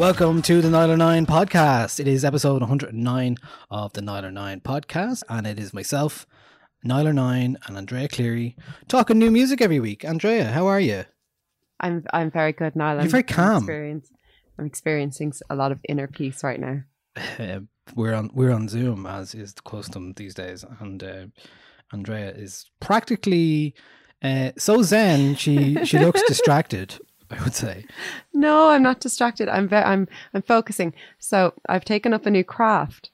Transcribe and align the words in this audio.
Welcome 0.00 0.40
to 0.42 0.62
the 0.62 0.68
Nialler9 0.68 1.26
podcast. 1.26 2.00
It 2.00 2.08
is 2.08 2.24
episode 2.24 2.62
109 2.62 3.36
of 3.70 3.92
the 3.92 4.00
Nialler9 4.00 4.62
podcast, 4.62 5.22
and 5.28 5.46
it 5.46 5.58
is 5.58 5.74
myself, 5.74 6.26
Nialler9, 6.86 7.56
and 7.66 7.76
Andrea 7.76 8.08
Cleary 8.08 8.56
talking 8.88 9.18
new 9.18 9.30
music 9.30 9.60
every 9.60 9.78
week. 9.78 10.02
Andrea, 10.02 10.52
how 10.52 10.66
are 10.66 10.80
you? 10.80 11.04
I'm 11.80 12.04
I'm 12.12 12.30
very 12.30 12.52
good 12.52 12.76
now. 12.76 12.98
You're 12.98 13.08
very 13.08 13.22
calm. 13.22 13.64
Experience, 13.64 14.10
I'm 14.58 14.66
experiencing 14.66 15.32
a 15.48 15.56
lot 15.56 15.72
of 15.72 15.80
inner 15.88 16.06
peace 16.06 16.44
right 16.44 16.60
now. 16.60 16.82
Uh, 17.38 17.60
we're 17.96 18.14
on 18.14 18.30
we're 18.32 18.52
on 18.52 18.68
Zoom 18.68 19.04
as 19.04 19.34
is 19.34 19.54
the 19.54 19.62
custom 19.62 20.12
these 20.14 20.32
days, 20.34 20.64
and 20.78 21.02
uh, 21.02 21.26
Andrea 21.92 22.30
is 22.30 22.70
practically 22.78 23.74
uh, 24.22 24.52
so 24.56 24.82
zen. 24.82 25.34
She 25.34 25.84
she 25.84 25.98
looks 25.98 26.22
distracted. 26.28 26.98
I 27.32 27.42
would 27.44 27.54
say. 27.54 27.84
No, 28.34 28.70
I'm 28.70 28.82
not 28.82 29.00
distracted. 29.00 29.48
I'm 29.48 29.68
very 29.68 29.84
I'm 29.84 30.08
I'm 30.34 30.42
focusing. 30.42 30.94
So 31.18 31.54
I've 31.68 31.84
taken 31.84 32.12
up 32.12 32.26
a 32.26 32.30
new 32.30 32.44
craft. 32.44 33.10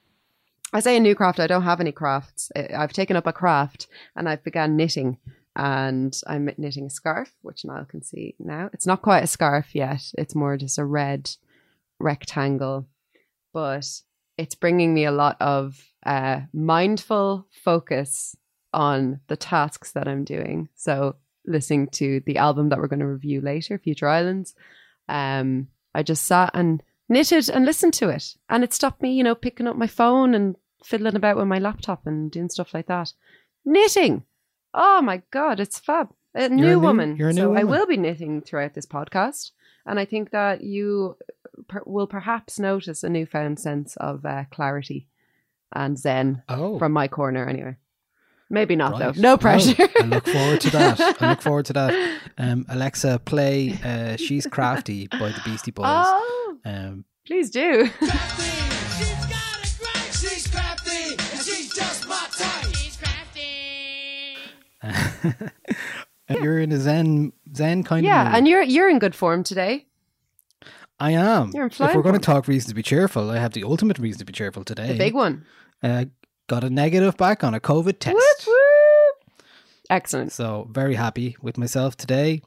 I 0.73 0.79
say 0.79 0.97
a 0.97 0.99
new 0.99 1.15
craft. 1.15 1.39
I 1.39 1.47
don't 1.47 1.63
have 1.63 1.79
any 1.79 1.91
crafts. 1.91 2.51
I've 2.55 2.93
taken 2.93 3.15
up 3.15 3.25
a 3.27 3.33
craft 3.33 3.87
and 4.15 4.27
I've 4.27 4.43
began 4.43 4.75
knitting. 4.75 5.17
And 5.59 6.15
I'm 6.27 6.47
knitting 6.57 6.85
a 6.85 6.89
scarf, 6.91 7.33
which 7.41 7.65
Niall 7.65 7.85
can 7.85 8.03
see 8.03 8.35
now. 8.37 8.69
It's 8.73 8.85
not 8.85 9.01
quite 9.01 9.23
a 9.23 9.27
scarf 9.27 9.73
yet. 9.73 10.03
It's 10.15 10.35
more 10.35 10.55
just 10.55 10.77
a 10.77 10.85
red 10.85 11.31
rectangle, 11.99 12.87
but 13.53 13.89
it's 14.37 14.53
bringing 14.53 14.93
me 14.93 15.05
a 15.05 15.11
lot 15.11 15.35
of 15.41 15.83
uh, 16.05 16.41
mindful 16.53 17.47
focus 17.63 18.35
on 18.71 19.19
the 19.27 19.35
tasks 19.35 19.93
that 19.93 20.07
I'm 20.07 20.23
doing. 20.23 20.69
So 20.75 21.15
listening 21.47 21.87
to 21.93 22.21
the 22.27 22.37
album 22.37 22.69
that 22.69 22.77
we're 22.77 22.87
going 22.87 22.99
to 22.99 23.07
review 23.07 23.41
later, 23.41 23.79
Future 23.79 24.07
Islands, 24.07 24.53
um, 25.09 25.69
I 25.95 26.03
just 26.03 26.25
sat 26.25 26.51
and 26.53 26.83
knitted 27.09 27.49
and 27.49 27.65
listened 27.65 27.95
to 27.95 28.09
it, 28.09 28.35
and 28.47 28.63
it 28.63 28.75
stopped 28.75 29.01
me, 29.01 29.13
you 29.13 29.23
know, 29.23 29.33
picking 29.33 29.67
up 29.67 29.75
my 29.75 29.87
phone 29.87 30.35
and 30.35 30.55
fiddling 30.83 31.15
about 31.15 31.37
with 31.37 31.47
my 31.47 31.57
laptop 31.57 32.05
and 32.05 32.29
doing 32.29 32.49
stuff 32.49 32.75
like 32.75 32.85
that. 32.85 33.13
Knitting. 33.65 34.23
Oh 34.73 35.01
my 35.01 35.21
god, 35.31 35.59
it's 35.59 35.79
fab. 35.79 36.09
A 36.35 36.49
new, 36.49 36.65
new- 36.67 36.79
woman. 36.79 37.15
you're 37.15 37.29
a 37.29 37.33
new 37.33 37.41
so 37.41 37.55
I 37.55 37.63
will 37.63 37.85
be 37.87 37.97
knitting 37.97 38.41
throughout 38.41 38.73
this 38.75 38.85
podcast, 38.85 39.51
and 39.85 39.99
I 39.99 40.05
think 40.05 40.31
that 40.31 40.61
you 40.63 41.17
per- 41.67 41.83
will 41.85 42.07
perhaps 42.07 42.59
notice 42.59 43.03
a 43.03 43.09
newfound 43.09 43.59
sense 43.59 43.95
of 43.97 44.25
uh, 44.25 44.43
clarity 44.51 45.07
and 45.73 45.97
zen 45.97 46.43
Oh, 46.47 46.77
from 46.79 46.91
my 46.93 47.07
corner, 47.07 47.47
anyway. 47.47 47.75
Maybe 48.49 48.75
not 48.77 48.93
right. 48.93 49.13
though. 49.13 49.21
No 49.21 49.37
pressure. 49.37 49.89
I 49.99 50.03
look 50.05 50.25
forward 50.25 50.61
to 50.61 50.69
that. 50.71 51.21
I 51.21 51.29
look 51.31 51.41
forward 51.41 51.65
to 51.65 51.73
that. 51.73 52.19
Um, 52.39 52.67
Alexa, 52.69 53.19
play 53.25 53.79
uh, 53.83 54.15
"She's 54.15 54.45
Crafty" 54.45 55.07
by 55.07 55.29
the 55.29 55.41
Beastie 55.43 55.71
Boys. 55.71 55.85
oh, 55.87 56.57
Um, 56.63 57.03
please 57.25 57.49
do. 57.49 57.89
you're 66.29 66.59
in 66.59 66.71
a 66.71 66.79
zen 66.79 67.33
zen 67.55 67.83
kind 67.83 68.05
of 68.05 68.09
yeah, 68.09 68.35
and 68.35 68.47
you're 68.47 68.61
you're 68.61 68.89
in 68.89 68.99
good 68.99 69.15
form 69.15 69.43
today. 69.43 69.85
I 70.99 71.11
am. 71.11 71.51
You're 71.53 71.65
in 71.65 71.71
if 71.71 71.95
we're 71.95 72.01
going 72.01 72.15
to 72.15 72.19
talk 72.19 72.47
reasons 72.47 72.69
to 72.69 72.75
be 72.75 72.81
cheerful, 72.81 73.29
I 73.29 73.37
have 73.37 73.53
the 73.53 73.63
ultimate 73.63 73.99
reason 73.99 74.19
to 74.19 74.25
be 74.25 74.33
cheerful 74.33 74.63
today. 74.63 74.87
The 74.87 74.97
big 74.97 75.13
one. 75.13 75.45
Uh, 75.83 76.05
got 76.47 76.63
a 76.63 76.69
negative 76.69 77.17
back 77.17 77.43
on 77.43 77.53
a 77.53 77.59
COVID 77.59 77.99
test. 77.99 78.15
Whoop, 78.15 78.47
whoop. 78.47 79.43
Excellent. 79.89 80.31
So 80.31 80.67
very 80.71 80.95
happy 80.95 81.37
with 81.41 81.57
myself 81.57 81.95
today. 81.95 82.41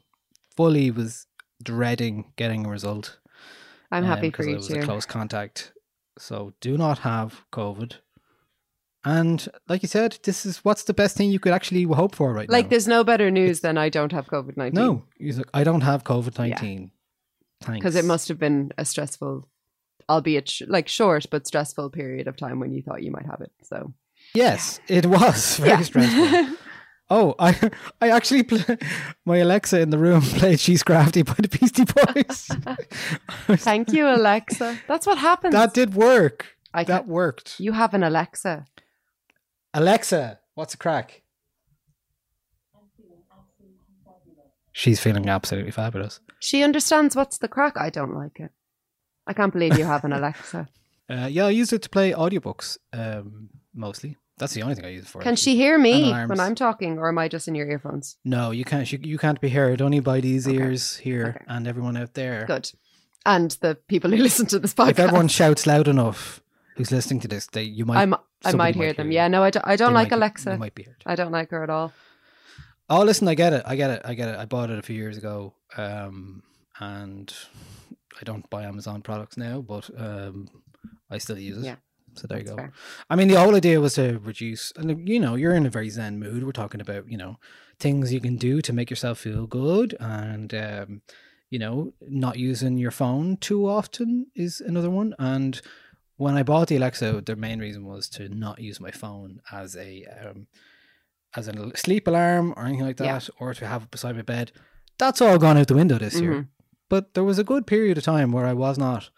Fully 0.57 0.91
was 0.91 1.27
dreading 1.63 2.33
getting 2.35 2.65
a 2.65 2.69
result. 2.69 3.19
I'm 3.91 4.03
um, 4.03 4.09
happy 4.09 4.29
for 4.29 4.43
because 4.43 4.47
It 4.47 4.55
was 4.55 4.67
too. 4.67 4.79
a 4.79 4.83
close 4.83 5.05
contact. 5.05 5.71
So 6.17 6.53
do 6.59 6.77
not 6.77 6.99
have 6.99 7.45
COVID. 7.51 7.95
And 9.03 9.47
like 9.67 9.81
you 9.81 9.87
said, 9.87 10.19
this 10.23 10.45
is 10.45 10.59
what's 10.59 10.83
the 10.83 10.93
best 10.93 11.17
thing 11.17 11.31
you 11.31 11.39
could 11.39 11.53
actually 11.53 11.83
hope 11.83 12.13
for 12.15 12.31
right 12.33 12.41
Like, 12.41 12.49
now. 12.49 12.55
Like, 12.57 12.69
there's 12.69 12.87
no 12.87 13.03
better 13.03 13.31
news 13.31 13.61
than 13.61 13.77
I 13.77 13.89
don't 13.89 14.11
have 14.11 14.27
COVID 14.27 14.57
nineteen. 14.57 14.83
No, 14.85 15.03
he's 15.17 15.37
like, 15.37 15.49
I 15.53 15.63
don't 15.63 15.81
have 15.81 16.03
COVID 16.03 16.37
nineteen. 16.37 16.91
Thanks. 17.63 17.79
because 17.79 17.95
it 17.95 18.05
must 18.05 18.27
have 18.27 18.39
been 18.39 18.71
a 18.77 18.85
stressful, 18.85 19.47
albeit 20.09 20.49
sh- 20.49 20.63
like 20.67 20.87
short 20.87 21.25
but 21.29 21.45
stressful 21.47 21.89
period 21.91 22.27
of 22.27 22.35
time 22.35 22.59
when 22.59 22.71
you 22.73 22.81
thought 22.81 23.03
you 23.03 23.11
might 23.11 23.25
have 23.27 23.41
it. 23.41 23.51
So 23.63 23.93
Yes, 24.33 24.79
it 24.87 25.05
was 25.05 25.57
very 25.63 25.69
Yeah. 25.69 25.81
stressful. 25.81 26.55
Oh, 27.13 27.35
I 27.39 27.69
I 27.99 28.09
actually 28.09 28.43
play, 28.43 28.63
my 29.25 29.37
Alexa 29.39 29.81
in 29.81 29.89
the 29.89 29.97
room 29.97 30.21
played 30.39 30.61
"She's 30.61 30.81
Crafty" 30.81 31.23
by 31.23 31.33
the 31.37 31.49
Beastie 31.49 31.83
Boys. 31.83 32.47
Thank 33.59 33.91
you, 33.91 34.07
Alexa. 34.07 34.77
That's 34.87 35.05
what 35.05 35.17
happens. 35.17 35.53
that 35.53 35.73
did 35.73 35.93
work. 35.93 36.55
I 36.73 36.85
that 36.85 37.07
worked. 37.07 37.59
you 37.59 37.73
have 37.73 37.93
an 37.93 38.03
Alexa. 38.03 38.65
Alexa, 39.73 40.39
what's 40.55 40.73
a 40.73 40.77
crack? 40.77 41.21
She's 44.73 44.99
feeling 44.99 45.27
absolutely 45.29 45.71
fabulous. 45.71 46.19
She 46.39 46.63
understands 46.63 47.15
what's 47.15 47.37
the 47.37 47.47
crack. 47.47 47.73
I 47.77 47.89
don't 47.89 48.15
like 48.15 48.39
it. 48.39 48.51
I 49.27 49.33
can't 49.33 49.51
believe 49.53 49.77
you 49.77 49.85
have 49.85 50.03
an 50.05 50.13
Alexa. 50.13 50.67
Uh, 51.09 51.27
yeah, 51.27 51.45
I 51.45 51.49
use 51.49 51.73
it 51.73 51.81
to 51.81 51.89
play 51.89 52.13
audiobooks 52.13 52.77
um, 52.93 53.49
mostly. 53.73 54.15
That's 54.37 54.53
the 54.53 54.61
only 54.61 54.75
thing 54.75 54.85
I 54.85 54.89
use 54.91 55.03
it 55.03 55.09
for. 55.09 55.19
Can 55.21 55.33
actually. 55.33 55.51
she 55.55 55.57
hear 55.57 55.77
me 55.77 56.09
when 56.09 56.39
I'm 56.39 56.55
talking, 56.55 56.97
or 56.97 57.09
am 57.09 57.17
I 57.17 57.27
just 57.27 57.49
in 57.49 57.55
your 57.55 57.69
earphones? 57.69 58.15
No, 58.23 58.51
you 58.51 58.63
can't. 58.63 58.89
You, 58.89 58.97
you 59.03 59.17
can't 59.17 59.41
be 59.41 59.49
heard 59.49 59.81
only 59.81 59.99
by 59.99 60.21
these 60.21 60.47
Okay. 60.47 60.55
ears 60.55 60.95
here 60.95 61.33
Okay. 61.35 61.45
and 61.49 61.67
everyone 61.67 61.97
out 61.97 62.13
there. 62.13 62.45
Good. 62.47 62.71
And 63.25 63.51
the 63.59 63.75
people 63.89 64.09
who 64.09 64.15
listen 64.23 64.45
to 64.45 64.59
this 64.59 64.73
podcast. 64.73 64.91
If 64.91 64.99
everyone 64.99 65.27
shouts 65.27 65.67
loud 65.67 65.89
enough, 65.89 66.41
who's 66.77 66.93
listening 66.93 67.19
to 67.21 67.27
this, 67.27 67.45
they 67.47 67.63
you 67.63 67.83
might. 67.85 68.01
I'm, 68.01 68.15
I 68.43 68.51
might 68.53 68.75
hear 68.75 68.93
them. 68.93 69.11
you. 69.11 69.15
Yeah, 69.15 69.27
no, 69.27 69.43
I 69.43 69.49
don't, 69.51 69.65
I 69.67 69.75
don't 69.75 69.89
They 69.91 69.95
like 69.95 70.11
might- 70.11 70.17
Alexa. 70.17 70.57
Might 70.57 70.75
be 70.75 70.83
heard. 70.83 71.03
I 71.05 71.15
don't 71.15 71.31
like 71.31 71.49
her 71.51 71.63
at 71.63 71.69
all. 71.69 71.93
Oh, 72.89 73.03
listen, 73.03 73.27
I 73.27 73.35
get 73.35 73.53
it. 73.53 73.63
I 73.65 73.75
get 73.75 73.89
it. 73.89 74.01
I 74.03 74.13
get 74.13 74.29
it. 74.29 74.35
I 74.37 74.45
bought 74.45 74.69
it 74.69 74.77
a 74.77 74.81
few 74.81 74.95
years 74.95 75.17
ago, 75.17 75.53
um, 75.77 76.43
and 76.79 77.33
I 78.19 78.23
don't 78.23 78.49
buy 78.49 78.63
Amazon 78.63 79.01
products 79.01 79.37
now, 79.37 79.61
but 79.61 79.89
um, 79.97 80.49
I 81.09 81.17
still 81.17 81.37
use 81.37 81.57
it. 81.59 81.65
Yeah, 81.65 81.75
So 82.15 82.27
there 82.27 82.39
you 82.39 82.43
that's 82.43 82.55
go. 82.55 82.61
fair. 82.63 82.73
I 83.09 83.15
mean, 83.15 83.29
the 83.29 83.39
whole 83.39 83.55
idea 83.55 83.79
was 83.79 83.93
to 83.95 84.19
reduce, 84.19 84.73
and 84.75 85.07
you 85.07 85.19
know, 85.19 85.35
you're 85.35 85.55
in 85.55 85.65
a 85.65 85.69
very 85.69 85.89
zen 85.89 86.19
mood. 86.19 86.43
We're 86.43 86.51
talking 86.51 86.81
about, 86.81 87.09
you 87.09 87.17
know, 87.17 87.37
things 87.79 88.11
you 88.11 88.19
can 88.19 88.35
do 88.35 88.61
to 88.61 88.73
make 88.73 88.89
yourself 88.89 89.19
feel 89.19 89.47
good, 89.47 89.95
and 89.99 90.53
um, 90.53 91.01
you 91.49 91.59
know, 91.59 91.93
not 92.01 92.37
using 92.37 92.77
your 92.77 92.91
phone 92.91 93.37
too 93.37 93.69
often 93.69 94.27
is 94.35 94.59
another 94.59 94.89
one. 94.89 95.15
And 95.17 95.61
when 96.21 96.35
I 96.37 96.43
bought 96.43 96.67
the 96.67 96.77
Alexa, 96.77 97.23
the 97.25 97.35
main 97.35 97.59
reason 97.59 97.85
was 97.85 98.07
to 98.09 98.29
not 98.29 98.59
use 98.59 98.79
my 98.79 98.91
phone 98.91 99.41
as 99.51 99.75
a 99.75 100.05
um, 100.21 100.47
as 101.35 101.47
a 101.47 101.53
sleep 101.77 102.07
alarm 102.07 102.53
or 102.55 102.63
anything 102.65 102.85
like 102.85 102.99
Yeah. 102.99 103.13
that, 103.19 103.29
or 103.39 103.53
to 103.53 103.65
have 103.67 103.83
it 103.83 103.91
beside 103.91 104.15
my 104.15 104.21
bed. 104.21 104.51
That's 104.97 105.21
all 105.21 105.37
gone 105.39 105.57
out 105.57 105.67
the 105.67 105.75
window 105.81 105.97
this 105.97 106.19
year. 106.21 106.33
Mhm. 106.33 106.47
But 106.89 107.13
there 107.13 107.23
was 107.23 107.39
a 107.39 107.43
good 107.43 107.65
period 107.65 107.97
of 107.97 108.03
time 108.03 108.31
where 108.31 108.45
I 108.45 108.53
was 108.53 108.77
not 108.77 109.09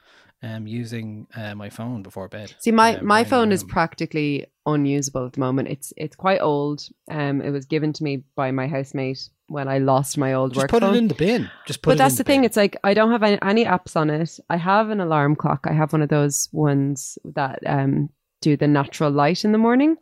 um, 0.43 0.67
using 0.67 1.27
uh, 1.35 1.55
my 1.55 1.69
phone 1.69 2.03
before 2.03 2.27
bed. 2.27 2.53
See, 2.59 2.71
my 2.71 2.97
um, 2.97 3.05
my 3.05 3.23
phone 3.23 3.51
is 3.51 3.63
practically 3.63 4.45
unusable 4.65 5.25
at 5.25 5.33
the 5.33 5.39
moment. 5.39 5.67
It's 5.69 5.93
it's 5.97 6.15
quite 6.15 6.41
old. 6.41 6.87
Um, 7.09 7.41
it 7.41 7.51
was 7.51 7.65
given 7.65 7.93
to 7.93 8.03
me 8.03 8.23
by 8.35 8.51
my 8.51 8.67
housemate 8.67 9.29
when 9.47 9.67
I 9.67 9.77
lost 9.79 10.17
my 10.17 10.33
old 10.33 10.53
Just 10.53 10.63
work 10.63 10.69
put 10.71 10.81
phone. 10.83 10.95
it 10.95 10.97
in 10.97 11.07
the 11.09 11.15
bin. 11.15 11.49
Just 11.67 11.81
put 11.81 11.91
but 11.91 11.97
that's 11.97 12.13
in 12.15 12.17
the 12.17 12.23
thing. 12.23 12.43
It's 12.43 12.57
like 12.57 12.77
I 12.83 12.93
don't 12.93 13.11
have 13.11 13.23
any, 13.23 13.37
any 13.41 13.65
apps 13.65 13.95
on 13.95 14.09
it. 14.09 14.39
I 14.49 14.57
have 14.57 14.89
an 14.89 14.99
alarm 14.99 15.35
clock. 15.35 15.65
I 15.69 15.73
have 15.73 15.93
one 15.93 16.01
of 16.01 16.09
those 16.09 16.49
ones 16.51 17.17
that 17.25 17.59
um 17.65 18.09
do 18.41 18.57
the 18.57 18.67
natural 18.67 19.11
light 19.11 19.45
in 19.45 19.51
the 19.51 19.57
morning. 19.57 19.95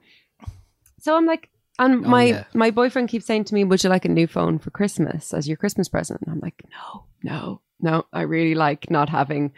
So 0.99 1.15
I'm 1.17 1.25
like, 1.25 1.49
and 1.79 2.05
Oh, 2.05 2.09
my 2.09 2.23
yeah. 2.25 2.43
my 2.53 2.71
boyfriend 2.71 3.09
keeps 3.09 3.25
saying 3.25 3.45
to 3.45 3.53
me, 3.53 3.63
"Would 3.63 3.83
you 3.83 3.89
like 3.89 4.05
a 4.05 4.09
new 4.09 4.27
phone 4.27 4.59
for 4.59 4.69
Christmas 4.71 5.33
as 5.33 5.47
your 5.47 5.57
Christmas 5.57 5.89
present?" 5.89 6.21
And 6.21 6.31
I'm 6.31 6.39
like, 6.39 6.63
"No, 6.71 7.05
no, 7.23 7.61
no. 7.79 8.05
I 8.13 8.21
really 8.21 8.55
like 8.55 8.89
not 8.91 9.09
having. 9.09 9.53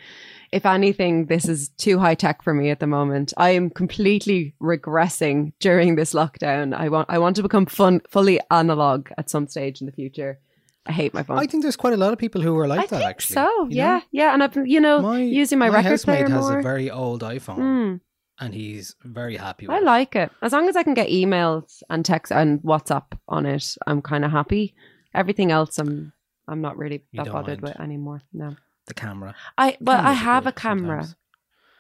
If 0.54 0.66
anything, 0.66 1.26
this 1.28 1.46
is 1.54 1.70
too 1.86 1.98
high 2.00 2.16
tech 2.16 2.44
for 2.44 2.54
me 2.54 2.70
at 2.70 2.80
the 2.80 2.88
moment. 2.88 3.34
I 3.38 3.50
am 3.52 3.70
completely 3.70 4.56
regressing 4.62 5.54
during 5.60 5.96
this 5.96 6.14
lockdown. 6.14 6.74
I 6.84 6.90
want 6.90 7.10
I 7.10 7.18
want 7.18 7.36
to 7.38 7.44
become 7.44 7.66
fun 7.66 8.02
fully 8.10 8.40
analog 8.52 9.10
at 9.18 9.30
some 9.30 9.48
stage 9.48 9.82
in 9.82 9.88
the 9.88 9.92
future. 10.02 10.40
I 10.86 10.92
hate 10.92 11.14
my 11.14 11.24
phone. 11.24 11.40
I 11.40 11.48
think 11.48 11.64
there's 11.64 11.78
quite 11.78 11.94
a 11.94 11.98
lot 11.98 12.12
of 12.14 12.20
people 12.20 12.42
who 12.42 12.58
are 12.60 12.68
like 12.68 12.80
I 12.80 12.84
that. 12.84 12.90
think 12.90 13.10
actually, 13.10 13.34
so. 13.36 13.48
you 13.70 13.78
Yeah, 13.78 13.98
know? 13.98 14.02
yeah. 14.12 14.34
And 14.34 14.44
I've 14.44 14.56
you 14.68 14.82
know, 14.82 15.14
using 15.16 15.58
my, 15.60 15.70
record 15.70 15.90
housemate 15.92 16.26
player 16.26 16.30
has 16.30 16.46
more. 16.50 16.60
a 16.60 16.64
very 16.64 16.90
old 16.92 17.22
iPhone, 17.24 17.58
Mm, 17.60 18.00
and 18.40 18.54
he's 18.54 18.94
very 19.04 19.38
happy. 19.38 19.66
with 19.66 19.74
it. 19.76 19.80
I 19.80 19.82
it. 19.82 19.86
like 19.86 20.16
it 20.16 20.30
as 20.42 20.52
long 20.52 20.68
as 20.70 20.76
I 20.76 20.84
can 20.84 20.94
get 20.94 21.08
emails 21.08 21.82
and 21.90 22.04
text 22.04 22.32
and 22.34 22.62
WhatsApp 22.64 23.18
on 23.28 23.46
it. 23.46 23.66
I'm 23.88 24.02
kind 24.02 24.26
of 24.26 24.32
happy. 24.32 24.76
Everything 25.16 25.52
else, 25.52 25.80
I'm 25.80 26.12
I'm 26.50 26.60
not 26.62 26.78
really 26.78 27.00
You 27.12 27.24
that 27.24 27.32
bothered 27.32 27.62
mind. 27.62 27.76
with 27.76 27.80
anymore. 27.80 28.22
No, 28.34 28.56
the 28.88 28.94
camera. 28.94 29.35
I 29.57 29.77
well, 29.80 29.97
I 29.97 30.01
Cameras 30.01 30.18
are 30.19 30.24
have 30.24 30.47
a 30.47 30.51
camera. 30.51 31.03
sometimes. 31.03 31.15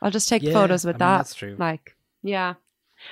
I'll 0.01 0.11
just 0.11 0.27
take 0.29 0.43
Yeah, 0.43 0.53
photos 0.53 0.85
I 0.85 0.89
with 0.89 0.95
mean, 0.95 0.99
that. 0.99 1.17
that's 1.17 1.33
true. 1.35 1.55
Like, 1.57 1.95
yeah. 2.23 2.55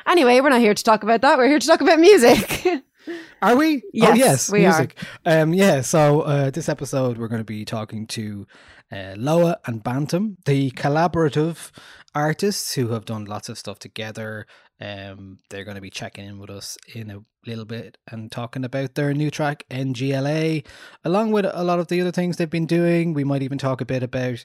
Anyway, 0.07 0.39
we're 0.39 0.49
not 0.49 0.59
here 0.61 0.73
to 0.73 0.83
talk 0.83 1.03
about 1.03 1.21
that. 1.21 1.37
We're 1.37 1.47
here 1.47 1.59
to 1.59 1.67
talk 1.67 1.81
about 1.81 1.99
music. 1.99 2.65
Are 3.41 3.55
we? 3.55 3.77
oh, 3.77 3.81
Yes, 3.93 4.17
yes, 4.17 4.51
we 4.51 4.59
are. 4.65 4.69
music. 4.69 4.95
Um, 5.25 5.53
yeah. 5.53 5.81
So 5.81 6.21
uh, 6.21 6.49
this 6.51 6.69
episode, 6.69 7.17
we're 7.17 7.27
going 7.29 7.41
to 7.41 7.45
be 7.45 7.65
talking 7.65 8.05
to 8.07 8.45
uh, 8.91 9.15
Loah 9.17 9.57
and 9.65 9.81
Bantam, 9.83 10.37
the 10.45 10.69
collaborative 10.71 11.71
artists 12.13 12.75
who 12.75 12.89
have 12.89 13.05
done 13.05 13.25
lots 13.25 13.49
of 13.49 13.57
stuff 13.57 13.79
together. 13.79 14.45
Um, 14.81 15.37
they're 15.49 15.63
going 15.63 15.75
to 15.75 15.81
be 15.81 15.91
checking 15.91 16.25
in 16.25 16.39
with 16.39 16.49
us 16.49 16.77
in 16.95 17.11
a 17.11 17.19
little 17.45 17.65
bit 17.65 17.97
and 18.09 18.31
talking 18.31 18.65
about 18.65 18.95
their 18.95 19.13
new 19.13 19.29
track 19.29 19.63
NGLA, 19.69 20.65
along 21.05 21.31
with 21.31 21.45
a 21.47 21.63
lot 21.63 21.79
of 21.79 21.87
the 21.87 22.01
other 22.01 22.11
things 22.11 22.37
they've 22.37 22.49
been 22.49 22.65
doing. 22.65 23.13
We 23.13 23.23
might 23.23 23.43
even 23.43 23.59
talk 23.59 23.79
a 23.81 23.85
bit 23.85 24.01
about. 24.01 24.43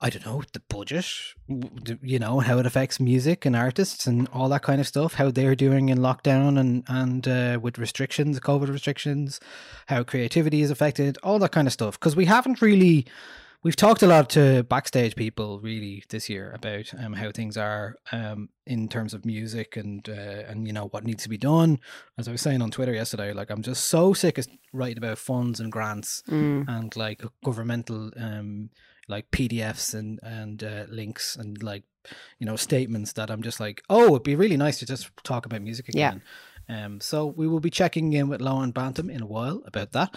I 0.00 0.10
don't 0.10 0.26
know 0.26 0.42
the 0.52 0.60
budget, 0.68 1.06
you 2.02 2.18
know 2.18 2.40
how 2.40 2.58
it 2.58 2.66
affects 2.66 2.98
music 2.98 3.46
and 3.46 3.54
artists 3.54 4.06
and 4.06 4.28
all 4.32 4.48
that 4.48 4.62
kind 4.62 4.80
of 4.80 4.88
stuff. 4.88 5.14
How 5.14 5.30
they're 5.30 5.54
doing 5.54 5.88
in 5.88 5.98
lockdown 5.98 6.58
and 6.58 6.84
and 6.88 7.28
uh, 7.28 7.58
with 7.62 7.78
restrictions, 7.78 8.40
COVID 8.40 8.68
restrictions, 8.68 9.40
how 9.86 10.02
creativity 10.02 10.62
is 10.62 10.70
affected, 10.70 11.16
all 11.22 11.38
that 11.38 11.52
kind 11.52 11.68
of 11.68 11.72
stuff. 11.72 11.98
Because 11.98 12.16
we 12.16 12.24
haven't 12.26 12.60
really, 12.60 13.06
we've 13.64 13.74
talked 13.74 14.02
a 14.02 14.06
lot 14.06 14.30
to 14.30 14.62
backstage 14.64 15.16
people 15.16 15.58
really 15.58 16.04
this 16.10 16.28
year 16.28 16.52
about 16.54 16.92
um, 16.98 17.14
how 17.14 17.32
things 17.32 17.56
are 17.56 17.96
um, 18.12 18.48
in 18.66 18.88
terms 18.88 19.12
of 19.14 19.24
music 19.24 19.76
and 19.76 20.08
uh, 20.08 20.12
and 20.48 20.66
you 20.68 20.72
know 20.72 20.86
what 20.92 21.02
needs 21.04 21.24
to 21.24 21.28
be 21.28 21.38
done. 21.38 21.80
As 22.18 22.28
I 22.28 22.30
was 22.32 22.40
saying 22.42 22.62
on 22.62 22.70
Twitter 22.70 22.92
yesterday, 22.94 23.32
like 23.32 23.50
I'm 23.50 23.62
just 23.62 23.86
so 23.86 24.12
sick 24.12 24.38
of 24.38 24.46
writing 24.72 24.98
about 24.98 25.18
funds 25.18 25.58
and 25.58 25.72
grants 25.72 26.22
Mm. 26.30 26.68
and 26.68 26.94
like 26.96 27.22
governmental 27.44 28.10
um 28.16 28.70
like 29.08 29.30
PDFs 29.32 29.94
and 29.94 30.20
and 30.22 30.62
uh, 30.62 30.84
links 30.88 31.34
and 31.36 31.62
like 31.62 31.82
you 32.38 32.46
know 32.46 32.56
statements 32.56 33.12
that 33.14 33.30
I'm 33.30 33.42
just 33.42 33.60
like 33.60 33.82
oh 33.90 34.08
it'd 34.08 34.22
be 34.22 34.36
really 34.36 34.56
nice 34.56 34.78
to 34.78 34.86
just 34.86 35.10
talk 35.24 35.46
about 35.46 35.62
music 35.62 35.86
Yeah. 35.88 36.08
again. 36.10 36.22
Um, 36.66 37.00
so 37.00 37.26
we 37.26 37.46
will 37.46 37.60
be 37.60 37.68
checking 37.70 38.14
in 38.14 38.28
with 38.28 38.40
Lauren 38.40 38.70
Bantam 38.70 39.10
in 39.10 39.20
a 39.20 39.26
while 39.26 39.62
about 39.66 39.92
that. 39.92 40.16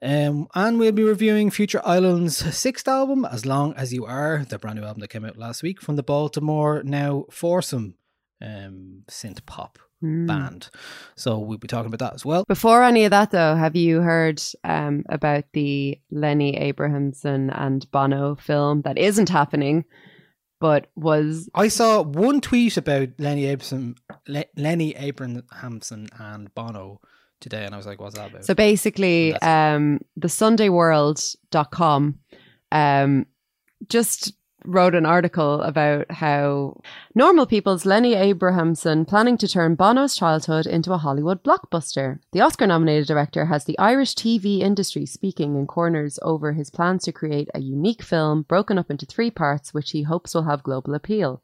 Um, 0.00 0.46
and 0.54 0.78
we'll 0.78 0.92
be 0.92 1.02
reviewing 1.02 1.50
Future 1.50 1.80
Island's 1.84 2.36
sixth 2.56 2.86
album, 2.88 3.24
As 3.24 3.44
Long 3.44 3.74
As 3.74 3.92
You 3.92 4.04
Are, 4.06 4.44
the 4.48 4.58
brand 4.58 4.78
new 4.78 4.84
album 4.86 5.00
that 5.00 5.08
came 5.08 5.24
out 5.24 5.36
last 5.36 5.62
week 5.62 5.80
from 5.80 5.96
the 5.96 6.02
Baltimore 6.02 6.82
now 6.84 7.24
foursome 7.30 7.94
um, 8.42 9.02
synth 9.10 9.44
pop 9.46 9.78
Mm. 10.00 10.28
band. 10.28 10.70
So 11.16 11.40
we'll 11.40 11.58
be 11.58 11.66
talking 11.66 11.92
about 11.92 11.98
that 11.98 12.14
as 12.14 12.24
well. 12.24 12.44
Before 12.46 12.84
any 12.84 13.04
of 13.04 13.10
that, 13.10 13.32
though, 13.32 13.56
have 13.56 13.74
you 13.74 14.00
heard 14.00 14.40
um, 14.62 15.02
about 15.08 15.42
the 15.54 15.98
Lenny 16.12 16.56
Abrahamson 16.56 17.50
and 17.50 17.84
Bono 17.90 18.36
film 18.36 18.82
that 18.82 18.96
isn't 18.96 19.28
happening, 19.28 19.84
but 20.60 20.86
was 20.94 21.50
I 21.52 21.66
saw 21.66 22.02
one 22.02 22.40
tweet 22.40 22.76
about 22.76 23.08
Lenny 23.18 23.46
Abrahamson, 23.46 23.96
Le- 24.28 24.44
Lenny 24.56 24.94
Abrahamson 24.94 26.08
and 26.16 26.54
Bono 26.54 27.00
today, 27.40 27.64
and 27.64 27.74
I 27.74 27.76
was 27.76 27.86
like, 27.86 28.00
"What's 28.00 28.16
that 28.16 28.30
about?" 28.30 28.44
So 28.44 28.54
basically, 28.54 29.34
um, 29.36 30.00
the 30.16 30.28
SundayWorld.com 30.28 32.18
um, 32.72 33.26
just 33.88 34.32
wrote 34.64 34.94
an 34.94 35.06
article 35.06 35.62
about 35.62 36.10
how 36.10 36.78
normal 37.14 37.46
people's 37.46 37.86
Lenny 37.86 38.14
Abrahamson 38.14 39.04
planning 39.04 39.38
to 39.38 39.48
turn 39.48 39.76
Bono's 39.76 40.16
childhood 40.16 40.66
into 40.66 40.92
a 40.92 40.98
Hollywood 40.98 41.42
blockbuster. 41.42 42.18
The 42.32 42.40
Oscar 42.40 42.66
nominated 42.66 43.06
director 43.06 43.46
has 43.46 43.64
the 43.64 43.78
Irish 43.78 44.14
TV 44.14 44.60
industry 44.60 45.06
speaking 45.06 45.56
in 45.56 45.66
corners 45.66 46.18
over 46.22 46.52
his 46.52 46.70
plans 46.70 47.04
to 47.04 47.12
create 47.12 47.48
a 47.54 47.60
unique 47.60 48.02
film 48.02 48.42
broken 48.42 48.78
up 48.78 48.90
into 48.90 49.06
three 49.06 49.30
parts, 49.30 49.72
which 49.72 49.92
he 49.92 50.02
hopes 50.02 50.34
will 50.34 50.44
have 50.44 50.62
global 50.62 50.94
appeal. 50.94 51.42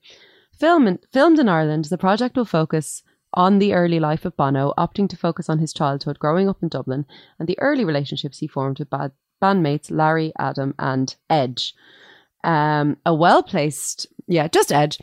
Film 0.52 0.86
in, 0.86 0.98
filmed 1.12 1.38
in 1.38 1.48
Ireland, 1.48 1.86
the 1.86 1.98
project 1.98 2.36
will 2.36 2.44
focus 2.44 3.02
on 3.34 3.58
the 3.58 3.74
early 3.74 4.00
life 4.00 4.24
of 4.24 4.36
Bono, 4.36 4.72
opting 4.78 5.08
to 5.08 5.16
focus 5.16 5.48
on 5.48 5.58
his 5.58 5.72
childhood 5.72 6.18
growing 6.18 6.48
up 6.48 6.62
in 6.62 6.68
Dublin 6.68 7.06
and 7.38 7.48
the 7.48 7.58
early 7.60 7.84
relationships 7.84 8.38
he 8.38 8.46
formed 8.46 8.78
with 8.78 8.90
bad 8.90 9.12
bandmates 9.42 9.90
Larry, 9.90 10.32
Adam, 10.38 10.74
and 10.78 11.14
Edge. 11.28 11.74
Um, 12.42 12.96
a 13.04 13.14
well 13.14 13.42
placed, 13.42 14.06
yeah, 14.26 14.48
just 14.48 14.72
Edge. 14.72 14.98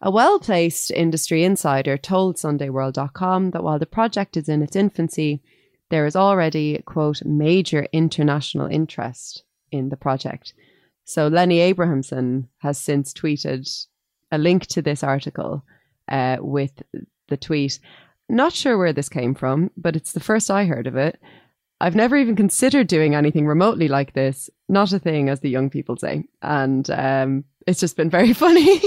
A 0.00 0.10
well 0.10 0.38
placed 0.38 0.90
industry 0.90 1.44
insider 1.44 1.96
told 1.96 2.36
SundayWorld.com 2.36 3.50
that 3.52 3.64
while 3.64 3.78
the 3.78 3.86
project 3.86 4.36
is 4.36 4.48
in 4.48 4.62
its 4.62 4.76
infancy, 4.76 5.42
there 5.90 6.06
is 6.06 6.16
already, 6.16 6.82
quote, 6.84 7.24
major 7.24 7.86
international 7.92 8.66
interest 8.66 9.44
in 9.70 9.88
the 9.90 9.96
project. 9.96 10.54
So 11.04 11.28
Lenny 11.28 11.60
Abrahamson 11.60 12.48
has 12.58 12.78
since 12.78 13.12
tweeted 13.12 13.86
a 14.32 14.38
link 14.38 14.66
to 14.68 14.82
this 14.82 15.02
article 15.02 15.64
uh, 16.08 16.38
with 16.40 16.82
the 17.34 17.46
tweet. 17.46 17.80
Not 18.28 18.52
sure 18.52 18.78
where 18.78 18.92
this 18.92 19.08
came 19.08 19.34
from, 19.34 19.70
but 19.76 19.96
it's 19.96 20.12
the 20.12 20.20
first 20.20 20.50
I 20.50 20.64
heard 20.66 20.86
of 20.86 20.96
it. 20.96 21.20
I've 21.80 21.96
never 21.96 22.16
even 22.16 22.36
considered 22.36 22.86
doing 22.86 23.14
anything 23.14 23.46
remotely 23.46 23.88
like 23.88 24.12
this. 24.14 24.48
Not 24.68 24.92
a 24.92 24.98
thing, 24.98 25.28
as 25.28 25.40
the 25.40 25.50
young 25.50 25.68
people 25.68 25.96
say. 25.96 26.24
And 26.40 26.88
um, 26.90 27.44
it's 27.66 27.80
just 27.80 27.96
been 27.96 28.08
very 28.08 28.32
funny. 28.44 28.80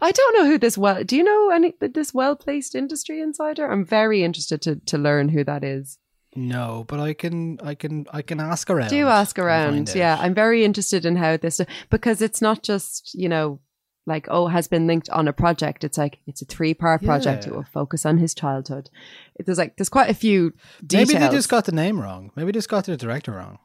I 0.00 0.10
don't 0.10 0.38
know 0.38 0.46
who 0.46 0.58
this 0.58 0.78
well. 0.78 1.04
Do 1.04 1.16
you 1.16 1.22
know 1.22 1.50
any 1.50 1.74
this 1.80 2.14
well 2.14 2.34
placed 2.36 2.74
industry 2.74 3.20
insider? 3.20 3.70
I'm 3.70 3.84
very 3.84 4.24
interested 4.24 4.62
to 4.62 4.76
to 4.76 4.96
learn 4.98 5.28
who 5.28 5.44
that 5.44 5.62
is. 5.62 5.98
no, 6.34 6.84
but 6.88 7.00
I 7.00 7.12
can, 7.14 7.58
I 7.62 7.74
can, 7.74 8.06
I 8.12 8.22
can 8.22 8.40
ask 8.40 8.70
around. 8.70 8.90
Do 8.90 9.06
ask 9.08 9.38
around. 9.38 9.92
Yeah. 9.94 10.16
I'm 10.20 10.34
very 10.34 10.64
interested 10.64 11.04
in 11.04 11.16
how 11.16 11.36
this 11.36 11.60
because 11.90 12.22
it's 12.22 12.40
not 12.40 12.62
just 12.62 13.14
you 13.14 13.28
know 13.28 13.60
like 14.08 14.26
oh 14.30 14.48
has 14.48 14.66
been 14.66 14.86
linked 14.86 15.08
on 15.10 15.28
a 15.28 15.32
project. 15.32 15.84
It's 15.84 15.98
like 15.98 16.18
it's 16.26 16.42
a 16.42 16.46
three 16.46 16.74
part 16.74 17.02
project. 17.04 17.46
It 17.46 17.52
will 17.54 17.62
focus 17.72 18.04
on 18.04 18.18
his 18.18 18.34
childhood. 18.34 18.90
It- 19.36 19.46
There's 19.46 19.58
like 19.58 19.76
there's 19.76 19.88
quite 19.88 20.10
a 20.10 20.14
few 20.14 20.52
details. 20.84 21.08
Maybe 21.12 21.20
they 21.24 21.30
just 21.30 21.48
got 21.48 21.64
the 21.66 21.72
name 21.72 22.00
wrong. 22.00 22.32
Maybe 22.34 22.46
they 22.50 22.56
just 22.56 22.68
got 22.68 22.86
the 22.86 22.96
director 22.96 23.32
wrong 23.32 23.58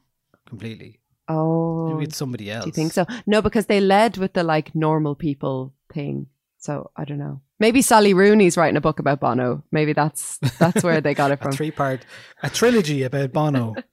completely. 0.46 1.00
oh. 1.28 1.90
Maybe 1.90 2.04
it's 2.06 2.18
somebody 2.18 2.52
else. 2.52 2.66
Do 2.66 2.70
you 2.70 2.74
think 2.74 2.94
so? 2.94 3.06
No, 3.26 3.42
because 3.42 3.66
they 3.68 3.80
led 3.82 4.18
with 4.18 4.34
the 4.34 4.44
like 4.44 4.76
normal 4.76 5.16
people 5.16 5.74
thing. 5.94 6.28
So 6.60 6.92
I 6.96 7.04
don't 7.06 7.18
know. 7.20 7.42
Maybe 7.60 7.82
Sally 7.82 8.14
Rooney's 8.14 8.58
writing 8.58 8.78
a 8.78 8.82
book 8.82 9.00
about 9.00 9.20
Bono. 9.20 9.64
Maybe 9.72 9.94
that's 9.94 10.38
that's 10.60 10.84
where 10.84 11.02
they 11.02 11.14
got 11.14 11.32
it 11.32 11.42
from. 11.42 11.52
three 11.54 11.72
part, 11.72 12.06
a 12.42 12.50
trilogy 12.50 13.04
about 13.04 13.32
Bono. 13.34 13.76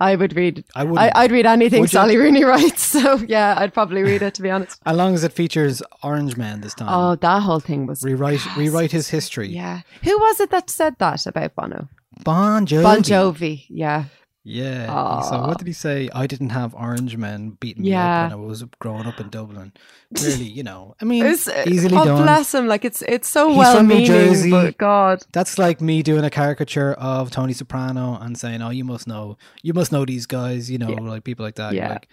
I 0.00 0.16
would 0.16 0.36
read. 0.36 0.64
I 0.74 0.84
wouldn't. 0.84 1.16
I, 1.16 1.22
I'd 1.22 1.32
read 1.32 1.46
anything 1.46 1.80
Would? 1.80 1.90
Sally 1.90 2.16
Rooney 2.16 2.44
writes. 2.44 2.86
So 2.98 3.16
yeah, 3.28 3.54
I'd 3.58 3.74
probably 3.74 4.02
read 4.02 4.22
it 4.22 4.34
to 4.34 4.42
be 4.42 4.50
honest. 4.50 4.80
As 4.86 4.96
long 4.96 5.14
as 5.14 5.22
it 5.22 5.32
features 5.32 5.82
Orange 6.02 6.36
Man 6.36 6.62
this 6.62 6.74
time. 6.74 6.88
Oh, 6.90 7.16
that 7.16 7.42
whole 7.42 7.60
thing 7.60 7.86
was 7.86 8.02
rewrite 8.02 8.44
rewrite 8.56 8.92
his 8.92 9.08
history. 9.10 9.48
Yeah. 9.48 9.82
Who 10.02 10.18
was 10.18 10.40
it 10.40 10.50
that 10.50 10.70
said 10.70 10.96
that 10.98 11.26
about 11.26 11.54
Bono? 11.54 11.88
Bon 12.24 12.66
Jovi. 12.66 12.82
Bon 12.82 13.02
Jovi. 13.02 13.66
Yeah. 13.68 14.04
Yeah. 14.48 15.20
So 15.22 15.40
what 15.42 15.58
did 15.58 15.66
he 15.66 15.72
say? 15.74 16.08
I 16.14 16.26
didn't 16.26 16.50
have 16.50 16.74
Orange 16.74 17.16
Men 17.16 17.50
beating 17.60 17.84
Yeah. 17.84 17.96
me 17.98 18.24
up 18.24 18.30
when 18.32 18.40
I 18.40 18.48
was 18.48 18.62
growing 18.78 19.06
up 19.06 19.20
in 19.20 19.28
Dublin. 19.28 19.72
Really, 20.10 20.44
you 20.44 20.62
know. 20.62 20.94
I 21.02 21.04
mean, 21.04 21.26
It's, 21.26 21.48
easily 21.66 21.96
oh, 21.96 22.04
done. 22.04 22.22
bless 22.22 22.54
him. 22.54 22.66
Like 22.66 22.84
it's 22.84 23.02
it's 23.02 23.28
so 23.28 23.48
He's 23.48 23.58
well 23.58 23.76
from 23.76 23.88
New 23.88 23.94
meaning, 23.94 24.06
Jersey. 24.06 24.50
but 24.50 24.78
God. 24.78 25.22
That's 25.32 25.58
like 25.58 25.80
me 25.82 26.02
doing 26.02 26.24
a 26.24 26.30
caricature 26.30 26.92
of 26.94 27.30
Tony 27.30 27.52
Soprano 27.52 28.16
and 28.20 28.38
saying, 28.38 28.62
"Oh, 28.62 28.70
you 28.70 28.84
must 28.84 29.06
know, 29.06 29.36
you 29.62 29.74
must 29.74 29.92
know 29.92 30.04
these 30.06 30.24
guys," 30.26 30.70
you 30.70 30.78
know, 30.78 30.88
Yeah. 30.88 31.00
like 31.00 31.24
people 31.24 31.44
like 31.44 31.56
that. 31.56 31.74
Yeah. 31.74 31.90
Like, 31.90 32.08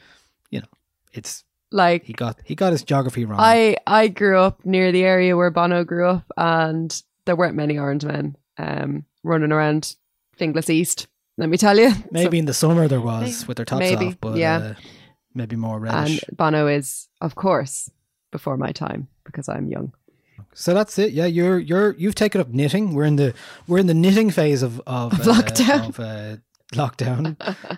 you 0.52 0.60
know, 0.60 0.68
it's 1.14 1.44
Like 1.72 2.04
he 2.04 2.12
got 2.14 2.40
he 2.44 2.54
got 2.56 2.74
his 2.74 2.84
geography 2.84 3.24
wrong. 3.26 3.40
I 3.40 3.78
I 3.88 4.10
grew 4.10 4.38
up 4.40 4.66
near 4.66 4.92
the 4.92 5.04
area 5.04 5.38
where 5.38 5.52
Bono 5.52 5.84
grew 5.86 6.08
up, 6.10 6.26
and 6.38 6.92
there 7.26 7.36
weren't 7.38 7.56
many 7.56 7.78
orange 7.80 8.04
men 8.06 8.36
um, 8.58 9.06
running 9.24 9.52
around 9.54 9.96
Finglas 10.38 10.70
East. 10.70 11.08
Let 11.38 11.50
me 11.50 11.58
tell 11.58 11.78
you. 11.78 11.92
maybe 12.12 12.40
in 12.40 12.46
the 12.46 12.54
summer 12.54 12.88
there 12.88 13.02
was 13.02 13.48
with 13.48 13.58
their 13.58 13.66
tops 13.66 13.80
maybe, 13.80 14.08
off, 14.08 14.18
but 14.22 14.38
yeah. 14.38 14.58
uh, 14.58 14.74
maybe 15.34 15.56
more 15.56 15.80
rest. 15.80 16.24
and. 16.24 16.38
Bono 16.38 16.68
is, 16.68 17.08
of 17.22 17.36
course, 17.36 17.90
before 18.32 18.58
my 18.58 18.72
time 18.72 19.08
because 19.26 19.50
I'm 19.50 19.68
young. 19.68 19.94
So 20.54 20.74
that's 20.74 20.98
it. 20.98 21.12
Yeah, 21.12 21.26
you're 21.26 21.60
you're 21.60 21.96
you've 21.96 22.16
taken 22.16 22.40
up 22.40 22.50
knitting. 22.50 22.94
We're 22.94 23.06
in 23.06 23.18
the 23.18 23.34
we're 23.68 23.80
in 23.80 23.88
the 23.88 23.94
knitting 23.94 24.30
phase 24.32 24.64
of 24.64 24.80
of, 24.88 25.14
uh, 25.14 25.24
lockdown. 25.24 25.90
Of, 25.90 26.00
uh, 26.00 26.38
lockdown. 26.74 27.36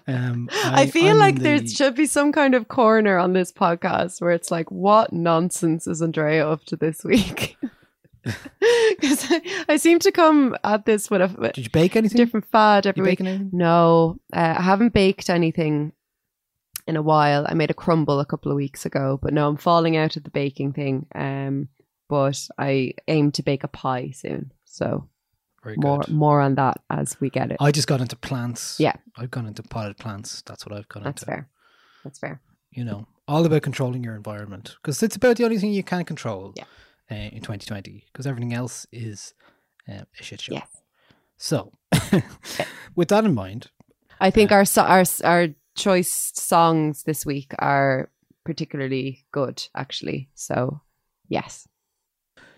Um, 0.08 0.50
I, 0.52 0.84
I, 0.84 0.88
feel 0.88 1.12
I'm 1.12 1.20
like 1.20 1.36
in 1.38 1.44
there 1.44 1.68
should 1.68 1.96
be 1.96 2.06
some 2.06 2.32
kind 2.32 2.56
of 2.56 2.68
corner 2.68 3.18
on 3.18 3.34
this 3.34 3.52
podcast 3.52 4.22
where 4.22 4.32
it's 4.32 4.52
like, 4.52 4.72
what 4.72 5.12
nonsense 5.12 5.88
is 5.88 6.02
Andrea 6.02 6.48
up 6.48 6.64
to 6.66 6.76
this 6.76 7.04
week? 7.04 7.58
Because 9.00 9.28
I, 9.30 9.66
I 9.70 9.78
seem 9.78 10.00
to 10.00 10.12
come 10.12 10.58
at 10.64 10.86
this 10.86 11.10
with 11.12 11.22
a 11.22 11.52
Did 11.54 11.66
you 11.66 11.70
bake 11.70 11.96
anything? 11.96 12.18
different 12.18 12.46
fad 12.48 12.88
every 12.88 13.04
week. 13.04 13.20
No, 13.22 14.20
uh, 14.34 14.56
I 14.58 14.62
haven't 14.62 14.94
baked 14.94 15.30
anything 15.30 15.92
in 16.88 16.96
a 16.96 17.02
while. 17.02 17.46
I 17.48 17.54
made 17.54 17.70
a 17.70 17.76
crumble 17.76 18.20
a 18.20 18.26
couple 18.26 18.52
of 18.52 18.56
weeks 18.56 18.86
ago, 18.86 19.20
but 19.22 19.34
no, 19.34 19.48
I'm 19.48 19.58
falling 19.58 19.98
out 19.98 20.18
of 20.18 20.24
the 20.24 20.32
baking 20.32 20.74
thing. 20.74 21.06
Um, 21.14 21.68
but 22.10 22.48
I 22.58 22.94
aim 23.08 23.32
to 23.34 23.44
bake 23.44 23.64
a 23.64 23.68
pie 23.68 24.12
soon, 24.16 24.52
so 24.66 25.08
more 25.76 26.02
more 26.08 26.42
on 26.42 26.56
that 26.56 26.80
as 26.90 27.20
we 27.20 27.30
get 27.30 27.52
it. 27.52 27.58
I 27.60 27.72
just 27.72 27.88
got 27.88 28.02
into 28.02 28.16
plants. 28.16 28.80
Yeah. 28.80 28.96
I've 29.18 29.32
gone 29.32 29.48
into 29.48 29.64
potted 29.64 29.98
plants. 29.98 30.42
That's 30.46 30.66
what 30.66 30.76
I've 30.76 30.88
gone 30.88 31.04
That's 31.04 31.24
into. 31.24 31.32
That's 31.32 31.40
fair. 31.40 31.50
That's 32.04 32.20
fair. 32.20 32.42
You 32.72 32.86
know, 32.86 33.08
all 33.28 33.46
about 33.46 33.64
controlling 33.64 34.04
your 34.04 34.16
environment 34.16 34.76
because 34.82 35.04
it's 35.04 35.16
about 35.16 35.38
the 35.38 35.44
only 35.44 35.58
thing 35.58 35.74
you 35.74 35.84
can 35.84 36.06
control. 36.06 36.54
Yeah. 36.56 36.64
Uh, 37.10 37.16
in 37.16 37.40
2020, 37.40 38.04
because 38.12 38.28
everything 38.28 38.54
else 38.54 38.86
is 38.92 39.34
uh, 39.88 40.02
a 40.20 40.24
shit 40.24 40.42
show. 40.42 40.52
Yes. 40.52 40.68
So, 41.38 41.72
with 42.96 43.08
that 43.08 43.24
in 43.24 43.34
mind, 43.34 43.72
I 44.20 44.30
think 44.30 44.52
our 44.52 44.66
so- 44.66 44.84
our 44.84 45.06
our 45.24 45.48
choice 45.78 46.34
songs 46.36 47.04
this 47.04 47.26
week 47.26 47.54
are 47.60 48.10
particularly 48.44 49.26
good, 49.32 49.66
actually. 49.74 50.28
So, 50.36 50.82
yes. 51.30 51.66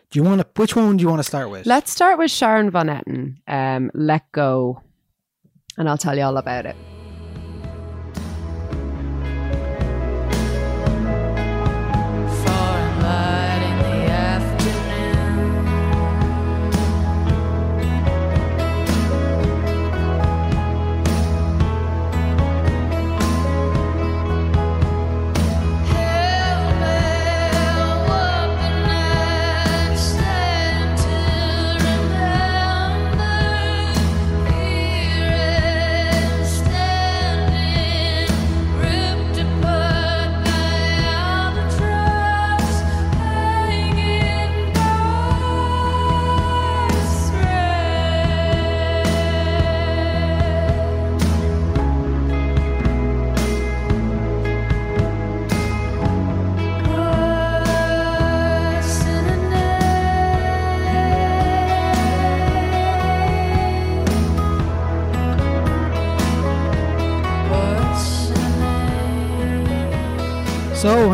do 0.10 0.18
you 0.18 0.24
want 0.24 0.42
to? 0.42 0.48
Which 0.56 0.76
one 0.76 0.98
do 0.98 1.04
you 1.04 1.10
want 1.10 1.20
to 1.20 1.28
start 1.28 1.52
with? 1.52 1.68
Let's 1.68 1.92
start 1.92 2.18
with 2.18 2.32
Sharon 2.32 2.72
Van 2.72 2.88
Etten, 2.88 3.36
um, 3.48 3.92
Let 3.94 4.32
Go, 4.32 4.82
and 5.78 5.88
I'll 5.88 5.98
tell 6.00 6.18
you 6.18 6.24
all 6.24 6.38
about 6.38 6.66
it. 6.66 6.76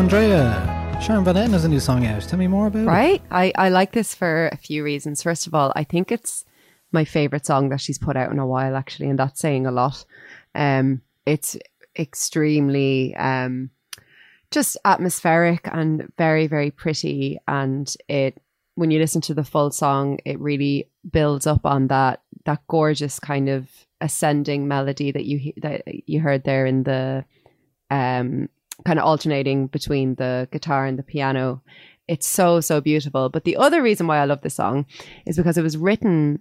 Andrea, 0.06 1.00
Sharon 1.02 1.24
Van 1.24 1.34
Etten 1.34 1.50
has 1.50 1.64
a 1.64 1.68
new 1.68 1.80
song 1.80 2.06
out. 2.06 2.22
Tell 2.22 2.38
me 2.38 2.46
more 2.46 2.68
about 2.68 2.82
it. 2.82 2.86
Right? 2.86 3.20
I, 3.28 3.52
I 3.56 3.70
like 3.70 3.90
this 3.90 4.14
for 4.14 4.46
a 4.52 4.56
few 4.56 4.84
reasons. 4.84 5.20
First 5.20 5.48
of 5.48 5.54
all, 5.54 5.72
I 5.74 5.82
think 5.82 6.12
it's 6.12 6.44
my 6.92 7.04
favorite 7.04 7.44
song 7.44 7.70
that 7.70 7.80
she's 7.80 7.98
put 7.98 8.16
out 8.16 8.30
in 8.30 8.38
a 8.38 8.46
while, 8.46 8.76
actually, 8.76 9.10
and 9.10 9.18
that's 9.18 9.40
saying 9.40 9.66
a 9.66 9.72
lot. 9.72 10.04
Um, 10.54 11.02
it's 11.26 11.56
extremely 11.98 13.16
um, 13.16 13.70
just 14.52 14.76
atmospheric 14.84 15.68
and 15.72 16.12
very, 16.16 16.46
very 16.46 16.70
pretty. 16.70 17.40
And 17.48 17.92
it, 18.06 18.40
when 18.76 18.92
you 18.92 19.00
listen 19.00 19.22
to 19.22 19.34
the 19.34 19.42
full 19.42 19.72
song, 19.72 20.20
it 20.24 20.38
really 20.38 20.88
builds 21.10 21.48
up 21.48 21.66
on 21.66 21.88
that 21.88 22.22
that 22.44 22.64
gorgeous 22.68 23.18
kind 23.18 23.48
of 23.48 23.68
ascending 24.00 24.68
melody 24.68 25.10
that 25.10 25.24
you 25.24 25.52
that 25.62 25.82
you 26.08 26.20
heard 26.20 26.44
there 26.44 26.64
in 26.64 26.84
the 26.84 27.24
um 27.90 28.48
kind 28.84 28.98
of 28.98 29.04
alternating 29.04 29.68
between 29.68 30.14
the 30.16 30.48
guitar 30.52 30.86
and 30.86 30.98
the 30.98 31.02
piano. 31.02 31.62
It's 32.08 32.26
so 32.26 32.60
so 32.60 32.80
beautiful. 32.80 33.28
But 33.28 33.44
the 33.44 33.56
other 33.56 33.82
reason 33.82 34.06
why 34.06 34.18
I 34.18 34.24
love 34.26 34.42
this 34.42 34.54
song 34.54 34.86
is 35.26 35.36
because 35.36 35.58
it 35.58 35.62
was 35.62 35.76
written 35.76 36.40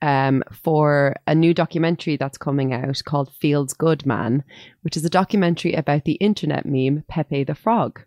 um, 0.00 0.42
for 0.50 1.14
a 1.28 1.34
new 1.34 1.54
documentary 1.54 2.16
that's 2.16 2.38
coming 2.38 2.72
out 2.72 3.02
called 3.04 3.32
Feels 3.34 3.72
Good 3.72 4.04
Man, 4.04 4.42
which 4.82 4.96
is 4.96 5.04
a 5.04 5.10
documentary 5.10 5.74
about 5.74 6.04
the 6.04 6.14
internet 6.14 6.66
meme 6.66 7.04
Pepe 7.08 7.44
the 7.44 7.54
Frog 7.54 8.00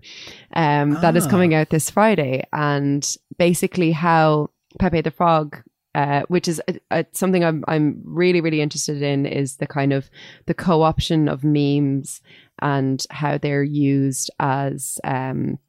um, 0.56 0.96
that 1.02 1.16
is 1.16 1.26
Ah. 1.26 1.30
coming 1.30 1.54
out 1.54 1.70
this 1.70 1.90
Friday. 1.90 2.44
And 2.52 3.16
basically, 3.38 3.92
how 3.92 4.50
Pepe 4.80 5.02
the 5.02 5.12
Frog. 5.12 5.58
Uh, 5.94 6.24
which 6.28 6.50
is 6.50 6.62
uh, 6.92 7.04
something 7.14 7.46
I'm 7.46 7.64
I'm 7.70 8.02
really 8.04 8.42
really 8.42 8.60
interested 8.60 9.02
in 9.02 9.26
is 9.26 9.56
the 9.56 9.66
kind 9.66 9.94
of 9.94 10.10
the 10.46 10.54
co-option 10.54 11.30
of 11.30 11.46
memes 11.46 12.20
and 12.62 13.06
how 13.10 13.38
they're 13.38 13.64
used 13.64 14.32
as 14.40 14.98
um, 15.04 15.60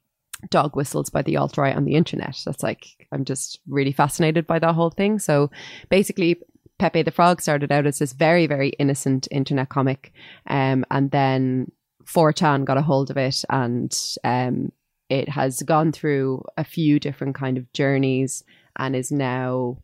dog 0.50 0.76
whistles 0.76 1.10
by 1.10 1.22
the 1.22 1.36
alt 1.36 1.58
right 1.58 1.76
on 1.76 1.84
the 1.84 1.94
internet. 1.94 2.36
That's 2.44 2.62
like 2.62 3.08
I'm 3.12 3.24
just 3.24 3.60
really 3.68 3.92
fascinated 3.92 4.46
by 4.46 4.58
that 4.58 4.74
whole 4.74 4.90
thing. 4.90 5.18
So 5.18 5.50
basically, 5.88 6.40
Pepe 6.78 7.02
the 7.02 7.10
Frog 7.10 7.40
started 7.40 7.72
out 7.72 7.86
as 7.86 7.98
this 7.98 8.12
very 8.12 8.46
very 8.46 8.70
innocent 8.78 9.28
internet 9.30 9.68
comic, 9.68 10.12
um, 10.46 10.84
and 10.90 11.10
then 11.10 11.70
4chan 12.04 12.64
got 12.64 12.76
a 12.76 12.82
hold 12.82 13.10
of 13.10 13.16
it, 13.16 13.44
and 13.50 13.96
um, 14.24 14.70
it 15.08 15.28
has 15.28 15.62
gone 15.62 15.92
through 15.92 16.44
a 16.56 16.64
few 16.64 16.98
different 17.00 17.34
kind 17.34 17.58
of 17.58 17.72
journeys 17.72 18.44
and 18.76 18.94
is 18.94 19.10
now 19.10 19.78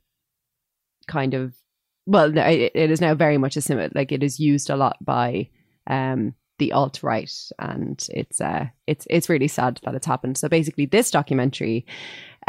kind 1.07 1.35
of 1.35 1.55
well, 2.05 2.37
it, 2.37 2.73
it 2.75 2.91
is 2.91 3.01
now 3.01 3.15
very 3.15 3.39
much 3.39 3.57
a 3.57 3.61
similar 3.61 3.89
like 3.95 4.13
it 4.13 4.23
is 4.23 4.41
used 4.41 4.71
a 4.71 4.77
lot 4.77 4.97
by 5.05 5.49
um 5.89 6.35
the 6.59 6.73
alt 6.73 7.03
right, 7.03 7.33
and 7.59 8.07
it's 8.11 8.41
uh 8.41 8.67
it's 8.87 9.07
it's 9.11 9.29
really 9.29 9.49
sad 9.49 9.81
that 9.85 9.95
it's 9.95 10.07
happened. 10.07 10.39
So 10.39 10.49
basically, 10.49 10.87
this 10.87 11.11
documentary 11.11 11.87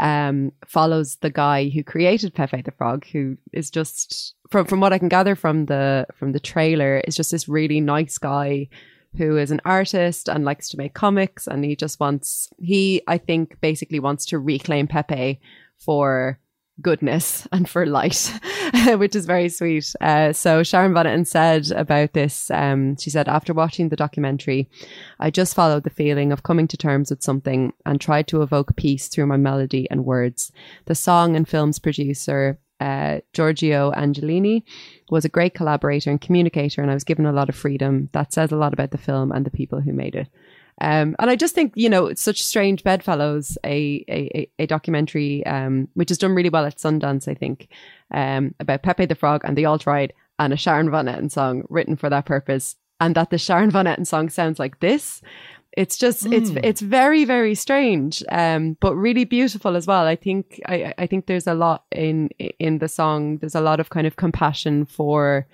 um 0.00 0.52
follows 0.66 1.16
the 1.16 1.30
guy 1.30 1.68
who 1.68 1.84
created 1.84 2.34
Pepe 2.34 2.62
the 2.62 2.72
Frog, 2.72 3.06
who 3.12 3.36
is 3.52 3.70
just 3.70 4.34
from 4.50 4.66
from 4.66 4.80
what 4.80 4.92
I 4.92 4.98
can 4.98 5.08
gather 5.08 5.34
from 5.34 5.66
the 5.66 6.06
from 6.14 6.32
the 6.32 6.40
trailer, 6.40 6.98
is 7.06 7.16
just 7.16 7.30
this 7.30 7.48
really 7.48 7.80
nice 7.80 8.18
guy 8.18 8.68
who 9.16 9.36
is 9.36 9.50
an 9.50 9.60
artist 9.64 10.28
and 10.28 10.44
likes 10.44 10.68
to 10.68 10.76
make 10.76 10.94
comics 10.94 11.46
and 11.46 11.64
he 11.64 11.76
just 11.76 12.00
wants 12.00 12.48
he 12.58 13.00
I 13.06 13.18
think 13.18 13.60
basically 13.60 14.00
wants 14.00 14.26
to 14.26 14.38
reclaim 14.38 14.88
Pepe 14.88 15.40
for 15.78 16.38
goodness 16.82 17.46
and 17.52 17.68
for 17.68 17.86
light, 17.86 18.32
which 18.96 19.14
is 19.14 19.26
very 19.26 19.48
sweet. 19.48 19.94
Uh, 20.00 20.32
so 20.32 20.62
Sharon 20.62 20.92
Etten 20.92 21.26
said 21.26 21.70
about 21.70 22.12
this, 22.12 22.50
um, 22.50 22.96
she 22.96 23.10
said, 23.10 23.28
after 23.28 23.54
watching 23.54 23.88
the 23.88 23.96
documentary, 23.96 24.68
I 25.20 25.30
just 25.30 25.54
followed 25.54 25.84
the 25.84 25.90
feeling 25.90 26.32
of 26.32 26.42
coming 26.42 26.68
to 26.68 26.76
terms 26.76 27.10
with 27.10 27.22
something 27.22 27.72
and 27.86 28.00
tried 28.00 28.28
to 28.28 28.42
evoke 28.42 28.76
peace 28.76 29.08
through 29.08 29.26
my 29.26 29.36
melody 29.36 29.88
and 29.90 30.04
words. 30.04 30.52
The 30.86 30.94
song 30.94 31.36
and 31.36 31.48
film's 31.48 31.78
producer, 31.78 32.58
uh, 32.80 33.20
Giorgio 33.32 33.92
Angelini, 33.92 34.62
was 35.10 35.24
a 35.24 35.30
great 35.30 35.54
collaborator 35.54 36.10
and 36.10 36.20
communicator, 36.20 36.82
and 36.82 36.90
I 36.90 36.94
was 36.94 37.04
given 37.04 37.26
a 37.26 37.32
lot 37.32 37.48
of 37.48 37.54
freedom. 37.54 38.08
That 38.12 38.32
says 38.32 38.52
a 38.52 38.56
lot 38.56 38.72
about 38.72 38.90
the 38.90 38.98
film 38.98 39.32
and 39.32 39.46
the 39.46 39.50
people 39.50 39.80
who 39.80 39.92
made 39.92 40.14
it. 40.14 40.28
Um, 40.80 41.14
and 41.18 41.30
I 41.30 41.36
just 41.36 41.54
think, 41.54 41.72
you 41.76 41.88
know, 41.88 42.06
it's 42.06 42.22
such 42.22 42.42
strange 42.42 42.82
bedfellows, 42.82 43.56
a, 43.64 44.04
a, 44.08 44.50
a- 44.58 44.66
documentary, 44.66 45.46
um, 45.46 45.88
which 45.94 46.10
is 46.10 46.18
done 46.18 46.34
really 46.34 46.50
well 46.50 46.64
at 46.64 46.78
Sundance, 46.78 47.28
I 47.28 47.34
think, 47.34 47.68
um, 48.12 48.54
about 48.58 48.82
Pepe 48.82 49.06
the 49.06 49.14
Frog 49.14 49.42
and 49.44 49.56
the 49.56 49.66
alt 49.66 49.86
right 49.86 50.12
and 50.38 50.52
a 50.52 50.56
Sharon 50.56 50.90
Van 50.90 51.06
Etten 51.06 51.30
song 51.30 51.62
written 51.68 51.96
for 51.96 52.10
that 52.10 52.26
purpose. 52.26 52.76
And 52.98 53.14
that 53.14 53.30
the 53.30 53.38
Sharon 53.38 53.70
Van 53.70 53.86
Etten 53.86 54.06
song 54.06 54.28
sounds 54.30 54.58
like 54.58 54.80
this. 54.80 55.22
It's 55.76 55.96
just, 55.96 56.26
it's, 56.26 56.50
it's 56.62 56.80
very, 56.80 57.24
very 57.24 57.54
strange, 57.54 58.22
um, 58.30 58.76
but 58.80 58.94
really 58.94 59.24
beautiful 59.24 59.76
as 59.76 59.86
well. 59.86 60.06
I 60.06 60.16
think, 60.16 60.60
I, 60.66 60.94
I 60.98 61.06
think 61.06 61.26
there's 61.26 61.46
a 61.46 61.54
lot 61.54 61.84
in, 61.90 62.28
in 62.58 62.78
the 62.78 62.88
song. 62.88 63.38
There's 63.38 63.56
a 63.56 63.60
lot 63.60 63.80
of 63.80 63.90
kind 63.90 64.06
of 64.06 64.16
compassion 64.16 64.86
for, 64.86 65.46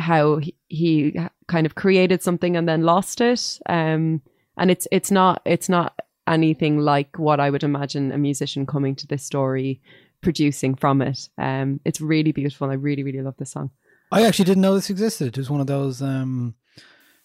how 0.00 0.36
he, 0.36 0.54
he 0.68 1.18
kind 1.48 1.66
of 1.66 1.74
created 1.74 2.22
something 2.22 2.56
and 2.56 2.68
then 2.68 2.82
lost 2.82 3.20
it. 3.20 3.58
Um, 3.68 4.22
and 4.56 4.70
it's 4.70 4.86
it's 4.92 5.10
not 5.10 5.42
it's 5.44 5.68
not 5.68 5.98
anything 6.26 6.78
like 6.78 7.18
what 7.18 7.40
I 7.40 7.50
would 7.50 7.64
imagine 7.64 8.12
a 8.12 8.18
musician 8.18 8.66
coming 8.66 8.94
to 8.96 9.06
this 9.06 9.24
story 9.24 9.80
producing 10.20 10.74
from 10.76 11.00
it. 11.02 11.28
Um, 11.38 11.80
it's 11.84 12.00
really 12.00 12.32
beautiful. 12.32 12.70
I 12.70 12.74
really 12.74 13.02
really 13.02 13.22
love 13.22 13.36
this 13.38 13.50
song. 13.52 13.70
I 14.12 14.24
actually 14.26 14.44
didn't 14.46 14.62
know 14.62 14.74
this 14.74 14.90
existed. 14.90 15.28
It 15.28 15.36
was 15.38 15.50
one 15.50 15.60
of 15.60 15.66
those, 15.66 16.00
um, 16.02 16.54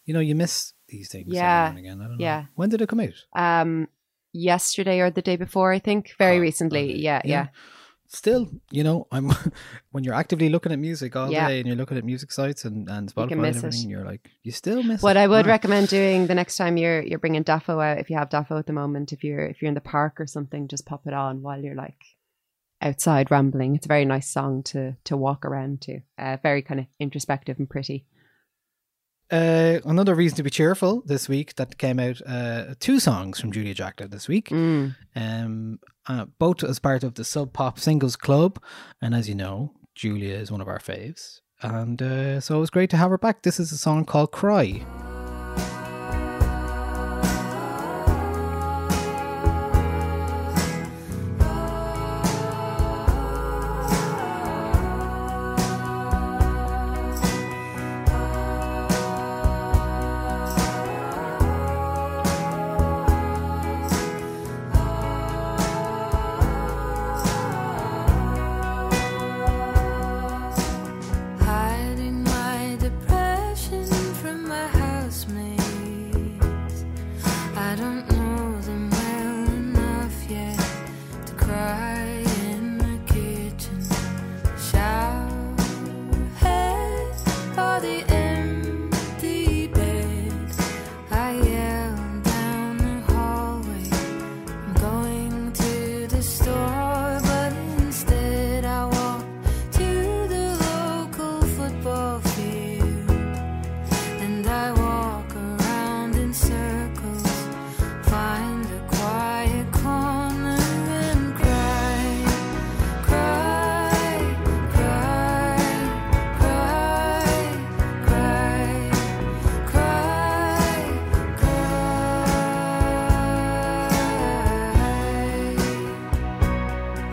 you 0.05 0.13
know, 0.13 0.19
you 0.19 0.35
miss 0.35 0.73
these 0.89 1.09
things. 1.09 1.27
Yeah, 1.33 1.75
again. 1.75 2.01
I 2.01 2.07
don't 2.07 2.17
know. 2.17 2.23
yeah. 2.23 2.45
When 2.55 2.69
did 2.69 2.81
it 2.81 2.89
come 2.89 2.99
out? 2.99 3.13
Um, 3.35 3.87
yesterday 4.33 4.99
or 4.99 5.09
the 5.09 5.21
day 5.21 5.37
before, 5.37 5.71
I 5.71 5.79
think, 5.79 6.13
very 6.17 6.37
Oh, 6.37 6.41
recently. 6.41 6.83
okay. 6.91 6.99
Yeah, 6.99 7.21
yeah, 7.23 7.47
Still, 8.13 8.47
you 8.69 8.83
know, 8.83 9.07
I'm 9.11 9.31
when 9.91 10.03
you're 10.03 10.13
actively 10.13 10.47
looking 10.49 10.71
at 10.71 10.77
music 10.79 11.15
all 11.15 11.31
Yeah. 11.31 11.47
day 11.47 11.57
and 11.59 11.67
you're 11.67 11.75
looking 11.75 11.97
at 11.97 12.05
music 12.05 12.31
sites 12.31 12.63
and 12.63 12.87
and 12.87 13.11
Spotify 13.13 13.31
and 13.31 13.41
miss 13.41 13.83
it. 13.83 13.89
you're 13.89 14.05
like, 14.05 14.29
you 14.43 14.51
still 14.51 14.83
miss. 14.83 15.01
What 15.01 15.17
it. 15.17 15.19
I 15.19 15.27
would 15.27 15.47
recommend 15.47 15.87
doing 15.87 16.27
the 16.27 16.35
next 16.35 16.57
time 16.57 16.77
you're 16.77 17.01
you're 17.01 17.19
bringing 17.19 17.43
Daffo 17.43 17.83
out, 17.83 17.97
if 17.97 18.09
you 18.11 18.17
have 18.17 18.29
Daffo 18.29 18.59
at 18.59 18.67
the 18.67 18.73
moment, 18.73 19.13
if 19.13 19.23
you're 19.23 19.43
if 19.45 19.61
you're 19.61 19.69
in 19.69 19.73
the 19.75 19.81
park 19.81 20.21
or 20.21 20.27
something, 20.27 20.67
just 20.67 20.85
pop 20.85 21.07
it 21.07 21.13
on 21.13 21.41
while 21.41 21.59
you're 21.59 21.75
like 21.75 22.01
outside 22.81 23.31
rambling. 23.31 23.75
It's 23.75 23.85
a 23.87 23.95
very 23.95 24.05
nice 24.05 24.29
song 24.29 24.61
to 24.63 24.95
to 25.05 25.17
walk 25.17 25.43
around 25.43 25.81
to. 25.81 26.01
Uh, 26.17 26.37
very 26.43 26.61
kind 26.61 26.79
of 26.81 26.85
introspective 26.99 27.57
and 27.57 27.69
pretty. 27.69 28.05
Uh, 29.33 29.79
another 29.85 30.13
reason 30.13 30.35
to 30.37 30.43
be 30.43 30.49
cheerful 30.51 31.01
this 31.07 31.27
week 31.27 31.55
that 31.55 31.77
came 31.79 31.99
out 31.99 32.21
uh, 32.27 32.75
two 32.79 32.99
songs 32.99 33.39
from 33.39 33.51
Julia 33.51 33.73
Jacklin 33.73 34.09
this 34.11 34.27
week, 34.27 34.49
Mm. 34.49 34.95
um, 35.15 35.79
uh, 36.07 36.25
both 36.37 36.63
as 36.63 36.77
part 36.79 37.03
of 37.03 37.15
the 37.15 37.23
Sub 37.23 37.51
Pop 37.51 37.79
Singles 37.79 38.15
Club, 38.15 38.61
and 39.01 39.15
as 39.15 39.27
you 39.27 39.33
know, 39.35 39.71
Julia 39.95 40.35
is 40.35 40.51
one 40.51 40.61
of 40.61 40.67
our 40.67 40.79
faves, 40.79 41.39
and 41.63 41.99
uh, 42.01 42.39
so 42.41 42.57
it 42.57 42.59
was 42.59 42.69
great 42.69 42.91
to 42.91 42.97
have 42.97 43.09
her 43.09 43.17
back. 43.17 43.41
This 43.41 43.59
is 43.59 43.71
a 43.71 43.77
song 43.77 44.05
called 44.05 44.31
"Cry." 44.31 44.85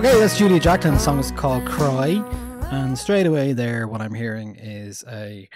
Okay, 0.00 0.18
that's 0.18 0.38
Julia 0.38 0.58
Jacklin. 0.58 0.94
The 0.94 0.98
song 0.98 1.18
is 1.18 1.30
called 1.32 1.66
"Cry," 1.66 2.24
and 2.70 2.98
straight 2.98 3.26
away 3.26 3.52
there, 3.52 3.86
what 3.86 4.00
I'm 4.00 4.14
hearing 4.14 4.56
is 4.56 5.04
a 5.06 5.46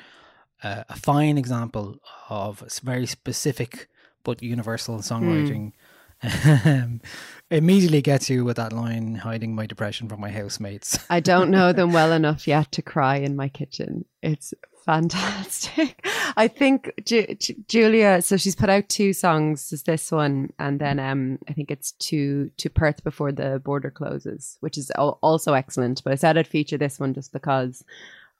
a, 0.62 0.84
a 0.90 0.96
fine 0.96 1.38
example 1.38 1.96
of 2.28 2.62
very 2.82 3.06
specific 3.06 3.88
but 4.22 4.42
universal 4.42 4.98
songwriting. 4.98 5.72
Um, 6.22 7.02
immediately 7.50 8.00
gets 8.00 8.30
you 8.30 8.44
with 8.44 8.56
that 8.56 8.72
line, 8.72 9.14
"Hiding 9.14 9.54
my 9.54 9.64
depression 9.64 10.08
from 10.10 10.20
my 10.20 10.30
housemates." 10.30 10.98
I 11.08 11.20
don't 11.20 11.50
know 11.50 11.72
them 11.72 11.92
well 11.98 12.12
enough 12.12 12.46
yet 12.46 12.70
to 12.72 12.82
cry 12.82 13.16
in 13.16 13.36
my 13.36 13.48
kitchen. 13.48 14.04
It's 14.22 14.52
fantastic. 14.84 16.06
I 16.36 16.48
think 16.48 16.92
Ju- 17.04 17.34
Ju- 17.38 17.54
Julia. 17.68 18.22
So 18.22 18.36
she's 18.36 18.56
put 18.56 18.68
out 18.68 18.88
two 18.88 19.12
songs. 19.12 19.72
is 19.72 19.82
this 19.84 20.10
one, 20.12 20.50
and 20.58 20.80
then 20.80 20.98
um, 20.98 21.38
I 21.48 21.52
think 21.52 21.70
it's 21.70 21.92
to 21.92 22.50
to 22.56 22.70
Perth 22.70 23.02
before 23.04 23.32
the 23.32 23.60
border 23.64 23.90
closes, 23.90 24.56
which 24.60 24.78
is 24.78 24.90
al- 24.96 25.18
also 25.22 25.54
excellent. 25.54 26.02
But 26.04 26.12
I 26.12 26.16
said 26.16 26.36
I'd 26.38 26.46
feature 26.46 26.78
this 26.78 26.98
one 26.98 27.14
just 27.14 27.32
because 27.32 27.84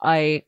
I. 0.02 0.44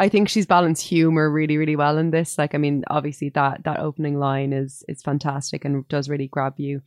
I 0.00 0.08
think 0.08 0.28
she's 0.28 0.46
balanced 0.46 0.86
humor 0.86 1.28
really, 1.28 1.56
really 1.56 1.74
well 1.74 1.98
in 1.98 2.12
this. 2.12 2.38
Like, 2.38 2.54
I 2.54 2.58
mean, 2.58 2.84
obviously 2.88 3.30
that 3.30 3.64
that 3.64 3.80
opening 3.80 4.16
line 4.20 4.52
is 4.52 4.84
is 4.86 5.02
fantastic 5.02 5.64
and 5.64 5.88
does 5.88 6.08
really 6.08 6.28
grab 6.28 6.54
you. 6.56 6.82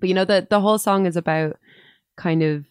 But 0.00 0.08
you 0.08 0.14
know, 0.14 0.24
the 0.24 0.46
the 0.48 0.60
whole 0.60 0.78
song 0.78 1.04
is 1.04 1.16
about 1.16 1.58
kind 2.16 2.42
of 2.42 2.64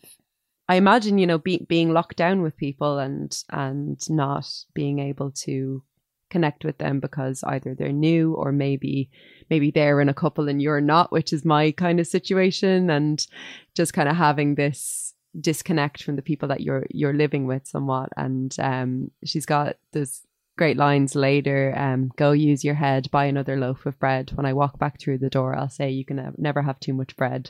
I 0.74 0.78
imagine, 0.78 1.20
you 1.20 1.28
know, 1.28 1.38
be, 1.38 1.64
being 1.70 1.94
locked 1.94 2.18
down 2.18 2.42
with 2.42 2.58
people 2.58 2.98
and 2.98 3.32
and 3.52 4.00
not 4.10 4.48
being 4.74 4.98
able 4.98 5.30
to 5.46 5.84
connect 6.32 6.66
with 6.66 6.80
them 6.80 7.00
because 7.00 7.44
either 7.44 7.76
they're 7.76 7.92
new 7.92 8.34
or 8.34 8.52
maybe 8.52 9.12
maybe 9.52 9.70
they're 9.70 10.02
in 10.02 10.10
a 10.10 10.16
couple 10.16 10.50
and 10.50 10.64
you're 10.64 10.82
not, 10.82 11.12
which 11.12 11.32
is 11.32 11.46
my 11.46 11.70
kind 11.74 12.00
of 12.00 12.08
situation, 12.08 12.90
and 12.90 13.28
just 13.76 13.94
kind 13.94 14.10
of 14.10 14.16
having 14.16 14.56
this 14.56 15.14
disconnect 15.40 16.02
from 16.02 16.16
the 16.16 16.24
people 16.24 16.48
that 16.48 16.62
you're 16.62 16.88
you're 16.90 17.14
living 17.14 17.46
with 17.46 17.68
somewhat. 17.68 18.10
And 18.18 18.56
um, 18.58 19.12
she's 19.24 19.46
got 19.46 19.76
this 19.92 20.26
great 20.58 20.78
lines 20.78 21.16
later. 21.16 21.74
Um, 21.76 22.12
go 22.16 22.32
use 22.32 22.64
your 22.64 22.76
head, 22.76 23.10
buy 23.12 23.26
another 23.26 23.58
loaf 23.58 23.86
of 23.86 24.00
bread. 24.00 24.32
When 24.36 24.46
I 24.46 24.54
walk 24.54 24.80
back 24.80 25.00
through 25.00 25.20
the 25.20 25.30
door, 25.30 25.56
I'll 25.56 25.70
say 25.70 25.90
you 25.90 26.06
can 26.06 26.34
never 26.38 26.62
have 26.62 26.80
too 26.80 26.94
much 26.94 27.16
bread. 27.16 27.50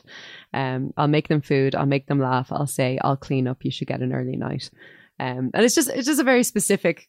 Um, 0.52 0.92
I'll 0.96 1.08
make 1.08 1.28
them 1.28 1.42
food. 1.42 1.74
I'll 1.74 1.86
make 1.86 2.06
them 2.06 2.20
laugh. 2.20 2.50
I'll 2.50 2.66
say 2.66 2.98
I'll 3.02 3.16
clean 3.16 3.46
up. 3.46 3.64
You 3.64 3.70
should 3.70 3.88
get 3.88 4.00
an 4.00 4.12
early 4.12 4.36
night. 4.36 4.70
Um, 5.20 5.50
and 5.54 5.64
it's 5.64 5.74
just 5.74 5.90
it's 5.90 6.06
just 6.06 6.20
a 6.20 6.24
very 6.24 6.42
specific 6.42 7.08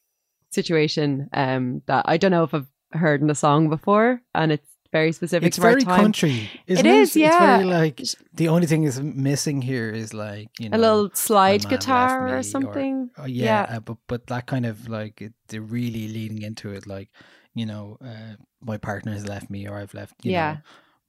situation 0.52 1.30
um, 1.34 1.82
that 1.88 2.06
I 2.08 2.18
don't 2.18 2.32
know 2.32 2.44
if 2.44 2.54
I've 2.54 2.68
heard 2.92 3.22
in 3.22 3.30
a 3.30 3.36
song 3.36 3.70
before, 3.70 4.22
and 4.34 4.52
it's 4.52 4.75
very 5.00 5.12
specific 5.12 5.48
it's 5.48 5.58
to 5.58 5.64
our 5.64 5.72
very 5.72 5.84
time. 5.84 6.04
country. 6.04 6.36
Isn't 6.68 6.86
It 6.86 6.90
it 6.90 7.02
is, 7.02 7.10
It's 7.10 7.18
yeah. 7.28 7.46
very 7.58 7.66
like 7.80 8.02
the 8.42 8.48
only 8.48 8.68
thing 8.72 8.84
is 8.90 8.96
missing 9.30 9.62
here 9.72 9.90
is 10.02 10.14
like 10.14 10.48
you 10.60 10.70
know 10.70 10.78
a 10.78 10.80
little 10.86 11.10
slide 11.14 11.64
my 11.64 11.70
man 11.70 11.80
left 11.80 11.82
guitar 11.86 12.38
or 12.38 12.44
something. 12.44 12.96
oh, 13.18 13.28
yeah, 13.44 13.60
uh, 13.74 13.82
but 13.88 13.98
but 14.08 14.22
that 14.28 14.46
kind 14.54 14.66
of 14.66 14.88
like 14.98 15.16
it, 15.26 15.34
they're 15.50 15.70
really 15.80 16.08
leading 16.18 16.42
into 16.50 16.68
it, 16.78 16.88
like 16.96 17.10
you 17.54 17.66
know, 17.66 17.98
uh, 18.12 18.34
my 18.72 18.78
partner 18.78 19.12
has 19.14 19.26
left 19.34 19.50
me 19.50 19.68
or 19.70 19.76
I've 19.82 19.94
left. 19.94 20.14
You 20.26 20.32
Yeah. 20.32 20.52
know, 20.54 20.58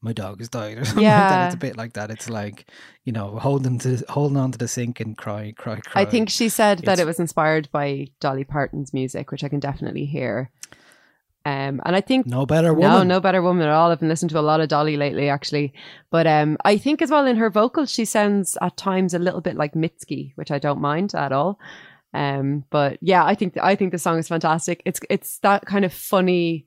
my 0.06 0.12
dog 0.12 0.38
has 0.42 0.48
died 0.48 0.78
or 0.78 0.84
something 0.90 1.02
like 1.04 1.10
Yeah. 1.10 1.30
that. 1.30 1.44
It's 1.46 1.54
a 1.54 1.64
bit 1.66 1.76
like 1.82 1.92
that. 1.94 2.10
It's 2.10 2.28
like 2.28 2.58
you 3.06 3.12
know 3.16 3.38
holding 3.46 3.78
to 3.84 3.90
holding 4.16 4.36
on 4.42 4.50
to 4.52 4.58
the 4.58 4.68
sink 4.68 5.00
and 5.00 5.16
cry, 5.16 5.52
cry, 5.56 5.78
cry. 5.80 6.02
I 6.02 6.04
think 6.04 6.28
she 6.30 6.48
said 6.48 6.78
that 6.86 6.98
it 6.98 7.06
was 7.06 7.18
inspired 7.20 7.68
by 7.72 7.86
Dolly 8.20 8.44
Parton's 8.44 8.92
music, 8.92 9.30
which 9.30 9.44
I 9.44 9.48
can 9.48 9.60
definitely 9.60 10.06
hear. 10.06 10.50
Um, 11.46 11.80
and 11.86 11.94
I 11.94 12.00
think 12.00 12.26
no 12.26 12.44
better 12.44 12.72
no, 12.72 12.90
woman. 12.90 13.06
no 13.06 13.20
better 13.20 13.40
woman 13.40 13.68
at 13.68 13.72
all. 13.72 13.92
I've 13.92 14.00
been 14.00 14.08
listening 14.08 14.30
to 14.30 14.38
a 14.40 14.40
lot 14.40 14.60
of 14.60 14.68
Dolly 14.68 14.96
lately, 14.96 15.28
actually. 15.28 15.72
But 16.10 16.26
um, 16.26 16.56
I 16.64 16.76
think 16.76 17.00
as 17.00 17.12
well 17.12 17.24
in 17.24 17.36
her 17.36 17.50
vocals, 17.50 17.88
she 17.88 18.04
sounds 18.04 18.58
at 18.60 18.76
times 18.76 19.14
a 19.14 19.20
little 19.20 19.40
bit 19.40 19.54
like 19.54 19.74
Mitski, 19.74 20.32
which 20.34 20.50
I 20.50 20.58
don't 20.58 20.80
mind 20.80 21.14
at 21.14 21.30
all. 21.30 21.60
Um, 22.12 22.64
but 22.70 22.98
yeah, 23.00 23.24
I 23.24 23.36
think 23.36 23.56
I 23.62 23.76
think 23.76 23.92
the 23.92 23.98
song 23.98 24.18
is 24.18 24.26
fantastic. 24.26 24.82
It's 24.84 24.98
it's 25.08 25.38
that 25.38 25.66
kind 25.66 25.84
of 25.84 25.92
funny, 25.92 26.66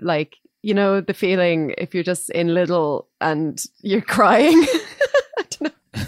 like 0.00 0.38
you 0.62 0.74
know 0.74 1.00
the 1.00 1.14
feeling 1.14 1.72
if 1.78 1.94
you're 1.94 2.02
just 2.02 2.30
in 2.30 2.52
little 2.52 3.06
and 3.20 3.64
you're 3.80 4.00
crying. 4.16 4.60
I 5.38 5.44
don't 5.50 5.62
know. 5.94 6.04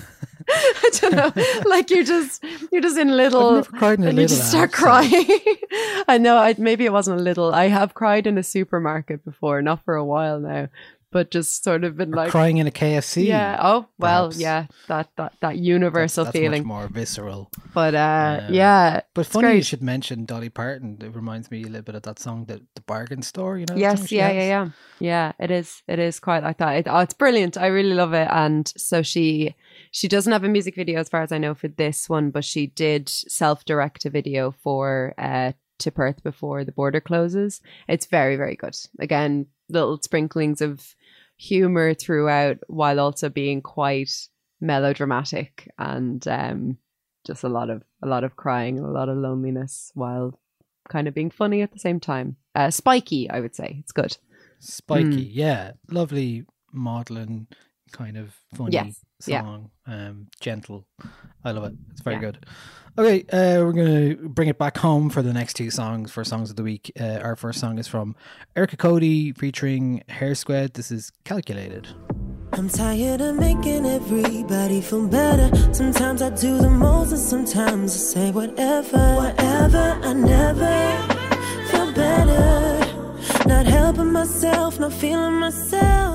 I 0.49 0.82
don't 1.01 1.15
know. 1.15 1.33
Like 1.67 1.91
you're 1.91 2.05
just 2.05 2.45
you're 2.71 2.83
just 2.83 2.99
in 2.99 3.17
little 3.17 3.49
I've 3.59 3.73
never 3.73 3.77
cried 3.79 3.99
in 3.99 4.05
a 4.07 4.09
and 4.11 4.19
you 4.19 4.29
just 4.29 4.51
start 4.51 4.73
crying. 4.73 5.27
I 6.09 6.19
know. 6.19 6.37
I, 6.37 6.55
maybe 6.59 6.85
it 6.85 6.93
wasn't 6.93 7.21
a 7.21 7.23
little. 7.23 7.55
I 7.55 7.69
have 7.69 7.95
cried 7.95 8.27
in 8.27 8.39
a 8.39 8.43
supermarket 8.43 9.25
before, 9.25 9.63
not 9.63 9.85
for 9.85 9.95
a 9.95 10.05
while 10.05 10.39
now, 10.41 10.69
but 11.11 11.31
just 11.31 11.63
sort 11.63 11.85
of 11.85 11.97
been 11.97 12.13
Or 12.13 12.17
like, 12.17 12.31
crying 12.31 12.57
in 12.57 12.67
a 12.67 12.71
KFC. 12.71 13.27
yeah. 13.27 13.59
Oh 13.61 13.87
well, 13.99 14.29
perhaps. 14.29 14.41
yeah. 14.41 14.67
That 14.89 15.09
that 15.17 15.33
that 15.41 15.59
universal 15.59 16.25
that's, 16.25 16.35
much 16.35 16.41
feeling. 16.43 16.67
more 16.67 16.89
visceral. 16.89 17.51
But 17.75 17.95
uh, 17.95 18.41
Um, 18.49 18.55
yeah. 18.55 19.01
But 19.15 19.27
funny 19.27 19.57
you 19.57 19.63
should 19.63 19.83
mention 19.83 20.25
Dolly 20.25 20.49
Parton. 20.49 20.99
It 21.01 21.15
reminds 21.15 21.51
me 21.51 21.63
a 21.63 21.67
little 21.67 21.83
bit 21.83 21.95
of 21.95 22.03
that 22.03 22.19
song, 22.19 22.47
the, 22.47 22.61
the 22.75 22.81
bargain 22.83 23.23
store. 23.23 23.59
You 23.59 23.67
know? 23.69 23.77
Yes, 23.77 24.11
yeah, 24.13 24.29
has? 24.29 24.37
yeah, 24.37 24.43
yeah, 24.49 24.69
yeah. 25.01 25.33
It 25.39 25.51
is. 25.51 25.83
It 25.87 25.99
is 25.99 26.19
quite 26.21 26.43
like 26.43 26.59
that. 26.59 26.77
It, 26.77 26.87
oh, 26.89 26.99
it's 27.01 27.15
brilliant. 27.15 27.57
I 27.57 27.67
really 27.67 27.95
love 27.95 28.15
it. 28.15 28.29
And 28.31 28.73
so 28.77 29.03
she 29.03 29.55
she 29.93 30.09
doesn't 30.09 30.33
have 30.33 30.43
a 30.43 30.49
music 30.49 30.75
video 30.75 30.99
as 30.99 31.09
far 31.09 31.23
as 31.23 31.31
I 31.31 31.39
know 31.39 31.55
for 31.55 31.69
this 31.69 32.09
one, 32.09 32.31
but 32.31 32.45
she 32.45 32.67
did 32.67 33.09
self 33.09 33.65
direct 33.65 34.05
a 34.05 34.11
video 34.11 34.51
for 34.51 35.15
uh 35.17 35.53
to 35.79 35.91
Perth 35.91 36.23
before 36.23 36.65
the 36.65 36.73
border 36.73 37.01
closes. 37.01 37.61
It's 37.89 38.07
very 38.07 38.37
very 38.37 38.57
good. 38.57 38.77
Again, 38.99 39.47
little 39.69 40.01
sprinklings 40.03 40.61
of 40.61 40.95
humor 41.37 41.95
throughout, 41.95 42.59
while 42.69 42.99
also 43.01 43.29
being 43.29 43.63
quite 43.63 44.13
melodramatic 44.61 45.69
and 45.79 46.27
um 46.29 46.79
just 47.27 47.45
a 47.45 47.49
lot 47.49 47.71
of 47.71 47.83
a 48.03 48.07
lot 48.07 48.25
of 48.25 48.37
crying 48.37 48.79
and 48.79 48.87
a 48.87 48.91
lot 48.91 49.09
of 49.09 49.17
loneliness 49.17 49.93
while 49.95 50.39
kind 50.89 51.07
of 51.07 51.15
being 51.15 51.31
funny 51.31 51.63
at 51.63 51.73
the 51.73 51.79
same 51.79 52.01
time. 52.01 52.37
Uh, 52.55 52.71
spiky, 52.71 53.31
I 53.31 53.39
would 53.41 53.55
say. 53.55 53.77
It's 53.81 53.93
good. 53.93 54.17
Spiky, 54.59 55.27
Mm. 55.27 55.31
yeah. 55.33 55.73
Lovely 55.89 56.45
modeling, 56.73 57.47
kind 57.93 58.17
of 58.17 58.35
funny 58.55 58.73
Yes, 58.73 58.97
yeah. 59.27 59.43
song. 59.43 59.71
Um, 59.87 60.27
gentle. 60.41 60.87
I 61.45 61.53
love 61.53 61.65
it. 61.65 61.75
It's 61.93 62.01
very 62.03 62.17
Yeah. 62.17 62.21
good. 62.23 62.47
Okay, 62.99 63.23
uh, 63.33 63.65
we're 63.65 63.73
going 63.73 64.17
to 64.19 64.29
bring 64.29 64.49
it 64.49 64.59
back 64.59 64.77
home 64.77 65.09
for 65.09 65.23
the 65.23 65.33
next 65.33 65.55
two 65.55 65.71
songs 65.71 66.11
for 66.11 66.25
Songs 66.25 66.51
of 66.51 66.57
the 66.57 66.63
Week. 66.63 66.93
Uh, 67.01 67.21
our 67.23 67.37
first 67.37 67.59
song 67.59 67.79
is 67.79 67.89
from 67.89 68.15
Erica 68.55 68.77
Cody 68.77 69.33
featuring 69.33 70.03
Hare 70.09 70.35
Squead. 70.35 70.75
This 70.75 70.91
is 70.91 71.11
Calculated. 71.25 71.89
I'm 72.53 72.69
tired 72.69 73.23
of 73.23 73.37
making 73.37 73.87
everybody 73.87 74.83
feel 74.83 75.09
better. 75.09 75.49
Sometimes 75.73 76.21
I 76.21 76.29
do 76.31 76.59
the 76.59 76.69
most, 76.69 77.13
and 77.13 77.19
sometimes 77.21 77.95
I 77.95 77.97
say 77.97 78.31
whatever. 78.31 78.99
Whatever, 79.17 79.99
I 80.03 80.13
never 80.13 80.75
feel 81.71 81.91
better. 81.95 83.49
Not 83.49 83.65
helping 83.65 84.13
myself, 84.13 84.79
not 84.79 84.93
feeling 84.93 85.37
myself. 85.41 86.12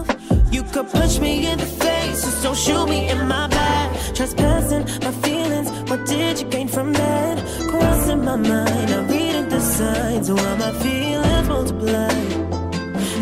You 0.67 0.73
could 0.73 0.91
punch 0.91 1.19
me 1.21 1.47
in 1.49 1.57
the 1.59 1.65
face, 1.65 2.23
just 2.25 2.43
don't 2.43 2.57
shoot 2.57 2.89
me 2.89 3.09
in 3.09 3.25
my 3.25 3.47
back. 3.47 3.89
Trespassing 4.13 4.83
my 4.99 5.11
feelings, 5.23 5.69
what 5.89 6.05
did 6.05 6.41
you 6.41 6.47
gain 6.49 6.67
from 6.67 6.91
that? 6.91 7.37
Crossing 7.69 8.25
my 8.25 8.35
mind, 8.35 8.89
I'm 8.91 9.07
reading 9.07 9.47
the 9.47 9.61
signs, 9.61 10.29
while 10.29 10.57
my 10.57 10.73
feelings 10.83 11.47
multiply 11.47 12.11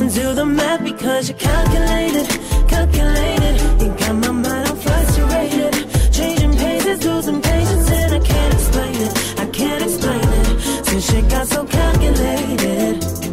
and 0.02 0.12
do 0.12 0.34
the 0.34 0.44
math 0.44 0.84
because 0.84 1.30
you're 1.30 1.38
calculated, 1.38 2.28
calculated. 2.68 3.62
You 3.80 3.90
got 3.90 4.16
my 4.16 4.32
mind 4.32 4.68
all 4.70 4.76
frustrated, 4.78 5.74
changing 6.12 6.54
paces, 6.58 7.06
losing 7.06 7.42
patience, 7.44 7.92
and 7.92 8.16
I 8.16 8.20
can't 8.22 8.54
explain 8.56 8.96
it. 8.96 9.40
I 9.40 9.46
can't 9.46 9.84
explain 9.84 10.22
it. 10.24 10.86
Since 10.88 11.12
shit 11.12 11.30
got 11.30 11.46
so 11.46 11.64
calculated. 11.64 13.25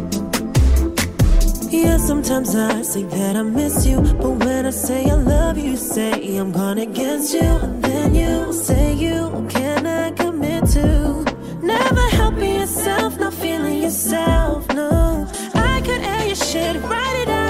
Yeah, 1.83 1.97
sometimes 1.97 2.55
I 2.55 2.81
say 2.81 3.03
that 3.03 3.35
I 3.35 3.41
miss 3.41 3.85
you, 3.85 3.99
but 3.99 4.31
when 4.45 4.65
I 4.65 4.69
say 4.69 5.03
I 5.09 5.15
love 5.15 5.57
you, 5.57 5.75
say 5.75 6.37
I'm 6.37 6.53
gone 6.53 6.77
against 6.77 7.33
you, 7.33 7.41
and 7.41 7.83
then 7.83 8.15
you 8.15 8.53
say 8.53 8.93
you 8.93 9.45
cannot 9.49 10.15
commit 10.15 10.63
to. 10.75 11.25
Never 11.61 12.05
helping 12.19 12.55
yourself, 12.61 13.19
not 13.19 13.33
feeling 13.33 13.83
yourself, 13.83 14.65
no. 14.69 15.27
I 15.55 15.81
could 15.81 16.01
air 16.01 16.25
your 16.27 16.37
shit, 16.37 16.81
write 16.83 17.17
it 17.23 17.29
out 17.29 17.42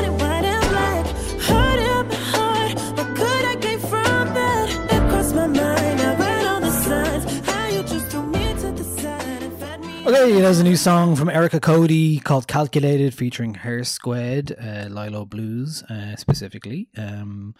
Okay, 10.05 10.33
there's 10.41 10.59
a 10.59 10.65
new 10.65 10.75
song 10.75 11.15
from 11.15 11.29
Erica 11.29 11.61
Cody 11.61 12.19
called 12.19 12.45
Calculated 12.45 13.13
featuring 13.13 13.53
Hare 13.53 13.85
Squead, 13.85 14.53
uh, 14.61 14.89
Lilo 14.89 15.23
Blues 15.23 15.81
uh, 15.83 16.17
specifically. 16.17 16.89
Um, 16.97 17.55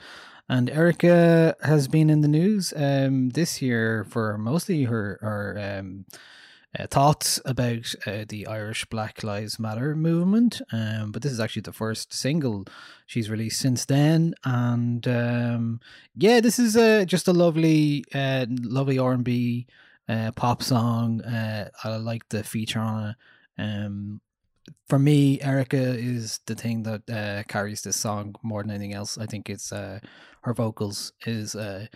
and 0.50 0.70
Erica 0.70 1.56
has 1.64 1.88
been 1.88 2.10
in 2.10 2.20
the 2.20 2.28
news 2.28 2.74
um, 2.76 3.30
this 3.30 3.62
year 3.62 4.06
for 4.10 4.38
mostly 4.38 4.84
her, 4.84 5.20
her 5.22 5.78
um, 5.80 6.04
uh, 6.78 6.86
thoughts 6.88 7.40
about 7.46 7.96
uh, 8.06 8.26
the 8.28 8.46
Irish 8.46 8.84
Black 8.86 9.24
Lives 9.24 9.58
Matter 9.58 9.96
movement. 9.96 10.62
Um, 10.74 11.14
but 11.14 11.22
this 11.22 11.32
is 11.32 11.40
actually 11.40 11.62
the 11.62 11.72
first 11.72 12.14
single 12.14 12.66
she's 13.06 13.30
released 13.30 13.62
since 13.62 13.86
then. 13.86 14.34
And 14.44 15.08
um, 15.08 15.80
yeah, 16.18 16.42
this 16.42 16.60
is 16.60 16.76
uh, 16.76 17.06
just 17.06 17.30
a 17.30 17.34
lovely, 17.34 18.04
uh, 18.14 18.48
lovely 18.50 19.00
R&B 19.00 19.66
uh, 20.10 20.32
pop 20.36 20.62
song. 20.64 21.22
Uh, 21.22 21.70
I 21.84 21.96
like 21.98 22.28
the 22.30 22.44
feature 22.44 22.80
on 22.80 23.10
it. 23.10 23.16
Um, 23.62 24.22
for 24.88 24.98
me, 25.00 25.42
Erica 25.42 25.78
is 25.78 26.40
the 26.46 26.56
thing 26.56 26.84
that 26.84 27.10
uh, 27.10 27.44
carries 27.48 27.82
this 27.82 27.96
song 27.98 28.36
more 28.44 28.64
than 28.64 28.72
anything 28.72 28.94
else. 28.94 29.18
I 29.18 29.26
think 29.26 29.50
it's 29.50 29.72
uh, 29.72 30.00
her 30.42 30.54
vocals 30.54 31.12
is 31.26 31.56
uh, 31.56 31.88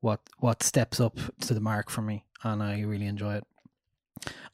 what 0.00 0.20
what 0.38 0.62
steps 0.62 1.00
up 1.00 1.18
to 1.42 1.54
the 1.54 1.60
mark 1.60 1.90
for 1.90 2.02
me, 2.02 2.24
and 2.42 2.62
I 2.62 2.80
really 2.82 3.06
enjoy 3.06 3.36
it. 3.36 3.44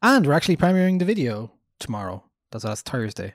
And 0.03 0.27
we're 0.27 0.33
actually 0.35 0.57
premiering 0.57 0.99
the 0.99 1.05
video 1.05 1.53
tomorrow. 1.81 2.23
That's 2.53 2.65
that's 2.65 2.83
Thursday. 2.83 3.35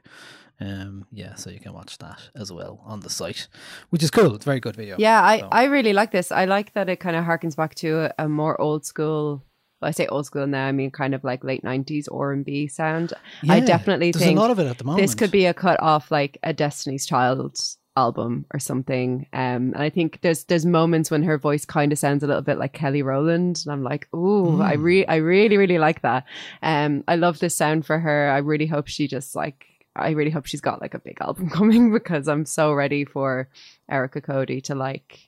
Um, 0.62 1.08
yeah, 1.12 1.34
so 1.36 1.50
you 1.50 1.60
can 1.60 1.74
watch 1.74 1.98
that 1.98 2.30
as 2.36 2.52
well 2.52 2.82
on 2.86 3.00
the 3.00 3.10
site, 3.10 3.48
which 3.90 4.04
is 4.04 4.12
cool. 4.12 4.36
It's 4.36 4.46
a 4.46 4.50
very 4.50 4.60
good 4.60 4.76
video. 4.76 4.96
Yeah, 5.00 5.22
I, 5.22 5.40
So- 5.40 5.48
I 5.52 5.64
really 5.66 5.92
like 5.92 6.12
this. 6.12 6.32
I 6.32 6.46
like 6.46 6.74
that 6.74 6.88
it 6.88 6.98
kind 7.00 7.16
of 7.16 7.26
harkens 7.26 7.56
back 7.56 7.74
to 7.76 8.06
a, 8.20 8.26
a 8.26 8.30
more 8.30 8.60
old 8.62 8.86
school. 8.86 9.44
Well, 9.82 9.90
I 9.90 9.92
say 9.92 10.08
old 10.08 10.26
school 10.26 10.46
now. 10.48 10.68
I 10.68 10.72
mean, 10.72 10.92
kind 10.92 11.16
of 11.16 11.24
like 11.24 11.44
late 11.44 11.64
nineties 11.64 12.08
R 12.08 12.32
and 12.32 12.46
B 12.46 12.68
sound. 12.68 13.14
I 13.50 13.60
Yeah, 13.60 13.66
definitely 13.66 14.12
there's 14.12 14.24
think 14.24 14.38
a 14.38 14.42
lot 14.42 14.52
of 14.52 14.60
it 14.60 14.68
at 14.68 14.78
the 14.78 14.84
moment. 14.84 15.02
this 15.02 15.16
could 15.16 15.32
be 15.32 15.46
a 15.46 15.54
cut 15.54 15.80
off 15.82 16.12
like 16.12 16.38
a 16.44 16.54
Destiny's 16.54 17.06
Child 17.06 17.60
album 17.98 18.46
or 18.54 18.60
something. 18.60 19.28
Um, 19.34 19.74
and 19.74 19.78
I 19.78 19.90
think 19.90 20.20
there's 20.22 20.46
there's 20.46 20.66
moments 20.66 21.12
when 21.12 21.24
her 21.24 21.38
voice 21.38 21.66
kind 21.66 21.92
of 21.92 22.00
sounds 22.00 22.24
a 22.24 22.28
little 22.28 22.42
bit 22.44 22.58
like 22.60 22.74
Kelly 22.74 23.02
Rowland, 23.02 23.62
and 23.66 23.72
I'm 23.74 23.84
like, 23.84 24.08
ooh, 24.14 24.62
I 24.62 24.76
Mm. 24.78 24.84
re 24.84 25.06
I 25.08 25.16
really 25.16 25.58
really 25.58 25.80
like 25.80 26.02
that. 26.04 26.26
Um, 26.62 27.04
I 27.08 27.16
love 27.16 27.40
this 27.40 27.56
sound 27.58 27.86
for 27.86 28.00
her. 28.00 28.30
I 28.30 28.38
really 28.38 28.68
hope 28.68 28.88
she 28.88 29.08
just 29.08 29.36
like. 29.36 29.66
I 29.94 30.12
really 30.12 30.32
hope 30.32 30.46
she's 30.46 30.62
got 30.62 30.80
like 30.80 30.94
a 30.94 31.00
big 31.00 31.18
album 31.22 31.50
coming 31.50 31.92
because 31.92 32.30
I'm 32.30 32.46
so 32.46 32.72
ready 32.72 33.04
for 33.04 33.50
Erica 33.90 34.22
Cody 34.22 34.62
to 34.62 34.76
like 34.76 35.28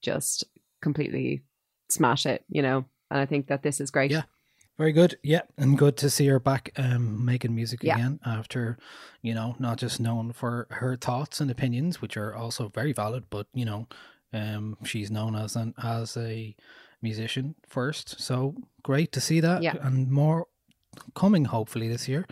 just 0.00 0.44
completely 0.80 1.42
smash 1.90 2.24
it, 2.24 2.42
you 2.48 2.62
know. 2.62 2.86
And 3.10 3.20
I 3.20 3.26
think 3.26 3.46
that 3.48 3.62
this 3.62 3.80
is 3.80 3.90
great. 3.90 4.10
Yeah. 4.10 4.22
Very 4.76 4.92
good. 4.92 5.18
Yeah, 5.24 5.40
and 5.56 5.76
good 5.76 5.96
to 5.96 6.08
see 6.08 6.26
her 6.28 6.38
back 6.38 6.70
um, 6.76 7.24
making 7.24 7.52
music 7.52 7.82
Yeah. 7.82 7.94
again 7.96 8.20
after, 8.24 8.78
you 9.22 9.34
know, 9.34 9.56
not 9.58 9.76
just 9.78 9.98
known 9.98 10.32
for 10.32 10.68
her 10.70 10.96
thoughts 10.96 11.40
and 11.40 11.50
opinions, 11.50 12.00
which 12.00 12.16
are 12.16 12.32
also 12.32 12.68
very 12.68 12.92
valid, 12.92 13.24
but 13.28 13.48
you 13.52 13.64
know, 13.64 13.88
um, 14.32 14.76
she's 14.84 15.10
known 15.10 15.34
as 15.34 15.56
an 15.56 15.74
as 15.82 16.16
a 16.16 16.54
musician 17.02 17.56
first. 17.68 18.20
So 18.20 18.54
great 18.84 19.10
to 19.12 19.20
see 19.20 19.40
that, 19.40 19.62
Yeah. 19.62 19.74
and 19.80 20.10
more 20.12 20.46
coming 21.16 21.46
hopefully 21.46 21.88
this 21.88 22.06
year. 22.06 22.26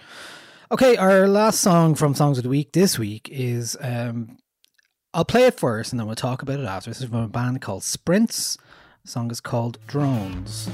Okay, 0.71 0.97
our 0.97 1.27
last 1.27 1.61
song 1.61 1.95
from 1.97 2.15
Songs 2.15 2.39
of 2.39 2.45
the 2.45 2.51
Week 2.51 2.71
this 2.73 2.97
week 2.97 3.29
is 3.33 3.77
um, 3.81 4.39
I'll 5.13 5.25
play 5.25 5.47
it 5.47 5.59
first, 5.59 5.93
and 5.93 5.99
then 5.99 6.07
we'll 6.07 6.15
talk 6.17 6.43
about 6.43 6.61
it 6.61 6.67
after. 6.67 6.91
This 6.91 7.01
is 7.01 7.09
from 7.09 7.23
a 7.25 7.29
band 7.29 7.61
called 7.61 7.83
Sprints. 7.83 8.57
Song 9.07 9.31
is 9.31 9.41
called 9.41 9.79
Drones. 9.87 10.69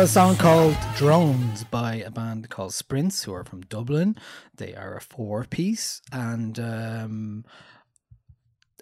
A 0.00 0.06
song 0.06 0.36
called 0.36 0.78
Drones 0.96 1.62
by 1.64 1.96
a 1.96 2.10
band 2.10 2.48
called 2.48 2.72
Sprints, 2.72 3.24
who 3.24 3.34
are 3.34 3.44
from 3.44 3.60
Dublin. 3.60 4.16
They 4.56 4.74
are 4.74 4.96
a 4.96 5.00
four 5.02 5.44
piece, 5.44 6.00
and 6.10 6.58
um, 6.58 7.44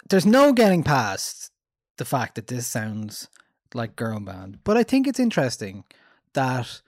there's 0.08 0.24
no 0.24 0.52
getting 0.52 0.84
past 0.84 1.50
the 1.96 2.04
fact 2.04 2.36
that 2.36 2.46
this 2.46 2.68
sounds 2.68 3.26
like 3.74 3.96
girl 3.96 4.20
band. 4.20 4.60
But 4.62 4.76
I 4.76 4.84
think 4.84 5.08
it's 5.08 5.18
interesting 5.18 5.82
that, 6.34 6.82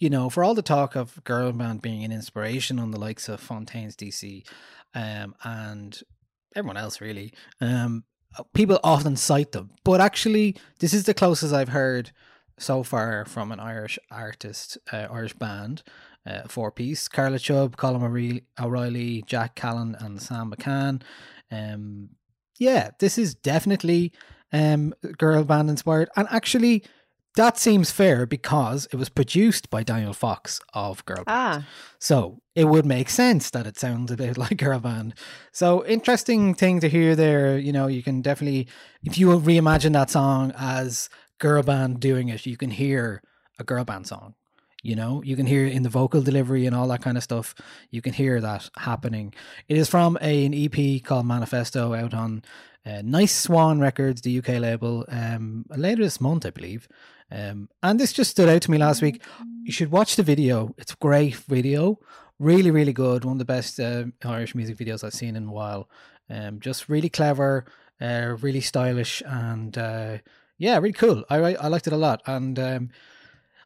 you 0.00 0.10
know, 0.10 0.28
for 0.28 0.42
all 0.42 0.56
the 0.56 0.60
talk 0.60 0.96
of 0.96 1.22
girl 1.22 1.52
band 1.52 1.80
being 1.80 2.02
an 2.02 2.10
inspiration 2.10 2.80
on 2.80 2.90
the 2.90 2.98
likes 2.98 3.28
of 3.28 3.38
Fontaines 3.38 3.94
DC 3.94 4.44
um, 4.92 5.36
and 5.44 6.00
everyone 6.56 6.78
else, 6.78 7.00
really, 7.00 7.32
um, 7.60 8.02
people 8.54 8.80
often 8.82 9.14
cite 9.14 9.52
them. 9.52 9.70
But 9.84 10.00
actually, 10.00 10.56
this 10.80 10.92
is 10.92 11.04
the 11.04 11.14
closest 11.14 11.54
I've 11.54 11.68
heard 11.68 12.10
so 12.58 12.82
far 12.82 13.24
from 13.24 13.52
an 13.52 13.60
Irish 13.60 13.98
artist, 14.10 14.78
uh, 14.92 15.06
Irish 15.10 15.34
band, 15.34 15.82
uh, 16.26 16.42
four 16.48 16.70
piece. 16.70 17.08
Karla 17.08 17.38
Chubb, 17.38 17.76
Colin 17.76 18.42
O'Reilly, 18.60 19.22
Jack 19.26 19.54
Callan, 19.54 19.96
and 19.98 20.20
Sam 20.20 20.50
McCann. 20.50 21.02
Um, 21.50 22.10
yeah, 22.58 22.90
this 22.98 23.18
is 23.18 23.34
definitely 23.34 24.12
um, 24.52 24.94
girl 25.16 25.44
band 25.44 25.70
inspired. 25.70 26.10
And 26.16 26.26
actually, 26.30 26.84
that 27.36 27.56
seems 27.56 27.90
fair 27.90 28.26
because 28.26 28.86
it 28.92 28.96
was 28.96 29.08
produced 29.08 29.70
by 29.70 29.82
Daniel 29.84 30.12
Fox 30.12 30.60
of 30.74 31.04
Girl 31.04 31.18
Band. 31.24 31.26
Ah, 31.28 31.66
So 32.00 32.40
it 32.54 32.64
would 32.64 32.84
make 32.84 33.08
sense 33.08 33.50
that 33.50 33.66
it 33.66 33.78
sounds 33.78 34.10
a 34.10 34.16
bit 34.16 34.36
like 34.44 34.56
girl 34.56 34.80
band. 34.80 35.14
So 35.52 35.86
interesting 35.86 36.54
thing 36.54 36.80
to 36.80 36.88
hear 36.88 37.14
there. 37.14 37.56
You 37.56 37.72
know, 37.72 37.86
you 37.86 38.02
can 38.02 38.22
definitely, 38.22 38.66
if 39.04 39.16
you 39.18 39.28
reimagine 39.28 39.92
that 39.92 40.10
song 40.10 40.52
as 40.58 41.08
girl 41.38 41.62
band 41.62 42.00
doing 42.00 42.28
it, 42.28 42.46
you 42.46 42.56
can 42.56 42.70
hear 42.70 43.22
a 43.58 43.64
girl 43.64 43.84
band 43.84 44.06
song. 44.06 44.34
You 44.82 44.94
know, 44.94 45.22
you 45.24 45.34
can 45.34 45.46
hear 45.46 45.66
in 45.66 45.82
the 45.82 45.88
vocal 45.88 46.22
delivery 46.22 46.64
and 46.64 46.74
all 46.74 46.86
that 46.88 47.02
kind 47.02 47.16
of 47.16 47.24
stuff. 47.24 47.54
You 47.90 48.00
can 48.00 48.12
hear 48.12 48.40
that 48.40 48.70
happening. 48.76 49.34
It 49.66 49.76
is 49.76 49.88
from 49.88 50.16
a, 50.20 50.46
an 50.46 50.54
EP 50.54 51.02
called 51.02 51.26
Manifesto 51.26 51.94
out 51.94 52.14
on 52.14 52.44
uh, 52.86 53.02
Nice 53.04 53.34
Swan 53.34 53.80
Records, 53.80 54.20
the 54.20 54.38
UK 54.38 54.60
label, 54.60 55.04
um, 55.08 55.66
later 55.76 56.04
this 56.04 56.20
month, 56.20 56.46
I 56.46 56.50
believe. 56.50 56.88
Um, 57.30 57.68
and 57.82 57.98
this 57.98 58.12
just 58.12 58.30
stood 58.30 58.48
out 58.48 58.62
to 58.62 58.70
me 58.70 58.78
last 58.78 59.02
week. 59.02 59.22
You 59.64 59.72
should 59.72 59.90
watch 59.90 60.16
the 60.16 60.22
video. 60.22 60.74
It's 60.78 60.92
a 60.92 60.96
great 60.96 61.34
video, 61.34 61.98
really, 62.38 62.70
really 62.70 62.92
good. 62.92 63.24
One 63.24 63.34
of 63.34 63.38
the 63.38 63.44
best 63.44 63.80
uh, 63.80 64.04
Irish 64.24 64.54
music 64.54 64.76
videos 64.76 65.02
I've 65.02 65.12
seen 65.12 65.36
in 65.36 65.48
a 65.48 65.52
while. 65.52 65.90
Um, 66.30 66.60
just 66.60 66.88
really 66.88 67.08
clever, 67.08 67.66
uh, 68.00 68.36
really 68.40 68.60
stylish, 68.60 69.22
and 69.26 69.76
uh, 69.76 70.18
yeah, 70.58 70.76
really 70.78 70.92
cool. 70.92 71.24
I 71.30 71.54
I 71.54 71.68
liked 71.68 71.86
it 71.86 71.92
a 71.92 71.96
lot, 71.96 72.22
and 72.26 72.58
um, 72.58 72.90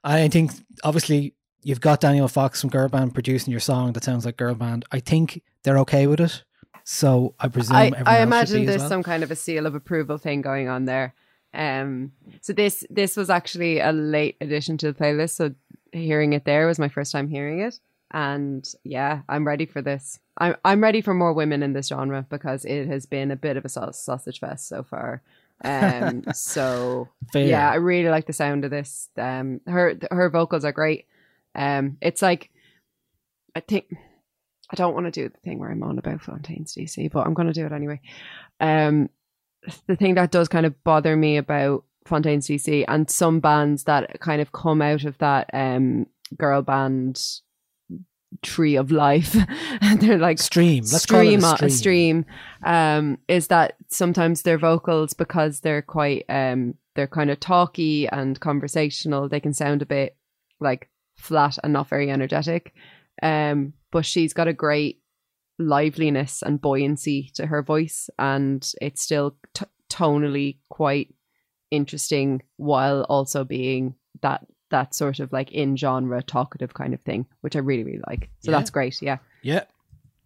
I 0.04 0.28
think 0.28 0.52
obviously 0.84 1.34
you've 1.62 1.80
got 1.80 2.00
Daniel 2.00 2.28
Fox 2.28 2.60
from 2.60 2.70
Girl 2.70 2.88
Band 2.88 3.14
producing 3.14 3.50
your 3.50 3.60
song 3.60 3.92
that 3.94 4.04
sounds 4.04 4.24
like 4.24 4.36
Girl 4.36 4.54
Band. 4.54 4.84
I 4.92 5.00
think 5.00 5.42
they're 5.62 5.78
okay 5.78 6.06
with 6.06 6.20
it, 6.20 6.44
so 6.84 7.34
I 7.40 7.48
presume 7.48 7.76
I, 7.76 7.92
I 8.04 8.22
imagine 8.22 8.66
there's 8.66 8.80
well. 8.80 8.88
some 8.88 9.02
kind 9.02 9.22
of 9.22 9.30
a 9.30 9.36
seal 9.36 9.66
of 9.66 9.74
approval 9.74 10.18
thing 10.18 10.42
going 10.42 10.68
on 10.68 10.84
there. 10.84 11.14
Um, 11.54 12.12
so 12.40 12.52
this 12.52 12.84
this 12.90 13.16
was 13.16 13.30
actually 13.30 13.80
a 13.80 13.92
late 13.92 14.36
addition 14.40 14.76
to 14.78 14.92
the 14.92 14.98
playlist. 14.98 15.30
So 15.36 15.54
hearing 15.92 16.32
it 16.32 16.44
there 16.44 16.66
was 16.66 16.78
my 16.78 16.88
first 16.88 17.12
time 17.12 17.28
hearing 17.28 17.60
it, 17.60 17.78
and 18.10 18.68
yeah, 18.84 19.22
I'm 19.28 19.46
ready 19.46 19.66
for 19.66 19.80
this. 19.80 20.18
I'm 20.36 20.56
I'm 20.64 20.82
ready 20.82 21.00
for 21.00 21.14
more 21.14 21.32
women 21.32 21.62
in 21.62 21.72
this 21.72 21.88
genre 21.88 22.26
because 22.28 22.64
it 22.64 22.86
has 22.88 23.06
been 23.06 23.30
a 23.30 23.36
bit 23.36 23.56
of 23.56 23.64
a 23.64 23.68
sausage 23.68 24.40
fest 24.40 24.68
so 24.68 24.82
far. 24.82 25.22
Um, 25.64 26.24
so 26.34 27.08
Fair. 27.32 27.46
yeah, 27.46 27.70
I 27.70 27.76
really 27.76 28.10
like 28.10 28.26
the 28.26 28.32
sound 28.32 28.64
of 28.64 28.70
this. 28.70 29.08
Um, 29.16 29.60
her 29.66 29.96
her 30.10 30.30
vocals 30.30 30.64
are 30.64 30.72
great. 30.72 31.06
Um, 31.54 31.98
it's 32.00 32.22
like 32.22 32.50
I 33.54 33.60
think 33.60 33.86
I 34.70 34.76
don't 34.76 34.94
want 34.94 35.06
to 35.06 35.10
do 35.10 35.28
the 35.28 35.38
thing 35.40 35.58
where 35.58 35.70
I'm 35.70 35.82
on 35.82 35.98
about 35.98 36.22
Fontaines 36.22 36.74
DC, 36.74 37.10
but 37.10 37.26
I'm 37.26 37.34
going 37.34 37.48
to 37.48 37.52
do 37.52 37.66
it 37.66 37.72
anyway. 37.72 38.00
Um, 38.60 39.10
the 39.86 39.96
thing 39.96 40.14
that 40.14 40.30
does 40.30 40.48
kind 40.48 40.66
of 40.66 40.82
bother 40.82 41.16
me 41.16 41.36
about 41.36 41.84
Fontaines 42.06 42.48
DC 42.48 42.84
and 42.88 43.08
some 43.08 43.40
bands 43.40 43.84
that 43.84 44.20
kind 44.20 44.40
of 44.40 44.52
come 44.52 44.82
out 44.82 45.04
of 45.04 45.18
that 45.18 45.50
um 45.52 46.06
girl 46.36 46.62
band 46.62 47.22
tree 48.42 48.76
of 48.76 48.90
life, 48.90 49.36
they're 50.00 50.18
like 50.18 50.38
Stream. 50.38 50.84
Let's 50.90 51.06
call 51.06 51.20
it 51.20 51.34
a 51.34 51.40
stream, 51.40 51.56
stream. 51.56 51.70
stream 51.70 52.26
um, 52.64 53.18
is 53.28 53.48
that 53.48 53.76
sometimes 53.88 54.42
their 54.42 54.58
vocals 54.58 55.14
because 55.14 55.60
they're 55.60 55.82
quite 55.82 56.24
um, 56.28 56.74
they're 56.94 57.06
kind 57.06 57.30
of 57.30 57.40
talky 57.40 58.08
and 58.08 58.38
conversational. 58.38 59.28
They 59.28 59.40
can 59.40 59.54
sound 59.54 59.82
a 59.82 59.86
bit 59.86 60.16
like 60.60 60.88
flat 61.16 61.58
and 61.62 61.72
not 61.72 61.88
very 61.88 62.10
energetic. 62.10 62.74
Um, 63.22 63.74
but 63.90 64.06
she's 64.06 64.32
got 64.32 64.48
a 64.48 64.52
great 64.52 65.00
liveliness 65.58 66.42
and 66.42 66.60
buoyancy 66.60 67.30
to 67.34 67.46
her 67.46 67.62
voice, 67.62 68.08
and 68.18 68.70
it's 68.80 69.02
still 69.02 69.36
t- 69.54 69.66
tonally 69.90 70.58
quite 70.68 71.14
interesting 71.70 72.42
while 72.56 73.02
also 73.08 73.44
being 73.44 73.94
that 74.20 74.46
that 74.72 74.94
sort 74.94 75.20
of 75.20 75.32
like 75.32 75.50
in 75.52 75.76
genre 75.76 76.22
talkative 76.22 76.74
kind 76.74 76.92
of 76.92 77.00
thing, 77.00 77.26
which 77.42 77.54
I 77.56 77.60
really 77.60 77.84
really 77.84 78.02
like. 78.08 78.28
So 78.40 78.50
Yeah. 78.50 78.58
that's 78.58 78.70
great. 78.70 79.00
Yeah. 79.00 79.18
Yeah. 79.42 79.64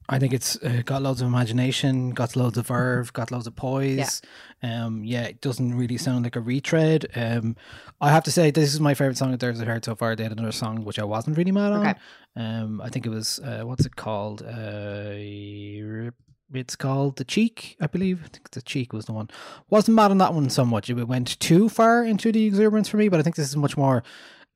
I 0.09 0.21
think 0.21 0.33
it's 0.33 0.57
uh, 0.63 0.83
got 0.85 1.03
loads 1.03 1.21
of 1.21 1.27
imagination, 1.27 2.11
got 2.11 2.37
loads 2.37 2.57
of 2.57 2.69
verve, 2.69 3.13
got 3.13 3.33
loads 3.33 3.49
of 3.49 3.57
poise. 3.57 4.23
Um, 4.63 5.03
yeah, 5.05 5.25
it 5.25 5.41
doesn't 5.41 5.75
really 5.75 5.99
sound 5.99 6.23
like 6.23 6.37
a 6.37 6.41
retread. 6.41 7.07
Um, 7.17 7.57
I 8.01 8.11
have 8.13 8.23
to 8.25 8.31
say 8.31 8.53
this 8.53 8.73
is 8.73 8.79
my 8.81 8.95
favorite 8.95 9.17
song 9.19 9.33
that 9.33 9.41
there's 9.41 9.61
heard 9.61 9.85
so 9.85 9.97
far. 9.97 10.15
They 10.15 10.23
had 10.23 10.31
another 10.31 10.53
song 10.53 10.85
which 10.85 11.01
I 11.01 11.05
wasn't 11.05 11.37
really 11.37 11.51
mad 11.51 11.73
on. 11.73 11.81
Okay. 11.87 11.95
Um, 12.37 12.81
I 12.81 12.89
think 12.89 13.05
it 13.05 13.11
was 13.11 13.41
uh, 13.41 13.63
what's 13.65 13.85
it 13.85 13.97
called? 13.97 14.43
Uh, 14.43 16.13
it's 16.55 16.77
called 16.77 17.17
the 17.17 17.25
cheek, 17.25 17.77
I 17.81 17.89
believe. 17.89 18.23
I 18.25 18.29
think 18.29 18.51
the 18.53 18.63
cheek 18.63 18.93
was 18.93 19.07
the 19.07 19.13
one. 19.13 19.29
Wasn't 19.71 19.97
mad 19.97 20.13
on 20.13 20.19
that 20.19 20.35
one 20.35 20.49
so 20.51 20.65
much. 20.65 20.89
It 20.89 20.95
went 21.09 21.41
too 21.41 21.69
far 21.69 22.05
into 22.05 22.31
the 22.31 22.47
exuberance 22.47 22.89
for 22.89 22.97
me, 22.97 23.09
but 23.09 23.19
I 23.19 23.25
think 23.25 23.35
this 23.35 23.49
is 23.49 23.57
much 23.57 23.77
more 23.77 24.05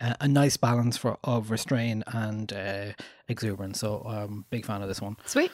uh, 0.00 0.14
a 0.20 0.28
nice 0.28 0.56
balance 0.56 0.96
for 0.96 1.18
of 1.24 1.50
restraint 1.50 2.04
and 2.06 2.52
uh, 2.52 2.86
exuberance. 3.28 3.80
So 3.80 4.02
I'm 4.06 4.44
big 4.50 4.64
fan 4.66 4.82
of 4.82 4.88
this 4.88 5.00
one. 5.00 5.16
Sweet. 5.26 5.50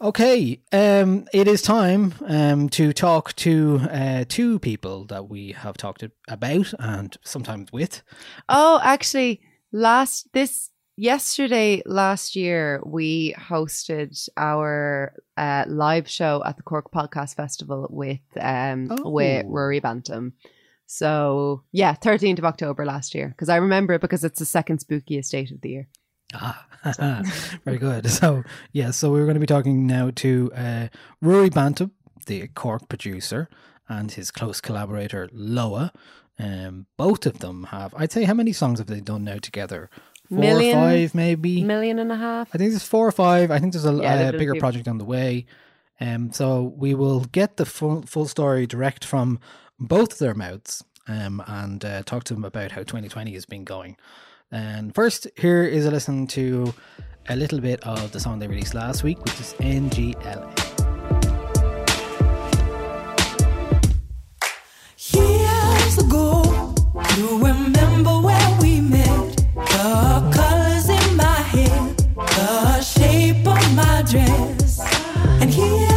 Okay, 0.00 0.60
um, 0.72 1.26
it 1.32 1.46
is 1.46 1.62
time 1.62 2.14
um, 2.26 2.68
to 2.70 2.92
talk 2.92 3.36
to 3.36 3.80
uh, 3.88 4.24
two 4.28 4.58
people 4.58 5.04
that 5.04 5.28
we 5.28 5.52
have 5.52 5.76
talked 5.76 6.02
about 6.26 6.74
and 6.80 7.16
sometimes 7.22 7.72
with. 7.72 8.02
Oh, 8.48 8.80
actually, 8.82 9.40
last 9.70 10.26
this 10.32 10.70
yesterday 10.96 11.82
last 11.86 12.34
year 12.36 12.82
we 12.84 13.32
hosted 13.34 14.28
our 14.36 15.14
uh, 15.36 15.64
live 15.68 16.08
show 16.08 16.42
at 16.44 16.56
the 16.56 16.62
Cork 16.64 16.90
Podcast 16.90 17.36
Festival 17.36 17.86
with 17.88 18.20
um 18.40 18.88
Oh. 18.90 19.08
with 19.10 19.46
Rory 19.46 19.78
Bantam. 19.78 20.32
So 20.92 21.62
yeah, 21.72 21.94
thirteenth 21.94 22.38
of 22.38 22.44
October 22.44 22.84
last 22.84 23.14
year 23.14 23.28
because 23.28 23.48
I 23.48 23.56
remember 23.56 23.94
it 23.94 24.02
because 24.02 24.24
it's 24.24 24.38
the 24.38 24.44
second 24.44 24.80
spookiest 24.80 25.30
date 25.30 25.50
of 25.50 25.62
the 25.62 25.70
year. 25.70 25.88
Ah, 26.34 26.66
very 27.64 27.78
good. 27.78 28.10
So, 28.10 28.42
yeah, 28.72 28.90
so 28.90 29.10
we're 29.10 29.24
going 29.24 29.34
to 29.34 29.40
be 29.40 29.46
talking 29.46 29.86
now 29.86 30.10
to 30.16 30.50
uh, 30.54 30.88
Rory 31.22 31.48
Bantam, 31.48 31.92
the 32.26 32.46
Cork 32.48 32.90
producer, 32.90 33.48
and 33.88 34.12
his 34.12 34.30
close 34.30 34.60
collaborator, 34.60 35.30
Loa. 35.32 35.92
Um, 36.38 36.86
both 36.98 37.24
of 37.24 37.38
them 37.38 37.64
have, 37.64 37.94
I'd 37.96 38.12
say, 38.12 38.24
how 38.24 38.34
many 38.34 38.52
songs 38.52 38.78
have 38.78 38.88
they 38.88 39.00
done 39.00 39.24
now 39.24 39.38
together? 39.38 39.88
Four 40.28 40.38
Million- 40.40 40.76
or 40.78 40.90
five, 40.90 41.14
maybe? 41.14 41.62
Million 41.62 41.98
and 41.98 42.12
a 42.12 42.16
half. 42.16 42.48
I 42.54 42.58
think 42.58 42.70
there's 42.70 42.84
four 42.84 43.06
or 43.06 43.12
five. 43.12 43.50
I 43.50 43.58
think 43.58 43.72
there's 43.72 43.86
a, 43.86 43.94
Yeah, 43.94 44.28
a 44.28 44.32
bigger 44.32 44.56
project 44.56 44.88
on 44.88 44.98
the 44.98 45.04
way. 45.06 45.46
Um, 46.00 46.32
so 46.32 46.74
we 46.76 46.94
will 46.94 47.20
get 47.20 47.58
the 47.58 47.64
full 47.66 48.02
full 48.02 48.26
story 48.26 48.66
direct 48.66 49.04
from 49.04 49.38
both 49.82 50.18
their 50.18 50.34
mouths, 50.34 50.84
um, 51.08 51.42
and 51.46 51.84
uh, 51.84 52.02
talk 52.04 52.24
to 52.24 52.34
them 52.34 52.44
about 52.44 52.70
how 52.70 52.80
2020 52.80 53.32
has 53.32 53.44
been 53.44 53.64
going. 53.64 53.96
And 54.50 54.94
first, 54.94 55.26
here 55.36 55.64
is 55.64 55.86
a 55.86 55.90
listen 55.90 56.26
to 56.28 56.72
a 57.28 57.36
little 57.36 57.60
bit 57.60 57.80
of 57.82 58.12
the 58.12 58.20
song 58.20 58.38
they 58.38 58.46
released 58.46 58.74
last 58.74 59.02
week, 59.02 59.18
which 59.24 59.40
is 59.40 59.54
NGLA. 59.54 60.58
Years 65.14 65.98
ago, 65.98 66.74
you 67.16 67.44
remember 67.44 68.20
where 68.20 68.58
we 68.60 68.80
met? 68.80 69.36
The 69.54 70.30
colors 70.32 70.88
in 70.88 71.16
my 71.16 71.24
hair, 71.24 71.94
the 72.14 72.80
shape 72.82 73.46
of 73.46 73.74
my 73.74 74.04
dress. 74.08 74.80
And 75.40 75.50
here 75.50 75.91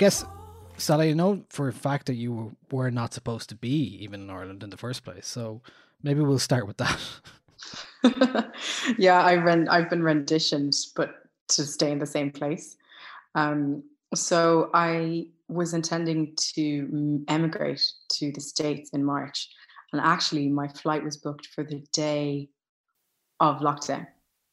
guess, 0.00 0.24
Sally, 0.78 1.10
I 1.10 1.12
know 1.12 1.44
for 1.50 1.68
a 1.68 1.74
fact 1.74 2.06
that 2.06 2.14
you 2.14 2.32
were, 2.32 2.50
were 2.70 2.90
not 2.90 3.12
supposed 3.12 3.50
to 3.50 3.54
be 3.54 3.98
even 4.00 4.22
in 4.22 4.30
Ireland 4.30 4.62
in 4.62 4.70
the 4.70 4.78
first 4.78 5.04
place. 5.04 5.26
So 5.26 5.60
maybe 6.02 6.20
we'll 6.22 6.38
start 6.38 6.66
with 6.66 6.78
that. 6.78 6.98
yeah, 8.98 9.22
I've 9.22 9.44
been 9.44 9.68
I've 9.68 9.90
been 9.90 10.02
renditioned, 10.02 10.74
but 10.96 11.10
to 11.48 11.64
stay 11.64 11.92
in 11.92 11.98
the 11.98 12.06
same 12.06 12.30
place. 12.30 12.78
Um, 13.34 13.82
so 14.14 14.70
I 14.72 15.26
was 15.48 15.74
intending 15.74 16.34
to 16.54 17.22
emigrate 17.28 17.84
to 18.16 18.32
the 18.32 18.40
States 18.40 18.90
in 18.90 19.04
March. 19.04 19.50
And 19.92 20.00
actually, 20.00 20.48
my 20.48 20.68
flight 20.68 21.04
was 21.04 21.18
booked 21.18 21.48
for 21.48 21.62
the 21.62 21.84
day 21.92 22.48
of 23.40 23.60
lockdown 23.60 24.06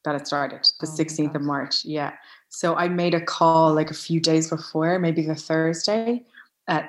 that 0.04 0.16
it 0.16 0.28
started, 0.28 0.64
the 0.82 0.88
Oh 0.88 1.04
16th 1.04 1.36
of 1.36 1.42
March. 1.42 1.86
Yeah. 1.86 2.14
So 2.50 2.76
I 2.76 2.88
made 2.88 3.14
a 3.14 3.22
call 3.22 3.74
like 3.74 3.92
a 3.92 3.96
few 3.96 4.20
days 4.20 4.50
before, 4.50 5.00
maybe 5.00 5.22
the 5.22 5.36
Thursday. 5.36 6.24
Uh, 6.68 6.82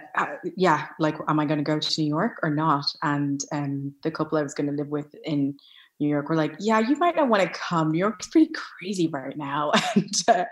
yeah, 0.56 0.88
like, 0.98 1.14
am 1.28 1.38
I 1.38 1.44
going 1.44 1.58
to 1.58 1.64
go 1.64 1.78
to 1.78 2.00
New 2.00 2.08
York 2.08 2.40
or 2.42 2.50
not? 2.50 2.86
And 3.02 3.40
um, 3.52 3.94
the 4.02 4.10
couple 4.10 4.36
I 4.38 4.42
was 4.42 4.54
going 4.54 4.66
to 4.68 4.72
live 4.72 4.88
with 4.88 5.14
in 5.24 5.56
New 6.00 6.08
York 6.08 6.28
were 6.28 6.36
like, 6.36 6.54
yeah, 6.58 6.78
you 6.78 6.96
might 6.96 7.16
not 7.16 7.28
want 7.28 7.42
to 7.42 7.48
come. 7.48 7.90
New 7.90 7.98
York's 7.98 8.28
pretty 8.28 8.52
crazy 8.52 9.08
right 9.08 9.36
now. 9.36 9.72
And 9.94 10.14
uh, 10.28 10.44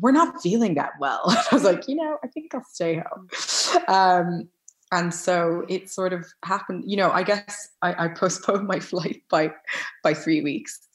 we're 0.00 0.12
not 0.12 0.40
feeling 0.42 0.74
that 0.74 0.92
well. 1.00 1.22
I 1.26 1.46
was 1.52 1.64
like, 1.64 1.88
you 1.88 1.96
know, 1.96 2.18
I 2.24 2.28
think 2.28 2.54
I'll 2.54 2.64
stay 2.64 3.02
home. 3.10 3.28
Um, 3.88 4.48
and 4.90 5.12
so 5.12 5.64
it 5.68 5.90
sort 5.90 6.12
of 6.12 6.26
happened, 6.44 6.84
you 6.86 6.96
know, 6.96 7.10
I 7.10 7.22
guess 7.22 7.68
I, 7.82 8.04
I 8.04 8.08
postponed 8.08 8.66
my 8.66 8.80
flight 8.80 9.22
by 9.30 9.52
by 10.02 10.14
three 10.14 10.40
weeks. 10.40 10.88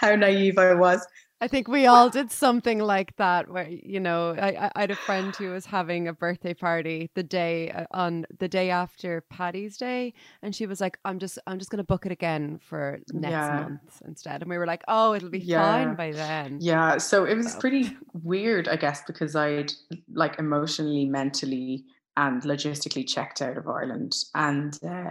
How 0.00 0.14
naive 0.16 0.58
I 0.58 0.74
was. 0.74 1.06
I 1.38 1.48
think 1.48 1.68
we 1.68 1.84
all 1.86 2.08
did 2.08 2.30
something 2.32 2.78
like 2.78 3.14
that 3.16 3.50
where 3.50 3.68
you 3.68 4.00
know 4.00 4.34
I, 4.38 4.70
I 4.74 4.80
had 4.80 4.90
a 4.90 4.96
friend 4.96 5.36
who 5.36 5.50
was 5.50 5.66
having 5.66 6.08
a 6.08 6.14
birthday 6.14 6.54
party 6.54 7.10
the 7.14 7.22
day 7.22 7.70
uh, 7.70 7.84
on 7.90 8.24
the 8.38 8.48
day 8.48 8.70
after 8.70 9.20
Paddy's 9.28 9.76
Day 9.76 10.14
and 10.42 10.54
she 10.56 10.64
was 10.66 10.80
like 10.80 10.98
I'm 11.04 11.18
just 11.18 11.38
I'm 11.46 11.58
just 11.58 11.70
going 11.70 11.78
to 11.78 11.84
book 11.84 12.06
it 12.06 12.12
again 12.12 12.58
for 12.66 13.00
next 13.12 13.32
Yeah. 13.32 13.60
month 13.68 14.02
instead 14.06 14.40
and 14.40 14.48
we 14.50 14.56
were 14.56 14.66
like 14.66 14.82
oh 14.88 15.12
it'll 15.12 15.28
be 15.28 15.38
Yeah. 15.40 15.60
fine 15.62 15.94
by 15.94 16.12
then 16.12 16.56
Yeah, 16.60 16.96
so 16.96 17.24
it 17.24 17.34
was 17.36 17.52
So- 17.52 17.60
pretty 17.60 17.94
weird, 18.22 18.66
I 18.68 18.76
guess, 18.76 19.02
because 19.06 19.36
I'd 19.36 19.72
like 20.12 20.38
emotionally, 20.38 21.04
mentally, 21.04 21.84
and 22.16 22.42
logistically 22.44 23.06
checked 23.06 23.42
out 23.42 23.58
of 23.58 23.68
Ireland, 23.68 24.14
and 24.34 24.78
uh, 24.82 25.10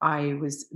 I 0.00 0.34
was 0.40 0.66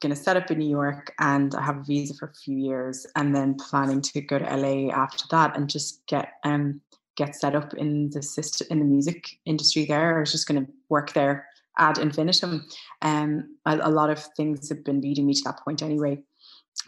going 0.00 0.14
to 0.14 0.20
set 0.20 0.36
up 0.36 0.50
in 0.50 0.58
New 0.58 0.68
York, 0.68 1.12
and 1.18 1.54
I 1.54 1.62
have 1.62 1.78
a 1.78 1.82
visa 1.82 2.14
for 2.14 2.26
a 2.26 2.34
few 2.34 2.56
years, 2.56 3.06
and 3.16 3.34
then 3.34 3.54
planning 3.54 4.00
to 4.00 4.20
go 4.20 4.38
to 4.38 4.44
LA 4.44 4.90
after 4.90 5.24
that, 5.30 5.56
and 5.56 5.68
just 5.68 6.06
get 6.06 6.34
um 6.44 6.80
get 7.16 7.34
set 7.34 7.56
up 7.56 7.74
in 7.74 8.10
the 8.10 8.22
system 8.22 8.66
in 8.70 8.78
the 8.78 8.84
music 8.84 9.38
industry 9.44 9.84
there. 9.84 10.16
I 10.16 10.20
was 10.20 10.32
just 10.32 10.46
going 10.46 10.64
to 10.64 10.72
work 10.88 11.12
there 11.14 11.46
ad 11.78 11.98
infinitum. 11.98 12.66
Um, 13.02 13.56
a, 13.66 13.78
a 13.82 13.90
lot 13.90 14.10
of 14.10 14.22
things 14.36 14.68
have 14.68 14.84
been 14.84 15.00
leading 15.00 15.26
me 15.26 15.34
to 15.34 15.42
that 15.44 15.60
point 15.64 15.82
anyway, 15.82 16.22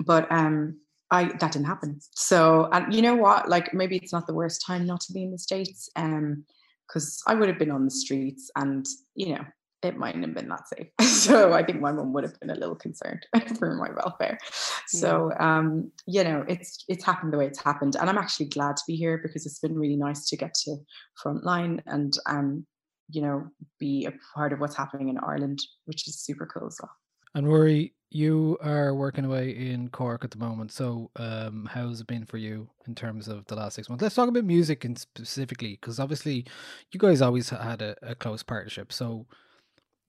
but 0.00 0.30
um 0.30 0.78
I 1.10 1.24
that 1.24 1.52
didn't 1.52 1.66
happen. 1.66 2.00
So 2.14 2.68
and 2.72 2.92
you 2.94 3.02
know 3.02 3.16
what? 3.16 3.48
Like 3.48 3.72
maybe 3.74 3.96
it's 3.96 4.12
not 4.12 4.26
the 4.26 4.34
worst 4.34 4.64
time 4.66 4.86
not 4.86 5.00
to 5.02 5.12
be 5.12 5.24
in 5.24 5.32
the 5.32 5.38
States. 5.38 5.88
Um 5.96 6.44
because 6.86 7.22
I 7.28 7.34
would 7.34 7.48
have 7.48 7.58
been 7.58 7.70
on 7.70 7.84
the 7.84 7.90
streets 7.90 8.50
and 8.56 8.84
you 9.14 9.34
know 9.34 9.44
it 9.82 9.96
mightn't 9.96 10.24
have 10.24 10.34
been 10.34 10.48
that 10.48 10.68
safe. 10.68 10.88
so 11.08 11.52
I 11.52 11.62
think 11.62 11.80
my 11.80 11.92
mum 11.92 12.12
would 12.12 12.24
have 12.24 12.38
been 12.40 12.50
a 12.50 12.54
little 12.54 12.74
concerned 12.74 13.26
for 13.58 13.74
my 13.74 13.90
welfare. 13.94 14.38
So 14.86 15.32
um, 15.38 15.90
you 16.06 16.24
know, 16.24 16.44
it's 16.48 16.84
it's 16.88 17.04
happened 17.04 17.32
the 17.32 17.38
way 17.38 17.46
it's 17.46 17.62
happened. 17.62 17.96
And 17.96 18.08
I'm 18.08 18.18
actually 18.18 18.46
glad 18.46 18.76
to 18.76 18.82
be 18.86 18.96
here 18.96 19.18
because 19.18 19.46
it's 19.46 19.58
been 19.58 19.78
really 19.78 19.96
nice 19.96 20.28
to 20.28 20.36
get 20.36 20.54
to 20.64 20.76
frontline 21.24 21.80
and 21.86 22.14
um, 22.26 22.66
you 23.12 23.22
know, 23.22 23.48
be 23.78 24.06
a 24.06 24.12
part 24.34 24.52
of 24.52 24.60
what's 24.60 24.76
happening 24.76 25.08
in 25.08 25.18
Ireland, 25.18 25.60
which 25.86 26.06
is 26.06 26.20
super 26.20 26.46
cool 26.46 26.68
as 26.68 26.78
well. 26.80 26.92
And 27.34 27.48
Rory, 27.48 27.94
you 28.10 28.58
are 28.60 28.94
working 28.94 29.24
away 29.24 29.50
in 29.50 29.88
Cork 29.88 30.24
at 30.24 30.32
the 30.32 30.38
moment. 30.38 30.72
So, 30.72 31.10
um, 31.16 31.68
how's 31.72 32.00
it 32.00 32.08
been 32.08 32.26
for 32.26 32.38
you 32.38 32.68
in 32.88 32.94
terms 32.94 33.28
of 33.28 33.46
the 33.46 33.54
last 33.54 33.74
six 33.74 33.88
months? 33.88 34.02
Let's 34.02 34.16
talk 34.16 34.28
about 34.28 34.44
music 34.44 34.84
and 34.84 34.98
specifically, 34.98 35.78
because 35.80 36.00
obviously, 36.00 36.44
you 36.90 36.98
guys 36.98 37.22
always 37.22 37.50
had 37.50 37.82
a, 37.82 37.94
a 38.02 38.14
close 38.16 38.42
partnership. 38.42 38.92
So, 38.92 39.26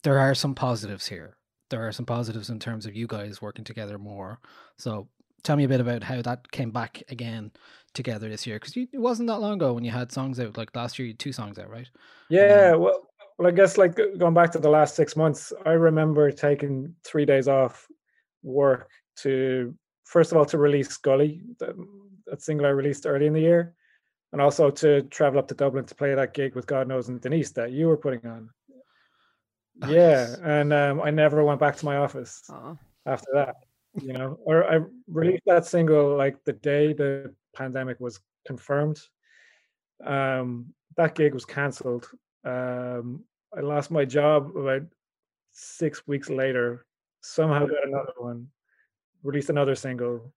there 0.04 0.20
are 0.20 0.36
some 0.36 0.56
positives 0.56 1.08
here. 1.08 1.38
There 1.70 1.88
are 1.88 1.92
some 1.92 2.06
positives 2.06 2.50
in 2.50 2.60
terms 2.60 2.86
of 2.86 2.96
you 2.96 3.08
guys 3.08 3.42
working 3.42 3.64
together 3.64 3.98
more. 3.98 4.40
So, 4.78 5.08
tell 5.44 5.56
me 5.56 5.64
a 5.64 5.70
bit 5.70 5.82
about 5.82 6.04
how 6.04 6.22
that 6.22 6.52
came 6.52 6.72
back 6.72 7.02
again 7.10 7.52
together 7.94 8.30
this 8.30 8.46
year, 8.46 8.58
because 8.58 8.76
it 8.76 8.90
wasn't 8.94 9.28
that 9.28 9.40
long 9.40 9.54
ago 9.54 9.74
when 9.74 9.84
you 9.84 9.92
had 9.92 10.12
songs 10.12 10.40
out. 10.40 10.58
Like 10.58 10.76
last 10.76 11.00
year, 11.00 11.08
you 11.08 11.14
had 11.14 11.20
two 11.20 11.34
songs 11.34 11.58
out, 11.58 11.70
right? 11.70 11.90
Yeah, 12.30 12.76
well, 12.76 13.08
well, 13.38 13.48
I 13.48 13.52
guess 13.52 13.78
like 13.78 13.96
going 13.96 14.34
back 14.34 14.52
to 14.52 14.60
the 14.60 14.70
last 14.70 14.96
six 14.96 15.16
months, 15.16 15.52
I 15.66 15.72
remember 15.72 16.32
taking 16.32 16.94
three 17.04 17.26
days 17.26 17.48
off 17.48 17.88
work 18.44 18.90
to 19.18 19.74
first 20.04 20.32
of 20.32 20.38
all 20.38 20.46
to 20.46 20.58
release 20.58 20.96
Gully, 20.98 21.42
that, 21.60 21.76
that 22.28 22.42
single 22.42 22.66
I 22.66 22.70
released 22.70 23.06
early 23.06 23.28
in 23.28 23.34
the 23.34 23.42
year, 23.42 23.74
and 24.32 24.42
also 24.42 24.70
to 24.70 25.02
travel 25.04 25.40
up 25.40 25.48
to 25.48 25.56
Dublin 25.56 25.86
to 25.86 25.96
play 25.96 26.14
that 26.14 26.34
gig 26.34 26.54
with 26.54 26.68
God 26.68 26.88
knows 26.88 27.10
and 27.10 27.20
Denise 27.20 27.52
that 27.52 27.72
you 27.72 27.88
were 27.88 27.98
putting 27.98 28.26
on. 28.28 28.50
Oh, 29.82 29.90
Yeah, 29.92 30.36
and 30.44 30.74
um, 30.74 31.02
I 31.02 31.10
never 31.12 31.44
went 31.44 31.60
back 31.60 31.76
to 31.78 31.86
my 31.86 31.98
office 31.98 32.44
oh 32.50 32.78
after 33.06 33.28
that. 33.34 33.56
You 34.02 34.14
know, 34.14 34.40
or 34.46 34.64
I 34.72 34.80
released 35.08 35.44
that 35.48 35.66
single 35.66 36.16
like 36.16 36.44
the 36.46 36.54
day 36.54 36.94
the 36.94 37.34
pandemic 37.54 38.00
was 38.00 38.20
confirmed. 38.46 39.00
Um, 40.06 40.74
that 40.96 41.16
gig 41.16 41.34
was 41.34 41.46
cancelled. 41.46 42.08
Um, 42.46 43.24
I 43.56 43.60
lost 43.62 43.92
my 43.92 44.06
job 44.06 44.56
about 44.56 44.84
six 45.52 46.08
weeks 46.08 46.30
later. 46.30 46.86
Somehow 47.22 47.66
got 47.66 47.86
another 47.86 48.14
one. 48.18 48.48
Released 49.24 49.50
another 49.50 49.76
single. 49.76 50.34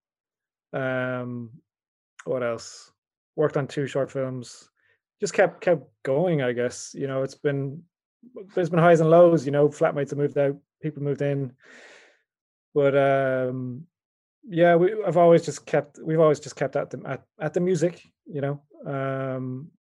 Um, 0.72 1.51
what 2.24 2.43
else? 2.43 2.93
Worked 3.37 3.57
on 3.57 3.66
two 3.66 3.87
short 3.87 4.11
films. 4.11 4.68
Just 5.20 5.32
kept 5.32 5.61
kept 5.61 5.87
going. 6.03 6.43
I 6.43 6.53
guess 6.53 6.93
you 6.95 7.07
know 7.07 7.22
it's 7.22 7.37
been 7.37 7.82
there's 8.54 8.70
been 8.70 8.78
highs 8.78 9.00
and 9.00 9.10
lows. 9.10 9.46
You 9.46 9.52
know, 9.52 9.68
flatmates 9.68 10.10
have 10.10 10.18
moved 10.18 10.38
out, 10.38 10.56
people 10.82 11.02
moved 11.02 11.22
in, 11.22 11.52
but 12.74 12.96
um, 12.96 13.86
yeah, 14.46 14.76
we 14.76 14.94
I've 15.06 15.16
always 15.16 15.44
just 15.44 15.64
kept 15.66 15.98
we've 16.02 16.20
always 16.20 16.40
just 16.40 16.56
kept 16.56 16.76
at 16.76 16.90
the 16.90 17.00
at, 17.06 17.22
at 17.40 17.54
the 17.54 17.60
music. 17.60 18.02
You 18.26 18.40
know, 18.40 18.62
um, 18.86 19.70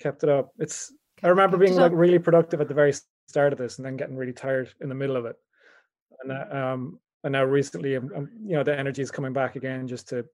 kept 0.00 0.22
it 0.22 0.28
up. 0.28 0.52
It's 0.58 0.92
I 1.22 1.28
remember 1.28 1.56
being 1.56 1.74
like 1.76 1.92
really 1.92 2.18
productive 2.18 2.60
at 2.60 2.68
the 2.68 2.74
very 2.74 2.94
start 3.28 3.52
of 3.52 3.58
this, 3.58 3.78
and 3.78 3.86
then 3.86 3.96
getting 3.96 4.16
really 4.16 4.32
tired 4.32 4.72
in 4.80 4.88
the 4.88 4.94
middle 4.94 5.16
of 5.16 5.26
it. 5.26 5.36
And 6.22 6.30
that, 6.30 6.54
um, 6.54 7.00
and 7.24 7.32
now 7.32 7.44
recently, 7.44 7.94
I'm, 7.94 8.10
I'm 8.14 8.30
you 8.44 8.56
know 8.56 8.62
the 8.62 8.78
energy 8.78 9.02
is 9.02 9.10
coming 9.10 9.32
back 9.32 9.56
again, 9.56 9.88
just 9.88 10.08
to 10.10 10.24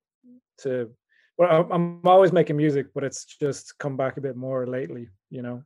to. 0.59 0.91
Well, 1.37 1.51
I'm- 1.51 1.73
I'm 1.73 2.01
always 2.07 2.31
making 2.33 2.57
music, 2.57 2.95
but 2.95 3.03
it's 3.03 3.25
just 3.25 3.77
come 3.79 3.97
back 3.97 4.17
a 4.17 4.21
bit 4.21 4.37
more 4.37 4.67
lately. 4.69 5.09
You 5.31 5.43
know, 5.43 5.63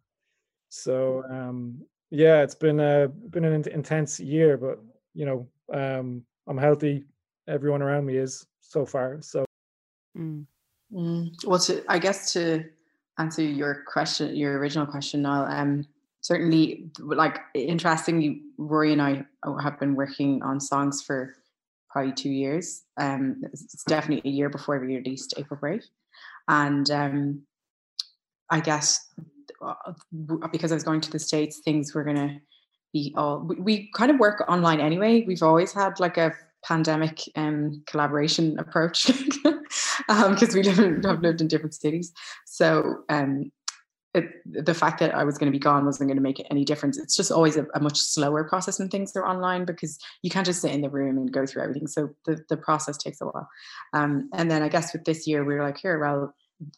so 0.69 1.25
um, 1.31 1.81
yeah, 2.11 2.43
it's 2.43 2.55
been 2.55 2.81
a 2.81 3.09
been 3.09 3.45
an 3.45 3.65
intense 3.69 4.21
year, 4.21 4.57
but 4.57 4.79
you 5.15 5.27
know, 5.27 5.49
um, 5.73 6.23
I'm 6.47 6.59
healthy. 6.59 7.05
Everyone 7.47 7.83
around 7.83 8.07
me 8.07 8.17
is 8.17 8.47
so 8.61 8.85
far. 8.87 9.21
So 9.23 9.45
mm. 10.17 10.45
Mm. 10.93 11.31
Well, 11.47 11.59
to 11.61 11.85
I 11.89 11.99
guess 11.99 12.33
to 12.33 12.65
answer 13.19 13.43
your 13.43 13.85
question, 13.87 14.35
your 14.35 14.59
original 14.59 14.87
question, 14.87 15.23
Niall, 15.23 15.47
um, 15.47 15.87
certainly, 16.21 16.91
like 16.99 17.41
interestingly, 17.55 18.43
Rory 18.57 18.93
and 18.93 19.03
I 19.03 19.25
have 19.63 19.79
been 19.79 19.95
working 19.95 20.43
on 20.43 20.61
songs 20.61 21.03
for 21.03 21.35
probably 21.91 22.13
two 22.13 22.31
years. 22.31 22.85
Um, 22.97 23.43
it's 23.53 23.63
it's 23.63 23.85
definitely 23.85 24.31
a 24.31 24.33
year 24.33 24.49
before 24.49 24.79
we 24.79 24.97
released 24.97 25.35
April 25.37 25.59
Brave, 25.61 25.85
and 26.49 26.91
um, 26.91 27.43
I 28.51 28.61
guess 28.61 29.07
uh, 29.19 29.23
w- 29.23 29.38
because 30.53 30.73
I 30.73 30.75
was 30.75 30.85
going 30.85 31.01
to 31.03 31.11
the 31.11 31.19
states, 31.19 31.61
things 31.65 31.95
were 31.95 32.05
gonna 32.05 32.41
be 32.93 33.15
all. 33.17 33.41
We, 33.41 33.57
we 33.57 33.91
kind 33.95 34.11
of 34.11 34.19
work 34.19 34.45
online 34.49 34.81
anyway. 34.81 35.25
We've 35.27 35.43
always 35.43 35.73
had 35.73 36.01
like 36.01 36.17
a 36.17 36.33
pandemic 36.65 37.21
um, 37.37 37.83
collaboration 37.87 38.59
approach 38.59 39.07
because 40.09 40.55
we 40.55 40.63
live 40.63 40.79
in, 40.79 41.03
have 41.05 41.23
lived 41.23 41.41
in 41.41 41.49
different 41.49 41.75
cities. 41.75 42.13
So 42.47 43.05
um, 43.09 43.53
it, 44.15 44.25
the 44.45 44.75
fact 44.75 45.01
that 45.01 45.15
I 45.15 45.25
was 45.25 45.39
going 45.39 45.51
to 45.51 45.57
be 45.57 45.61
gone 45.61 45.85
wasn't 45.85 46.09
going 46.09 46.17
to 46.17 46.23
make 46.23 46.45
any 46.51 46.65
difference. 46.65 46.99
It's 46.99 47.17
just 47.17 47.31
always 47.31 47.57
a, 47.57 47.67
a 47.75 47.81
much 47.81 47.99
slower 47.99 48.45
process 48.45 48.79
when 48.79 48.89
things 48.89 49.15
are 49.17 49.27
online 49.27 49.65
because 49.65 49.99
you 50.23 50.31
can't 50.31 50.47
just 50.47 50.63
sit 50.63 50.73
in 50.73 50.81
the 50.81 50.91
room 50.91 51.19
and 51.19 51.33
go 51.33 51.47
through 51.47 51.63
everything. 51.63 51.87
So 51.87 52.11
the, 52.25 52.43
the 52.49 52.57
process 52.57 52.97
takes 52.97 53.21
a 53.21 53.27
while. 53.27 53.49
Um, 53.93 54.31
and 54.35 54.51
then 54.51 54.63
I 54.63 54.69
guess 54.69 54.93
with 54.93 55.05
this 55.05 55.27
year, 55.27 55.45
we 55.45 55.55
were 55.55 55.63
like, 55.63 55.79
here, 55.79 55.99
well, 55.99 56.35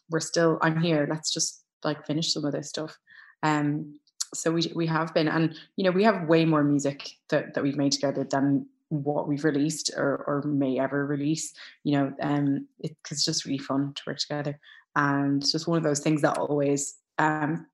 we're 0.09 0.19
still, 0.19 0.59
I'm 0.61 0.81
here. 0.81 1.07
Let's 1.09 1.33
just 1.33 1.63
like 1.83 2.05
finish 2.05 2.33
some 2.33 2.45
of 2.45 2.51
this 2.53 2.69
stuff. 2.69 2.97
Um, 3.43 3.99
so 4.33 4.51
we 4.51 4.71
we 4.75 4.87
have 4.87 5.13
been, 5.13 5.27
and 5.27 5.55
you 5.75 5.83
know, 5.83 5.91
we 5.91 6.03
have 6.03 6.27
way 6.27 6.45
more 6.45 6.63
music 6.63 7.09
that, 7.29 7.53
that 7.53 7.63
we've 7.63 7.77
made 7.77 7.91
together 7.91 8.23
than 8.23 8.65
what 8.89 9.27
we've 9.27 9.43
released 9.45 9.91
or, 9.95 10.23
or 10.27 10.41
may 10.45 10.79
ever 10.79 11.05
release. 11.05 11.53
You 11.83 11.97
know, 11.97 12.13
um, 12.21 12.67
it, 12.79 12.95
'cause 13.03 13.17
it's 13.17 13.25
just 13.25 13.45
really 13.45 13.57
fun 13.57 13.93
to 13.95 14.01
work 14.07 14.17
together, 14.19 14.59
and 14.95 15.41
it's 15.41 15.51
just 15.51 15.67
one 15.67 15.77
of 15.77 15.83
those 15.83 15.99
things 15.99 16.21
that 16.21 16.37
always 16.37 16.95
um 17.19 17.67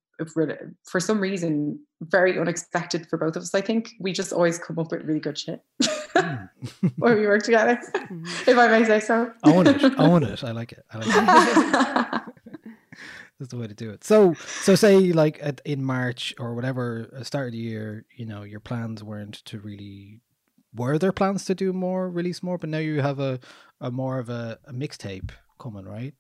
for 0.83 0.99
some 0.99 1.19
reason 1.19 1.79
very 2.01 2.39
unexpected 2.39 3.07
for 3.07 3.17
both 3.17 3.35
of 3.35 3.43
us. 3.43 3.53
I 3.53 3.61
think 3.61 3.91
we 3.99 4.13
just 4.13 4.33
always 4.33 4.57
come 4.57 4.79
up 4.79 4.91
with 4.91 5.03
really 5.03 5.19
good 5.19 5.37
shit 5.37 5.61
when 6.97 7.15
we 7.19 7.27
work 7.27 7.43
together. 7.43 7.79
if 8.47 8.57
I 8.57 8.67
may 8.67 8.83
say 8.83 8.99
so. 8.99 9.31
Own 9.43 9.67
it. 9.67 9.83
Own 9.99 10.23
it. 10.23 10.43
I 10.43 10.51
like 10.51 10.71
it. 10.71 10.83
I 10.91 10.97
like 10.97 12.17
it. 12.17 12.21
That's 13.39 13.51
the 13.51 13.57
way 13.57 13.67
to 13.67 13.73
do 13.73 13.91
it. 13.91 14.03
So, 14.03 14.33
so 14.33 14.73
say 14.75 15.13
like 15.13 15.39
at, 15.41 15.61
in 15.63 15.83
March 15.83 16.33
or 16.39 16.55
whatever, 16.55 17.09
uh, 17.15 17.23
start 17.23 17.47
of 17.47 17.51
the 17.51 17.59
year, 17.59 18.05
you 18.15 18.25
know, 18.25 18.43
your 18.43 18.59
plans 18.59 19.03
weren't 19.03 19.45
to 19.45 19.59
really. 19.59 20.21
Were 20.73 20.97
there 20.97 21.11
plans 21.11 21.45
to 21.45 21.55
do 21.55 21.73
more, 21.73 22.09
release 22.09 22.43
more? 22.43 22.57
But 22.57 22.69
now 22.69 22.77
you 22.79 23.01
have 23.01 23.19
a, 23.19 23.39
a 23.79 23.89
more 23.89 24.19
of 24.19 24.29
a, 24.29 24.59
a 24.65 24.73
mixtape 24.73 25.31
coming, 25.59 25.85
right? 25.85 26.13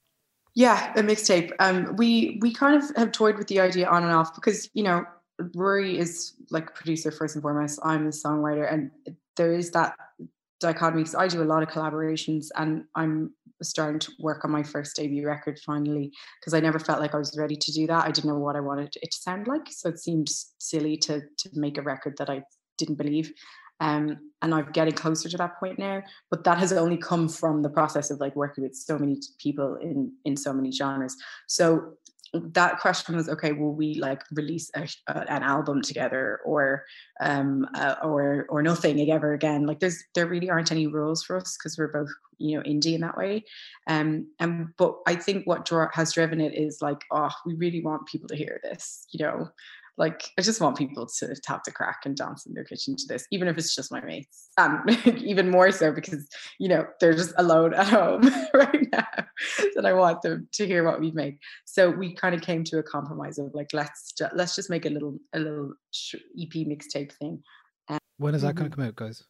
Yeah, 0.55 0.91
a 0.95 1.03
mixtape. 1.03 1.51
Um, 1.59 1.95
we 1.97 2.39
we 2.41 2.51
kind 2.53 2.81
of 2.81 2.95
have 2.95 3.11
toyed 3.11 3.37
with 3.37 3.47
the 3.47 3.59
idea 3.59 3.87
on 3.87 4.03
and 4.03 4.11
off 4.11 4.33
because 4.33 4.69
you 4.73 4.81
know 4.81 5.05
Rory 5.53 5.99
is 5.99 6.33
like 6.49 6.73
producer 6.73 7.11
first 7.11 7.35
and 7.35 7.43
foremost. 7.43 7.79
I'm 7.83 8.07
a 8.07 8.09
songwriter, 8.09 8.71
and 8.71 8.89
there 9.35 9.53
is 9.53 9.69
that 9.71 9.95
dichotomy. 10.59 11.03
Because 11.03 11.13
I 11.13 11.27
do 11.27 11.43
a 11.43 11.45
lot 11.45 11.61
of 11.61 11.69
collaborations, 11.69 12.47
and 12.55 12.85
I'm 12.95 13.33
starting 13.61 13.99
to 13.99 14.11
work 14.19 14.45
on 14.45 14.51
my 14.51 14.63
first 14.63 14.95
debut 14.95 15.25
record 15.25 15.59
finally 15.65 16.11
because 16.39 16.53
I 16.53 16.59
never 16.59 16.79
felt 16.79 16.99
like 16.99 17.13
I 17.13 17.17
was 17.17 17.37
ready 17.37 17.55
to 17.55 17.71
do 17.71 17.87
that. 17.87 18.05
I 18.05 18.11
didn't 18.11 18.29
know 18.29 18.39
what 18.39 18.55
I 18.55 18.61
wanted 18.61 18.95
it 19.01 19.11
to 19.11 19.17
sound 19.17 19.47
like, 19.47 19.67
so 19.69 19.89
it 19.89 19.99
seemed 19.99 20.29
silly 20.59 20.97
to 20.97 21.21
to 21.21 21.49
make 21.53 21.77
a 21.77 21.81
record 21.81 22.15
that 22.17 22.29
I 22.29 22.43
didn't 22.77 22.95
believe. 22.95 23.31
Um, 23.79 24.17
and 24.41 24.55
I'm 24.55 24.71
getting 24.71 24.93
closer 24.93 25.29
to 25.29 25.37
that 25.37 25.59
point 25.59 25.77
now. 25.77 26.01
But 26.31 26.43
that 26.45 26.57
has 26.57 26.73
only 26.73 26.97
come 26.97 27.29
from 27.29 27.61
the 27.61 27.69
process 27.69 28.09
of 28.09 28.19
like 28.19 28.35
working 28.35 28.63
with 28.63 28.75
so 28.75 28.97
many 28.97 29.17
people 29.39 29.77
in 29.81 30.11
in 30.25 30.35
so 30.35 30.53
many 30.53 30.71
genres. 30.71 31.15
So 31.47 31.93
that 32.33 32.79
question 32.79 33.15
was 33.15 33.29
okay 33.29 33.51
will 33.51 33.73
we 33.73 33.95
like 33.95 34.23
release 34.31 34.69
a, 34.75 34.87
a, 35.07 35.31
an 35.31 35.43
album 35.43 35.81
together 35.81 36.39
or 36.45 36.85
um 37.21 37.67
uh, 37.75 37.95
or 38.03 38.45
or 38.49 38.61
nothing 38.61 38.99
ever 39.11 39.33
again? 39.33 39.65
Like 39.65 39.79
there's 39.79 40.03
there 40.15 40.27
really 40.27 40.49
aren't 40.49 40.71
any 40.71 40.87
rules 40.87 41.23
for 41.23 41.37
us 41.37 41.57
because 41.57 41.77
we're 41.77 41.87
both 41.87 42.09
you 42.37 42.57
know 42.57 42.63
indie 42.63 42.93
in 42.93 43.01
that 43.01 43.17
way. 43.17 43.43
Um 43.87 44.27
and 44.39 44.69
but 44.77 44.95
i 45.07 45.15
think 45.15 45.45
what 45.45 45.67
has 45.93 46.13
driven 46.13 46.41
it 46.41 46.53
is 46.53 46.81
like 46.81 47.03
oh 47.11 47.31
we 47.45 47.53
really 47.55 47.81
want 47.81 48.07
people 48.07 48.27
to 48.27 48.35
hear 48.35 48.59
this 48.63 49.05
you 49.11 49.23
know 49.25 49.49
like 49.97 50.29
I 50.37 50.43
just 50.43 50.61
want 50.61 50.77
people 50.77 51.07
to 51.07 51.35
tap 51.43 51.63
the 51.63 51.71
crack 51.71 52.01
and 52.05 52.15
dance 52.15 52.45
in 52.45 52.53
their 52.53 52.63
kitchen 52.63 52.95
to 52.95 53.07
this, 53.07 53.25
even 53.31 53.47
if 53.47 53.57
it's 53.57 53.73
just 53.75 53.91
my 53.91 53.99
mates. 54.01 54.49
And 54.57 54.89
even 55.17 55.49
more 55.49 55.71
so 55.71 55.91
because, 55.91 56.27
you 56.59 56.69
know, 56.69 56.85
they're 56.99 57.15
just 57.15 57.33
alone 57.37 57.73
at 57.73 57.87
home 57.87 58.21
right 58.53 58.87
now. 58.91 59.07
that 59.75 59.85
I 59.85 59.93
want 59.93 60.21
them 60.21 60.47
to 60.53 60.65
hear 60.67 60.83
what 60.83 60.99
we 60.99 61.11
make. 61.11 61.39
So 61.65 61.89
we 61.89 62.13
kind 62.13 62.35
of 62.35 62.41
came 62.41 62.63
to 62.65 62.77
a 62.77 62.83
compromise 62.83 63.39
of 63.39 63.53
like, 63.55 63.69
let's 63.73 64.11
ju- 64.13 64.27
let's 64.33 64.55
just 64.55 64.69
make 64.69 64.85
a 64.85 64.89
little 64.89 65.17
a 65.33 65.39
little 65.39 65.73
sh- 65.91 66.15
EP 66.39 66.53
mixtape 66.67 67.11
thing. 67.13 67.41
Um, 67.89 67.97
When 68.17 68.35
is 68.35 68.43
that 68.43 68.53
going 68.55 68.69
to 68.69 68.75
come 68.75 68.85
out, 68.85 68.95
guys? 68.95 69.23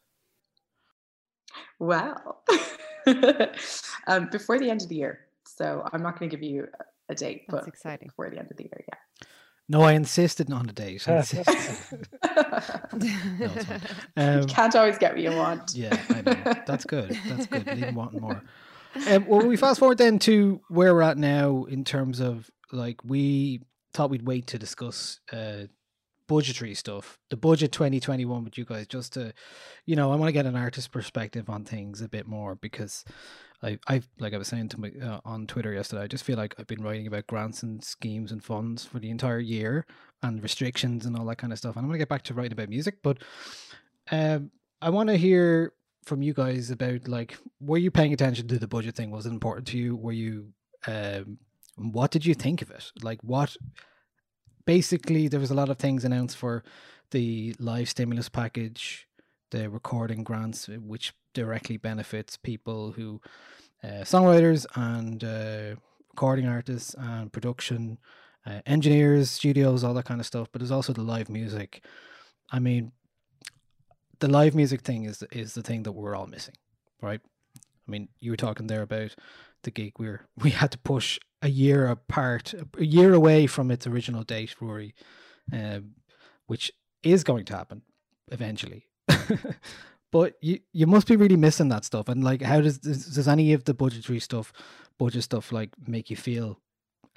Well, 1.80 2.44
um, 4.08 4.28
before 4.32 4.60
the 4.60 4.70
end 4.70 4.82
of 4.82 4.90
the 4.90 4.96
year. 4.96 5.20
So 5.46 5.88
I'm 5.94 6.02
not 6.04 6.20
going 6.20 6.30
to 6.30 6.36
give 6.36 6.44
you 6.44 6.68
a- 6.80 6.84
a 7.14 7.16
date, 7.16 7.44
That's 7.48 7.62
but 7.64 7.68
exciting. 7.70 8.10
before 8.10 8.30
the 8.30 8.38
end 8.38 8.52
of 8.52 8.58
the 8.58 8.64
year, 8.64 8.84
yeah. 8.88 9.28
No, 9.70 9.82
I 9.82 9.94
insisted 9.94 10.52
on 10.52 10.70
a 10.70 10.74
date. 10.74 11.08
I 11.08 11.18
insisted. 11.18 12.08
it's. 12.94 13.66
Um, 14.16 14.42
you 14.42 14.48
can't 14.48 14.76
always 14.76 14.98
get 14.98 15.14
what 15.14 15.22
you 15.22 15.32
want. 15.32 15.76
Yeah, 15.76 16.00
I 16.10 16.22
know. 16.22 16.54
That's 16.66 16.86
good. 16.86 17.18
That's 17.28 17.48
good. 17.48 17.68
Leave 17.68 17.96
wanting 17.96 18.22
more. 18.22 18.44
Um, 19.10 19.28
well, 19.28 19.46
we 19.46 19.58
fast 19.58 19.78
forward 19.80 20.00
then 20.00 20.18
to 20.20 20.60
where 20.70 20.92
we're 20.92 21.04
at 21.04 21.20
now 21.20 21.66
in 21.66 21.84
terms 21.84 22.20
of 22.20 22.50
like 22.72 23.04
we 23.04 23.62
thought 23.94 24.10
we'd 24.10 24.26
wait 24.26 24.48
to 24.48 24.58
discuss 24.58 25.20
uh, 25.32 25.66
budgetary 26.28 26.74
stuff, 26.74 27.18
the 27.30 27.38
budget 27.38 27.72
2021 27.72 28.44
with 28.44 28.58
you 28.58 28.66
guys, 28.66 28.88
just 28.88 29.14
to, 29.14 29.34
you 29.86 29.96
know, 29.96 30.12
I 30.12 30.16
want 30.16 30.30
to 30.30 30.34
get 30.34 30.46
an 30.46 30.56
artist 30.56 30.92
perspective 30.92 31.50
on 31.50 31.64
things 31.64 32.02
a 32.02 32.10
bit 32.10 32.28
more 32.28 32.56
because 32.56 33.06
I, 33.64 33.80
I've 33.88 34.08
like 34.20 34.34
I 34.34 34.38
was 34.38 34.48
saying 34.48 34.70
to 34.70 34.80
my 34.80 34.92
uh, 35.02 35.20
on 35.26 35.48
Twitter 35.48 35.74
yesterday, 35.74 36.04
I 36.04 36.08
just 36.08 36.24
feel 36.24 36.38
like 36.38 36.56
I've 36.60 36.68
been 36.68 36.84
writing 36.84 37.08
about 37.08 37.28
grants 37.28 37.64
and 37.64 37.84
schemes 37.84 38.32
and 38.32 38.44
funds 38.44 38.86
for 38.86 39.00
the 39.00 39.10
entire 39.10 39.40
year 39.40 39.86
and 40.22 40.44
restrictions 40.44 41.06
and 41.06 41.18
all 41.18 41.26
that 41.26 41.38
kind 41.38 41.52
of 41.52 41.60
stuff, 41.60 41.76
and 41.76 41.84
I'm 41.84 41.90
gonna 41.90 41.98
get 41.98 42.10
back 42.10 42.24
to 42.24 42.34
writing 42.34 42.54
about 42.54 42.70
music, 42.70 42.98
but 43.02 43.18
um, 44.12 44.52
I 44.82 44.90
want 44.90 45.10
to 45.10 45.18
hear 45.18 45.74
from 46.04 46.22
you 46.22 46.34
guys 46.34 46.72
about 46.72 47.08
like 47.08 47.38
were 47.60 47.78
you 47.78 47.92
paying 47.92 48.14
attention 48.14 48.48
to 48.48 48.60
the 48.60 48.68
budget 48.68 48.96
thing? 48.96 49.12
Was 49.12 49.26
it 49.26 49.32
important 49.32 49.68
to 49.68 49.78
you? 49.78 49.96
Were 49.96 50.12
you 50.12 50.54
um, 50.86 51.40
what 51.76 52.12
did 52.12 52.26
you 52.26 52.34
think 52.34 52.62
of 52.62 52.72
it? 52.72 52.92
Like 53.02 53.24
what? 53.24 53.58
Basically, 54.66 55.28
there 55.28 55.40
was 55.40 55.52
a 55.52 55.56
lot 55.56 55.70
of 55.70 55.78
things 55.78 56.04
announced 56.04 56.38
for 56.38 56.64
the 57.12 57.56
live 57.58 57.90
stimulus 57.90 58.28
package, 58.30 59.08
the 59.52 59.70
recording 59.70 60.24
grants, 60.24 60.68
which 60.68 61.14
directly 61.38 61.78
benefits 61.78 62.36
people 62.36 62.94
who 62.94 63.22
uh, 63.84 64.04
songwriters 64.14 64.66
and 64.74 65.24
uh, 65.24 65.80
recording 66.10 66.48
artists 66.48 66.96
and 66.98 67.32
production 67.32 68.00
uh, 68.44 68.62
engineers, 68.66 69.30
studios, 69.30 69.84
all 69.84 69.94
that 69.94 70.06
kind 70.06 70.20
of 70.20 70.26
stuff. 70.26 70.48
But 70.52 70.62
there's 70.62 70.72
also 70.72 70.94
the 70.94 71.04
live 71.04 71.30
music. 71.30 71.86
I 72.50 72.58
mean, 72.58 72.92
the 74.18 74.28
live 74.28 74.56
music 74.56 74.82
thing 74.82 75.06
is 75.06 75.24
is 75.32 75.54
the 75.54 75.62
thing 75.62 75.84
that 75.84 75.92
we're 75.92 76.16
all 76.16 76.26
missing, 76.26 76.56
right? 77.04 77.22
I 77.88 77.92
mean, 77.92 78.10
you 78.20 78.32
were 78.32 78.44
talking 78.46 78.66
there 78.66 78.82
about 78.82 79.16
the 79.62 79.70
gig 79.70 79.94
we 80.00 80.08
were 80.08 80.22
we 80.44 80.50
had 80.50 80.72
to 80.72 80.80
push 80.80 81.20
a 81.44 81.50
year 81.50 81.86
apart, 81.88 82.56
a 82.80 82.84
year 82.84 83.14
away 83.14 83.46
from 83.46 83.70
its 83.70 83.86
original 83.86 84.24
date, 84.24 84.56
Rory, 84.60 84.96
um, 85.54 85.92
which 86.48 86.72
is 87.04 87.24
going 87.24 87.46
to 87.46 87.56
happen 87.56 87.84
eventually. 88.32 88.88
but 90.18 90.34
you 90.42 90.60
you 90.74 90.88
must 90.88 91.08
be 91.08 91.16
really 91.16 91.36
missing 91.38 91.70
that 91.70 91.86
stuff. 91.86 92.10
And 92.10 92.24
like, 92.24 92.42
how 92.42 92.60
does 92.60 92.80
does, 92.80 93.28
any 93.28 93.54
of 93.54 93.66
the 93.66 93.74
budgetary 93.76 94.20
stuff, 94.20 94.52
budget 94.98 95.22
stuff, 95.22 95.52
like 95.52 95.70
make 95.86 96.10
you 96.10 96.16
feel 96.16 96.60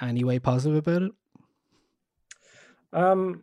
any 0.02 0.22
way 0.22 0.38
positive 0.38 0.76
about 0.76 1.02
it? 1.04 1.12
Um, 2.92 3.42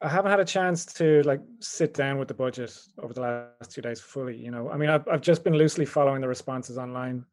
I 0.00 0.08
haven't 0.08 0.30
had 0.30 0.38
a 0.38 0.44
chance 0.44 0.86
to 1.00 1.22
like 1.24 1.40
sit 1.58 1.92
down 1.92 2.18
with 2.18 2.28
the 2.28 2.34
budget 2.34 2.72
over 3.02 3.12
the 3.12 3.20
last 3.20 3.72
two 3.72 3.82
days 3.82 4.00
fully. 4.00 4.36
You 4.36 4.52
know, 4.52 4.70
I 4.70 4.76
mean, 4.76 4.90
I've 4.90 5.08
I've 5.08 5.22
just 5.22 5.42
been 5.42 5.54
loosely 5.54 5.86
following 5.86 6.20
the 6.20 6.28
responses 6.28 6.78
online 6.78 7.24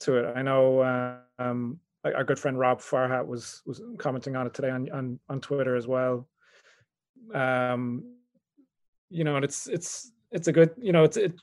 to 0.00 0.18
it. 0.18 0.36
I 0.36 0.42
know 0.42 0.80
uh, 0.80 1.16
um, 1.38 1.80
our 2.04 2.24
good 2.24 2.38
friend 2.38 2.58
Rob 2.58 2.82
Farhat 2.82 3.26
was 3.26 3.62
was 3.64 3.80
commenting 3.96 4.36
on 4.36 4.46
it 4.46 4.52
today 4.52 4.68
on 4.68 4.90
on, 4.90 5.18
on 5.30 5.40
Twitter 5.40 5.76
as 5.76 5.86
well. 5.86 6.28
Um, 7.32 8.04
you 9.08 9.24
know, 9.24 9.36
and 9.36 9.46
it's 9.46 9.66
it's 9.66 10.12
it's 10.32 10.48
a 10.48 10.52
good 10.52 10.70
you 10.78 10.92
know 10.92 11.04
it's 11.04 11.16
it, 11.16 11.34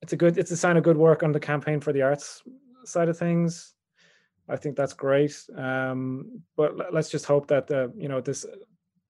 it's 0.00 0.12
a 0.12 0.16
good 0.16 0.38
it's 0.38 0.50
a 0.50 0.56
sign 0.56 0.76
of 0.76 0.82
good 0.82 0.96
work 0.96 1.22
on 1.22 1.32
the 1.32 1.40
campaign 1.40 1.80
for 1.80 1.92
the 1.92 2.02
arts 2.02 2.42
side 2.84 3.08
of 3.08 3.18
things. 3.18 3.74
I 4.48 4.56
think 4.56 4.76
that's 4.76 4.92
great. 4.92 5.36
Um, 5.56 6.42
but 6.56 6.92
let's 6.92 7.10
just 7.10 7.26
hope 7.26 7.46
that 7.48 7.66
the 7.66 7.92
you 7.96 8.08
know 8.08 8.20
this 8.20 8.44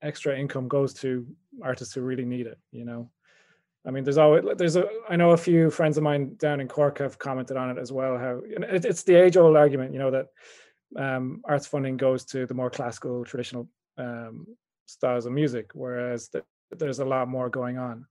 extra 0.02 0.38
income 0.38 0.68
goes 0.68 0.92
to 0.94 1.26
artists 1.62 1.94
who 1.94 2.02
really 2.02 2.24
need 2.24 2.46
it. 2.46 2.58
You 2.70 2.84
know, 2.84 3.10
I 3.86 3.90
mean, 3.90 4.04
there's 4.04 4.18
always 4.18 4.44
there's 4.56 4.76
a 4.76 4.86
I 5.08 5.16
know 5.16 5.30
a 5.30 5.36
few 5.36 5.70
friends 5.70 5.96
of 5.96 6.04
mine 6.04 6.36
down 6.36 6.60
in 6.60 6.68
Cork 6.68 6.98
have 6.98 7.18
commented 7.18 7.56
on 7.56 7.70
it 7.70 7.78
as 7.78 7.90
well. 7.90 8.18
How 8.18 8.40
it, 8.44 8.84
it's 8.84 9.02
the 9.02 9.14
age 9.14 9.36
old 9.36 9.56
argument, 9.56 9.92
you 9.92 9.98
know, 9.98 10.10
that 10.10 10.26
um, 10.96 11.40
arts 11.44 11.66
funding 11.66 11.96
goes 11.96 12.24
to 12.26 12.46
the 12.46 12.54
more 12.54 12.70
classical 12.70 13.24
traditional 13.24 13.68
um, 13.98 14.46
styles 14.86 15.26
of 15.26 15.32
music, 15.32 15.70
whereas 15.74 16.28
th- 16.28 16.44
there's 16.70 17.00
a 17.00 17.04
lot 17.04 17.28
more 17.28 17.48
going 17.48 17.78
on. 17.78 18.06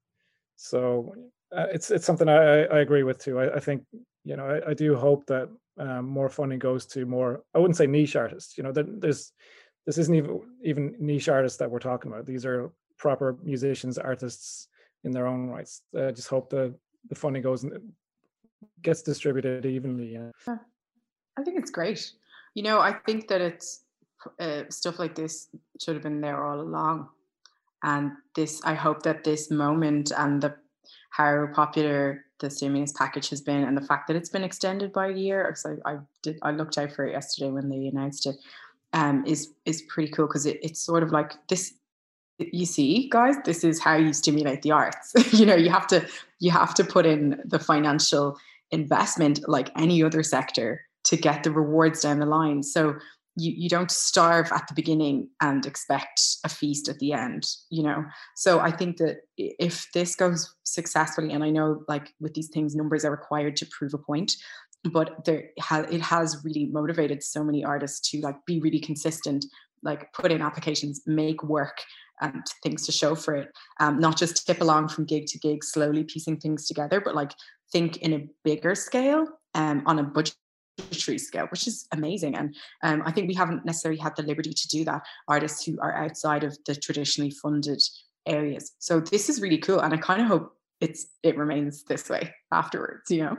So 0.62 1.16
uh, 1.56 1.66
it's 1.74 1.90
it's 1.90 2.06
something 2.06 2.30
I, 2.30 2.66
I 2.66 2.80
agree 2.80 3.02
with 3.04 3.18
too. 3.18 3.40
I, 3.40 3.56
I 3.56 3.60
think 3.60 3.84
you 4.24 4.36
know 4.38 4.46
I, 4.46 4.72
I 4.72 4.74
do 4.76 4.96
hope 4.96 5.26
that 5.26 5.50
um, 5.80 6.06
more 6.06 6.30
funding 6.30 6.60
goes 6.60 6.86
to 6.88 7.06
more. 7.06 7.44
I 7.56 7.60
wouldn't 7.60 7.78
say 7.78 7.88
niche 7.88 8.16
artists. 8.16 8.58
You 8.58 8.64
know, 8.64 8.72
there, 8.72 8.86
there's 8.88 9.34
this 9.88 9.98
isn't 9.98 10.14
even 10.14 10.42
even 10.64 10.96
niche 11.00 11.30
artists 11.30 11.58
that 11.58 11.70
we're 11.72 11.80
talking 11.80 12.12
about. 12.12 12.28
These 12.28 12.46
are 12.46 12.72
proper 13.00 13.38
musicians, 13.44 13.98
artists 13.98 14.68
in 15.04 15.12
their 15.12 15.26
own 15.26 15.48
rights. 15.48 15.82
I 15.98 16.12
just 16.12 16.28
hope 16.28 16.52
the 16.52 16.76
the 17.10 17.16
funding 17.16 17.42
goes 17.42 17.64
and 17.64 17.74
gets 18.84 19.02
distributed 19.02 19.66
evenly. 19.66 20.14
Yeah. 20.14 20.30
I 20.48 21.44
think 21.44 21.58
it's 21.58 21.72
great. 21.72 22.12
You 22.54 22.62
know, 22.62 22.80
I 22.80 22.94
think 22.94 23.28
that 23.30 23.42
it's 23.42 23.84
uh, 24.40 24.64
stuff 24.70 25.00
like 25.00 25.16
this 25.16 25.48
should 25.82 25.96
have 25.96 26.04
been 26.04 26.22
there 26.22 26.46
all 26.46 26.62
along. 26.62 27.10
And 27.84 28.12
this, 28.36 28.62
I 28.64 28.74
hope 28.74 29.04
that 29.04 29.24
this 29.24 29.50
moment 29.50 30.12
and 30.16 30.42
the 30.42 30.56
how 31.12 31.48
popular 31.54 32.26
the 32.40 32.50
stimulus 32.50 32.94
package 32.94 33.30
has 33.30 33.42
been, 33.42 33.64
and 33.64 33.78
the 33.78 33.86
fact 33.86 34.08
that 34.08 34.16
it's 34.16 34.30
been 34.30 34.44
extended 34.44 34.92
by 34.92 35.08
a 35.08 35.14
year. 35.14 35.56
I, 35.66 35.94
I 35.94 35.98
did, 36.24 36.40
I 36.42 36.52
looked 36.52 36.78
out 36.78 36.92
for 36.92 37.06
it 37.06 37.12
yesterday 37.12 37.52
when 37.52 37.70
they 37.70 37.88
announced 37.88 38.26
it. 38.26 38.36
Um, 38.94 39.24
is 39.26 39.54
is 39.66 39.84
pretty 39.84 40.12
cool 40.12 40.28
because 40.28 40.46
it, 40.46 40.60
it's 40.62 40.82
sort 40.82 41.04
of 41.04 41.12
like 41.12 41.34
this. 41.48 41.74
You 42.40 42.66
see, 42.66 43.08
guys, 43.10 43.36
this 43.46 43.64
is 43.64 43.80
how 43.80 43.96
you 43.96 44.14
stimulate 44.14 44.64
the 44.64 44.72
arts. 44.72 45.14
you 45.32 45.46
know, 45.46 45.56
you 45.56 45.70
have 45.70 45.88
to 45.88 46.06
you 46.40 46.52
have 46.52 46.74
to 46.76 46.84
put 46.84 47.06
in 47.06 47.42
the 47.46 47.60
financial 47.60 48.38
investment 48.72 49.48
like 49.48 49.72
any 49.78 50.02
other 50.04 50.24
sector 50.24 50.82
to 51.04 51.18
get 51.18 51.44
the 51.44 51.52
rewards 51.52 52.02
down 52.02 52.20
the 52.20 52.26
line. 52.26 52.64
So 52.64 52.96
you, 53.36 53.54
you 53.56 53.70
don't 53.70 53.92
starve 53.92 54.52
at 54.52 54.68
the 54.68 54.74
beginning 54.74 55.30
and 55.42 55.66
expect 55.66 56.22
a 56.44 56.50
feast 56.50 56.90
at 56.90 57.00
the 57.00 57.14
end 57.14 57.48
you 57.70 57.84
know? 57.84 58.04
So 58.36 58.60
i 58.60 58.72
think 58.72 58.98
that 58.98 59.18
if 59.38 59.88
this 59.94 60.16
goes 60.16 60.54
successfully 60.64 61.32
and 61.32 61.44
i 61.44 61.50
know 61.50 61.84
like 61.88 62.14
with 62.20 62.34
these 62.34 62.50
things 62.50 62.76
numbers 62.76 63.06
are 63.06 63.12
required 63.12 63.56
to 63.58 63.66
prove 63.68 63.94
a 63.94 63.98
point 63.98 64.34
but 64.92 65.26
there 65.26 65.50
it 65.60 66.02
has 66.02 66.42
really 66.44 66.66
motivated 66.66 67.22
so 67.24 67.44
many 67.44 67.64
artists 67.64 68.10
to 68.10 68.20
like 68.22 68.38
be 68.46 68.60
really 68.60 68.80
consistent 68.80 69.46
like 69.84 70.12
put 70.14 70.32
in 70.32 70.42
applications 70.42 71.02
make 71.06 71.44
work 71.44 71.82
and 72.22 72.44
things 72.62 72.86
to 72.86 72.92
show 72.92 73.16
for 73.16 73.34
it. 73.36 73.50
Um, 73.80 74.00
not 74.00 74.16
just 74.16 74.46
tip 74.46 74.62
along 74.62 74.90
from 74.90 75.06
gig 75.06 75.26
to 75.28 75.40
gig 75.40 75.64
slowly 75.64 76.04
piecing 76.04 76.38
things 76.38 76.68
together 76.68 77.02
but 77.02 77.16
like 77.16 77.32
think 77.72 77.98
in 77.98 78.14
a 78.14 78.28
bigger 78.44 78.76
scale 78.76 79.26
um, 79.56 79.84
on 79.86 80.00
a 80.00 80.04
budget 80.04 80.36
tree 80.92 81.18
scale, 81.18 81.48
which 81.48 81.68
is 81.68 81.88
amazing. 81.92 82.36
And 82.36 82.56
um, 82.84 83.04
I 83.06 83.12
think 83.12 83.28
we 83.28 83.34
haven't 83.34 83.66
necessarily 83.66 84.00
had 84.00 84.16
the 84.16 84.24
liberty 84.24 84.54
to 84.54 84.68
do 84.68 84.86
that, 84.86 85.02
artists 85.28 85.66
who 85.66 85.80
are 85.80 85.96
outside 85.96 86.44
of 86.44 86.58
the 86.66 86.76
traditionally 86.76 87.32
funded 87.32 87.82
areas. 88.26 88.74
So 88.80 89.00
this 89.00 89.30
is 89.30 89.42
really 89.42 89.58
cool. 89.58 89.80
And 89.80 89.94
I 89.94 89.98
kind 89.98 90.22
of 90.22 90.28
hope 90.28 90.56
it's 90.80 91.08
it 91.24 91.38
remains 91.38 91.84
this 91.84 92.10
way 92.10 92.34
afterwards, 92.52 93.10
you 93.10 93.24
know? 93.24 93.38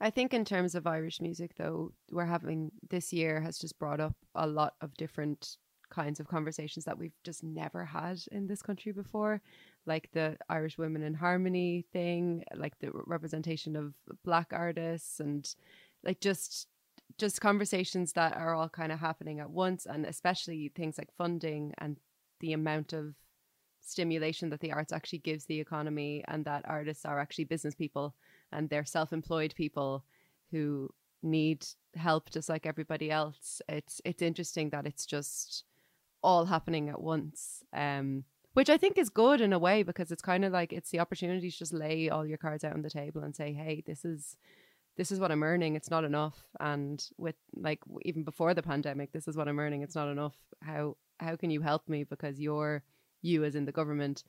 I 0.00 0.10
think 0.10 0.32
in 0.32 0.44
terms 0.44 0.74
of 0.74 0.86
Irish 0.86 1.20
music 1.20 1.52
though, 1.56 1.92
we're 2.10 2.24
having 2.24 2.70
this 2.88 3.12
year 3.12 3.40
has 3.40 3.58
just 3.58 3.78
brought 3.78 4.00
up 4.00 4.14
a 4.34 4.46
lot 4.46 4.74
of 4.80 4.94
different 4.94 5.56
kinds 5.90 6.20
of 6.20 6.28
conversations 6.28 6.84
that 6.84 6.98
we've 6.98 7.16
just 7.24 7.42
never 7.42 7.84
had 7.84 8.18
in 8.32 8.46
this 8.46 8.62
country 8.62 8.92
before 8.92 9.40
like 9.86 10.10
the 10.12 10.36
irish 10.48 10.76
women 10.76 11.02
in 11.02 11.14
harmony 11.14 11.84
thing 11.92 12.44
like 12.54 12.78
the 12.78 12.90
representation 12.92 13.74
of 13.74 13.94
black 14.24 14.48
artists 14.52 15.18
and 15.20 15.54
like 16.04 16.20
just 16.20 16.68
just 17.16 17.40
conversations 17.40 18.12
that 18.12 18.36
are 18.36 18.54
all 18.54 18.68
kind 18.68 18.92
of 18.92 19.00
happening 19.00 19.40
at 19.40 19.50
once 19.50 19.86
and 19.86 20.04
especially 20.04 20.70
things 20.74 20.98
like 20.98 21.08
funding 21.16 21.72
and 21.78 21.98
the 22.40 22.52
amount 22.52 22.92
of 22.92 23.14
stimulation 23.80 24.50
that 24.50 24.60
the 24.60 24.72
arts 24.72 24.92
actually 24.92 25.18
gives 25.18 25.46
the 25.46 25.58
economy 25.58 26.22
and 26.28 26.44
that 26.44 26.64
artists 26.68 27.04
are 27.04 27.18
actually 27.18 27.44
business 27.44 27.74
people 27.74 28.14
and 28.52 28.68
they're 28.68 28.84
self-employed 28.84 29.54
people 29.54 30.04
who 30.50 30.92
need 31.22 31.66
help 31.96 32.30
just 32.30 32.48
like 32.48 32.66
everybody 32.66 33.10
else. 33.10 33.60
It's 33.68 34.00
it's 34.04 34.22
interesting 34.22 34.70
that 34.70 34.86
it's 34.86 35.06
just 35.06 35.64
all 36.22 36.46
happening 36.46 36.88
at 36.88 37.00
once 37.00 37.62
um 37.72 38.24
which 38.54 38.68
i 38.68 38.76
think 38.76 38.98
is 38.98 39.08
good 39.08 39.40
in 39.40 39.52
a 39.52 39.58
way 39.58 39.82
because 39.82 40.10
it's 40.10 40.22
kind 40.22 40.44
of 40.44 40.52
like 40.52 40.72
it's 40.72 40.90
the 40.90 40.98
opportunity 40.98 41.50
to 41.50 41.58
just 41.58 41.72
lay 41.72 42.08
all 42.08 42.26
your 42.26 42.38
cards 42.38 42.64
out 42.64 42.72
on 42.72 42.82
the 42.82 42.90
table 42.90 43.22
and 43.22 43.36
say 43.36 43.52
hey 43.52 43.82
this 43.86 44.04
is 44.04 44.36
this 44.98 45.12
is 45.12 45.20
what 45.20 45.30
I'm 45.30 45.44
earning. 45.44 45.76
It's 45.76 45.90
not 45.90 46.04
enough. 46.04 46.42
And 46.58 47.02
with 47.16 47.36
like 47.54 47.78
even 48.02 48.24
before 48.24 48.52
the 48.52 48.62
pandemic, 48.62 49.12
this 49.12 49.28
is 49.28 49.36
what 49.36 49.48
I'm 49.48 49.60
earning. 49.60 49.82
It's 49.82 49.94
not 49.94 50.08
enough. 50.08 50.34
How 50.60 50.96
how 51.20 51.36
can 51.36 51.50
you 51.50 51.62
help 51.62 51.88
me? 51.88 52.02
Because 52.04 52.40
you're 52.40 52.82
you 53.22 53.44
as 53.44 53.54
in 53.54 53.64
the 53.64 53.72
government, 53.72 54.24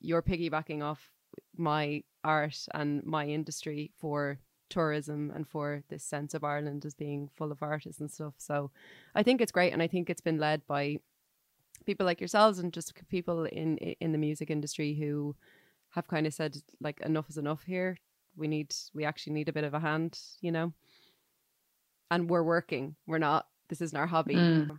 you're 0.00 0.22
piggybacking 0.22 0.82
off 0.82 1.10
my 1.56 2.02
art 2.24 2.58
and 2.72 3.04
my 3.04 3.26
industry 3.26 3.92
for 3.98 4.38
tourism 4.70 5.30
and 5.34 5.46
for 5.46 5.82
this 5.90 6.02
sense 6.02 6.32
of 6.32 6.42
Ireland 6.42 6.86
as 6.86 6.94
being 6.94 7.28
full 7.36 7.52
of 7.52 7.62
artists 7.62 8.00
and 8.00 8.10
stuff. 8.10 8.34
So 8.38 8.70
I 9.14 9.22
think 9.22 9.42
it's 9.42 9.52
great 9.52 9.74
and 9.74 9.82
I 9.82 9.88
think 9.88 10.08
it's 10.08 10.22
been 10.22 10.38
led 10.38 10.66
by 10.66 11.00
people 11.84 12.06
like 12.06 12.20
yourselves 12.20 12.58
and 12.58 12.72
just 12.72 12.94
people 13.10 13.44
in 13.44 13.76
in 13.76 14.12
the 14.12 14.18
music 14.26 14.50
industry 14.50 14.94
who 14.94 15.36
have 15.90 16.08
kind 16.08 16.26
of 16.26 16.32
said 16.32 16.56
like 16.80 16.98
enough 17.02 17.28
is 17.28 17.36
enough 17.36 17.64
here 17.64 17.98
we 18.36 18.48
need 18.48 18.74
we 18.94 19.04
actually 19.04 19.32
need 19.34 19.48
a 19.48 19.52
bit 19.52 19.64
of 19.64 19.74
a 19.74 19.80
hand 19.80 20.18
you 20.40 20.52
know? 20.52 20.72
And 22.10 22.28
we're 22.28 22.42
working. 22.42 22.96
We're 23.06 23.18
not 23.18 23.46
this 23.68 23.80
isn't 23.80 23.98
our 23.98 24.06
hobby. 24.06 24.34
Mm. 24.34 24.78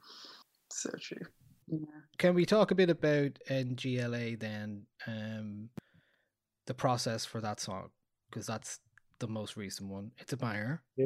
so 0.71 0.91
true. 0.99 1.25
Yeah. 1.67 1.79
can 2.19 2.35
we 2.35 2.45
talk 2.45 2.69
a 2.69 2.75
bit 2.75 2.91
about 2.91 3.39
ngla 3.49 4.39
then 4.39 4.83
um 5.07 5.69
the 6.67 6.73
process 6.73 7.25
for 7.25 7.41
that 7.41 7.59
song? 7.59 7.89
Because 8.29 8.45
that's 8.45 8.79
the 9.19 9.27
most 9.27 9.57
recent 9.57 9.89
one. 9.89 10.11
It's 10.17 10.33
a 10.33 10.37
banger. 10.37 10.81
Yeah. 10.95 11.05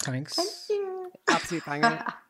thanks. 0.00 0.34
Thank 0.34 0.50
you. 0.68 1.10
absolute 1.28 1.64
banger 1.64 2.04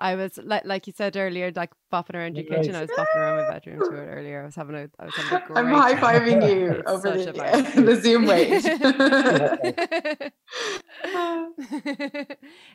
I 0.00 0.14
was 0.14 0.38
like, 0.42 0.64
like 0.64 0.86
you 0.86 0.92
said 0.96 1.16
earlier, 1.16 1.50
like 1.56 1.70
bopping 1.92 2.14
around 2.14 2.36
your 2.36 2.44
kitchen. 2.46 2.74
I 2.76 2.82
was 2.82 2.90
bopping 2.90 3.16
around 3.16 3.46
my 3.46 3.52
bedroom 3.54 3.80
to 3.88 3.96
it 3.96 4.06
earlier. 4.06 4.42
I 4.42 4.44
was 4.46 4.54
having 4.54 4.76
a, 4.76 4.88
I 4.98 5.06
was 5.06 5.14
having 5.16 5.38
a 5.38 5.42
great. 5.46 5.56
I'm 5.58 5.66
high 5.74 5.94
fiving 5.94 6.48
you 6.48 6.82
over 6.86 7.16
the, 7.16 7.82
the 7.82 8.00
Zoom 8.00 8.26
wait. 8.32 8.64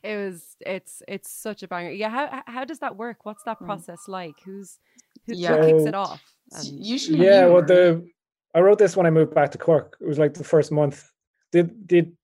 it 0.03 0.17
was. 0.17 0.55
It's. 0.61 1.01
It's 1.07 1.29
such 1.31 1.63
a 1.63 1.67
banger. 1.67 1.91
Yeah. 1.91 2.09
How 2.09 2.43
How 2.45 2.65
does 2.65 2.79
that 2.79 2.95
work? 2.97 3.25
What's 3.25 3.43
that 3.43 3.57
Hmm. 3.57 3.65
process 3.65 4.07
like? 4.07 4.35
Who's 4.45 4.79
Who 5.25 5.33
Yeah. 5.35 5.63
kicks 5.65 5.85
it 5.85 5.95
off? 5.95 6.21
And 6.51 6.65
Usually, 6.65 7.25
yeah 7.25 7.45
you 7.47 7.53
well 7.53 7.63
the 7.65 8.05
i 8.53 8.59
wrote 8.59 8.77
this 8.77 8.95
when 8.95 9.07
i 9.07 9.09
moved 9.09 9.33
back 9.33 9.49
to 9.51 9.57
cork 9.57 9.97
it 9.99 10.05
was 10.05 10.19
like 10.19 10.35
the 10.35 10.43
first 10.43 10.71
month 10.71 11.09
did 11.51 11.87
did 11.87 12.15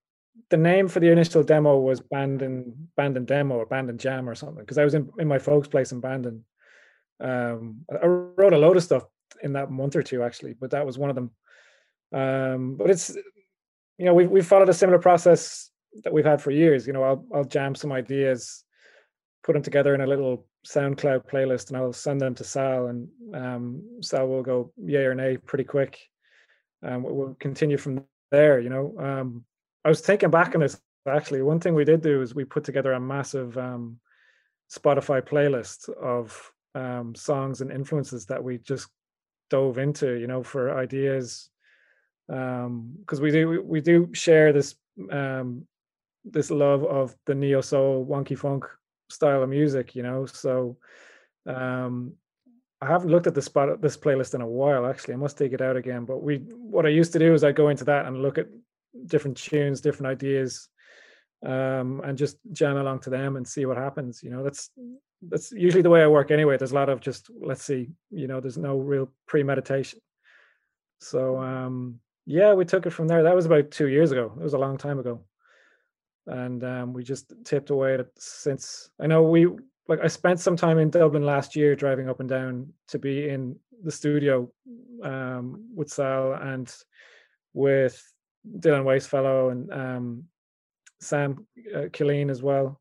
the 0.49 0.57
name 0.57 0.87
for 0.87 0.99
the 0.99 1.11
initial 1.11 1.43
demo 1.43 1.77
was 1.79 1.99
bandon 1.99 2.89
bandon 2.97 3.25
demo 3.25 3.55
or 3.55 3.65
bandon 3.65 3.97
jam 3.97 4.29
or 4.29 4.35
something 4.35 4.59
because 4.63 4.77
i 4.77 4.83
was 4.83 4.93
in, 4.93 5.09
in 5.19 5.27
my 5.27 5.39
folks 5.39 5.67
place 5.67 5.91
in 5.91 5.99
bandon 5.99 6.43
um 7.19 7.81
i 7.91 8.05
wrote 8.05 8.53
a 8.53 8.57
load 8.57 8.77
of 8.77 8.83
stuff 8.83 9.03
in 9.43 9.53
that 9.53 9.69
month 9.69 9.95
or 9.95 10.03
two 10.03 10.23
actually 10.23 10.55
but 10.59 10.71
that 10.71 10.85
was 10.85 10.97
one 10.97 11.09
of 11.09 11.15
them 11.15 11.31
um 12.13 12.75
but 12.75 12.89
it's 12.89 13.15
you 13.97 14.05
know 14.05 14.13
we've, 14.13 14.29
we've 14.31 14.47
followed 14.47 14.69
a 14.69 14.73
similar 14.73 14.99
process 14.99 15.69
that 16.03 16.13
we've 16.13 16.25
had 16.25 16.41
for 16.41 16.51
years 16.51 16.87
you 16.87 16.93
know 16.93 17.03
i'll 17.03 17.25
i'll 17.33 17.43
jam 17.43 17.75
some 17.75 17.91
ideas 17.91 18.63
put 19.43 19.53
them 19.53 19.63
together 19.63 19.95
in 19.95 20.01
a 20.01 20.07
little 20.07 20.45
SoundCloud 20.67 21.29
playlist 21.29 21.69
and 21.69 21.77
I'll 21.77 21.93
send 21.93 22.19
them 22.19 22.35
to 22.35 22.43
Sal 22.43 22.87
and 22.87 23.07
um, 23.33 23.81
Sal 24.01 24.27
will 24.27 24.43
go 24.43 24.71
yay 24.77 25.05
or 25.05 25.15
nay 25.15 25.37
pretty 25.37 25.63
quick. 25.63 25.97
Um, 26.83 27.03
we'll- 27.03 27.15
we'll 27.15 27.37
continue 27.39 27.77
from 27.77 28.03
there, 28.31 28.59
you 28.59 28.69
know. 28.69 28.95
Um, 29.83 29.87
I 29.87 29.89
was 29.89 30.01
thinking 30.01 30.29
back 30.29 30.55
on 30.55 30.61
this 30.61 30.79
actually. 31.07 31.41
One 31.41 31.59
thing 31.59 31.75
we 31.75 31.85
did 31.85 32.01
do 32.01 32.21
is 32.21 32.35
we 32.35 32.45
put 32.45 32.63
together 32.63 32.93
a 32.93 32.99
massive 32.99 33.57
um, 33.57 33.99
Spotify 34.71 35.21
playlist 35.21 35.89
of 35.89 36.51
um, 36.75 37.15
songs 37.15 37.61
and 37.61 37.71
influences 37.71 38.25
that 38.27 38.43
we 38.43 38.57
just 38.57 38.89
dove 39.49 39.77
into, 39.77 40.13
you 40.13 40.27
know, 40.27 40.43
for 40.43 40.77
ideas. 40.77 41.49
Because 42.27 43.19
we 43.19 43.31
do 43.31 43.49
we, 43.49 43.59
we 43.59 43.81
do 43.81 44.09
share 44.13 44.53
this 44.53 44.75
um, 45.11 45.65
this 46.25 46.51
love 46.51 46.83
of 46.83 47.15
the 47.25 47.33
neo 47.33 47.61
soul 47.61 48.05
wonky 48.05 48.37
funk 48.37 48.65
style 49.09 49.41
of 49.41 49.49
music, 49.49 49.95
you 49.95 50.03
know. 50.03 50.25
So 50.25 50.77
um 51.45 52.13
I 52.81 52.85
haven't 52.85 53.09
looked 53.09 53.27
at 53.27 53.35
the 53.35 53.41
spot 53.41 53.81
this 53.81 53.97
playlist 53.97 54.35
in 54.35 54.41
a 54.41 54.47
while 54.47 54.85
actually. 54.85 55.15
I 55.15 55.17
must 55.17 55.37
dig 55.37 55.53
it 55.53 55.61
out 55.61 55.75
again. 55.75 56.05
But 56.05 56.21
we 56.21 56.37
what 56.37 56.85
I 56.85 56.89
used 56.89 57.13
to 57.13 57.19
do 57.19 57.33
is 57.33 57.43
I'd 57.43 57.55
go 57.55 57.69
into 57.69 57.85
that 57.85 58.05
and 58.05 58.21
look 58.21 58.37
at 58.37 58.47
different 59.05 59.37
tunes, 59.37 59.81
different 59.81 60.11
ideas, 60.11 60.69
um, 61.45 62.01
and 62.03 62.17
just 62.17 62.37
jam 62.51 62.77
along 62.77 62.99
to 63.01 63.09
them 63.09 63.35
and 63.35 63.47
see 63.47 63.65
what 63.65 63.77
happens. 63.77 64.21
You 64.23 64.29
know, 64.31 64.43
that's 64.43 64.69
that's 65.21 65.51
usually 65.51 65.81
the 65.81 65.89
way 65.89 66.01
I 66.01 66.07
work 66.07 66.31
anyway. 66.31 66.57
There's 66.57 66.71
a 66.71 66.75
lot 66.75 66.89
of 66.89 67.01
just 67.01 67.29
let's 67.41 67.63
see, 67.63 67.89
you 68.09 68.27
know, 68.27 68.39
there's 68.39 68.57
no 68.57 68.77
real 68.77 69.11
premeditation. 69.27 69.99
So 70.99 71.37
um 71.37 71.99
yeah, 72.25 72.53
we 72.53 72.65
took 72.65 72.85
it 72.85 72.91
from 72.91 73.07
there. 73.07 73.23
That 73.23 73.35
was 73.35 73.45
about 73.45 73.71
two 73.71 73.87
years 73.87 74.11
ago. 74.11 74.33
It 74.39 74.43
was 74.43 74.53
a 74.53 74.59
long 74.59 74.77
time 74.77 74.99
ago 74.99 75.23
and 76.29 76.63
um, 76.63 76.93
we 76.93 77.03
just 77.03 77.33
tipped 77.43 77.69
away 77.69 77.95
at 77.95 78.01
it 78.01 78.11
since. 78.17 78.89
I 78.99 79.07
know 79.07 79.23
we 79.23 79.47
like 79.87 79.99
I 80.03 80.07
spent 80.07 80.39
some 80.39 80.55
time 80.55 80.77
in 80.77 80.89
Dublin 80.89 81.23
last 81.23 81.55
year 81.55 81.75
driving 81.75 82.09
up 82.09 82.19
and 82.19 82.29
down 82.29 82.71
to 82.89 82.99
be 82.99 83.29
in 83.29 83.55
the 83.83 83.91
studio 83.91 84.49
um, 85.03 85.65
with 85.75 85.89
Sal 85.89 86.33
and 86.33 86.71
with 87.53 88.01
Dylan 88.57 88.83
Wastefellow 88.83 89.51
and 89.51 89.71
um, 89.71 90.23
Sam 90.99 91.45
uh, 91.75 91.89
Killeen 91.89 92.29
as 92.29 92.41
well. 92.41 92.79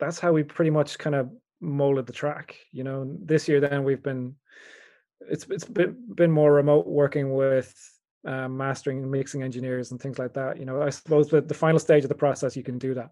That's 0.00 0.18
how 0.18 0.32
we 0.32 0.42
pretty 0.42 0.70
much 0.70 0.98
kind 0.98 1.14
of 1.14 1.30
molded 1.60 2.06
the 2.06 2.12
track. 2.12 2.56
You 2.72 2.84
know, 2.84 3.16
this 3.20 3.48
year 3.48 3.60
then 3.60 3.84
we've 3.84 4.02
been 4.02 4.34
it's 5.20 5.46
it's 5.50 5.64
been 5.64 5.96
been 6.14 6.30
more 6.30 6.52
remote 6.52 6.86
working 6.86 7.32
with 7.32 7.72
um, 8.26 8.56
mastering 8.56 9.02
and 9.02 9.10
mixing 9.10 9.42
engineers 9.42 9.90
and 9.90 10.00
things 10.00 10.18
like 10.18 10.34
that. 10.34 10.58
You 10.58 10.64
know, 10.64 10.82
I 10.82 10.90
suppose 10.90 11.28
the 11.28 11.42
final 11.54 11.78
stage 11.78 12.04
of 12.04 12.08
the 12.08 12.14
process 12.14 12.56
you 12.56 12.62
can 12.62 12.78
do 12.78 12.94
that. 12.94 13.10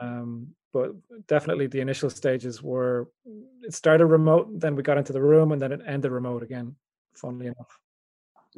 Um, 0.00 0.48
but 0.72 0.92
definitely 1.26 1.66
the 1.66 1.80
initial 1.80 2.10
stages 2.10 2.62
were 2.62 3.08
it 3.62 3.74
started 3.74 4.06
remote, 4.06 4.60
then 4.60 4.76
we 4.76 4.82
got 4.82 4.98
into 4.98 5.12
the 5.12 5.22
room, 5.22 5.52
and 5.52 5.60
then 5.60 5.72
it 5.72 5.80
ended 5.86 6.12
remote 6.12 6.42
again. 6.42 6.76
Funnily 7.14 7.46
enough. 7.46 7.78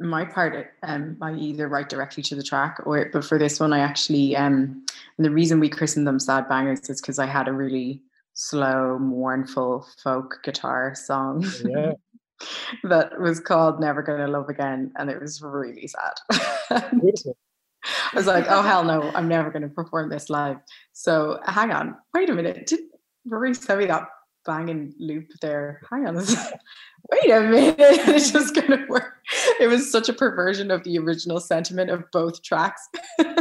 My 0.01 0.25
part 0.25 0.73
um 0.83 1.17
I 1.21 1.33
either 1.33 1.67
write 1.67 1.89
directly 1.89 2.23
to 2.23 2.35
the 2.35 2.43
track 2.43 2.81
or 2.85 3.09
but 3.11 3.23
for 3.23 3.37
this 3.37 3.59
one 3.59 3.73
I 3.73 3.79
actually 3.79 4.35
um 4.35 4.85
and 5.17 5.25
the 5.25 5.31
reason 5.31 5.59
we 5.59 5.69
christened 5.69 6.07
them 6.07 6.19
sad 6.19 6.49
bangers 6.49 6.89
is 6.89 7.01
because 7.01 7.19
I 7.19 7.25
had 7.25 7.47
a 7.47 7.53
really 7.53 8.01
slow 8.33 8.97
mournful 8.99 9.87
folk 10.03 10.39
guitar 10.43 10.95
song 10.95 11.45
Yeah. 11.65 11.93
that 12.83 13.19
was 13.19 13.39
called 13.39 13.79
Never 13.79 14.01
Gonna 14.01 14.27
Love 14.27 14.49
Again 14.49 14.91
and 14.97 15.09
it 15.09 15.21
was 15.21 15.41
really 15.41 15.87
sad. 15.87 16.13
I 17.83 18.15
was 18.15 18.27
like, 18.27 18.45
oh 18.49 18.61
hell 18.61 18.83
no, 18.83 19.11
I'm 19.15 19.27
never 19.27 19.49
gonna 19.49 19.69
perform 19.69 20.09
this 20.09 20.29
live. 20.29 20.57
So 20.93 21.39
hang 21.45 21.71
on, 21.71 21.95
wait 22.13 22.29
a 22.29 22.33
minute. 22.33 22.67
Did 22.67 22.81
Rory 23.25 23.53
sent 23.53 23.79
me 23.79 23.85
that 23.87 24.07
banging 24.45 24.93
loop 24.99 25.27
there. 25.41 25.81
Hang 25.89 26.07
on. 26.07 26.15
Wait 27.11 27.31
a 27.31 27.41
minute. 27.41 27.75
It's 27.79 28.31
just 28.31 28.55
gonna 28.55 28.85
work. 28.89 29.17
It 29.59 29.67
was 29.67 29.91
such 29.91 30.09
a 30.09 30.13
perversion 30.13 30.71
of 30.71 30.83
the 30.83 30.97
original 30.99 31.39
sentiment 31.39 31.89
of 31.89 32.03
both 32.11 32.41
tracks. 32.41 32.81
but 33.17 33.31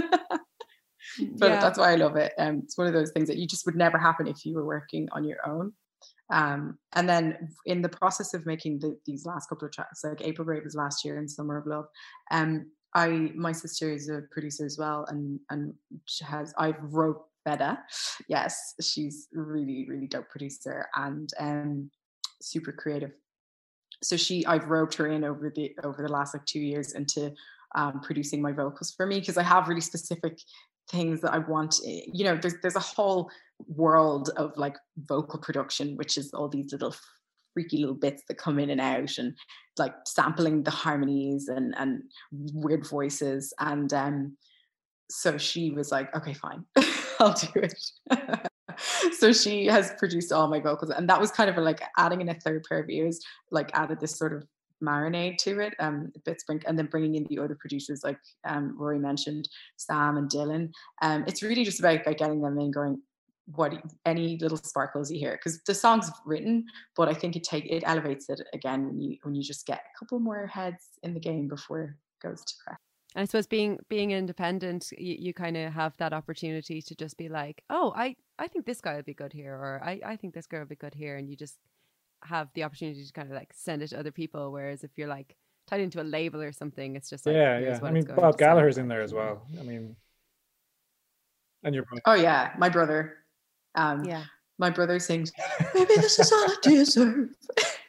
Yeah. 1.17 1.61
that's 1.61 1.79
why 1.79 1.93
I 1.93 1.97
love 1.97 2.17
it. 2.17 2.33
Um, 2.39 2.61
it's 2.65 2.79
one 2.79 2.87
of 2.87 2.93
those 2.93 3.11
things 3.13 3.29
that 3.29 3.37
you 3.37 3.47
just 3.47 3.67
would 3.67 3.77
never 3.77 3.99
happen 3.99 4.27
if 4.27 4.45
you 4.45 4.55
were 4.55 4.65
working 4.67 5.09
on 5.13 5.25
your 5.25 5.39
own. 5.47 5.73
Um, 6.31 6.79
and 6.95 7.09
then 7.09 7.49
in 7.67 7.83
the 7.83 7.89
process 7.89 8.35
of 8.35 8.47
making 8.47 8.79
the, 8.79 8.97
these 9.05 9.27
last 9.27 9.49
couple 9.49 9.67
of 9.67 9.73
tracks, 9.73 10.05
like 10.05 10.21
April 10.23 10.45
Grave 10.45 10.63
was 10.65 10.77
last 10.77 11.05
year 11.05 11.19
and 11.19 11.29
Summer 11.31 11.59
of 11.59 11.67
Love, 11.67 11.87
um, 12.31 12.67
I 12.95 13.31
my 13.37 13.53
sister 13.53 13.91
is 13.93 14.09
a 14.09 14.23
producer 14.33 14.65
as 14.67 14.77
well, 14.79 15.05
and 15.09 15.39
and 15.51 15.75
she 16.07 16.25
has 16.25 16.53
I 16.59 16.75
wrote 16.81 17.23
Betta. 17.45 17.79
Yes, 18.29 18.75
she's 18.81 19.29
really 19.33 19.87
really 19.89 20.07
dope 20.07 20.29
producer 20.29 20.87
and 20.95 21.29
um, 21.39 21.91
super 22.41 22.73
creative. 22.73 23.13
So 24.03 24.17
she 24.17 24.45
I've 24.47 24.69
roped 24.69 24.95
her 24.95 25.07
in 25.09 25.25
over 25.25 25.53
the 25.55 25.75
over 25.85 26.03
the 26.03 26.13
last 26.13 26.35
like 26.35 26.47
two 26.47 26.61
years 26.61 26.93
into 26.93 27.33
um, 27.75 28.01
producing 28.01 28.43
my 28.43 28.53
vocals 28.53 28.93
for 28.97 29.07
me 29.07 29.21
because 29.21 29.39
I 29.39 29.43
have 29.43 29.69
really 29.69 29.81
specific 29.81 30.39
things 30.91 31.21
that 31.21 31.33
I 31.33 31.39
want. 31.39 31.77
eh, 31.87 32.01
You 32.13 32.25
know, 32.25 32.37
there's 32.37 32.55
there's 32.63 32.77
a 32.77 32.81
whole 32.81 33.31
world 33.69 34.31
of 34.37 34.57
like 34.57 34.77
vocal 34.97 35.39
production, 35.39 35.97
which 35.97 36.17
is 36.17 36.33
all 36.33 36.49
these 36.49 36.73
little 36.73 36.95
freaky 37.53 37.79
little 37.79 37.97
bits 37.97 38.23
that 38.29 38.39
come 38.39 38.59
in 38.59 38.71
and 38.71 38.81
out 38.81 39.19
and 39.19 39.37
like 39.79 39.95
sampling 40.07 40.63
the 40.63 40.71
harmonies 40.71 41.49
and 41.49 41.75
and 41.77 42.03
weird 42.31 42.87
voices 42.87 43.53
and 43.59 43.93
um 43.93 44.37
so 45.11 45.37
she 45.37 45.71
was 45.71 45.91
like 45.91 46.15
okay 46.15 46.33
fine 46.33 46.65
i'll 47.21 47.35
do 47.35 47.49
it. 47.57 47.75
So 49.13 49.33
she 49.33 49.67
has 49.67 49.93
produced 49.99 50.33
all 50.33 50.49
my 50.49 50.61
vocals 50.61 50.91
and 50.91 51.09
that 51.09 51.21
was 51.21 51.31
kind 51.31 51.51
of 51.51 51.57
like 51.57 51.83
adding 51.99 52.21
in 52.21 52.29
a 52.29 52.35
third 52.35 52.65
pair 52.69 52.79
of 52.79 52.89
ears 52.89 53.21
like 53.51 53.71
added 53.75 54.01
this 54.01 54.17
sort 54.17 54.33
of 54.33 54.47
marinade 54.83 55.37
to 55.37 55.61
it 55.61 55.75
um 55.79 56.11
a 56.17 56.19
bit 56.21 56.41
spring 56.41 56.63
and 56.67 56.79
then 56.79 56.87
bringing 56.87 57.15
in 57.15 57.27
the 57.29 57.39
other 57.39 57.55
producers 57.61 58.01
like 58.03 58.19
um 58.49 58.75
rory 58.79 58.99
mentioned 58.99 59.49
sam 59.77 60.17
and 60.17 60.31
dylan. 60.31 60.71
Um 61.03 61.25
it's 61.27 61.43
really 61.43 61.65
just 61.65 61.81
about 61.81 62.07
like 62.07 62.19
getting 62.19 62.41
them 62.41 62.59
in 62.59 62.71
going 62.71 63.03
what 63.55 63.75
any 64.07 64.39
little 64.41 64.57
sparkles 64.57 65.11
you 65.11 65.19
hear 65.19 65.33
because 65.33 65.61
the 65.65 65.75
song's 65.75 66.11
written 66.25 66.65
but 66.97 67.09
i 67.09 67.13
think 67.13 67.37
it 67.37 67.43
take 67.43 67.67
it 67.67 67.83
elevates 67.85 68.29
it 68.31 68.41
again 68.55 68.87
when 68.87 69.01
you 69.01 69.17
when 69.23 69.35
you 69.35 69.43
just 69.43 69.67
get 69.67 69.81
a 69.81 69.99
couple 69.99 70.19
more 70.21 70.47
heads 70.47 70.85
in 71.03 71.13
the 71.13 71.21
game 71.21 71.49
before 71.49 71.83
it 71.83 72.27
goes 72.27 72.43
to 72.45 72.55
press 72.65 72.79
And 73.15 73.23
I 73.23 73.25
suppose 73.25 73.47
being 73.47 73.79
being 73.89 74.13
independent, 74.13 74.93
you, 74.97 75.17
you 75.19 75.35
kind 75.35 75.57
of 75.57 75.73
have 75.73 75.97
that 75.97 76.13
opportunity 76.13 76.81
to 76.83 76.95
just 76.95 77.17
be 77.17 77.29
like, 77.29 77.63
oh, 77.69 77.93
I 77.97 78.17
I 78.39 78.47
think 78.49 78.67
this 78.67 78.81
guy 78.81 78.97
would 78.97 79.05
be 79.05 79.15
good 79.15 79.33
here, 79.33 79.55
or 79.55 79.81
I 79.85 80.01
I 80.05 80.17
think 80.17 80.35
this 80.35 80.47
girl 80.47 80.61
would 80.61 80.69
be 80.69 80.77
good 80.77 80.95
here, 80.95 81.17
and 81.17 81.29
you 81.29 81.37
just 81.37 81.59
have 82.25 82.49
the 82.55 82.65
opportunity 82.65 83.05
to 83.05 83.13
kind 83.13 83.29
of 83.29 83.35
like 83.35 83.53
send 83.55 83.83
it 83.83 83.89
to 83.89 83.99
other 83.99 84.13
people. 84.13 84.53
Whereas 84.53 84.85
if 84.85 84.91
you're 84.97 85.09
like 85.09 85.37
tied 85.67 85.81
into 85.81 86.01
a 86.01 86.05
label 86.05 86.41
or 86.41 86.53
something, 86.53 86.95
it's 86.95 87.11
just 87.11 87.27
like, 87.27 87.35
yeah, 87.35 87.59
here's 87.59 87.79
yeah. 87.79 87.83
what 87.83 87.89
I 87.89 87.93
mean, 87.93 88.05
Bob 88.05 88.39
Gallagher's 88.39 88.79
in 88.79 88.89
there 88.89 89.03
as 89.03 89.13
well. 89.13 89.43
I 89.59 89.63
mean, 89.63 89.97
and 91.63 91.75
your 91.75 91.85
brother. 91.85 92.03
oh 92.07 92.15
yeah 92.15 92.53
my 92.59 92.69
brother 92.69 93.19
um 93.75 94.05
Yeah, 94.05 94.25
my 94.59 94.71
brother 94.71 94.99
sings 94.99 95.33
maybe 95.75 95.95
this 95.97 96.19
is 96.19 96.33
all 96.33 96.39
i 96.39 96.57
deserve 96.63 97.29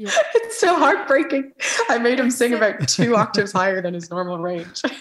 yeah. 0.00 0.10
it's 0.34 0.58
so 0.58 0.74
heartbreaking 0.76 1.52
i 1.88 1.98
made 1.98 2.18
him 2.18 2.30
sing 2.30 2.54
about 2.54 2.88
two 2.88 3.16
octaves 3.16 3.52
higher 3.52 3.82
than 3.82 3.94
his 3.94 4.10
normal 4.10 4.38
range 4.38 4.82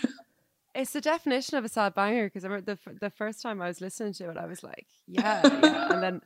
It's 0.76 0.93
the 0.93 1.02
definition 1.02 1.58
of 1.58 1.66
a 1.66 1.68
sad 1.68 1.93
banger 1.93 2.28
because 2.28 2.45
I 2.45 2.47
remember 2.47 2.76
the 2.76 3.00
the 3.02 3.10
first 3.10 3.41
time 3.41 3.62
I 3.62 3.68
was 3.68 3.82
listening 3.82 4.14
to 4.14 4.30
it, 4.30 4.38
I 4.38 4.45
was 4.45 4.64
like, 4.64 4.88
yeah, 5.08 5.41
yeah. 5.43 5.91
and 5.91 6.02
then 6.02 6.22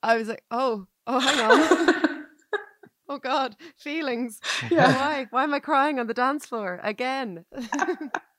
I 0.00 0.16
was 0.16 0.28
like, 0.28 0.44
oh, 0.50 0.86
oh, 1.08 1.18
hang 1.18 1.40
on. 1.40 2.26
Oh 3.08 3.18
God, 3.18 3.56
feelings. 3.76 4.38
Yeah. 4.70 4.94
Why? 4.94 5.26
Why 5.30 5.42
am 5.42 5.52
I 5.54 5.58
crying 5.58 5.98
on 5.98 6.06
the 6.06 6.14
dance 6.14 6.46
floor 6.46 6.78
again? 6.84 7.44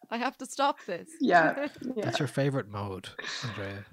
I 0.09 0.17
have 0.17 0.37
to 0.37 0.45
stop 0.45 0.77
this. 0.85 1.09
yeah 1.19 1.67
yeah 1.83 2.05
That's 2.05 2.19
your 2.19 2.29
favorite 2.29 2.69
mode, 2.69 3.09
Andrea. 3.49 3.85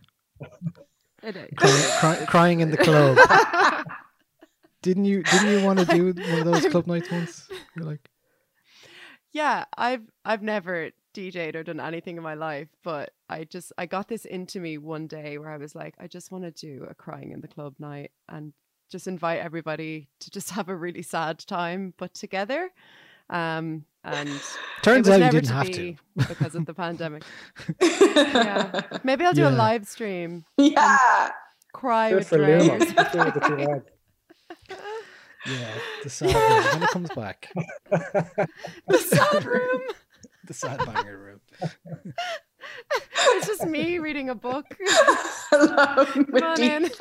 It 1.24 1.35
is. 1.35 1.51
Crying, 1.57 1.91
cry, 1.99 2.26
crying 2.26 2.61
in 2.61 2.70
the 2.70 2.76
club. 2.76 3.18
Didn't 4.83 5.05
you? 5.07 5.22
Didn't 5.22 5.49
you 5.61 5.64
want 5.66 5.79
to 5.81 5.85
do 5.97 6.12
one 6.12 6.39
of 6.39 6.45
those 6.45 6.66
club 6.66 6.87
nights 6.87 7.11
once? 7.11 7.49
You're 7.74 7.85
like, 7.87 8.09
Yeah, 9.33 9.64
I've 9.76 10.03
I've 10.24 10.43
never 10.43 10.91
DJ'd 11.14 11.57
or 11.57 11.64
done 11.64 11.81
anything 11.81 12.16
in 12.16 12.22
my 12.22 12.35
life, 12.35 12.68
but 12.85 13.11
I 13.29 13.45
just 13.45 13.72
I 13.76 13.87
got 13.87 14.09
this 14.09 14.24
into 14.24 14.61
me 14.61 14.79
one 14.79 15.07
day 15.07 15.39
where 15.39 15.51
I 15.51 15.57
was 15.57 15.74
like, 15.74 15.95
I 15.99 16.07
just 16.07 16.31
want 16.31 16.45
to 16.45 16.51
do 16.51 16.87
a 16.89 16.95
crying 16.95 17.33
in 17.33 17.41
the 17.41 17.49
club 17.49 17.74
night 17.79 18.12
and 18.29 18.53
just 18.91 19.07
invite 19.07 19.41
everybody 19.41 20.09
to 20.20 20.31
just 20.31 20.51
have 20.59 20.68
a 20.68 20.76
really 20.76 21.03
sad 21.03 21.39
time, 21.41 21.95
but 21.97 22.14
together. 22.14 22.70
Um, 23.31 23.85
and 24.05 24.29
turns 24.83 25.09
out 25.09 25.14
you 25.14 25.18
never 25.18 25.41
didn't 25.41 25.51
have 25.55 25.70
to. 25.70 25.72
be 25.72 25.99
because 26.16 26.55
of 26.55 26.64
the 26.64 26.72
pandemic. 26.72 27.24
Yeah, 27.83 28.81
maybe 29.05 29.24
I'll 29.24 29.35
do 29.35 29.47
a 29.47 29.51
live 29.51 29.87
stream, 29.87 30.45
yeah 30.57 31.31
cry 31.72 32.11
Good 32.11 32.18
with 32.18 32.29
for 32.29 32.39
Dre. 32.39 32.59
Luma. 32.59 32.72
or 32.74 32.79
Let's 32.79 33.12
do 33.12 33.20
it 33.20 33.24
with 33.26 33.35
the 33.35 33.41
two 33.41 33.57
lads. 33.57 33.89
Yeah, 35.51 35.74
the 36.03 36.11
sad 36.11 36.34
room 36.34 36.72
when 36.74 36.82
it 36.82 36.90
comes 36.90 37.11
back. 37.11 37.49
the 37.90 38.99
sad 38.99 39.44
room. 39.44 39.80
The 40.46 40.55
sad 40.55 40.78
banger 40.86 41.18
room. 41.18 41.40
It's 43.36 43.46
just 43.46 43.66
me 43.66 43.99
reading 43.99 44.30
a 44.30 44.34
book. 44.34 44.64
alone 45.53 46.26
with 46.32 46.42
on 46.42 46.61
in. 46.61 46.82
deep 46.84 46.99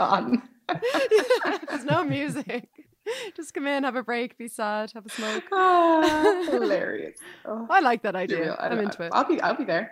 There's 1.69 1.85
no 1.85 2.03
music. 2.03 2.67
Just 3.37 3.53
come 3.53 3.65
in, 3.67 3.83
have 3.85 3.95
a 3.95 4.03
break, 4.03 4.37
be 4.37 4.49
sad, 4.49 4.91
have 4.93 5.05
a 5.05 5.09
smoke. 5.09 5.43
Ah, 5.53 6.43
hilarious 6.49 7.17
oh, 7.45 7.67
I 7.69 7.79
like 7.79 8.01
that 8.01 8.15
idea. 8.17 8.41
real. 8.41 8.55
I 8.59 8.67
I'm 8.67 8.79
into 8.79 9.03
it. 9.03 9.11
i'll 9.13 9.23
be 9.23 9.39
i'll 9.41 9.55
be 9.55 9.63
there 9.63 9.91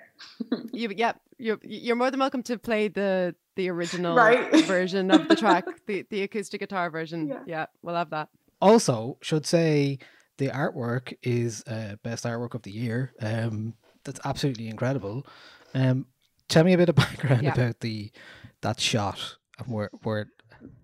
You, 0.73 0.91
yeah, 0.95 1.13
you're 1.37 1.59
you're 1.63 1.95
more 1.95 2.11
than 2.11 2.19
welcome 2.19 2.43
to 2.43 2.57
play 2.59 2.89
the 2.89 3.35
the 3.55 3.69
original 3.69 4.15
Right. 4.17 4.65
version 4.65 5.11
of 5.11 5.29
the 5.29 5.35
track, 5.37 5.63
the 5.87 6.05
the 6.09 6.23
acoustic 6.23 6.59
guitar 6.59 6.89
version. 6.89 7.29
Yeah. 7.29 7.39
Yeah, 7.47 7.65
we'll 7.81 7.95
have 7.95 8.09
that. 8.09 8.27
Also, 8.61 9.17
should 9.21 9.45
say 9.45 9.99
the 10.37 10.49
artwork 10.49 11.13
is 11.23 11.63
uh, 11.67 11.95
best 12.03 12.23
artwork 12.25 12.53
of 12.55 12.61
the 12.63 12.71
year. 12.71 13.13
Um, 13.21 13.73
that's 14.03 14.19
absolutely 14.25 14.67
incredible. 14.67 15.25
Um, 15.73 16.07
tell 16.49 16.63
me 16.63 16.73
a 16.73 16.77
bit 16.77 16.89
of 16.89 16.95
background 17.05 17.43
Yeah. 17.43 17.53
about 17.53 17.79
the 17.79 18.11
that 18.61 18.79
shot 18.79 19.37
and 19.59 19.67
where 19.67 19.89
where 20.03 20.27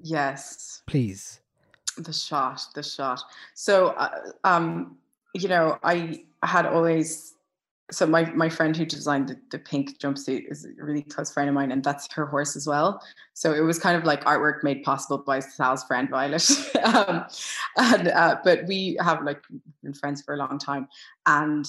yes 0.04 0.82
please. 0.86 1.42
the 1.98 2.14
shot 2.14 2.62
the 2.76 2.84
shot 2.84 3.22
so 3.54 3.88
uh, 3.90 4.10
um 4.44 4.98
you 5.34 5.48
know 5.48 5.78
i 5.84 6.24
had 6.44 6.66
always 6.66 7.34
so 7.92 8.08
my 8.08 8.24
my 8.32 8.48
friend 8.48 8.76
who 8.76 8.86
designed 8.86 9.28
the, 9.28 9.38
the 9.52 9.60
pink 9.60 10.00
jumpsuit 10.00 10.50
is 10.50 10.66
a 10.66 10.84
really 10.84 11.02
close 11.02 11.32
friend 11.32 11.50
of 11.50 11.56
mine 11.56 11.72
and 11.72 11.84
that's 11.84 12.12
her 12.14 12.26
horse 12.26 12.56
as 12.56 12.66
well. 12.66 13.04
So 13.34 13.54
it 13.54 13.62
was 13.62 13.80
kind 13.80 13.98
of 13.98 14.06
like 14.06 14.24
artwork 14.24 14.64
made 14.64 14.84
possible 14.84 15.18
by 15.18 15.40
sal's 15.40 15.84
friend 15.84 16.10
violet. 16.10 16.50
Um, 16.84 17.26
and 17.78 18.08
uh, 18.08 18.38
but 18.44 18.66
we 18.66 18.98
have 19.02 19.24
like 19.24 19.44
been 19.84 19.94
friends 19.94 20.24
for 20.24 20.34
a 20.34 20.38
long 20.38 20.58
time. 20.58 20.88
And 21.28 21.66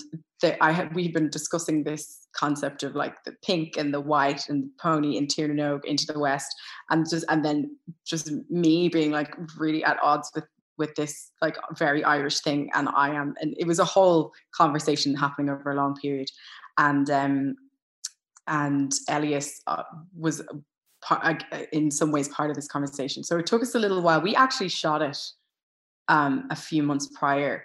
i 0.60 0.72
had 0.72 0.94
we've 0.94 1.12
been 1.12 1.28
discussing 1.28 1.84
this 1.84 2.26
concept 2.32 2.82
of 2.82 2.94
like 2.94 3.22
the 3.24 3.32
pink 3.44 3.76
and 3.76 3.92
the 3.92 4.00
white 4.00 4.48
and 4.48 4.64
the 4.64 4.70
pony 4.80 5.18
in 5.18 5.26
Tirnanog 5.26 5.84
into 5.84 6.06
the 6.06 6.18
west. 6.18 6.54
And 6.90 7.08
just 7.08 7.26
and 7.28 7.44
then 7.44 7.76
just 8.06 8.30
me 8.48 8.88
being 8.88 9.10
like 9.10 9.34
really 9.58 9.84
at 9.84 9.98
odds 10.02 10.30
with 10.34 10.44
with 10.82 10.94
this 10.96 11.30
like 11.40 11.56
very 11.78 12.02
Irish 12.02 12.40
thing 12.40 12.68
and 12.74 12.88
I 13.06 13.10
am 13.10 13.34
and 13.40 13.54
it 13.56 13.68
was 13.68 13.78
a 13.78 13.84
whole 13.84 14.32
conversation 14.60 15.14
happening 15.14 15.48
over 15.48 15.70
a 15.70 15.76
long 15.76 15.94
period. 15.94 16.28
And 16.76 17.08
um 17.08 17.54
and 18.48 18.92
Elias 19.08 19.62
uh, 19.68 19.84
was 20.24 20.42
part, 21.00 21.44
in 21.70 21.92
some 21.92 22.10
ways 22.10 22.28
part 22.28 22.50
of 22.50 22.56
this 22.56 22.66
conversation. 22.66 23.22
So 23.22 23.38
it 23.38 23.46
took 23.46 23.62
us 23.62 23.76
a 23.76 23.78
little 23.78 24.02
while. 24.02 24.20
We 24.20 24.34
actually 24.34 24.70
shot 24.70 25.02
it 25.02 25.20
um 26.08 26.48
a 26.50 26.56
few 26.56 26.82
months 26.82 27.06
prior 27.20 27.62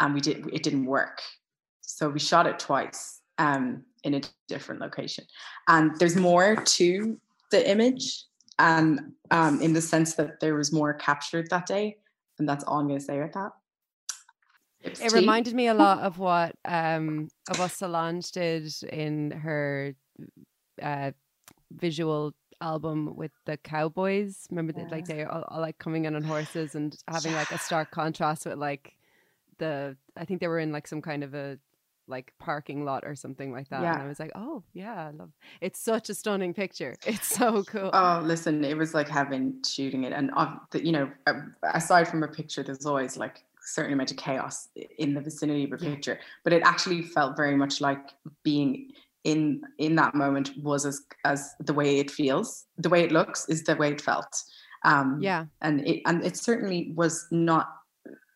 and 0.00 0.12
we 0.12 0.20
did 0.20 0.36
it 0.52 0.62
didn't 0.62 0.84
work. 0.84 1.18
So 1.80 2.10
we 2.10 2.20
shot 2.20 2.46
it 2.46 2.58
twice 2.58 3.00
um 3.38 3.84
in 4.06 4.12
a 4.18 4.20
different 4.48 4.82
location. 4.82 5.24
And 5.66 5.98
there's 5.98 6.16
more 6.30 6.56
to 6.78 7.18
the 7.54 7.62
image 7.74 8.06
and 8.58 9.00
um 9.30 9.54
in 9.62 9.72
the 9.72 9.84
sense 9.92 10.10
that 10.18 10.40
there 10.40 10.56
was 10.60 10.70
more 10.80 10.92
captured 11.08 11.46
that 11.50 11.66
day 11.76 11.86
and 12.38 12.48
that's 12.48 12.64
all 12.64 12.78
I'm 12.78 12.88
going 12.88 12.98
to 12.98 13.04
say 13.04 13.18
about 13.18 13.32
that. 13.34 13.52
It's 14.82 15.00
It 15.00 15.10
tea. 15.10 15.16
reminded 15.16 15.54
me 15.54 15.68
a 15.68 15.74
lot 15.84 16.00
of 16.00 16.18
what 16.18 16.56
um 16.64 17.28
of 17.50 17.58
what 17.58 17.70
Solange 17.70 18.30
did 18.32 18.72
in 18.92 19.30
her 19.30 19.94
uh 20.82 21.12
visual 21.72 22.34
album 22.60 23.14
with 23.16 23.32
the 23.46 23.56
cowboys. 23.56 24.46
Remember 24.50 24.72
that 24.72 24.90
like 24.90 25.06
they 25.06 25.24
all, 25.24 25.44
all 25.48 25.60
like 25.60 25.78
coming 25.78 26.04
in 26.04 26.14
on 26.16 26.22
horses 26.22 26.74
and 26.74 26.96
having 27.08 27.32
like 27.32 27.50
a 27.50 27.58
stark 27.58 27.90
contrast 27.90 28.46
with 28.46 28.58
like 28.58 28.94
the 29.58 29.96
I 30.16 30.24
think 30.24 30.40
they 30.40 30.48
were 30.48 30.58
in 30.58 30.72
like 30.72 30.86
some 30.86 31.02
kind 31.02 31.24
of 31.24 31.34
a 31.34 31.58
like 32.06 32.32
parking 32.38 32.84
lot 32.84 33.04
or 33.04 33.14
something 33.14 33.52
like 33.52 33.68
that. 33.70 33.82
Yeah. 33.82 33.94
And 33.94 34.02
I 34.02 34.06
was 34.06 34.20
like, 34.20 34.32
oh 34.34 34.62
yeah, 34.72 35.08
I 35.08 35.10
love. 35.10 35.30
It's 35.60 35.80
such 35.80 36.10
a 36.10 36.14
stunning 36.14 36.54
picture. 36.54 36.96
It's 37.06 37.26
so 37.26 37.62
cool. 37.64 37.90
Oh, 37.92 38.20
listen, 38.24 38.64
it 38.64 38.76
was 38.76 38.94
like 38.94 39.08
heaven 39.08 39.62
shooting 39.66 40.04
it, 40.04 40.12
and 40.12 40.30
uh, 40.36 40.56
you 40.74 40.92
know, 40.92 41.10
uh, 41.26 41.34
aside 41.74 42.08
from 42.08 42.22
a 42.22 42.28
picture, 42.28 42.62
there's 42.62 42.86
always 42.86 43.16
like 43.16 43.36
a 43.38 43.66
certain 43.66 43.92
amount 43.92 44.10
of 44.10 44.16
chaos 44.16 44.68
in 44.98 45.14
the 45.14 45.20
vicinity 45.20 45.64
of 45.64 45.72
a 45.72 45.76
picture, 45.76 46.18
but 46.42 46.52
it 46.52 46.62
actually 46.64 47.02
felt 47.02 47.36
very 47.36 47.56
much 47.56 47.80
like 47.80 48.10
being 48.42 48.92
in 49.24 49.62
in 49.78 49.94
that 49.96 50.14
moment 50.14 50.50
was 50.62 50.84
as 50.84 51.02
as 51.24 51.54
the 51.60 51.72
way 51.72 51.98
it 51.98 52.10
feels, 52.10 52.66
the 52.78 52.88
way 52.88 53.02
it 53.02 53.12
looks 53.12 53.48
is 53.48 53.62
the 53.64 53.76
way 53.76 53.90
it 53.90 54.00
felt. 54.00 54.42
Um, 54.84 55.18
yeah. 55.22 55.46
and 55.62 55.86
it 55.86 56.02
and 56.04 56.22
it 56.24 56.36
certainly 56.36 56.92
was 56.94 57.26
not 57.30 57.68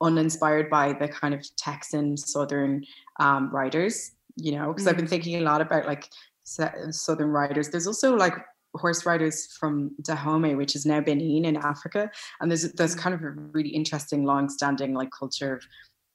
uninspired 0.01 0.71
by 0.71 0.93
the 0.93 1.09
kind 1.09 1.35
of 1.35 1.45
Texan 1.57 2.17
Southern 2.17 2.85
um, 3.19 3.51
writers, 3.51 4.13
you 4.37 4.53
know, 4.53 4.69
because 4.69 4.87
I've 4.87 4.97
been 4.97 5.07
thinking 5.07 5.37
a 5.37 5.41
lot 5.41 5.61
about 5.61 5.87
like 5.87 6.09
Southern 6.45 7.31
writers. 7.31 7.69
There's 7.69 7.87
also 7.87 8.17
like 8.17 8.35
horse 8.75 9.05
riders 9.05 9.47
from 9.59 9.91
Dahomey, 10.03 10.55
which 10.55 10.77
is 10.77 10.87
now 10.87 11.01
Benin 11.01 11.45
in 11.45 11.57
Africa, 11.57 12.11
and 12.41 12.51
there's 12.51 12.73
there's 12.73 12.95
kind 12.95 13.15
of 13.15 13.23
a 13.23 13.31
really 13.31 13.71
interesting, 13.71 14.25
long-standing 14.25 14.95
like 14.95 15.11
culture 15.11 15.55
of 15.55 15.65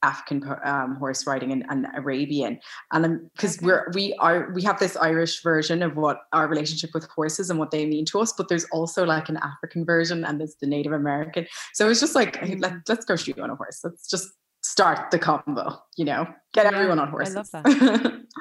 African 0.02 0.44
um, 0.66 0.96
horse 0.96 1.26
riding 1.26 1.52
and, 1.52 1.66
and 1.70 1.88
Arabian, 1.96 2.60
and 2.92 3.32
because 3.34 3.62
we're 3.62 3.92
we 3.94 4.14
are 4.20 4.52
we 4.54 4.62
have 4.64 4.80
this 4.80 4.96
Irish 4.96 5.42
version 5.44 5.82
of 5.84 5.96
what 5.96 6.22
our 6.32 6.48
relationship 6.48 6.92
with 6.94 7.06
horses 7.06 7.50
and 7.50 7.60
what 7.60 7.72
they 7.72 7.86
mean 7.86 8.06
to 8.06 8.20
us, 8.20 8.34
but 8.34 8.50
there's 8.50 8.66
also 8.66 9.06
like 9.06 9.30
an 9.30 9.38
African 9.38 9.86
version 9.86 10.26
and 10.26 10.40
there's 10.40 10.56
the 10.56 10.68
Native 10.68 10.94
American. 10.94 11.48
So 11.74 11.90
it's 11.90 12.00
just 12.00 12.16
like 12.16 12.38
hey, 12.38 12.56
let, 12.56 12.74
let's 12.88 13.06
go 13.06 13.16
shoot 13.16 13.40
on 13.40 13.50
a 13.50 13.56
horse. 13.56 13.82
Let's 13.84 14.10
just 14.10 14.30
start 14.74 15.12
the 15.12 15.20
combo. 15.20 15.82
You 15.98 16.06
know, 16.06 16.28
get 16.54 16.66
Yeah, 16.70 16.76
everyone 16.76 17.00
on 17.00 17.10
horses. 17.10 17.36
I 17.54 17.62
horses. 17.64 17.64
love 17.64 17.92
that. 18.02 18.24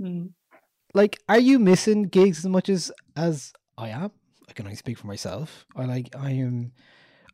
Mm. 0.00 0.30
Like, 0.94 1.18
are 1.28 1.38
you 1.38 1.58
missing 1.58 2.04
gigs 2.04 2.38
as 2.38 2.46
much 2.46 2.68
as 2.68 2.90
as 3.16 3.52
I 3.76 3.88
am? 3.90 4.10
I 4.48 4.52
can 4.52 4.66
only 4.66 4.76
speak 4.76 4.98
for 4.98 5.06
myself. 5.06 5.66
I 5.76 5.84
like 5.84 6.14
I 6.16 6.30
am. 6.32 6.72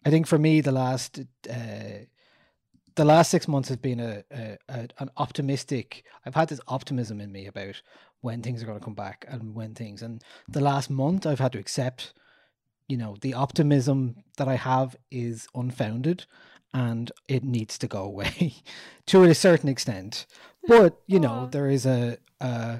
I 0.04 0.10
think 0.10 0.26
for 0.26 0.38
me, 0.38 0.60
the 0.60 0.72
last 0.72 1.20
uh, 1.50 2.06
the 2.96 3.04
last 3.04 3.30
six 3.30 3.48
months 3.48 3.68
has 3.68 3.78
been 3.78 4.00
a, 4.00 4.24
a, 4.32 4.58
a 4.68 4.88
an 4.98 5.10
optimistic. 5.16 6.04
I've 6.26 6.34
had 6.34 6.48
this 6.48 6.60
optimism 6.68 7.20
in 7.20 7.32
me 7.32 7.46
about 7.46 7.82
when 8.20 8.42
things 8.42 8.62
are 8.62 8.66
going 8.66 8.78
to 8.78 8.84
come 8.84 8.94
back 8.94 9.24
and 9.28 9.54
when 9.54 9.74
things. 9.74 10.02
And 10.02 10.22
the 10.48 10.60
last 10.60 10.90
month, 10.90 11.26
I've 11.26 11.40
had 11.40 11.52
to 11.52 11.58
accept, 11.58 12.14
you 12.88 12.96
know, 12.96 13.16
the 13.20 13.34
optimism 13.34 14.16
that 14.38 14.48
I 14.48 14.56
have 14.56 14.96
is 15.10 15.46
unfounded, 15.54 16.26
and 16.74 17.10
it 17.28 17.44
needs 17.44 17.78
to 17.78 17.86
go 17.86 18.02
away 18.02 18.56
to 19.06 19.22
a 19.22 19.34
certain 19.34 19.70
extent. 19.70 20.26
But 20.66 21.00
you 21.06 21.18
know, 21.18 21.44
Aw. 21.44 21.46
there 21.46 21.70
is 21.70 21.86
a. 21.86 22.18
Uh, 22.40 22.78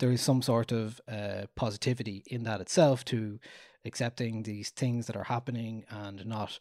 there 0.00 0.10
is 0.10 0.20
some 0.20 0.42
sort 0.42 0.72
of 0.72 1.00
uh, 1.06 1.46
positivity 1.54 2.24
in 2.26 2.42
that 2.42 2.60
itself 2.60 3.04
to 3.04 3.38
accepting 3.84 4.42
these 4.42 4.70
things 4.70 5.06
that 5.06 5.14
are 5.14 5.24
happening 5.24 5.84
and 5.88 6.26
not 6.26 6.58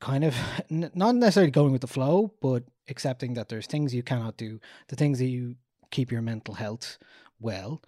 kind 0.00 0.24
of 0.24 0.34
n- 0.70 0.90
not 0.94 1.14
necessarily 1.14 1.52
going 1.52 1.72
with 1.72 1.80
the 1.80 1.86
flow, 1.86 2.34
but 2.40 2.64
accepting 2.88 3.34
that 3.34 3.48
there's 3.48 3.66
things 3.66 3.94
you 3.94 4.02
cannot 4.02 4.36
do, 4.36 4.58
the 4.88 4.96
things 4.96 5.18
that 5.20 5.26
you 5.26 5.54
keep 5.90 6.10
your 6.10 6.22
mental 6.22 6.54
health 6.54 6.98
well, 7.38 7.80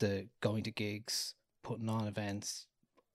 the 0.00 0.28
going 0.40 0.62
to 0.64 0.70
gigs, 0.70 1.34
putting 1.62 1.88
on 1.88 2.06
events, 2.06 2.66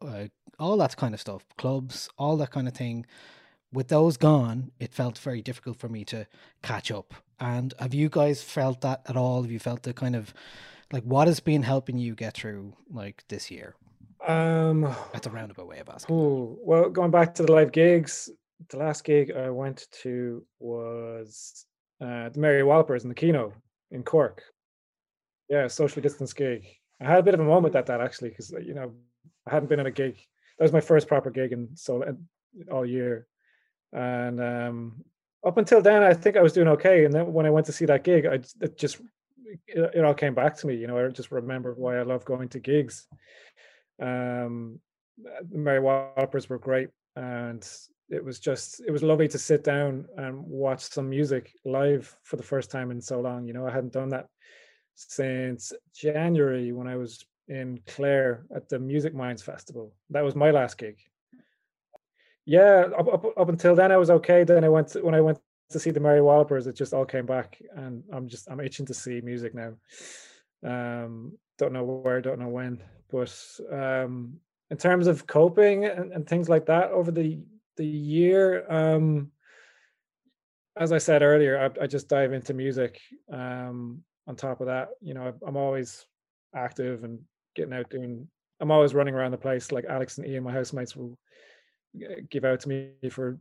uh, 0.01 0.25
all 0.57 0.77
that 0.77 0.97
kind 0.97 1.13
of 1.13 1.21
stuff, 1.21 1.45
clubs, 1.57 2.09
all 2.17 2.37
that 2.37 2.51
kind 2.51 2.67
of 2.67 2.73
thing. 2.73 3.05
With 3.72 3.89
those 3.89 4.17
gone, 4.17 4.72
it 4.80 4.93
felt 4.93 5.17
very 5.17 5.41
difficult 5.41 5.78
for 5.78 5.89
me 5.89 6.03
to 6.05 6.28
catch 6.63 6.91
up. 6.91 7.13
And 7.39 7.74
have 7.80 7.93
you 7.93 8.09
guys 8.09 8.41
felt 8.41 8.82
that 8.82 9.01
at 9.07 9.15
all? 9.15 9.43
Have 9.43 9.51
you 9.51 9.59
felt 9.59 9.84
the 9.84 9.93
kind 9.93 10.15
of 10.15 10.34
like 10.91 11.03
what 11.03 11.28
has 11.28 11.39
been 11.39 11.63
helping 11.63 11.97
you 11.97 12.15
get 12.15 12.34
through 12.34 12.74
like 12.89 13.24
this 13.28 13.51
year? 13.51 13.76
Um, 14.28 14.82
That's 15.13 15.28
a 15.28 15.30
roundabout 15.30 15.67
way 15.67 15.80
of 15.80 15.89
asking. 15.89 16.15
Ooh, 16.15 16.57
well, 16.61 16.89
going 16.89 17.11
back 17.11 17.34
to 17.36 17.43
the 17.43 17.51
live 17.51 17.72
gigs, 17.72 18.30
the 18.70 18.78
last 18.78 19.03
gig 19.03 19.32
I 19.32 19.49
went 19.49 19.88
to 20.03 20.45
was 20.59 21.65
uh, 22.01 22.30
the 22.30 22.39
Mary 22.39 22.63
Wallopers 22.63 23.03
in 23.03 23.09
the 23.09 23.15
Kino 23.15 23.53
in 23.91 24.03
Cork. 24.03 24.43
Yeah, 25.47 25.67
socially 25.67 26.01
distanced 26.01 26.36
gig. 26.36 26.65
I 27.01 27.05
had 27.05 27.20
a 27.20 27.24
bit 27.24 27.34
of 27.34 27.39
a 27.39 27.45
moment 27.45 27.76
at 27.76 27.86
that 27.86 28.01
actually, 28.01 28.30
because 28.30 28.51
you 28.51 28.74
know 28.74 28.91
I 29.47 29.53
hadn't 29.53 29.70
been 29.70 29.80
at 29.80 29.86
a 29.86 29.91
gig. 29.91 30.17
That 30.57 30.65
was 30.65 30.74
my 30.74 30.82
first 30.82 31.07
proper 31.07 31.32
gig 31.32 31.53
in 31.53 31.70
so 31.76 32.03
all 32.72 32.86
year, 32.86 33.28
and 33.93 34.41
um, 34.41 35.03
up 35.45 35.57
until 35.57 35.81
then, 35.81 36.03
I 36.03 36.13
think 36.13 36.37
I 36.37 36.41
was 36.41 36.53
doing 36.53 36.67
okay. 36.69 37.05
And 37.05 37.13
then 37.13 37.31
when 37.33 37.45
I 37.45 37.49
went 37.49 37.65
to 37.67 37.71
see 37.71 37.85
that 37.85 38.03
gig, 38.03 38.25
I 38.25 38.39
it 38.61 38.77
just 38.77 39.01
it, 39.67 39.91
it 39.95 40.05
all 40.05 40.13
came 40.13 40.33
back 40.33 40.57
to 40.57 40.67
me. 40.67 40.75
You 40.75 40.87
know, 40.87 40.97
I 40.97 41.09
just 41.09 41.31
remembered 41.31 41.77
why 41.77 41.97
I 41.97 42.03
love 42.03 42.25
going 42.25 42.49
to 42.49 42.59
gigs. 42.59 43.07
Um, 44.01 44.79
Mary 45.49 45.79
Wallopers 45.79 46.49
were 46.49 46.59
great, 46.59 46.89
and 47.15 47.67
it 48.09 48.23
was 48.23 48.39
just 48.39 48.81
it 48.85 48.91
was 48.91 49.03
lovely 49.03 49.27
to 49.29 49.37
sit 49.37 49.63
down 49.63 50.07
and 50.17 50.43
watch 50.43 50.81
some 50.81 51.09
music 51.09 51.53
live 51.65 52.15
for 52.23 52.35
the 52.35 52.43
first 52.43 52.71
time 52.71 52.91
in 52.91 53.01
so 53.01 53.21
long. 53.21 53.47
You 53.47 53.53
know, 53.53 53.67
I 53.67 53.71
hadn't 53.71 53.93
done 53.93 54.09
that 54.09 54.27
since 54.95 55.71
January 55.95 56.71
when 56.71 56.87
I 56.87 56.97
was 56.97 57.23
in 57.47 57.79
Clare 57.87 58.45
at 58.55 58.69
the 58.69 58.79
Music 58.79 59.13
Minds 59.13 59.41
Festival. 59.41 59.93
That 60.09 60.23
was 60.23 60.35
my 60.35 60.51
last 60.51 60.77
gig. 60.77 60.97
Yeah, 62.45 62.85
up, 62.97 63.07
up, 63.07 63.25
up 63.37 63.49
until 63.49 63.75
then 63.75 63.91
I 63.91 63.97
was 63.97 64.09
okay. 64.09 64.43
Then 64.43 64.63
I 64.63 64.69
went 64.69 64.95
when 65.03 65.15
I 65.15 65.21
went 65.21 65.39
to 65.69 65.79
see 65.79 65.91
the 65.91 65.99
Mary 65.99 66.21
Wallopers, 66.21 66.67
it 66.67 66.75
just 66.75 66.93
all 66.93 67.05
came 67.05 67.25
back, 67.25 67.61
and 67.75 68.03
I'm 68.11 68.27
just 68.27 68.49
I'm 68.49 68.59
itching 68.59 68.85
to 68.87 68.93
see 68.93 69.21
music 69.21 69.53
now. 69.53 69.73
Um, 70.65 71.37
don't 71.57 71.73
know 71.73 71.83
where, 71.83 72.21
don't 72.21 72.39
know 72.39 72.47
when, 72.47 72.81
but 73.11 73.33
um, 73.71 74.39
in 74.71 74.77
terms 74.77 75.07
of 75.07 75.27
coping 75.27 75.85
and, 75.85 76.11
and 76.11 76.27
things 76.27 76.49
like 76.49 76.65
that 76.67 76.91
over 76.91 77.11
the 77.11 77.39
the 77.77 77.85
year, 77.85 78.69
um, 78.71 79.31
as 80.75 80.91
I 80.91 80.97
said 80.97 81.21
earlier, 81.21 81.59
I, 81.59 81.83
I 81.83 81.87
just 81.87 82.09
dive 82.09 82.33
into 82.33 82.53
music. 82.53 82.99
Um, 83.31 84.03
on 84.27 84.35
top 84.35 84.61
of 84.61 84.67
that, 84.67 84.89
you 85.01 85.13
know, 85.13 85.33
I'm 85.45 85.57
always 85.57 86.05
active 86.55 87.03
and 87.03 87.19
getting 87.55 87.73
out 87.73 87.89
doing. 87.89 88.27
I'm 88.59 88.71
always 88.71 88.93
running 88.93 89.15
around 89.15 89.31
the 89.31 89.37
place. 89.37 89.71
Like 89.71 89.85
Alex 89.85 90.17
and 90.17 90.27
Ian, 90.27 90.43
my 90.43 90.51
housemates, 90.51 90.95
will 90.95 91.17
give 92.29 92.45
out 92.45 92.59
to 92.61 92.69
me 92.69 92.91
for 93.09 93.39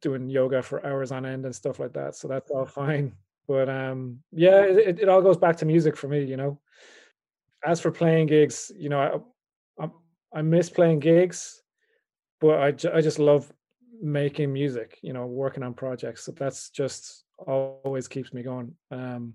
doing 0.00 0.28
yoga 0.28 0.62
for 0.62 0.84
hours 0.86 1.12
on 1.12 1.26
end 1.26 1.44
and 1.44 1.54
stuff 1.54 1.78
like 1.78 1.92
that. 1.94 2.14
So 2.14 2.28
that's 2.28 2.50
all 2.50 2.66
fine. 2.80 3.12
But 3.48 3.68
um, 3.68 4.20
yeah, 4.30 4.62
it, 4.62 5.00
it, 5.00 5.08
all 5.08 5.20
goes 5.20 5.36
back 5.36 5.56
to 5.58 5.66
music 5.66 5.96
for 5.96 6.08
me, 6.08 6.24
you 6.24 6.36
know. 6.36 6.60
As 7.64 7.80
for 7.80 7.90
playing 7.90 8.26
gigs, 8.26 8.70
you 8.76 8.88
know, 8.88 9.00
I 9.78 9.84
I, 9.84 9.88
I 10.32 10.42
miss 10.42 10.70
playing 10.70 11.00
gigs, 11.00 11.62
but 12.40 12.60
I 12.60 12.68
I 12.96 13.00
just 13.00 13.18
love 13.18 13.52
making 14.00 14.52
music, 14.52 14.98
you 15.02 15.12
know, 15.12 15.26
working 15.26 15.62
on 15.62 15.74
projects. 15.74 16.24
So 16.24 16.32
that's 16.32 16.70
just 16.70 17.24
always 17.38 18.08
keeps 18.08 18.32
me 18.32 18.42
going. 18.42 18.74
Um, 18.90 19.34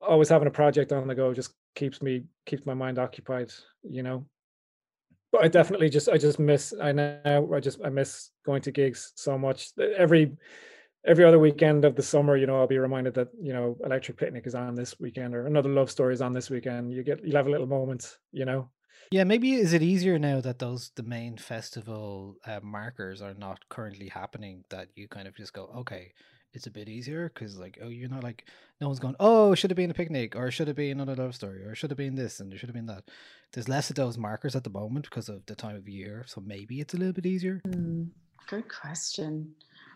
always 0.00 0.28
having 0.28 0.48
a 0.48 0.52
project 0.52 0.92
on 0.92 1.06
the 1.06 1.14
go 1.14 1.32
just 1.32 1.54
keeps 1.76 2.02
me 2.02 2.24
keeps 2.46 2.66
my 2.66 2.74
mind 2.74 2.98
occupied, 2.98 3.52
you 3.88 4.02
know 4.02 4.26
but 5.32 5.42
I 5.42 5.48
definitely 5.48 5.88
just 5.88 6.08
I 6.08 6.18
just 6.18 6.38
miss 6.38 6.72
I 6.80 6.92
now 6.92 7.48
I 7.52 7.58
just 7.58 7.80
I 7.84 7.88
miss 7.88 8.30
going 8.44 8.62
to 8.62 8.70
gigs 8.70 9.12
so 9.16 9.36
much. 9.38 9.70
Every 9.96 10.36
every 11.04 11.24
other 11.24 11.38
weekend 11.38 11.84
of 11.84 11.96
the 11.96 12.02
summer, 12.02 12.36
you 12.36 12.46
know, 12.46 12.60
I'll 12.60 12.68
be 12.68 12.78
reminded 12.78 13.14
that 13.14 13.28
you 13.40 13.52
know 13.52 13.76
Electric 13.84 14.18
Picnic 14.18 14.46
is 14.46 14.54
on 14.54 14.74
this 14.74 15.00
weekend 15.00 15.34
or 15.34 15.46
another 15.46 15.70
Love 15.70 15.90
Story 15.90 16.14
is 16.14 16.22
on 16.22 16.32
this 16.32 16.50
weekend. 16.50 16.92
You 16.92 17.02
get 17.02 17.24
you 17.24 17.34
have 17.34 17.46
a 17.46 17.50
little 17.50 17.66
moment, 17.66 18.18
you 18.30 18.44
know. 18.44 18.70
Yeah, 19.10 19.24
maybe 19.24 19.54
is 19.54 19.72
it 19.72 19.82
easier 19.82 20.18
now 20.18 20.40
that 20.40 20.58
those 20.58 20.92
the 20.94 21.02
main 21.02 21.36
festival 21.36 22.36
uh, 22.46 22.60
markers 22.62 23.20
are 23.20 23.34
not 23.34 23.68
currently 23.68 24.08
happening 24.08 24.64
that 24.70 24.88
you 24.94 25.08
kind 25.08 25.26
of 25.26 25.36
just 25.36 25.52
go, 25.52 25.70
okay, 25.78 26.12
it's 26.54 26.66
a 26.66 26.70
bit 26.70 26.88
easier 26.88 27.30
because 27.32 27.58
like 27.58 27.78
oh 27.82 27.88
you're 27.88 28.08
not 28.08 28.22
like 28.22 28.46
no 28.80 28.88
one's 28.88 28.98
going 28.98 29.14
oh 29.20 29.54
should 29.54 29.70
have 29.70 29.76
been 29.76 29.90
a 29.90 29.94
picnic 29.94 30.36
or 30.36 30.50
should 30.50 30.68
have 30.68 30.76
been 30.76 31.00
another 31.00 31.22
love 31.22 31.34
story 31.34 31.62
or 31.64 31.74
should 31.74 31.90
have 31.90 31.96
been 31.98 32.14
this 32.14 32.40
and 32.40 32.50
there 32.50 32.58
should 32.58 32.68
have 32.68 32.76
been 32.76 32.86
that. 32.86 33.04
There's 33.52 33.68
less 33.68 33.90
of 33.90 33.96
those 33.96 34.16
markers 34.16 34.56
at 34.56 34.64
the 34.64 34.70
moment 34.70 35.04
because 35.04 35.28
of 35.28 35.44
the 35.46 35.54
time 35.54 35.76
of 35.76 35.88
year, 35.88 36.24
so 36.26 36.40
maybe 36.40 36.80
it's 36.80 36.94
a 36.94 36.96
little 36.96 37.12
bit 37.12 37.26
easier. 37.26 37.60
Hmm, 37.66 38.04
Good 38.48 38.68
question. 38.68 39.54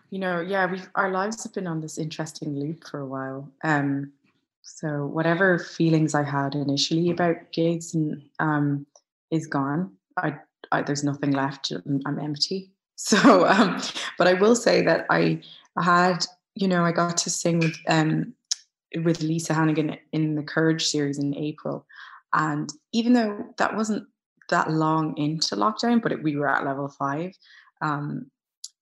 You 0.09 0.19
know, 0.19 0.39
yeah, 0.39 0.65
we 0.71 0.81
our 0.95 1.11
lives 1.11 1.43
have 1.43 1.53
been 1.53 1.67
on 1.67 1.81
this 1.81 1.97
interesting 1.97 2.57
loop 2.57 2.87
for 2.87 2.99
a 2.99 3.05
while. 3.05 3.51
Um, 3.63 4.13
so 4.61 5.05
whatever 5.05 5.59
feelings 5.59 6.13
I 6.13 6.23
had 6.23 6.55
initially 6.55 7.09
about 7.09 7.51
gigs 7.51 7.93
and 7.93 8.21
um, 8.39 8.85
is 9.31 9.47
gone. 9.47 9.91
I, 10.17 10.35
I 10.71 10.81
there's 10.81 11.03
nothing 11.03 11.31
left. 11.31 11.71
I'm, 11.71 12.01
I'm 12.05 12.19
empty. 12.19 12.71
So, 12.99 13.45
um, 13.45 13.79
but 14.17 14.27
I 14.27 14.33
will 14.33 14.55
say 14.55 14.81
that 14.81 15.05
I 15.11 15.43
had, 15.79 16.25
you 16.59 16.67
know, 16.67 16.83
I 16.83 16.91
got 16.91 17.17
to 17.17 17.29
sing 17.29 17.59
with 17.59 17.77
um, 17.87 18.33
with 19.03 19.21
Lisa 19.21 19.53
Hannigan 19.53 19.97
in 20.11 20.35
the 20.35 20.43
Courage 20.43 20.87
series 20.87 21.19
in 21.19 21.35
April, 21.35 21.85
and 22.33 22.71
even 22.93 23.13
though 23.13 23.45
that 23.57 23.75
wasn't 23.75 24.07
that 24.49 24.71
long 24.71 25.17
into 25.17 25.55
lockdown, 25.55 26.01
but 26.01 26.11
it, 26.11 26.23
we 26.23 26.35
were 26.35 26.49
at 26.49 26.65
level 26.65 26.87
five. 26.87 27.33
Um, 27.81 28.31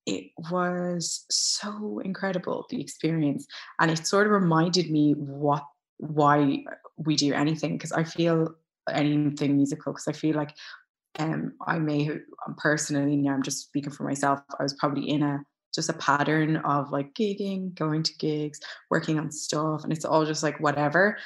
it 0.06 0.32
was 0.52 1.26
so 1.32 2.00
incredible 2.04 2.66
the 2.70 2.80
experience, 2.80 3.46
and 3.80 3.92
it 3.92 4.06
sort 4.08 4.28
of 4.28 4.34
reminded 4.34 4.90
me 4.90 5.14
what 5.14 5.64
why 5.98 6.64
we 6.98 7.16
do 7.16 7.34
anything 7.34 7.74
because 7.74 7.92
I 7.92 8.04
feel 8.04 8.56
anything 8.92 9.56
musical 9.56 9.94
because 9.94 10.08
I 10.08 10.12
feel 10.12 10.36
like 10.36 10.54
um 11.20 11.54
I 11.66 11.80
may 11.80 12.10
um, 12.10 12.56
personally 12.58 13.16
now 13.16 13.34
I'm 13.34 13.44
just 13.44 13.62
speaking 13.62 13.92
for 13.92 14.04
myself 14.04 14.42
I 14.60 14.64
was 14.64 14.74
probably 14.74 15.10
in 15.10 15.24
a 15.24 15.40
just 15.76 15.90
a 15.90 15.94
pattern 15.94 16.58
of 16.58 16.92
like 16.92 17.14
gigging 17.14 17.74
going 17.76 18.02
to 18.02 18.16
gigs 18.18 18.60
working 18.90 19.20
on 19.20 19.32
stuff 19.32 19.84
and 19.84 19.92
it's 19.92 20.06
all 20.06 20.26
just 20.26 20.44
like 20.44 20.60
whatever 20.60 21.18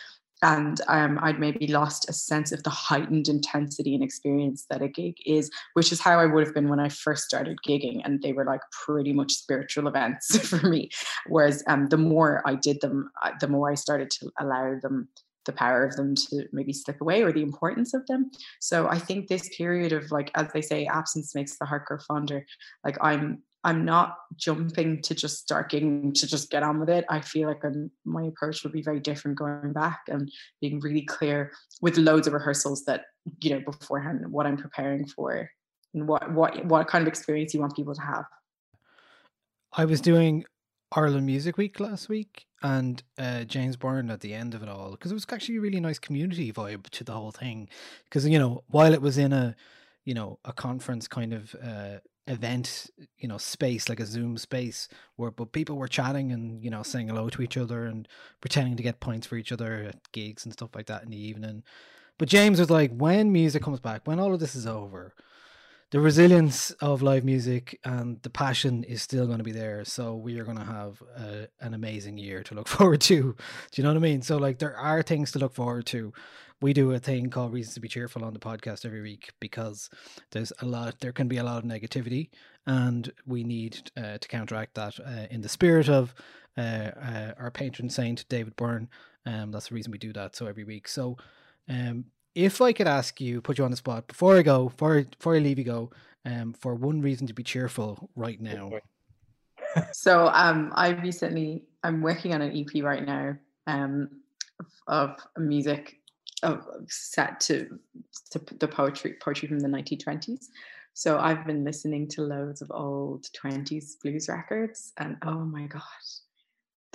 and 0.42 0.80
um, 0.88 1.20
I'd 1.22 1.40
maybe 1.40 1.68
lost 1.68 2.10
a 2.10 2.14
sense 2.14 2.52
of 2.52 2.64
the 2.64 2.70
heightened 2.70 3.28
intensity 3.28 3.94
and 3.94 4.04
experience 4.04 4.66
that 4.70 4.82
a 4.82 4.88
gig 4.88 5.16
is, 5.26 5.52
which 5.74 5.92
is 5.92 6.00
how 6.00 6.20
I 6.20 6.26
would 6.26 6.46
have 6.46 6.54
been 6.54 6.70
when 6.70 6.80
I 6.80 6.90
first 6.90 7.26
started 7.26 7.58
gigging, 7.68 8.02
and 8.06 8.22
they 8.22 8.32
were 8.32 8.46
like 8.46 8.62
pretty 8.86 9.12
much 9.12 9.34
spiritual 9.34 9.88
events 9.90 10.48
for 10.48 10.66
me. 10.68 10.90
Whereas 11.28 11.64
um, 11.68 11.88
the 11.88 11.98
more 11.98 12.42
I 12.46 12.56
did 12.56 12.80
them, 12.82 13.12
uh, 13.24 13.32
the 13.40 13.50
more 13.50 13.70
I 13.70 13.76
started 13.76 14.10
to 14.12 14.32
allow 14.40 14.80
them 14.82 15.10
the 15.46 15.52
power 15.54 15.84
of 15.84 15.96
them 15.96 16.16
to 16.16 16.46
maybe 16.52 16.74
slip 16.74 17.02
away 17.02 17.24
or 17.24 17.32
the 17.32 17.42
importance 17.42 17.94
of 17.94 18.06
them. 18.08 18.30
So 18.60 18.88
I 18.88 19.00
think 19.00 19.28
this 19.28 19.50
period 19.58 19.94
of 19.94 20.12
like, 20.12 20.32
as 20.36 20.52
they 20.54 20.62
say, 20.62 20.86
absence 20.86 21.34
makes 21.34 21.58
the 21.58 21.66
heart 21.66 21.86
grow 21.86 21.98
fonder. 22.08 22.46
Like 22.84 22.98
I'm 23.02 23.42
I'm 23.64 23.84
not 23.84 24.16
jumping 24.38 25.02
to 25.02 25.14
just 25.14 25.40
start 25.40 25.70
getting 25.70 26.14
to 26.14 26.28
just 26.28 26.50
get 26.50 26.64
on 26.64 26.80
with 26.80 26.90
it. 26.90 27.06
I 27.10 27.20
feel 27.20 27.48
like 27.48 27.64
I'm, 27.64 27.92
my 28.06 28.24
approach 28.24 28.64
would 28.64 28.72
be 28.72 28.82
very 28.82 29.00
different 29.00 29.38
going 29.38 29.74
back 29.74 30.02
and 30.08 30.32
being 30.62 30.80
really 30.80 31.02
clear 31.02 31.52
with 31.82 31.98
loads 31.98 32.28
of 32.28 32.34
rehearsals 32.34 32.86
that 32.86 33.06
you 33.42 33.52
know 33.52 33.60
beforehand 33.60 34.22
what 34.32 34.46
I'm 34.46 34.58
preparing 34.58 35.06
for 35.06 35.50
and 35.94 36.08
what 36.08 36.32
what 36.32 36.66
what 36.66 36.88
kind 36.88 37.02
of 37.02 37.08
experience 37.08 37.54
you 37.54 37.60
want 37.60 37.76
people 37.76 37.96
to 37.96 38.02
have. 38.02 38.26
I 39.74 39.86
was 39.86 40.02
doing 40.02 40.46
Ireland 40.92 41.26
Music 41.26 41.58
Week 41.58 41.80
last 41.80 42.10
week, 42.10 42.46
and 42.64 43.04
uh, 43.18 43.44
James 43.44 43.76
Byrne 43.76 44.10
at 44.10 44.22
the 44.22 44.34
end 44.34 44.56
of 44.56 44.64
it 44.64 44.70
all 44.70 44.92
because 44.92 45.12
it 45.12 45.16
was 45.16 45.26
actually 45.32 45.58
a 45.58 45.62
really 45.62 45.80
nice 45.80 46.00
community 46.00 46.52
vibe 46.52 46.90
to 46.92 47.04
the 47.04 47.12
whole 47.12 47.32
thing. 47.32 47.70
Because 48.06 48.28
you 48.28 48.40
know, 48.40 48.64
while 48.68 48.94
it 48.94 49.02
was 49.02 49.18
in 49.18 49.34
a 49.34 49.56
you 50.06 50.14
know 50.14 50.40
a 50.46 50.54
conference 50.54 51.08
kind 51.08 51.34
of 51.34 51.56
uh, 51.62 51.98
event, 52.30 52.90
you 53.18 53.28
know, 53.28 53.38
space 53.38 53.90
like 53.90 54.00
a 54.00 54.06
Zoom 54.06 54.38
space, 54.38 54.88
where 55.16 55.32
but 55.32 55.52
people 55.52 55.78
were 55.78 55.88
chatting 55.88 56.32
and 56.32 56.64
you 56.64 56.70
know 56.70 56.84
saying 56.84 57.08
hello 57.08 57.30
to 57.30 57.42
each 57.42 57.58
other 57.58 57.86
and 57.86 58.08
pretending 58.42 58.78
to 58.78 58.84
get 58.84 59.00
points 59.00 59.28
for 59.28 59.36
each 59.36 59.52
other 59.52 59.84
at 59.90 60.12
gigs 60.12 60.46
and 60.46 60.54
stuff 60.54 60.70
like 60.76 60.86
that 60.88 61.04
in 61.04 61.10
the 61.10 61.18
evening. 61.18 61.64
But 62.18 62.30
James 62.30 62.60
was 62.60 62.70
like, 62.70 62.92
when 62.92 63.32
music 63.32 63.64
comes 63.64 63.80
back, 63.80 64.02
when 64.06 64.20
all 64.20 64.34
of 64.34 64.40
this 64.42 64.54
is 64.54 64.68
over, 64.68 65.14
the 65.92 66.00
resilience 66.00 66.70
of 66.82 67.02
live 67.02 67.24
music 67.24 67.80
and 67.84 68.22
the 68.22 68.30
passion 68.30 68.84
is 68.84 69.02
still 69.02 69.26
going 69.26 69.40
to 69.40 69.44
be 69.44 69.52
there. 69.52 69.84
So 69.86 70.16
we 70.16 70.38
are 70.38 70.44
going 70.44 70.58
to 70.58 70.64
have 70.64 71.02
a, 71.18 71.48
an 71.62 71.74
amazing 71.74 72.18
year 72.18 72.44
to 72.44 72.54
look 72.54 72.68
forward 72.78 73.02
to. 73.02 73.16
Do 73.16 73.36
you 73.76 73.84
know 73.84 73.90
what 73.90 73.98
I 73.98 74.02
mean? 74.02 74.22
So 74.22 74.38
like 74.38 74.60
there 74.60 74.78
are 74.78 75.02
things 75.02 75.32
to 75.32 75.40
look 75.40 75.54
forward 75.54 75.86
to. 75.88 76.14
We 76.62 76.74
do 76.74 76.92
a 76.92 77.00
thing 77.00 77.30
called 77.30 77.54
Reasons 77.54 77.76
to 77.76 77.80
Be 77.80 77.88
Cheerful 77.88 78.26
on 78.26 78.34
the 78.34 78.40
podcast 78.40 78.86
every 78.86 79.02
week 79.02 79.32
because 79.40 79.90
there's 80.32 80.52
a 80.62 80.66
lot, 80.66 81.00
there 81.00 81.14
can 81.14 81.30
be 81.30 81.38
a 81.38 81.44
lot 81.44 81.58
of 81.58 81.64
negativity, 81.64 82.30
and 82.68 83.10
we 83.26 83.46
need 83.46 83.90
uh, 83.96 84.18
to 84.18 84.28
counteract 84.28 84.76
that 84.76 85.00
uh, 85.00 85.28
in 85.32 85.40
the 85.40 85.48
spirit 85.48 85.88
of 85.88 86.14
uh, 86.58 86.92
uh, 87.02 87.32
our 87.40 87.50
patron 87.50 87.90
saint 87.90 88.28
David 88.28 88.58
Byrne. 88.58 88.90
Um, 89.26 89.52
that's 89.52 89.70
the 89.70 89.76
reason 89.76 89.94
we 89.94 89.98
do 89.98 90.12
that. 90.14 90.36
So 90.36 90.48
every 90.48 90.66
week. 90.66 90.90
So 90.90 91.18
um, 91.70 92.04
if 92.36 92.62
I 92.62 92.74
could 92.74 92.88
ask 92.88 93.22
you, 93.22 93.42
put 93.42 93.58
you 93.58 93.64
on 93.64 93.72
the 93.72 93.78
spot 93.78 94.08
before 94.08 94.36
I 94.36 94.42
go, 94.42 94.66
before 94.66 95.04
before 95.04 95.36
I 95.36 95.40
leave 95.40 95.60
you 95.60 95.66
go, 95.66 95.92
um, 96.26 96.54
for 96.54 96.76
one 96.76 97.02
reason 97.02 97.26
to 97.28 97.34
be 97.34 97.44
cheerful 97.44 98.10
right 98.18 98.42
now. 98.42 98.72
so 99.94 100.28
um, 100.34 100.74
I 100.76 100.90
recently 100.90 101.64
I'm 101.84 102.02
working 102.02 102.34
on 102.34 102.42
an 102.42 102.52
EP 102.52 102.84
right 102.84 103.06
now 103.06 103.38
um, 103.68 104.10
of 104.88 105.16
music 105.38 105.99
of 106.44 106.66
set 106.88 107.40
to 107.42 107.80
to 108.32 108.40
the 108.60 108.68
poetry 108.68 109.16
poetry 109.22 109.48
from 109.48 109.60
the 109.60 109.68
1920s. 109.68 110.46
So 110.94 111.18
I've 111.18 111.46
been 111.46 111.64
listening 111.64 112.08
to 112.10 112.22
loads 112.24 112.62
of 112.62 112.72
old 112.72 113.26
20s 113.42 114.02
blues 114.02 114.28
records, 114.28 114.92
and 114.98 115.18
oh 115.24 115.46
my 115.46 115.68
god, 115.68 115.82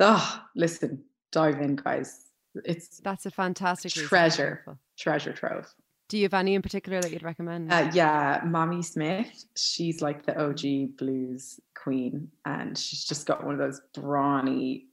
oh, 0.01 0.43
listen, 0.55 1.03
dive 1.33 1.61
in, 1.61 1.77
guys. 1.77 2.27
It's 2.65 3.01
That's 3.01 3.27
a 3.27 3.31
fantastic 3.31 3.95
reason 3.97 4.09
treasure, 4.09 4.57
cheerful. 4.57 4.79
treasure 4.99 5.33
trove. 5.33 5.73
Do 6.09 6.19
you 6.19 6.25
have 6.25 6.35
any 6.35 6.55
in 6.55 6.63
particular 6.63 7.01
that 7.01 7.11
you'd 7.11 7.23
recommend? 7.23 7.73
Uh, 7.73 7.91
yeah, 7.95 8.43
Mamie 8.45 8.83
Smith. 8.83 9.47
She's 9.57 10.03
like 10.03 10.27
the 10.27 10.39
OG 10.39 10.97
blues 10.99 11.59
queen, 11.75 12.31
and 12.45 12.77
she's 12.77 13.05
just 13.05 13.27
got 13.27 13.43
one 13.45 13.55
of 13.55 13.59
those 13.59 13.81
brawny, 13.95 14.87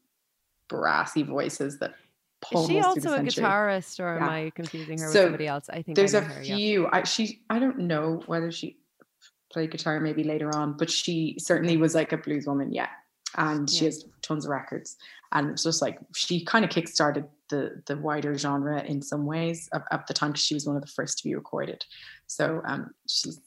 brassy 0.69 1.23
voices 1.23 1.79
that. 1.79 1.95
Is 2.43 2.47
she 2.49 2.53
pummels 2.55 2.67
through 2.67 2.81
the 2.81 2.87
also 2.87 3.13
a 3.13 3.15
century. 3.17 3.43
guitarist, 3.43 3.99
or 3.99 4.17
am 4.17 4.29
I 4.29 4.51
confusing 4.55 4.97
her 4.99 5.05
with 5.07 5.13
somebody 5.15 5.47
else? 5.47 5.69
I 5.69 5.81
think 5.81 5.95
There's 5.95 6.15
I 6.15 6.19
a 6.19 6.21
know 6.21 6.27
her, 6.27 6.43
yeah. 6.43 6.55
few. 6.55 6.87
I 6.91 7.03
she 7.03 7.41
I 7.49 7.59
don't 7.59 7.79
know 7.79 8.21
whether 8.25 8.51
she 8.51 8.77
played 9.53 9.71
guitar 9.71 9.99
maybe 9.99 10.23
later 10.23 10.55
on, 10.55 10.77
but 10.77 10.89
she 10.89 11.35
certainly 11.39 11.77
was 11.77 11.93
like 11.95 12.11
a 12.13 12.17
blues 12.17 12.47
woman, 12.47 12.73
yeah. 12.73 12.87
And 13.37 13.69
she 13.69 13.85
has 13.85 14.05
tons 14.21 14.45
of 14.45 14.51
records. 14.51 14.97
And 15.33 15.51
it's 15.51 15.63
just 15.63 15.81
like 15.81 15.97
she 16.15 16.43
kind 16.43 16.65
of 16.65 16.71
kickstarted 16.71 17.27
the 17.49 17.81
the 17.85 17.97
wider 17.97 18.37
genre 18.37 18.81
in 18.83 19.01
some 19.01 19.25
ways 19.25 19.69
at, 19.73 19.83
at 19.91 20.07
the 20.07 20.13
time 20.13 20.31
because 20.31 20.43
she 20.45 20.53
was 20.53 20.65
one 20.67 20.75
of 20.75 20.81
the 20.81 20.87
first 20.87 21.17
to 21.19 21.23
be 21.23 21.35
recorded. 21.35 21.85
So 22.27 22.61
um 22.65 22.91
she's 23.07 23.39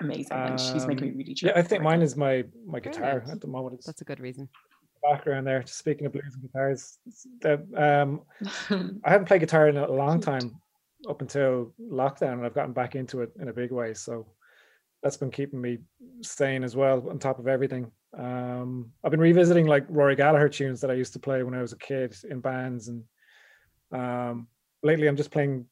amazing 0.00 0.32
and 0.32 0.58
she's 0.60 0.86
making 0.86 1.04
me 1.06 1.10
Um, 1.12 1.18
really 1.18 1.36
Yeah, 1.42 1.52
I 1.56 1.62
think 1.62 1.82
mine 1.82 2.02
is 2.02 2.16
my 2.16 2.44
my 2.66 2.80
guitar 2.80 3.10
Brilliant. 3.20 3.30
at 3.30 3.40
the 3.40 3.46
moment. 3.48 3.74
It's 3.74 3.86
That's 3.86 4.00
a 4.00 4.04
good 4.04 4.20
reason. 4.20 4.48
Background 5.02 5.46
there. 5.46 5.62
Just 5.62 5.78
speaking 5.78 6.06
of 6.06 6.12
blues 6.12 6.34
and 6.34 6.42
guitars, 6.42 6.98
the, 7.40 7.54
um, 7.76 8.22
I 9.04 9.10
haven't 9.10 9.26
played 9.26 9.40
guitar 9.40 9.68
in 9.68 9.76
a 9.76 9.90
long 9.90 10.20
time 10.20 10.60
up 11.08 11.20
until 11.20 11.72
lockdown, 11.80 12.34
and 12.34 12.46
I've 12.46 12.54
gotten 12.54 12.72
back 12.72 12.94
into 12.94 13.22
it 13.22 13.30
in 13.40 13.48
a 13.48 13.52
big 13.52 13.70
way. 13.72 13.94
So 13.94 14.26
that's 15.02 15.16
been 15.16 15.30
keeping 15.30 15.60
me 15.60 15.78
sane 16.22 16.64
as 16.64 16.74
well, 16.74 17.08
on 17.08 17.18
top 17.18 17.38
of 17.38 17.46
everything. 17.48 17.90
Um, 18.18 18.90
I've 19.04 19.10
been 19.10 19.20
revisiting 19.20 19.66
like 19.66 19.84
Rory 19.88 20.16
Gallagher 20.16 20.48
tunes 20.48 20.80
that 20.80 20.90
I 20.90 20.94
used 20.94 21.12
to 21.12 21.18
play 21.18 21.42
when 21.42 21.54
I 21.54 21.60
was 21.62 21.72
a 21.72 21.78
kid 21.78 22.16
in 22.28 22.40
bands, 22.40 22.88
and 22.88 23.04
um, 23.92 24.48
lately 24.82 25.06
I'm 25.06 25.16
just 25.16 25.30
playing. 25.30 25.66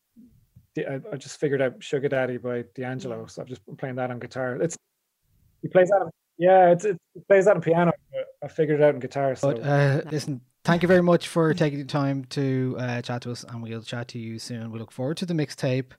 the- 0.74 0.86
I, 0.86 1.00
I 1.12 1.16
just 1.16 1.40
figured 1.40 1.62
out 1.62 1.82
"Sugar 1.82 2.08
Daddy" 2.08 2.36
by 2.36 2.64
D'Angelo, 2.74 3.26
so 3.26 3.42
I've 3.42 3.48
just 3.48 3.64
been 3.66 3.76
playing 3.76 3.96
that 3.96 4.10
on 4.10 4.18
guitar. 4.18 4.56
It's 4.62 4.76
he 5.62 5.68
plays 5.68 5.88
that. 5.88 6.02
On, 6.02 6.10
yeah, 6.38 6.70
it's, 6.70 6.84
it 6.84 6.98
plays 7.28 7.46
that 7.46 7.56
on 7.56 7.62
piano. 7.62 7.92
but 8.12 8.25
I 8.42 8.48
figured 8.48 8.80
it 8.80 8.84
out 8.84 8.94
in 8.94 9.00
guitar. 9.00 9.34
So 9.34 9.52
But 9.52 9.62
uh, 9.62 10.02
listen, 10.10 10.40
thank 10.64 10.82
you 10.82 10.88
very 10.88 11.02
much 11.02 11.28
for 11.28 11.54
taking 11.54 11.78
the 11.78 11.84
time 11.84 12.24
to 12.26 12.76
uh, 12.78 13.02
chat 13.02 13.22
to 13.22 13.32
us, 13.32 13.44
and 13.44 13.62
we'll 13.62 13.82
chat 13.82 14.08
to 14.08 14.18
you 14.18 14.38
soon. 14.38 14.70
We 14.70 14.78
look 14.78 14.92
forward 14.92 15.16
to 15.18 15.26
the 15.26 15.34
mixtape, 15.34 15.92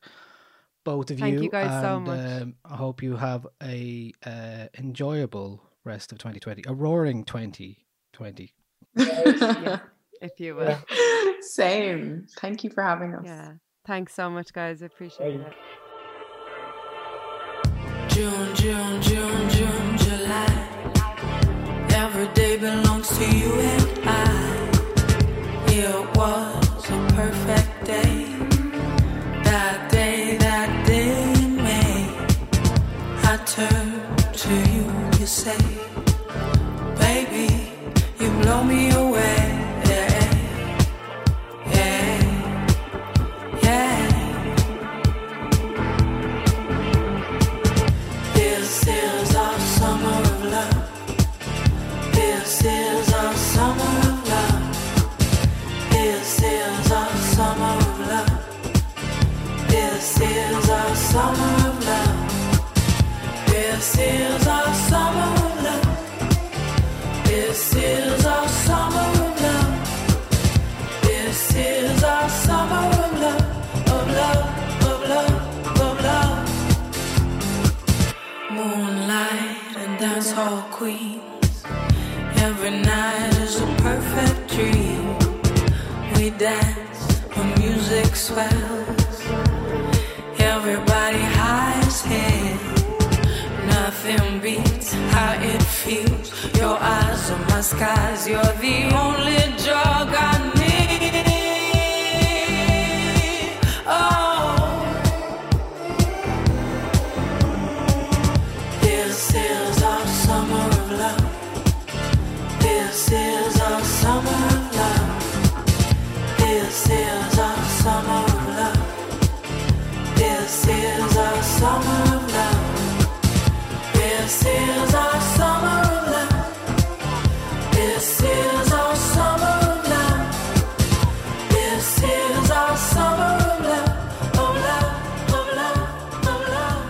both 0.84 1.10
of 1.12 1.20
Thank 1.20 1.36
you. 1.36 1.44
you 1.44 1.50
guys 1.50 1.82
so 1.82 2.00
much. 2.00 2.42
Um, 2.42 2.56
I 2.64 2.76
hope 2.76 3.02
you 3.02 3.16
have 3.16 3.48
a 3.62 4.14
uh, 4.26 4.68
enjoyable 4.78 5.62
rest 5.84 6.12
of 6.12 6.18
2020, 6.20 6.64
a 6.68 6.74
roaring 6.74 7.24
2020. 7.24 8.54
Yeah, 8.96 9.80
if 10.22 10.40
you 10.40 10.56
will. 10.56 10.80
Same. 11.42 12.26
Thank 12.40 12.64
you 12.64 12.72
for 12.72 12.82
having 12.82 13.14
us. 13.14 13.24
Yeah. 13.26 13.54
Thanks 13.86 14.16
so 14.16 14.30
much, 14.30 14.52
guys. 14.52 14.82
I 14.82 14.88
appreciate 14.88 15.40
it. 15.40 15.54
June, 18.10 18.56
June, 18.56 19.02
June, 19.02 19.50
June, 19.50 19.98
July. 19.98 20.77
Every 22.20 22.34
day 22.34 22.58
belongs 22.58 23.10
to 23.20 23.26
you 23.26 23.54
and 23.74 24.00
I. 24.04 24.70
It 25.68 26.18
was 26.18 26.90
a 26.90 27.00
perfect 27.14 27.86
day. 27.86 28.26
That 29.44 29.92
day, 29.92 30.36
that 30.38 30.88
day 30.88 31.12
in 31.34 31.58
May. 31.58 32.10
I 33.22 33.38
turn 33.46 33.90
to 34.34 34.54
you, 34.74 34.86
you 35.20 35.28
say, 35.28 35.62
Baby, 36.98 37.70
you 38.20 38.30
blow 38.42 38.64
me 38.64 38.90
away. 38.90 39.37
Love. 80.38 81.07
Every 82.68 82.82
night 82.82 83.34
is 83.44 83.62
a 83.62 83.66
perfect 83.78 84.50
dream. 84.52 85.16
We 86.16 86.32
dance 86.32 87.02
when 87.34 87.48
music 87.60 88.14
swells. 88.14 89.22
Everybody 90.38 91.24
highs 91.40 92.02
head. 92.02 92.60
Nothing 93.68 94.42
beats 94.42 94.92
how 95.14 95.40
it 95.42 95.64
feels. 95.64 96.28
Your 96.58 96.78
eyes 96.78 97.32
are 97.32 97.46
my 97.52 97.62
skies. 97.62 98.28
You're 98.28 98.56
the 98.60 98.78
only 99.06 99.44
drug 99.64 100.10
I 100.14 100.52
know. 100.54 100.57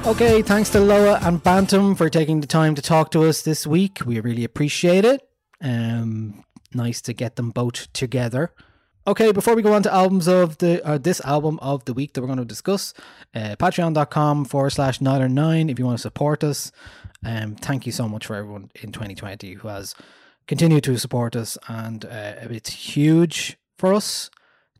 Okay, 0.07 0.41
thanks 0.41 0.69
to 0.71 0.79
Loah 0.79 1.19
and 1.21 1.43
Bantum 1.43 1.93
for 1.93 2.09
taking 2.09 2.41
the 2.41 2.47
time 2.47 2.73
to 2.75 2.81
talk 2.81 3.11
to 3.11 3.25
us 3.25 3.43
this 3.43 3.67
week. 3.67 3.99
We 4.05 4.19
really 4.19 4.45
appreciate 4.45 5.05
it. 5.05 5.21
Um, 5.61 6.43
nice 6.73 7.01
to 7.01 7.13
get 7.13 7.35
them 7.35 7.51
both 7.51 7.91
together. 7.93 8.51
Okay, 9.07 9.31
before 9.31 9.55
we 9.55 9.61
go 9.61 9.73
on 9.73 9.83
to 9.83 9.93
albums 9.93 10.27
of 10.27 10.57
the 10.57 10.85
uh, 10.85 10.97
this 10.97 11.21
album 11.21 11.59
of 11.61 11.85
the 11.85 11.93
week 11.93 12.11
that 12.13 12.21
we're 12.21 12.27
going 12.27 12.39
to 12.39 12.45
discuss, 12.45 12.93
uh, 13.33 13.55
patreon.com 13.57 14.43
forward 14.43 14.71
slash 14.71 14.99
Nialler9 14.99 15.71
if 15.71 15.79
you 15.79 15.85
want 15.85 15.97
to 15.97 16.01
support 16.01 16.43
us. 16.43 16.73
Um, 17.25 17.55
thank 17.55 17.85
you 17.85 17.93
so 17.93 18.09
much 18.09 18.25
for 18.25 18.35
everyone 18.35 18.69
in 18.75 18.91
2020 18.91 19.53
who 19.53 19.69
has 19.69 19.95
continued 20.45 20.83
to 20.83 20.97
support 20.97 21.37
us, 21.37 21.57
and 21.69 22.03
uh, 22.03 22.33
it's 22.41 22.71
huge 22.71 23.57
for 23.77 23.93
us 23.93 24.29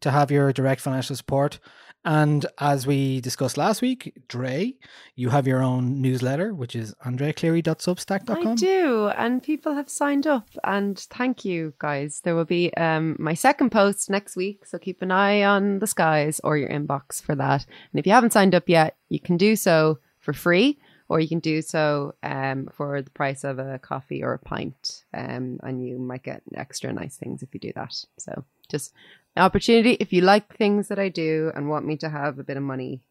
to 0.02 0.12
have 0.12 0.30
your 0.30 0.52
direct 0.52 0.82
financial 0.82 1.16
support. 1.16 1.60
And 2.08 2.46
as 2.58 2.88
we 2.88 3.20
discussed 3.20 3.58
last 3.58 3.82
week, 3.82 4.14
Dre, 4.30 4.76
you 5.16 5.28
have 5.28 5.46
your 5.46 5.62
own 5.62 6.02
newsletter, 6.02 6.54
which 6.54 6.74
is 6.74 6.96
andreacleary.substack.com. 7.06 8.48
I 8.48 8.56
do, 8.56 9.10
and 9.10 9.44
people 9.44 9.74
have 9.74 9.90
signed 9.90 10.26
up, 10.26 10.48
and 10.64 10.98
thank 10.98 11.44
you 11.44 11.74
guys. 11.80 12.22
There 12.22 12.34
will 12.34 12.46
be 12.46 12.74
um, 12.76 13.18
my 13.20 13.34
second 13.34 13.72
post 13.74 14.10
next 14.10 14.38
week, 14.38 14.66
so 14.66 14.78
keep 14.78 15.02
an 15.02 15.12
eye 15.12 15.44
on 15.44 15.80
the 15.80 15.88
skies 15.88 16.40
or 16.46 16.58
your 16.58 16.70
inbox 16.70 17.22
for 17.22 17.36
that. 17.36 17.66
And 17.92 18.00
if 18.00 18.08
you 18.08 18.14
haven't 18.14 18.32
signed 18.32 18.56
up 18.56 18.70
yet, 18.70 18.96
you 19.10 19.20
can 19.20 19.36
do 19.36 19.58
so 19.58 20.00
for 20.22 20.32
free, 20.32 20.80
or 21.10 21.20
you 21.20 21.28
can 21.28 21.40
do 21.42 21.62
so 21.62 22.16
um, 22.24 22.70
for 22.72 23.02
the 23.02 23.12
price 23.12 23.44
of 23.44 23.60
a 23.60 23.80
coffee 23.80 24.24
or 24.24 24.32
a 24.32 24.40
pint, 24.40 25.04
um, 25.14 25.60
and 25.62 25.86
you 25.86 26.00
might 26.00 26.24
get 26.24 26.42
extra 26.56 26.94
nice 26.94 27.18
things 27.18 27.44
if 27.44 27.54
you 27.54 27.60
do 27.60 27.74
that. 27.76 27.94
So 28.18 28.46
just 28.70 28.94
opportunity. 29.38 29.94
If 30.00 30.14
you 30.14 30.22
like 30.22 30.56
things 30.58 30.88
that 30.90 31.00
I 31.00 31.10
do 31.10 31.52
and 31.56 31.70
want 31.70 31.86
me 31.86 31.98
to 31.98 32.10
have 32.10 32.40
a 32.40 32.44
bit 32.44 32.58
of 32.58 32.64
money, 32.64 33.02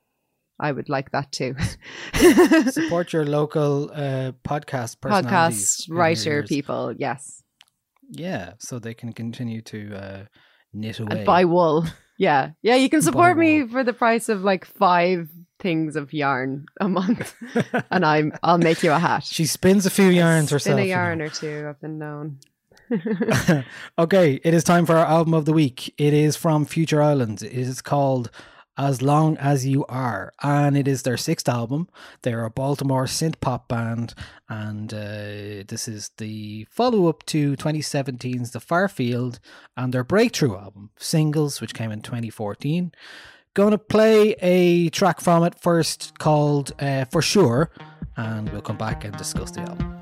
I 0.59 0.72
would 0.72 0.89
like 0.89 1.11
that 1.12 1.33
too. 1.33 1.55
support 2.70 3.12
your 3.12 3.27
local 3.27 3.91
uh, 3.93 4.33
podcast 4.43 4.97
podcast 4.99 5.87
writer 5.91 6.43
people, 6.43 6.95
yes. 6.97 7.43
Yeah, 8.11 8.53
so 8.59 8.79
they 8.79 8.95
can 8.95 9.12
continue 9.12 9.61
to 9.62 9.95
uh, 9.95 10.24
knit 10.72 11.01
away. 11.01 11.09
and 11.11 11.27
buy 11.27 11.45
wool. 11.45 11.87
Yeah, 12.18 12.53
yeah. 12.62 12.77
You 12.77 12.89
can 12.89 13.03
support 13.03 13.37
me 13.37 13.68
for 13.68 13.85
the 13.85 13.93
price 13.93 14.31
of 14.31 14.43
like 14.43 14.64
five 14.64 15.29
things 15.61 15.97
of 15.97 16.14
yarn 16.14 16.64
a 16.81 16.89
month, 16.89 17.35
and 17.91 18.07
I'm 18.07 18.33
I'll 18.43 18.57
make 18.57 18.83
you 18.83 18.91
a 18.91 18.99
hat. 18.99 19.24
She 19.24 19.45
spins 19.45 19.85
a 19.85 19.91
few 19.91 20.09
yarns 20.09 20.51
herself. 20.51 20.79
In 20.79 20.85
a 20.85 20.87
you 20.87 20.95
know. 20.95 21.01
yarn 21.03 21.20
or 21.20 21.29
two, 21.29 21.66
I've 21.68 21.79
been 21.79 21.99
known. 21.99 22.39
okay, 23.99 24.41
it 24.45 24.55
is 24.55 24.64
time 24.64 24.87
for 24.87 24.97
our 24.97 25.07
album 25.07 25.34
of 25.34 25.45
the 25.45 25.53
week. 25.53 25.93
It 25.99 26.12
is 26.12 26.37
from 26.37 26.64
Future 26.64 27.03
Islands. 27.03 27.43
It 27.43 27.53
is 27.53 27.82
called 27.82 28.30
As 28.78 29.03
Long 29.03 29.37
As 29.39 29.66
You 29.66 29.84
Are, 29.87 30.32
and 30.43 30.76
it 30.76 30.87
is 30.87 31.03
their 31.03 31.16
sixth 31.16 31.49
album. 31.49 31.89
They're 32.22 32.45
a 32.45 32.51
Baltimore 32.51 33.07
synth 33.07 33.41
pop 33.41 33.68
band, 33.68 34.14
and 34.49 34.93
uh, 34.95 35.64
this 35.66 35.89
is 35.89 36.11
the 36.18 36.66
follow 36.70 37.09
up 37.09 37.24
to 37.26 37.57
2017's 37.57 38.53
The 38.53 38.61
Far 38.61 38.89
Field 38.89 39.41
and 39.76 39.93
their 39.93 40.05
breakthrough 40.05 40.57
album, 40.57 40.91
Singles, 40.97 41.61
which 41.61 41.74
came 41.74 41.91
in 41.91 42.03
2014. 42.03 42.93
Going 43.55 43.70
to 43.70 43.78
play 43.78 44.32
a 44.43 44.91
track 44.91 45.20
from 45.20 45.43
it 45.43 45.59
first 45.59 46.18
called 46.18 46.72
uh, 46.78 47.07
For 47.07 47.22
Sure, 47.22 47.70
and 48.16 48.49
we'll 48.51 48.61
come 48.62 48.78
back 48.78 49.05
and 49.05 49.16
discuss 49.16 49.51
the 49.51 49.62
album. 49.62 49.95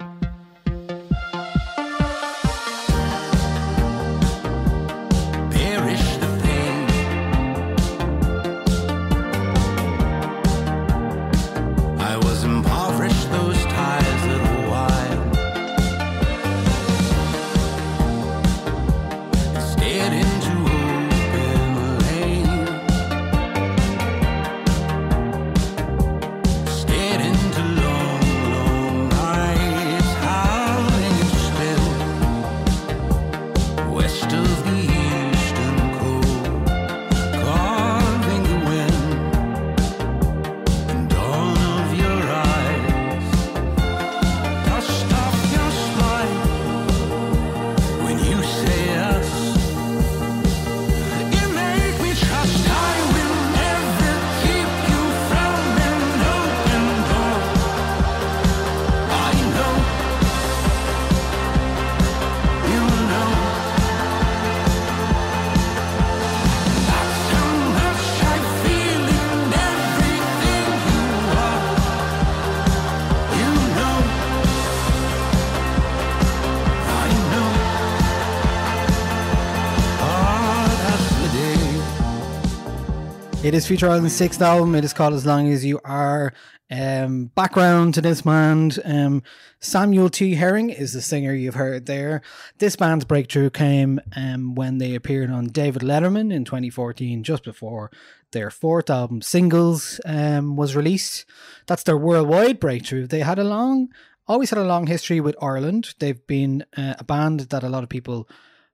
It 83.55 83.59
is 83.59 83.69
Future 83.69 83.89
Island's 83.89 84.13
sixth 84.13 84.43
album. 84.43 84.75
It 84.75 84.83
is 84.83 84.93
called 84.93 85.15
As 85.15 85.25
Long 85.25 85.49
As 85.49 85.65
You 85.65 85.79
Are. 85.85 86.33
Um, 86.73 87.27
background 87.37 87.95
to 87.95 88.01
this 88.01 88.23
band 88.23 88.81
um, 88.85 89.23
Samuel 89.61 90.11
T. 90.11 90.35
Herring 90.35 90.71
is 90.71 90.93
the 90.93 91.01
singer 91.01 91.33
you've 91.33 91.55
heard 91.55 91.87
there. 91.87 92.21
This 92.59 92.75
band's 92.75 93.05
breakthrough 93.05 93.51
came 93.51 94.01
um, 94.17 94.57
when 94.57 94.79
they 94.79 94.97
appeared 94.97 95.31
on 95.31 95.51
David 95.51 95.83
Letterman 95.83 96.35
in 96.35 96.45
2014, 96.45 97.23
just 97.23 97.45
before 97.45 97.93
their 98.33 98.51
fourth 98.51 98.91
album, 98.91 99.23
Singles, 99.23 100.01
um, 100.05 100.57
was 100.57 100.75
released. 100.75 101.25
That's 101.69 101.85
their 101.85 101.97
worldwide 101.97 102.59
breakthrough. 102.59 103.07
They 103.07 103.21
had 103.21 103.39
a 103.39 103.45
long, 103.45 103.91
always 104.27 104.51
had 104.51 104.59
a 104.59 104.65
long 104.65 104.89
history 104.89 105.21
with 105.21 105.37
Ireland. 105.41 105.95
They've 106.01 106.27
been 106.27 106.65
uh, 106.77 106.95
a 106.99 107.05
band 107.05 107.39
that 107.39 107.63
a 107.63 107.69
lot 107.69 107.85
of 107.85 107.89
people 107.89 108.29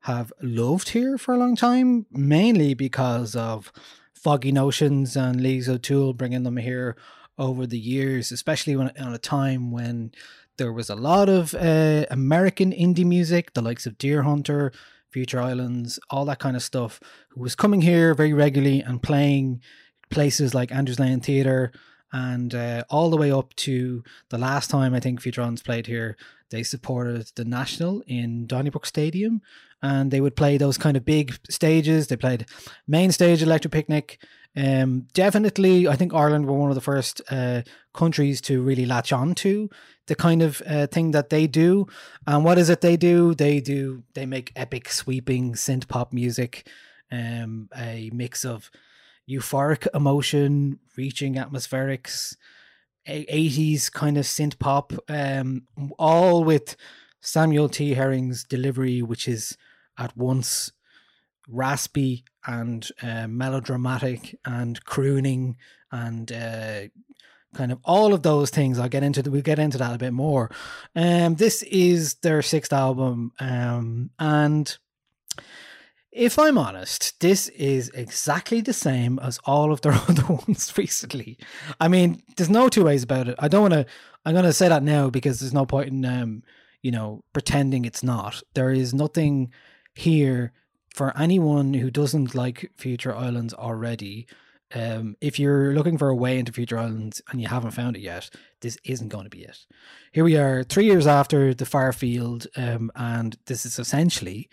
have 0.04 0.32
loved 0.40 0.88
here 0.88 1.18
for 1.18 1.34
a 1.34 1.38
long 1.38 1.54
time, 1.54 2.06
mainly 2.10 2.72
because 2.72 3.36
of 3.36 3.70
Foggy 4.22 4.52
Notions 4.52 5.16
and 5.16 5.40
Leagues 5.40 5.68
O'Toole 5.68 6.12
bringing 6.12 6.42
them 6.42 6.58
here 6.58 6.94
over 7.38 7.66
the 7.66 7.78
years, 7.78 8.30
especially 8.30 8.76
when 8.76 8.92
on 9.00 9.14
a 9.14 9.18
time 9.18 9.70
when 9.70 10.12
there 10.58 10.72
was 10.72 10.90
a 10.90 10.94
lot 10.94 11.30
of 11.30 11.54
uh, 11.54 12.04
American 12.10 12.70
indie 12.70 13.06
music, 13.06 13.54
the 13.54 13.62
likes 13.62 13.86
of 13.86 13.96
Deerhunter, 13.96 14.74
Future 15.10 15.40
Islands, 15.40 15.98
all 16.10 16.26
that 16.26 16.38
kind 16.38 16.54
of 16.54 16.62
stuff, 16.62 17.00
who 17.30 17.40
was 17.40 17.54
coming 17.54 17.80
here 17.80 18.14
very 18.14 18.34
regularly 18.34 18.82
and 18.82 19.02
playing 19.02 19.62
places 20.10 20.54
like 20.54 20.70
Andrews 20.70 21.00
Lane 21.00 21.20
Theatre 21.20 21.72
and 22.12 22.54
uh, 22.54 22.84
all 22.90 23.08
the 23.08 23.16
way 23.16 23.32
up 23.32 23.54
to 23.54 24.04
the 24.28 24.38
last 24.38 24.68
time 24.68 24.92
I 24.94 25.00
think 25.00 25.22
Future 25.22 25.40
Islands 25.40 25.62
played 25.62 25.86
here, 25.86 26.18
They 26.50 26.62
supported 26.62 27.30
the 27.36 27.44
National 27.44 28.02
in 28.06 28.46
Donnybrook 28.46 28.86
Stadium, 28.86 29.40
and 29.82 30.10
they 30.10 30.20
would 30.20 30.36
play 30.36 30.56
those 30.56 30.78
kind 30.78 30.96
of 30.96 31.04
big 31.04 31.38
stages. 31.48 32.08
They 32.08 32.16
played 32.16 32.46
main 32.86 33.12
stage, 33.12 33.42
Electric 33.42 33.72
Picnic. 33.72 34.18
Um, 34.56 35.06
definitely, 35.14 35.86
I 35.86 35.94
think 35.94 36.12
Ireland 36.12 36.46
were 36.46 36.58
one 36.58 36.70
of 36.70 36.74
the 36.74 36.80
first 36.80 37.22
uh, 37.30 37.62
countries 37.94 38.40
to 38.42 38.62
really 38.62 38.84
latch 38.84 39.12
on 39.12 39.34
to 39.36 39.70
the 40.06 40.16
kind 40.16 40.42
of 40.42 40.60
uh, 40.66 40.88
thing 40.88 41.12
that 41.12 41.30
they 41.30 41.46
do. 41.46 41.86
And 42.26 42.44
what 42.44 42.58
is 42.58 42.68
it 42.68 42.80
they 42.80 42.96
do? 42.96 43.32
They 43.34 43.60
do 43.60 44.02
they 44.14 44.26
make 44.26 44.52
epic, 44.56 44.90
sweeping 44.90 45.54
synth 45.54 45.86
pop 45.86 46.12
music, 46.12 46.66
um, 47.12 47.68
a 47.76 48.10
mix 48.12 48.44
of 48.44 48.70
euphoric 49.30 49.86
emotion, 49.94 50.80
reaching 50.96 51.36
atmospherics, 51.36 52.34
80s 53.10 53.92
kind 53.92 54.16
of 54.16 54.24
synth 54.24 54.58
pop, 54.58 54.92
um, 55.08 55.62
all 55.98 56.44
with 56.44 56.76
Samuel 57.20 57.68
T. 57.68 57.94
Herring's 57.94 58.44
delivery, 58.44 59.02
which 59.02 59.28
is 59.28 59.56
at 59.98 60.16
once 60.16 60.72
raspy 61.48 62.24
and 62.46 62.88
uh, 63.02 63.26
melodramatic 63.26 64.38
and 64.44 64.82
crooning 64.84 65.56
and 65.92 66.30
uh, 66.32 66.82
kind 67.54 67.72
of 67.72 67.78
all 67.84 68.14
of 68.14 68.22
those 68.22 68.50
things. 68.50 68.78
I'll 68.78 68.88
get 68.88 69.02
into 69.02 69.22
the, 69.22 69.30
we'll 69.30 69.42
get 69.42 69.58
into 69.58 69.78
that 69.78 69.94
a 69.94 69.98
bit 69.98 70.12
more. 70.12 70.50
Um, 70.94 71.34
this 71.34 71.62
is 71.64 72.14
their 72.16 72.42
sixth 72.42 72.72
album, 72.72 73.32
um, 73.40 74.10
and 74.18 74.78
if 76.12 76.38
I'm 76.38 76.58
honest, 76.58 77.20
this 77.20 77.48
is 77.48 77.88
exactly 77.90 78.60
the 78.60 78.72
same 78.72 79.18
as 79.20 79.38
all 79.44 79.72
of 79.72 79.80
their 79.80 79.92
other 80.08 80.24
ones 80.24 80.72
recently. 80.76 81.38
I 81.80 81.88
mean, 81.88 82.22
there's 82.36 82.50
no 82.50 82.68
two 82.68 82.84
ways 82.84 83.02
about 83.02 83.28
it. 83.28 83.36
I 83.38 83.48
don't 83.48 83.62
want 83.62 83.74
to. 83.74 83.86
I'm 84.24 84.34
going 84.34 84.44
to 84.44 84.52
say 84.52 84.68
that 84.68 84.82
now 84.82 85.08
because 85.08 85.40
there's 85.40 85.54
no 85.54 85.64
point 85.64 85.88
in 85.88 86.04
um, 86.04 86.42
you 86.82 86.90
know, 86.90 87.22
pretending 87.32 87.84
it's 87.84 88.02
not. 88.02 88.42
There 88.54 88.70
is 88.70 88.94
nothing 88.94 89.52
here 89.94 90.52
for 90.94 91.16
anyone 91.16 91.74
who 91.74 91.90
doesn't 91.90 92.34
like 92.34 92.70
Future 92.76 93.14
Islands 93.14 93.54
already. 93.54 94.26
Um, 94.72 95.16
if 95.20 95.38
you're 95.38 95.74
looking 95.74 95.98
for 95.98 96.08
a 96.08 96.14
way 96.14 96.38
into 96.38 96.52
Future 96.52 96.78
Islands 96.78 97.20
and 97.30 97.40
you 97.40 97.48
haven't 97.48 97.72
found 97.72 97.96
it 97.96 98.02
yet, 98.02 98.30
this 98.60 98.78
isn't 98.84 99.08
going 99.08 99.24
to 99.24 99.30
be 99.30 99.42
it. 99.42 99.66
Here 100.12 100.24
we 100.24 100.36
are, 100.36 100.62
three 100.62 100.86
years 100.86 101.06
after 101.06 101.54
the 101.54 101.66
Far 101.66 101.92
Field, 101.92 102.46
um, 102.56 102.90
and 102.94 103.36
this 103.46 103.66
is 103.66 103.78
essentially 103.78 104.48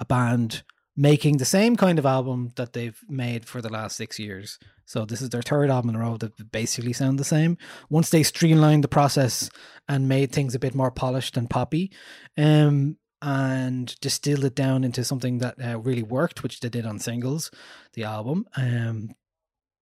a 0.00 0.04
band 0.04 0.62
making 0.98 1.36
the 1.36 1.44
same 1.44 1.76
kind 1.76 1.96
of 1.96 2.04
album 2.04 2.50
that 2.56 2.72
they've 2.72 3.00
made 3.08 3.46
for 3.46 3.62
the 3.62 3.68
last 3.68 3.96
six 3.96 4.18
years. 4.18 4.58
So 4.84 5.04
this 5.04 5.22
is 5.22 5.28
their 5.30 5.42
third 5.42 5.70
album 5.70 5.90
in 5.90 5.96
a 5.96 6.00
row 6.00 6.16
that 6.16 6.50
basically 6.50 6.92
sound 6.92 7.18
the 7.20 7.24
same. 7.24 7.56
Once 7.88 8.10
they 8.10 8.24
streamlined 8.24 8.82
the 8.82 8.88
process 8.88 9.48
and 9.88 10.08
made 10.08 10.32
things 10.32 10.54
a 10.56 10.58
bit 10.58 10.74
more 10.74 10.90
polished 10.90 11.36
and 11.36 11.48
poppy, 11.48 11.92
um, 12.36 12.96
and 13.22 13.98
distilled 14.00 14.44
it 14.44 14.54
down 14.56 14.82
into 14.84 15.04
something 15.04 15.38
that 15.38 15.54
uh, 15.64 15.78
really 15.78 16.02
worked, 16.02 16.42
which 16.42 16.58
they 16.60 16.68
did 16.68 16.86
on 16.86 16.98
singles, 16.98 17.50
the 17.94 18.02
album. 18.04 18.46
Um, 18.56 19.10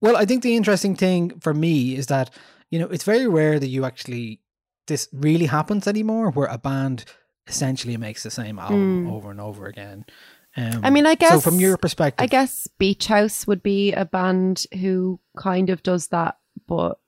well, 0.01 0.17
I 0.17 0.25
think 0.25 0.43
the 0.43 0.55
interesting 0.55 0.95
thing 0.95 1.39
for 1.39 1.53
me 1.53 1.95
is 1.95 2.07
that 2.07 2.29
you 2.69 2.77
know 2.79 2.87
it's 2.87 3.03
very 3.03 3.27
rare 3.27 3.59
that 3.59 3.67
you 3.67 3.85
actually 3.85 4.41
this 4.87 5.07
really 5.11 5.47
happens 5.47 5.87
anymore, 5.87 6.29
where 6.31 6.47
a 6.47 6.57
band 6.57 7.05
essentially 7.47 7.95
makes 7.97 8.23
the 8.23 8.31
same 8.31 8.59
album 8.59 9.05
Mm. 9.05 9.11
over 9.11 9.31
and 9.31 9.39
over 9.41 9.65
again. 9.67 10.05
Um, 10.57 10.81
I 10.83 10.89
mean, 10.89 11.05
I 11.05 11.15
guess 11.15 11.31
so. 11.31 11.39
From 11.39 11.59
your 11.59 11.77
perspective, 11.77 12.23
I 12.23 12.27
guess 12.27 12.67
Beach 12.79 13.05
House 13.07 13.45
would 13.45 13.61
be 13.61 13.93
a 13.93 14.05
band 14.05 14.65
who 14.81 15.19
kind 15.37 15.69
of 15.69 15.83
does 15.83 16.07
that, 16.07 16.37
but 16.67 16.99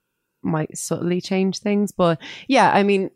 might 0.44 0.78
subtly 0.78 1.20
change 1.20 1.60
things. 1.60 1.92
But 1.92 2.20
yeah, 2.48 2.72
I 2.72 2.84
mean, 2.84 3.10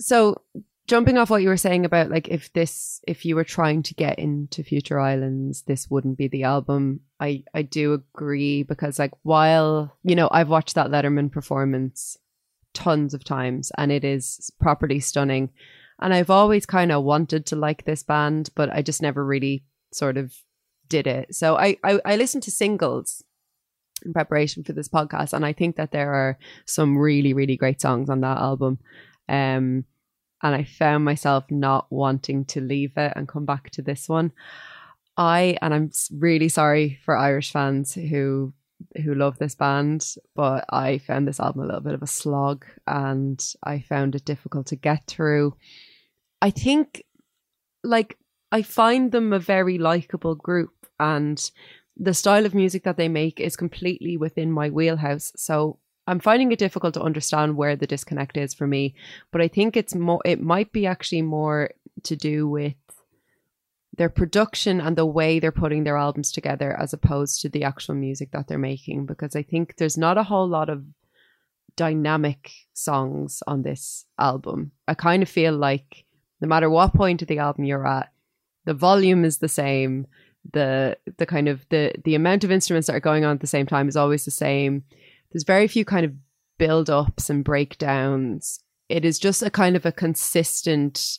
so 0.00 0.42
jumping 0.86 1.18
off 1.18 1.30
what 1.30 1.42
you 1.42 1.48
were 1.48 1.56
saying 1.56 1.84
about 1.84 2.10
like 2.10 2.28
if 2.28 2.52
this, 2.52 3.00
if 3.06 3.24
you 3.24 3.36
were 3.36 3.44
trying 3.44 3.82
to 3.84 3.94
get 3.94 4.18
into 4.18 4.64
Future 4.64 4.98
Islands, 4.98 5.62
this 5.62 5.88
wouldn't 5.88 6.18
be 6.18 6.26
the 6.26 6.42
album. 6.42 7.00
I 7.20 7.44
I 7.54 7.62
do 7.62 7.94
agree 7.94 8.64
because 8.64 8.98
like 8.98 9.12
while 9.22 9.96
you 10.02 10.16
know 10.16 10.28
I've 10.32 10.48
watched 10.48 10.74
that 10.74 10.90
Letterman 10.90 11.30
performance 11.30 12.18
tons 12.74 13.14
of 13.14 13.24
times 13.24 13.72
and 13.78 13.90
it 13.90 14.04
is 14.04 14.50
properly 14.60 15.00
stunning. 15.00 15.50
And 16.00 16.12
I've 16.12 16.30
always 16.30 16.66
kind 16.66 16.92
of 16.92 17.04
wanted 17.04 17.46
to 17.46 17.56
like 17.56 17.84
this 17.84 18.02
band, 18.02 18.50
but 18.54 18.70
I 18.70 18.82
just 18.82 19.02
never 19.02 19.24
really 19.24 19.64
sort 19.92 20.16
of 20.16 20.34
did 20.88 21.06
it. 21.06 21.34
So 21.34 21.56
I, 21.56 21.78
I, 21.82 22.00
I 22.04 22.16
listened 22.16 22.42
to 22.44 22.50
singles 22.50 23.24
in 24.04 24.12
preparation 24.12 24.62
for 24.62 24.72
this 24.72 24.88
podcast, 24.88 25.32
and 25.32 25.44
I 25.44 25.52
think 25.52 25.76
that 25.76 25.92
there 25.92 26.12
are 26.12 26.38
some 26.66 26.98
really, 26.98 27.32
really 27.32 27.56
great 27.56 27.80
songs 27.80 28.10
on 28.10 28.20
that 28.20 28.38
album. 28.38 28.78
Um, 29.28 29.84
and 30.42 30.54
I 30.54 30.64
found 30.64 31.04
myself 31.04 31.44
not 31.50 31.86
wanting 31.90 32.44
to 32.46 32.60
leave 32.60 32.92
it 32.96 33.12
and 33.16 33.26
come 33.26 33.46
back 33.46 33.70
to 33.70 33.82
this 33.82 34.08
one. 34.08 34.32
I 35.16 35.56
and 35.62 35.72
I'm 35.72 35.90
really 36.12 36.48
sorry 36.48 36.98
for 37.04 37.16
Irish 37.16 37.52
fans 37.52 37.94
who 37.94 38.52
who 39.02 39.14
love 39.14 39.38
this 39.38 39.54
band, 39.54 40.14
but 40.34 40.66
I 40.68 40.98
found 40.98 41.26
this 41.26 41.40
album 41.40 41.62
a 41.62 41.66
little 41.66 41.80
bit 41.80 41.94
of 41.94 42.02
a 42.02 42.06
slog 42.06 42.66
and 42.86 43.42
I 43.62 43.80
found 43.80 44.14
it 44.14 44.26
difficult 44.26 44.66
to 44.66 44.76
get 44.76 45.06
through. 45.06 45.56
I 46.42 46.50
think 46.50 47.04
like 47.82 48.18
I 48.52 48.62
find 48.62 49.12
them 49.12 49.32
a 49.32 49.38
very 49.38 49.78
likable 49.78 50.34
group 50.34 50.70
and 50.98 51.50
the 51.96 52.14
style 52.14 52.46
of 52.46 52.54
music 52.54 52.84
that 52.84 52.96
they 52.96 53.08
make 53.08 53.40
is 53.40 53.56
completely 53.56 54.16
within 54.16 54.52
my 54.52 54.70
wheelhouse. 54.70 55.32
So 55.36 55.78
I'm 56.06 56.20
finding 56.20 56.52
it 56.52 56.58
difficult 56.58 56.94
to 56.94 57.02
understand 57.02 57.56
where 57.56 57.74
the 57.74 57.86
disconnect 57.86 58.36
is 58.36 58.54
for 58.54 58.66
me, 58.66 58.94
but 59.32 59.40
I 59.40 59.48
think 59.48 59.76
it's 59.76 59.94
more 59.94 60.20
it 60.24 60.40
might 60.40 60.72
be 60.72 60.86
actually 60.86 61.22
more 61.22 61.70
to 62.04 62.16
do 62.16 62.48
with 62.48 62.74
their 63.96 64.08
production 64.10 64.80
and 64.80 64.96
the 64.96 65.06
way 65.06 65.38
they're 65.38 65.50
putting 65.52 65.84
their 65.84 65.96
albums 65.96 66.30
together 66.30 66.78
as 66.78 66.92
opposed 66.92 67.40
to 67.40 67.48
the 67.48 67.64
actual 67.64 67.94
music 67.94 68.30
that 68.32 68.46
they're 68.46 68.58
making 68.58 69.06
because 69.06 69.34
I 69.34 69.42
think 69.42 69.76
there's 69.76 69.96
not 69.96 70.18
a 70.18 70.22
whole 70.22 70.46
lot 70.46 70.68
of 70.68 70.84
dynamic 71.76 72.52
songs 72.72 73.42
on 73.46 73.62
this 73.62 74.04
album. 74.18 74.72
I 74.86 74.94
kind 74.94 75.22
of 75.22 75.28
feel 75.28 75.56
like 75.56 76.05
no 76.40 76.48
matter 76.48 76.68
what 76.70 76.94
point 76.94 77.22
of 77.22 77.28
the 77.28 77.38
album 77.38 77.64
you're 77.64 77.86
at, 77.86 78.10
the 78.64 78.74
volume 78.74 79.24
is 79.24 79.38
the 79.38 79.48
same. 79.48 80.06
The 80.52 80.96
the 81.16 81.26
kind 81.26 81.48
of 81.48 81.66
the 81.70 81.92
the 82.04 82.14
amount 82.14 82.44
of 82.44 82.52
instruments 82.52 82.86
that 82.86 82.96
are 82.96 83.00
going 83.00 83.24
on 83.24 83.32
at 83.34 83.40
the 83.40 83.46
same 83.46 83.66
time 83.66 83.88
is 83.88 83.96
always 83.96 84.24
the 84.24 84.30
same. 84.30 84.84
There's 85.32 85.44
very 85.44 85.66
few 85.66 85.84
kind 85.84 86.04
of 86.06 86.12
build 86.58 86.88
ups 86.88 87.28
and 87.28 87.44
breakdowns. 87.44 88.60
It 88.88 89.04
is 89.04 89.18
just 89.18 89.42
a 89.42 89.50
kind 89.50 89.74
of 89.76 89.84
a 89.84 89.92
consistent 89.92 91.18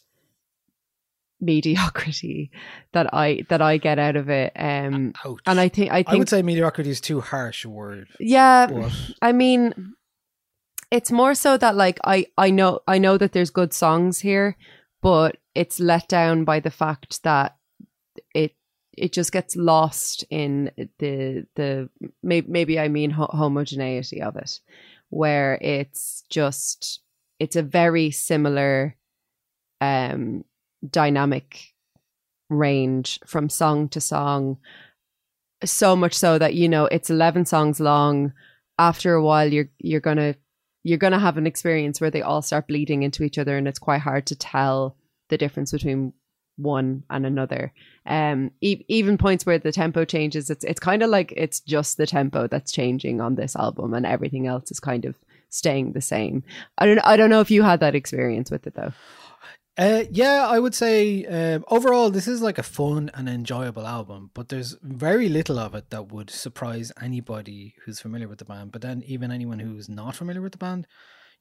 mediocrity 1.40 2.52
that 2.94 3.14
I 3.14 3.46
that 3.50 3.62
I 3.62 3.78
get 3.78 4.00
out 4.00 4.16
of 4.16 4.30
it. 4.30 4.52
Um 4.56 5.14
and 5.46 5.60
I 5.60 5.70
think 5.70 5.92
I 5.92 6.04
think 6.04 6.16
I 6.16 6.18
would 6.18 6.30
say 6.30 6.42
mediocrity 6.42 6.90
is 6.90 7.02
too 7.02 7.22
harsh 7.22 7.66
a 7.66 7.70
word. 7.70 8.08
yeah, 8.20 8.68
But 8.68 8.92
I 9.22 9.32
mean, 9.34 9.94
it's 10.90 11.12
more 11.12 11.36
so 11.36 11.58
that 11.58 11.76
like 11.76 12.00
I 12.04 12.28
I 12.38 12.50
know 12.50 12.80
I 12.88 12.98
know 12.98 13.18
that 13.18 13.34
there's 13.34 13.50
good 13.52 13.74
songs 13.74 14.20
here, 14.20 14.56
but 15.02 15.38
it's 15.56 15.80
let 15.80 16.08
down 16.08 16.44
by 16.44 16.60
the 16.60 16.72
fact 16.72 17.24
that 17.24 17.58
it 18.34 18.56
it 18.98 19.14
just 19.14 19.32
gets 19.32 19.56
lost 19.56 20.26
in 20.30 20.72
the 20.98 21.46
the 21.56 21.90
maybe 22.24 22.50
maybe 22.50 22.80
I 22.80 22.88
mean 22.88 23.12
ho- 23.12 23.30
homogeneity 23.32 24.22
of 24.22 24.36
it, 24.36 24.60
where 25.10 25.58
it's 25.62 26.24
just 26.30 27.02
it's 27.40 27.56
a 27.56 27.64
very 27.64 28.12
similar 28.12 28.96
um 29.82 30.44
dynamic 30.88 31.74
range 32.50 33.20
from 33.26 33.50
song 33.50 33.90
to 33.90 34.02
song. 34.02 34.58
So 35.64 35.96
much 35.96 36.14
so 36.14 36.38
that 36.38 36.54
you 36.56 36.70
know 36.70 36.86
it's 36.86 37.10
11 37.10 37.46
songs 37.46 37.80
long. 37.80 38.34
After 38.80 39.14
a 39.14 39.24
while 39.24 39.52
you're 39.52 39.70
you're 39.80 40.02
to 40.18 40.36
you're 40.88 40.98
going 40.98 41.12
to 41.12 41.20
have 41.20 41.38
an 41.38 41.46
experience 41.46 42.00
where 42.00 42.10
they 42.10 42.22
all 42.22 42.42
start 42.42 42.68
bleeding 42.68 43.04
into 43.04 43.24
each 43.24 43.38
other 43.38 43.58
and 43.58 43.68
it's 43.68 43.78
quite 43.78 44.00
hard 44.00 44.26
to 44.26 44.38
tell 44.38 44.96
the 45.28 45.38
difference 45.38 45.74
between 45.74 46.14
one 46.56 47.04
and 47.10 47.26
another. 47.26 47.74
Um 48.06 48.52
e- 48.62 48.86
even 48.88 49.18
points 49.18 49.46
where 49.46 49.60
the 49.60 49.74
tempo 49.74 50.06
changes 50.06 50.50
it's 50.50 50.64
it's 50.64 50.80
kind 50.80 51.04
of 51.04 51.10
like 51.10 51.34
it's 51.36 51.60
just 51.60 51.98
the 51.98 52.08
tempo 52.08 52.48
that's 52.48 52.72
changing 52.72 53.20
on 53.20 53.36
this 53.36 53.56
album 53.56 53.94
and 53.94 54.06
everything 54.06 54.48
else 54.48 54.72
is 54.72 54.80
kind 54.80 55.04
of 55.04 55.16
staying 55.50 55.92
the 55.92 56.02
same. 56.02 56.44
I 56.78 56.86
don't 56.86 57.00
i 57.00 57.18
don't 57.18 57.30
know 57.30 57.42
if 57.42 57.52
you 57.52 57.64
had 57.64 57.82
that 57.82 57.94
experience 57.94 58.50
with 58.50 58.66
it 58.66 58.76
though 58.76 58.94
Uh, 59.78 60.06
yeah, 60.10 60.48
I 60.48 60.58
would 60.58 60.74
say 60.74 61.24
um, 61.26 61.64
overall 61.68 62.10
this 62.10 62.28
is 62.28 62.42
like 62.42 62.58
a 62.58 62.64
fun 62.64 63.12
and 63.14 63.30
enjoyable 63.30 63.86
album, 63.86 64.32
but 64.34 64.50
there's 64.50 64.76
very 64.82 65.30
little 65.30 65.60
of 65.60 65.76
it 65.76 65.92
that 65.92 66.12
would 66.12 66.32
surprise 66.32 66.92
anybody 67.00 67.76
who's 67.86 68.00
familiar 68.00 68.28
with 68.28 68.40
the 68.40 68.46
band. 68.46 68.72
But 68.72 68.82
then 68.82 69.04
even 69.06 69.32
anyone 69.32 69.60
who's 69.60 69.88
not 69.88 70.16
familiar 70.16 70.42
with 70.42 70.54
the 70.54 70.58
band, 70.58 70.88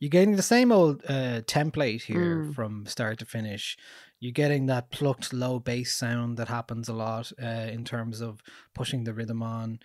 you're 0.01 0.11
getting 0.11 0.37
the 0.37 0.43
same 0.43 0.71
old 0.71 1.03
uh, 1.09 1.41
template 1.43 2.03
here 2.03 2.45
Mm. 2.45 2.55
from 2.55 2.85
start 2.85 3.19
to 3.21 3.25
finish. 3.25 3.79
You're 4.21 4.33
getting 4.33 4.67
that 4.67 4.91
plucked 4.91 5.33
low 5.33 5.59
bass 5.59 5.95
sound 5.95 6.37
that 6.37 6.49
happens 6.49 6.91
a 6.91 6.93
lot 6.93 7.33
uh, 7.43 7.47
in 7.47 7.85
terms 7.85 8.21
of 8.21 8.43
pushing 8.75 9.05
the 9.05 9.15
rhythm 9.15 9.43
on. 9.43 9.79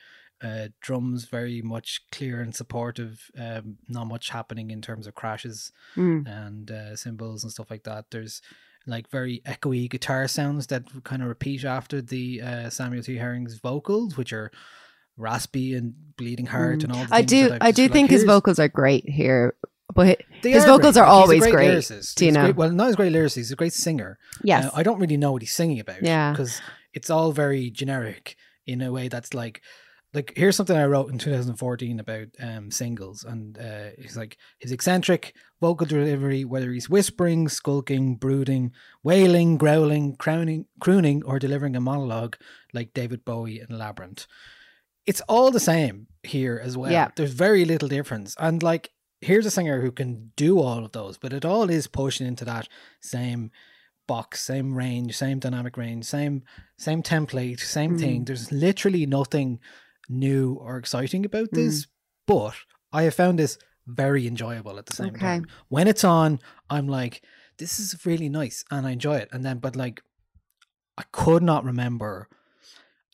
Uh, 0.44 0.70
drums 0.82 1.26
very 1.26 1.62
much 1.62 2.02
clear 2.12 2.42
and 2.42 2.56
supportive. 2.56 3.30
Um, 3.38 3.78
not 3.88 4.08
much 4.08 4.30
happening 4.30 4.72
in 4.72 4.82
terms 4.82 5.06
of 5.08 5.14
crashes 5.16 5.72
Mm. 5.96 6.28
and 6.28 6.72
uh, 6.72 6.96
cymbals 6.96 7.44
and 7.44 7.52
stuff 7.52 7.70
like 7.70 7.84
that. 7.84 8.06
There's 8.12 8.42
like 8.88 9.08
very 9.12 9.42
echoey 9.46 9.88
guitar 9.88 10.28
sounds 10.28 10.66
that 10.68 10.84
kind 11.04 11.22
of 11.22 11.28
repeat 11.28 11.64
after 11.64 12.02
the 12.02 12.42
uh, 12.42 12.70
Samuel 12.72 13.04
T. 13.04 13.18
Herring's 13.18 13.60
vocals, 13.60 14.18
which 14.18 14.34
are 14.34 14.50
raspy 15.18 15.76
and 15.76 15.94
bleeding 16.18 16.48
heart 16.48 16.84
and 16.84 16.92
all. 16.92 17.06
The 17.06 17.14
I 17.16 17.22
do. 17.22 17.58
I 17.62 17.72
do 17.72 17.84
like, 17.84 17.92
think 17.92 18.10
his 18.10 18.24
vocals 18.24 18.58
are 18.60 18.68
great 18.68 19.08
here, 19.08 19.54
but 19.94 20.22
they 20.42 20.52
his 20.52 20.64
are 20.64 20.68
vocals 20.68 20.94
great. 20.96 21.04
are 21.04 21.08
Like, 21.08 21.12
he's 21.12 21.20
a 21.20 21.22
always 21.22 21.42
great. 21.42 21.52
great. 21.52 21.70
lyricist. 21.78 22.16
do 22.16 22.26
you 22.26 22.30
He's 22.30 22.36
know? 22.36 22.44
great- 22.46 22.56
well, 22.56 22.72
not 22.72 22.88
as 22.88 22.96
great 22.96 23.14
lyricist. 23.14 23.36
He's 23.36 23.52
a 23.52 23.56
great 23.56 23.74
singer. 23.74 24.18
Yes. 24.44 24.66
Uh, 24.66 24.72
I 24.74 24.84
don't 24.84 25.00
really 25.00 25.18
know 25.18 25.34
what 25.34 25.42
he's 25.44 25.54
singing 25.54 25.80
about. 25.80 26.02
Yeah. 26.02 26.32
Because 26.32 26.62
it's 26.94 27.10
all 27.12 27.32
very 27.32 27.70
generic 27.70 28.36
in 28.66 28.82
a 28.82 28.92
way 28.92 29.08
that's 29.10 29.34
like, 29.34 29.62
like 30.14 30.34
here's 30.36 30.56
something 30.56 30.76
I 30.76 30.86
wrote 30.86 31.10
in 31.10 31.18
2014 31.18 32.00
about 32.00 32.28
um, 32.40 32.70
singles, 32.70 33.24
and 33.24 33.58
uh, 33.58 33.90
he's 33.98 34.18
like 34.18 34.38
his 34.60 34.72
eccentric 34.72 35.34
vocal 35.62 35.86
delivery, 35.86 36.44
whether 36.44 36.72
he's 36.72 36.90
whispering, 36.90 37.48
skulking, 37.48 38.16
brooding, 38.16 38.74
wailing, 39.04 39.58
growling, 39.58 40.16
crowning, 40.18 40.66
crooning, 40.82 41.24
or 41.24 41.40
delivering 41.40 41.76
a 41.76 41.82
monologue 41.82 42.36
like 42.74 42.94
David 42.94 43.24
Bowie 43.24 43.62
in 43.62 43.78
Labyrinth. 43.78 44.28
It's 45.06 45.22
all 45.22 45.50
the 45.50 45.60
same 45.60 46.08
here 46.24 46.62
as 46.62 46.78
well. 46.78 46.92
Yeah. 46.92 47.10
There's 47.16 47.34
very 47.34 47.64
little 47.64 47.88
difference, 47.88 48.36
and 48.38 48.62
like 48.62 48.92
here's 49.22 49.46
a 49.46 49.52
singer 49.52 49.82
who 49.82 49.92
can 49.92 50.32
do 50.36 50.60
all 50.60 50.84
of 50.84 50.92
those, 50.92 51.18
but 51.18 51.32
it 51.32 51.46
all 51.46 51.70
is 51.70 51.88
pushing 51.88 52.28
into 52.28 52.44
that 52.46 52.68
same 53.02 53.52
box, 54.08 54.42
same 54.42 54.76
range, 54.76 55.16
same 55.16 55.40
dynamic 55.40 55.78
range, 55.78 56.04
same 56.04 56.44
same 56.78 57.02
template, 57.02 57.62
same 57.62 57.98
thing. 57.98 58.24
Mm. 58.24 58.26
There's 58.26 58.52
literally 58.52 59.06
nothing 59.06 59.60
new 60.10 60.54
or 60.54 60.78
exciting 60.78 61.26
about 61.26 61.50
this, 61.52 61.88
but 62.28 62.56
I 62.92 63.04
have 63.04 63.16
found 63.16 63.40
this 63.40 63.58
very 63.88 64.28
enjoyable 64.28 64.78
at 64.78 64.86
the 64.86 64.94
same 64.94 65.10
Okay. 65.10 65.20
time. 65.20 65.46
When 65.70 65.88
it's 65.88 66.04
on, 66.04 66.40
I'm 66.70 66.88
like, 66.88 67.24
this 67.58 67.80
is 67.80 68.06
really 68.06 68.30
nice 68.30 68.64
and 68.72 68.86
I 68.88 68.92
enjoy 68.92 69.18
it. 69.18 69.30
And 69.32 69.44
then, 69.44 69.58
but 69.60 69.76
like, 69.76 70.02
I 70.98 71.04
could 71.12 71.44
not 71.44 71.64
remember. 71.66 72.28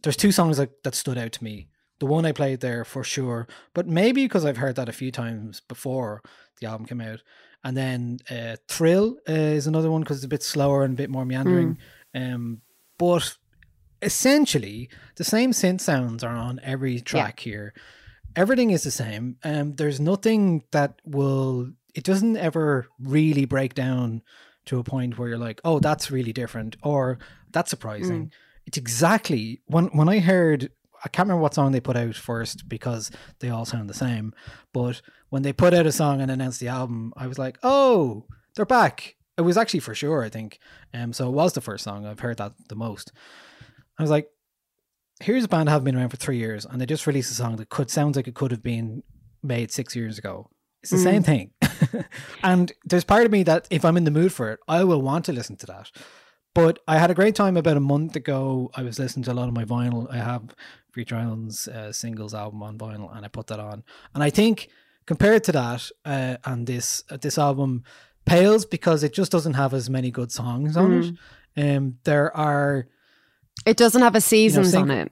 There's 0.04 0.18
two 0.18 0.32
songs 0.32 0.58
that, 0.58 0.84
that 0.84 0.96
stood 0.96 1.18
out 1.18 1.32
to 1.34 1.44
me. 1.44 1.70
The 2.00 2.06
one 2.06 2.26
I 2.26 2.32
played 2.32 2.60
there 2.60 2.86
for 2.86 3.04
sure, 3.04 3.48
but 3.74 3.88
maybe 3.88 4.26
because 4.26 4.46
I've 4.46 4.58
heard 4.58 4.76
that 4.76 4.90
a 4.90 4.94
few 4.94 5.12
times 5.12 5.62
before 5.62 6.22
the 6.60 6.68
album 6.68 6.86
came 6.86 7.02
out. 7.02 7.24
And 7.64 7.76
then 7.76 8.20
uh, 8.30 8.58
Thrill 8.68 9.18
uh, 9.28 9.34
is 9.34 9.66
another 9.66 9.90
one 9.90 10.02
because 10.02 10.18
it's 10.18 10.26
a 10.26 10.30
bit 10.30 10.44
slower 10.44 10.84
and 10.84 10.94
a 10.94 10.98
bit 10.98 11.10
more 11.10 11.26
meandering. 11.26 11.78
Um, 12.14 12.62
but 13.00 13.36
essentially, 14.02 14.90
the 15.16 15.24
same 15.24 15.52
synth 15.52 15.82
sounds 15.82 16.24
are 16.24 16.36
on 16.36 16.60
every 16.64 17.00
track 17.00 17.40
here. 17.40 17.74
Everything 18.36 18.72
is 18.72 18.84
the 18.84 18.92
same. 18.92 19.38
Um, 19.44 19.76
there's 19.76 20.00
nothing 20.00 20.64
that 20.72 21.02
will. 21.06 21.72
It 21.96 22.04
doesn't 22.04 22.38
ever 22.38 22.88
really 23.00 23.46
break 23.46 23.74
down 23.74 24.22
to 24.66 24.78
a 24.80 24.84
point 24.84 25.18
where 25.18 25.30
you're 25.30 25.38
like, 25.38 25.60
oh, 25.66 25.80
that's 25.80 26.12
really 26.12 26.34
different 26.34 26.76
or 26.84 27.18
that's 27.52 27.70
surprising. 27.70 28.32
It's 28.66 28.78
exactly 28.78 29.62
when 29.66 29.86
when 29.88 30.10
I 30.10 30.20
heard. 30.20 30.72
I 31.06 31.10
can't 31.10 31.28
remember 31.28 31.44
what 31.44 31.54
song 31.54 31.72
they 31.72 31.80
put 31.80 31.96
out 31.96 32.16
first 32.16 32.68
because 32.68 33.12
they 33.40 33.50
all 33.50 33.66
sound 33.66 33.88
the 33.88 33.94
same. 33.94 34.34
But 34.74 35.02
when 35.30 35.44
they 35.44 35.54
put 35.54 35.74
out 35.76 35.86
a 35.86 35.92
song 35.92 36.22
and 36.22 36.32
announced 36.32 36.60
the 36.60 36.70
album, 36.70 37.14
I 37.16 37.28
was 37.28 37.38
like, 37.38 37.60
oh, 37.62 38.26
they're 38.56 38.66
back. 38.66 39.16
It 39.38 39.42
was 39.42 39.58
actually 39.58 39.82
for 39.82 39.94
sure, 39.94 40.24
I 40.24 40.30
think. 40.30 40.60
Um, 40.96 41.14
so 41.14 41.28
it 41.28 41.34
was 41.34 41.54
the 41.54 41.62
first 41.62 41.84
song. 41.84 42.06
I've 42.06 42.22
heard 42.22 42.38
that 42.38 42.54
the 42.68 42.76
most. 42.76 43.12
I 43.98 44.04
was 44.04 44.12
like, 44.12 44.30
here's 45.20 45.44
a 45.44 45.48
band 45.48 45.68
that 45.68 45.72
have 45.72 45.84
been 45.84 45.96
around 45.96 46.10
for 46.10 46.18
three 46.18 46.38
years 46.38 46.66
and 46.66 46.80
they 46.80 46.86
just 46.86 47.08
released 47.08 47.32
a 47.32 47.34
song 47.34 47.56
that 47.56 47.70
could 47.70 47.90
sounds 47.90 48.16
like 48.16 48.28
it 48.28 48.36
could 48.36 48.52
have 48.52 48.64
been 48.64 49.04
made 49.42 49.72
six 49.72 49.96
years 49.96 50.18
ago. 50.18 50.50
It's 50.84 50.92
the 50.92 50.98
same 51.00 51.24
thing. 51.24 51.52
and 52.44 52.72
there's 52.86 53.04
part 53.04 53.26
of 53.26 53.32
me 53.32 53.44
that 53.44 53.68
if 53.70 53.84
I'm 53.84 53.98
in 53.98 54.04
the 54.04 54.12
mood 54.12 54.32
for 54.32 54.52
it, 54.52 54.60
I 54.68 54.84
will 54.84 55.02
want 55.02 55.26
to 55.26 55.34
listen 55.34 55.56
to 55.58 55.66
that. 55.66 55.92
But 56.54 56.80
I 56.88 56.98
had 56.98 57.12
a 57.12 57.16
great 57.16 57.36
time 57.36 57.58
about 57.58 57.78
a 57.78 57.82
month 57.82 58.16
ago. 58.16 58.72
I 58.76 58.84
was 58.84 58.98
listening 58.98 59.24
to 59.26 59.32
a 59.32 59.34
lot 59.34 59.48
of 59.48 59.54
my 59.54 59.66
vinyl. 59.66 60.12
I 60.12 60.18
have 60.18 60.56
Future 60.92 61.16
Islands 61.16 61.68
uh, 61.68 61.92
singles 61.92 62.34
album 62.34 62.64
on 62.64 62.78
vinyl, 62.78 63.16
and 63.16 63.26
I 63.26 63.28
put 63.28 63.48
that 63.48 63.60
on. 63.60 63.84
And 64.14 64.24
I 64.24 64.30
think 64.30 64.70
compared 65.06 65.44
to 65.46 65.52
that 65.52 65.90
uh, 66.06 66.38
and 66.46 66.66
this 66.66 67.04
uh, 67.10 67.18
this 67.18 67.38
album 67.38 67.84
pales 68.26 68.66
because 68.66 69.04
it 69.04 69.14
just 69.14 69.32
doesn't 69.32 69.54
have 69.54 69.74
as 69.74 69.90
many 69.90 70.10
good 70.10 70.32
songs 70.32 70.76
on 70.78 71.18
it. 71.56 71.76
Um, 71.76 71.98
there 72.04 72.36
are 72.36 72.88
It 73.66 73.78
doesn't 73.78 74.02
have 74.02 74.16
a 74.16 74.22
seasons 74.22 74.72
sing- 74.72 74.84
on 74.84 74.92
it. 74.92 75.12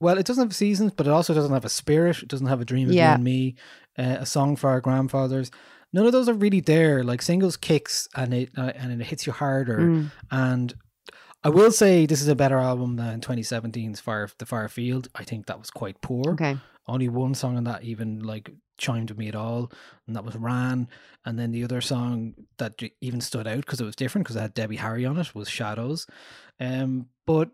well, 0.00 0.18
it 0.18 0.26
doesn't 0.26 0.44
have 0.44 0.54
seasons, 0.54 0.92
but 0.96 1.06
it 1.06 1.10
also 1.10 1.34
doesn't 1.34 1.52
have 1.52 1.64
a 1.64 1.68
spirit. 1.70 2.22
It 2.22 2.28
doesn't 2.28 2.46
have 2.46 2.60
a 2.60 2.64
dream 2.64 2.88
of 2.88 2.94
Yeah. 2.94 3.10
you 3.10 3.14
and 3.16 3.24
me, 3.24 3.54
uh, 3.98 4.16
a 4.20 4.26
song 4.26 4.56
for 4.56 4.70
our 4.70 4.80
grandfathers. 4.80 5.50
None 5.92 6.06
of 6.06 6.12
those 6.12 6.28
are 6.28 6.34
really 6.34 6.60
there. 6.60 7.02
Like 7.02 7.20
singles 7.22 7.56
kicks 7.56 8.08
and 8.14 8.32
it 8.32 8.50
uh, 8.56 8.72
and 8.76 9.00
it 9.00 9.06
hits 9.06 9.26
you 9.26 9.32
harder. 9.32 9.78
Mm. 9.78 10.10
And 10.30 10.74
I 11.42 11.48
will 11.48 11.72
say 11.72 12.06
this 12.06 12.22
is 12.22 12.28
a 12.28 12.36
better 12.36 12.58
album 12.58 12.96
than 12.96 13.20
2017's 13.20 13.98
Fire 14.00 14.28
the 14.38 14.46
Far 14.46 14.68
Field. 14.68 15.08
I 15.14 15.24
think 15.24 15.46
that 15.46 15.58
was 15.58 15.70
quite 15.70 16.00
poor. 16.00 16.32
Okay. 16.34 16.56
Only 16.86 17.08
one 17.08 17.34
song 17.34 17.56
on 17.56 17.64
that 17.64 17.82
even 17.82 18.20
like 18.20 18.50
chimed 18.80 19.10
with 19.10 19.18
me 19.18 19.28
at 19.28 19.36
all, 19.36 19.70
and 20.06 20.16
that 20.16 20.24
was 20.24 20.34
Ran. 20.34 20.88
And 21.24 21.38
then 21.38 21.52
the 21.52 21.62
other 21.62 21.80
song 21.80 22.34
that 22.58 22.82
even 23.00 23.20
stood 23.20 23.46
out 23.46 23.60
because 23.60 23.80
it 23.80 23.84
was 23.84 23.94
different 23.94 24.26
because 24.26 24.36
it 24.36 24.40
had 24.40 24.54
Debbie 24.54 24.76
Harry 24.76 25.06
on 25.06 25.18
it 25.18 25.34
was 25.34 25.48
Shadows. 25.48 26.06
Um, 26.58 27.06
but 27.26 27.50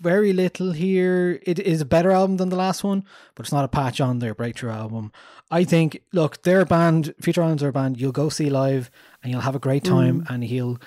very 0.00 0.32
little 0.32 0.72
here. 0.72 1.38
It 1.42 1.58
is 1.58 1.80
a 1.80 1.86
better 1.86 2.10
album 2.10 2.38
than 2.38 2.48
the 2.48 2.56
last 2.56 2.82
one, 2.82 3.04
but 3.34 3.44
it's 3.44 3.52
not 3.52 3.64
a 3.64 3.68
patch 3.68 4.00
on 4.00 4.18
their 4.18 4.34
breakthrough 4.34 4.70
album. 4.70 5.12
I 5.50 5.64
think, 5.64 6.02
look, 6.12 6.42
their 6.42 6.64
band, 6.64 7.14
Future 7.20 7.42
Islands 7.42 7.62
are 7.62 7.68
a 7.68 7.72
band 7.72 8.00
you'll 8.00 8.12
go 8.12 8.28
see 8.28 8.48
live 8.48 8.90
and 9.22 9.30
you'll 9.30 9.42
have 9.42 9.54
a 9.54 9.60
great 9.60 9.84
time 9.84 10.24
and 10.28 10.42
he'll, 10.42 10.78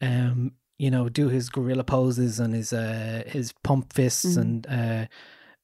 um, 0.00 0.52
you 0.78 0.90
know, 0.90 1.08
do 1.08 1.28
his 1.28 1.48
gorilla 1.48 1.84
poses 1.84 2.38
and 2.38 2.54
his, 2.54 2.72
uh, 2.72 3.24
his 3.26 3.52
pump 3.64 3.92
fists 3.92 4.36
and, 4.36 4.66
uh, 4.68 5.06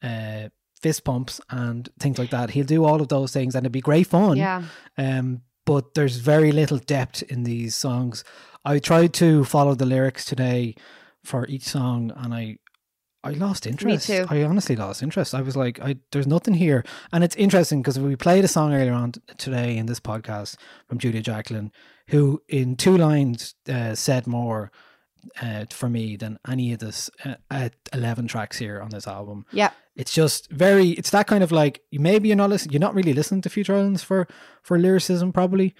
uh, 0.04 0.48
fist 0.82 1.04
pumps 1.04 1.40
and 1.48 1.88
things 1.98 2.18
like 2.18 2.30
that. 2.30 2.50
He'll 2.50 2.66
do 2.66 2.84
all 2.84 3.00
of 3.00 3.08
those 3.08 3.32
things 3.32 3.54
and 3.54 3.64
it'd 3.64 3.72
be 3.72 3.80
great 3.80 4.06
fun. 4.08 4.36
Yeah. 4.36 4.64
Um, 4.98 5.42
but 5.64 5.94
there's 5.94 6.16
very 6.16 6.52
little 6.52 6.78
depth 6.78 7.22
in 7.22 7.44
these 7.44 7.74
songs. 7.74 8.24
I 8.64 8.78
tried 8.78 9.12
to 9.14 9.44
follow 9.44 9.74
the 9.74 9.86
lyrics 9.86 10.24
today 10.24 10.74
for 11.24 11.46
each 11.46 11.62
song, 11.64 12.12
and 12.16 12.34
I 12.34 12.58
I 13.24 13.30
lost 13.30 13.66
interest. 13.66 14.08
Me 14.08 14.16
too. 14.16 14.26
I 14.28 14.42
honestly 14.42 14.74
lost 14.74 15.02
interest. 15.02 15.34
I 15.34 15.42
was 15.42 15.56
like, 15.56 15.80
I 15.80 15.96
there's 16.10 16.26
nothing 16.26 16.54
here, 16.54 16.84
and 17.12 17.22
it's 17.22 17.36
interesting 17.36 17.80
because 17.80 17.98
we 17.98 18.16
played 18.16 18.44
a 18.44 18.48
song 18.48 18.74
earlier 18.74 18.92
on 18.92 19.12
today 19.38 19.76
in 19.76 19.86
this 19.86 20.00
podcast 20.00 20.56
from 20.88 20.98
Julia 20.98 21.22
Jacklin, 21.22 21.70
who 22.08 22.42
in 22.48 22.76
two 22.76 22.96
lines 22.96 23.54
uh, 23.68 23.94
said 23.94 24.26
more 24.26 24.70
uh, 25.40 25.64
for 25.70 25.88
me 25.88 26.16
than 26.16 26.38
any 26.48 26.72
of 26.72 26.78
this 26.80 27.10
uh, 27.24 27.34
uh, 27.50 27.68
eleven 27.92 28.26
tracks 28.26 28.58
here 28.58 28.80
on 28.80 28.90
this 28.90 29.06
album 29.06 29.44
Yeah. 29.52 29.70
it's 29.96 30.12
just 30.12 30.50
very 30.50 30.90
it's 30.90 31.10
that 31.10 31.26
kind 31.26 31.44
of 31.44 31.52
like 31.52 31.82
maybe 31.92 32.28
you're 32.28 32.36
not 32.36 32.50
listening 32.50 32.72
you're 32.72 32.80
not 32.80 32.94
really 32.94 33.12
listening 33.14 33.42
to 33.42 33.48
future 33.50 33.74
islands 33.76 34.02
for 34.02 34.26
for 34.62 34.78
lyricism 34.78 35.32
probably 35.32 35.74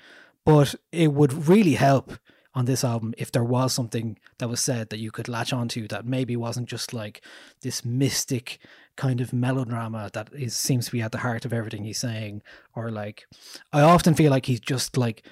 but 0.45 0.75
it 0.91 1.13
would 1.13 1.49
really 1.49 1.75
help 1.75 2.13
on 2.55 2.67
this 2.67 2.85
album 2.85 3.15
if 3.17 3.33
there 3.33 3.45
was 3.45 3.73
something 3.73 4.19
that 4.39 4.49
was 4.49 4.61
said 4.61 4.91
that 4.91 4.99
you 4.99 5.11
could 5.11 5.27
latch 5.29 5.53
onto 5.53 5.89
that 5.89 6.05
maybe 6.05 6.37
wasn't 6.37 6.69
just 6.69 6.93
like 6.93 7.23
this 7.63 7.83
mystic 7.85 8.59
kind 8.97 9.21
of 9.23 9.33
melodrama 9.33 10.11
that 10.13 10.29
is 10.35 10.55
seems 10.55 10.85
to 10.87 10.93
be 10.93 11.01
at 11.01 11.13
the 11.13 11.19
heart 11.19 11.45
of 11.47 11.53
everything 11.53 11.83
he's 11.85 11.99
saying 11.99 12.43
or 12.77 12.91
like 12.91 13.25
i 13.73 13.81
often 13.81 14.15
feel 14.15 14.31
like 14.31 14.45
he's 14.47 14.61
just 14.61 14.97
like 14.99 15.25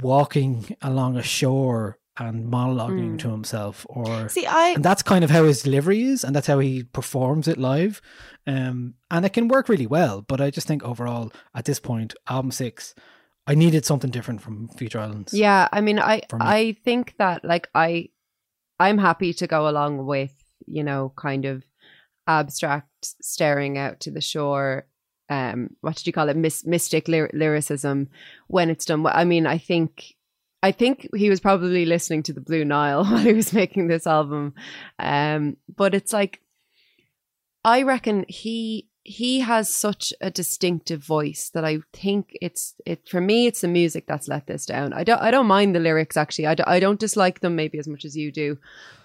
walking 0.00 0.74
along 0.80 1.16
a 1.16 1.22
shore 1.22 1.98
and 2.28 2.52
monologuing 2.52 3.18
to 3.18 3.28
himself 3.30 3.84
or 3.88 4.28
See, 4.28 4.46
I 4.46 4.68
and 4.76 4.84
that's 4.84 5.02
kind 5.02 5.24
of 5.24 5.30
how 5.30 5.44
his 5.44 5.62
delivery 5.62 6.02
is 6.02 6.24
and 6.24 6.34
that's 6.34 6.46
how 6.46 6.58
he 6.58 6.84
performs 6.84 7.48
it 7.48 7.58
live 7.58 8.00
um 8.46 8.94
and 9.10 9.24
it 9.26 9.32
can 9.32 9.48
work 9.48 9.68
really 9.68 9.86
well 9.86 10.22
but 10.22 10.40
i 10.40 10.50
just 10.50 10.66
think 10.66 10.82
overall 10.82 11.32
at 11.54 11.64
this 11.64 11.80
point 11.80 12.14
album 12.28 12.50
six 12.50 12.94
i 13.46 13.54
needed 13.54 13.84
something 13.84 14.10
different 14.10 14.40
from 14.42 14.68
future 14.68 15.00
islands 15.00 15.32
Yeah, 15.34 15.68
I 15.72 15.80
mean, 15.80 15.98
I. 15.98 16.22
I 16.40 16.76
think 16.84 17.14
that 17.18 17.44
like 17.44 17.68
I 17.74 18.08
I'm 18.78 18.98
happy 18.98 19.32
to 19.34 19.46
go 19.46 19.68
along 19.68 20.06
with 20.06 20.32
you 20.66 20.84
know 20.84 21.12
kind 21.16 21.44
of 21.44 21.64
abstract 22.26 22.88
staring 23.22 23.78
out 23.78 24.00
to 24.00 24.10
the 24.10 24.20
shore. 24.20 24.86
Um, 25.28 25.70
what 25.80 25.96
did 25.96 26.06
you 26.06 26.12
call 26.12 26.28
it? 26.28 26.36
Mys- 26.36 26.66
mystic 26.66 27.08
lyr- 27.08 27.30
lyricism 27.32 28.08
when 28.48 28.70
it's 28.70 28.84
done. 28.84 29.02
well. 29.02 29.14
I 29.16 29.24
mean, 29.24 29.46
I 29.46 29.58
think 29.58 30.14
I 30.62 30.72
think 30.72 31.08
he 31.14 31.28
was 31.28 31.40
probably 31.40 31.84
listening 31.84 32.22
to 32.24 32.32
the 32.32 32.40
Blue 32.40 32.64
Nile 32.64 33.04
while 33.04 33.18
he 33.18 33.32
was 33.32 33.52
making 33.52 33.88
this 33.88 34.06
album. 34.06 34.54
Um, 34.98 35.56
but 35.74 35.94
it's 35.94 36.12
like 36.12 36.40
I 37.64 37.82
reckon 37.82 38.24
he 38.28 38.88
he 39.04 39.40
has 39.40 39.72
such 39.72 40.12
a 40.20 40.30
distinctive 40.30 41.04
voice 41.04 41.50
that 41.54 41.64
I 41.64 41.78
think 41.92 42.36
it's 42.40 42.74
it 42.86 43.08
for 43.08 43.20
me 43.20 43.46
it's 43.46 43.62
the 43.62 43.68
music 43.68 44.06
that's 44.06 44.28
let 44.28 44.46
this 44.46 44.66
down. 44.66 44.92
I 44.92 45.04
don't 45.04 45.20
I 45.20 45.30
don't 45.30 45.46
mind 45.46 45.74
the 45.74 45.80
lyrics 45.80 46.16
actually. 46.16 46.46
I 46.46 46.54
don't, 46.54 46.68
I 46.68 46.80
don't 46.80 47.00
dislike 47.00 47.40
them 47.40 47.56
maybe 47.56 47.78
as 47.78 47.88
much 47.88 48.04
as 48.04 48.16
you 48.16 48.30
do, 48.30 48.58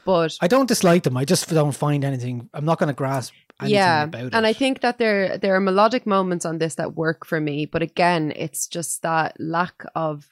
but 0.05 0.37
i 0.41 0.47
don't 0.47 0.67
dislike 0.67 1.03
them 1.03 1.17
i 1.17 1.25
just 1.25 1.49
don't 1.49 1.75
find 1.75 2.05
anything 2.05 2.49
i'm 2.53 2.63
not 2.63 2.79
going 2.79 2.87
to 2.87 2.93
grasp 2.93 3.33
anything 3.59 3.75
yeah, 3.75 4.03
and 4.03 4.33
it. 4.33 4.45
I 4.45 4.53
think 4.53 4.81
that 4.81 4.97
there 4.97 5.37
there 5.37 5.55
are 5.55 5.59
melodic 5.59 6.05
moments 6.05 6.45
on 6.45 6.57
this 6.57 6.75
that 6.75 6.95
work 6.95 7.25
for 7.25 7.39
me, 7.39 7.65
but 7.65 7.81
again, 7.81 8.31
it's 8.35 8.67
just 8.67 9.01
that 9.01 9.35
lack 9.39 9.83
of 9.95 10.27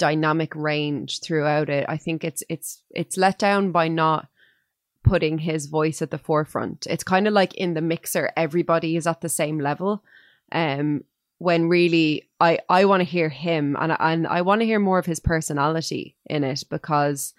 dynamic 0.00 0.56
range 0.56 1.20
throughout 1.20 1.68
it. 1.68 1.84
I 1.88 1.98
think 1.98 2.24
it's 2.24 2.42
it's 2.48 2.82
it's 2.90 3.16
let 3.16 3.38
down 3.38 3.70
by 3.70 3.86
not 3.88 4.28
putting 5.04 5.38
his 5.38 5.66
voice 5.66 6.02
at 6.02 6.10
the 6.10 6.18
forefront. 6.18 6.86
It's 6.88 7.04
kind 7.04 7.28
of 7.28 7.34
like 7.34 7.54
in 7.54 7.74
the 7.74 7.82
mixer, 7.82 8.32
everybody 8.36 8.96
is 8.96 9.06
at 9.06 9.20
the 9.20 9.28
same 9.28 9.60
level. 9.60 10.02
Um, 10.52 11.04
when 11.38 11.68
really 11.68 12.28
I 12.40 12.58
I 12.68 12.84
want 12.86 13.00
to 13.00 13.04
hear 13.16 13.28
him 13.28 13.76
and 13.78 13.96
and 13.98 14.26
I 14.26 14.42
want 14.42 14.60
to 14.62 14.66
hear 14.66 14.78
more 14.78 14.98
of 14.98 15.06
his 15.06 15.20
personality 15.20 16.16
in 16.26 16.44
it 16.44 16.64
because 16.70 17.34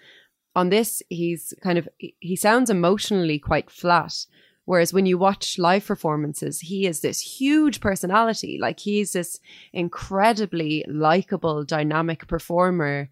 on 0.54 0.70
this 0.70 1.02
he's 1.08 1.54
kind 1.62 1.78
of 1.78 1.88
he 1.98 2.36
sounds 2.36 2.70
emotionally 2.70 3.38
quite 3.38 3.70
flat 3.70 4.26
whereas 4.64 4.92
when 4.92 5.06
you 5.06 5.18
watch 5.18 5.58
live 5.58 5.86
performances 5.86 6.60
he 6.60 6.86
is 6.86 7.00
this 7.00 7.20
huge 7.20 7.80
personality. 7.80 8.58
Like 8.60 8.80
he's 8.80 9.12
this 9.12 9.40
incredibly 9.72 10.84
likable 10.88 11.64
dynamic 11.64 12.26
performer. 12.26 13.08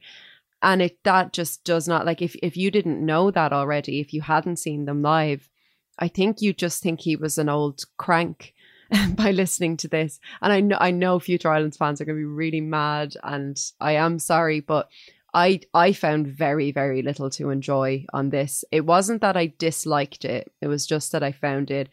And 0.62 0.82
it 0.82 1.02
that 1.04 1.32
just 1.32 1.64
does 1.64 1.88
not 1.88 2.04
like 2.06 2.22
if 2.22 2.36
if 2.42 2.56
you 2.56 2.70
didn't 2.70 3.04
know 3.04 3.30
that 3.30 3.52
already 3.52 4.00
if 4.00 4.12
you 4.12 4.20
hadn't 4.20 4.56
seen 4.56 4.84
them 4.84 5.00
live 5.00 5.48
i 5.98 6.06
think 6.06 6.42
you 6.42 6.52
just 6.52 6.82
think 6.82 7.00
he 7.00 7.16
was 7.16 7.38
an 7.38 7.48
old 7.48 7.84
crank 7.96 8.52
by 9.14 9.30
listening 9.30 9.76
to 9.78 9.88
this. 9.88 10.20
And 10.42 10.52
i 10.52 10.60
know 10.60 10.76
i 10.78 10.90
know 10.90 11.18
future 11.18 11.50
islands 11.50 11.78
fans 11.78 12.00
are 12.00 12.04
going 12.04 12.16
to 12.16 12.20
be 12.20 12.24
really 12.24 12.60
mad 12.60 13.16
and 13.22 13.58
i 13.80 13.92
am 13.92 14.18
sorry 14.18 14.60
but 14.60 14.90
i 15.34 15.60
i 15.74 15.92
found 15.92 16.26
very 16.26 16.72
very 16.72 17.02
little 17.02 17.30
to 17.30 17.50
enjoy 17.50 18.04
on 18.12 18.30
this. 18.30 18.64
It 18.70 18.86
wasn't 18.86 19.20
that 19.22 19.36
i 19.36 19.52
disliked 19.58 20.24
it. 20.24 20.52
It 20.60 20.68
was 20.68 20.86
just 20.86 21.12
that 21.12 21.22
i 21.22 21.32
found 21.32 21.70
it 21.70 21.88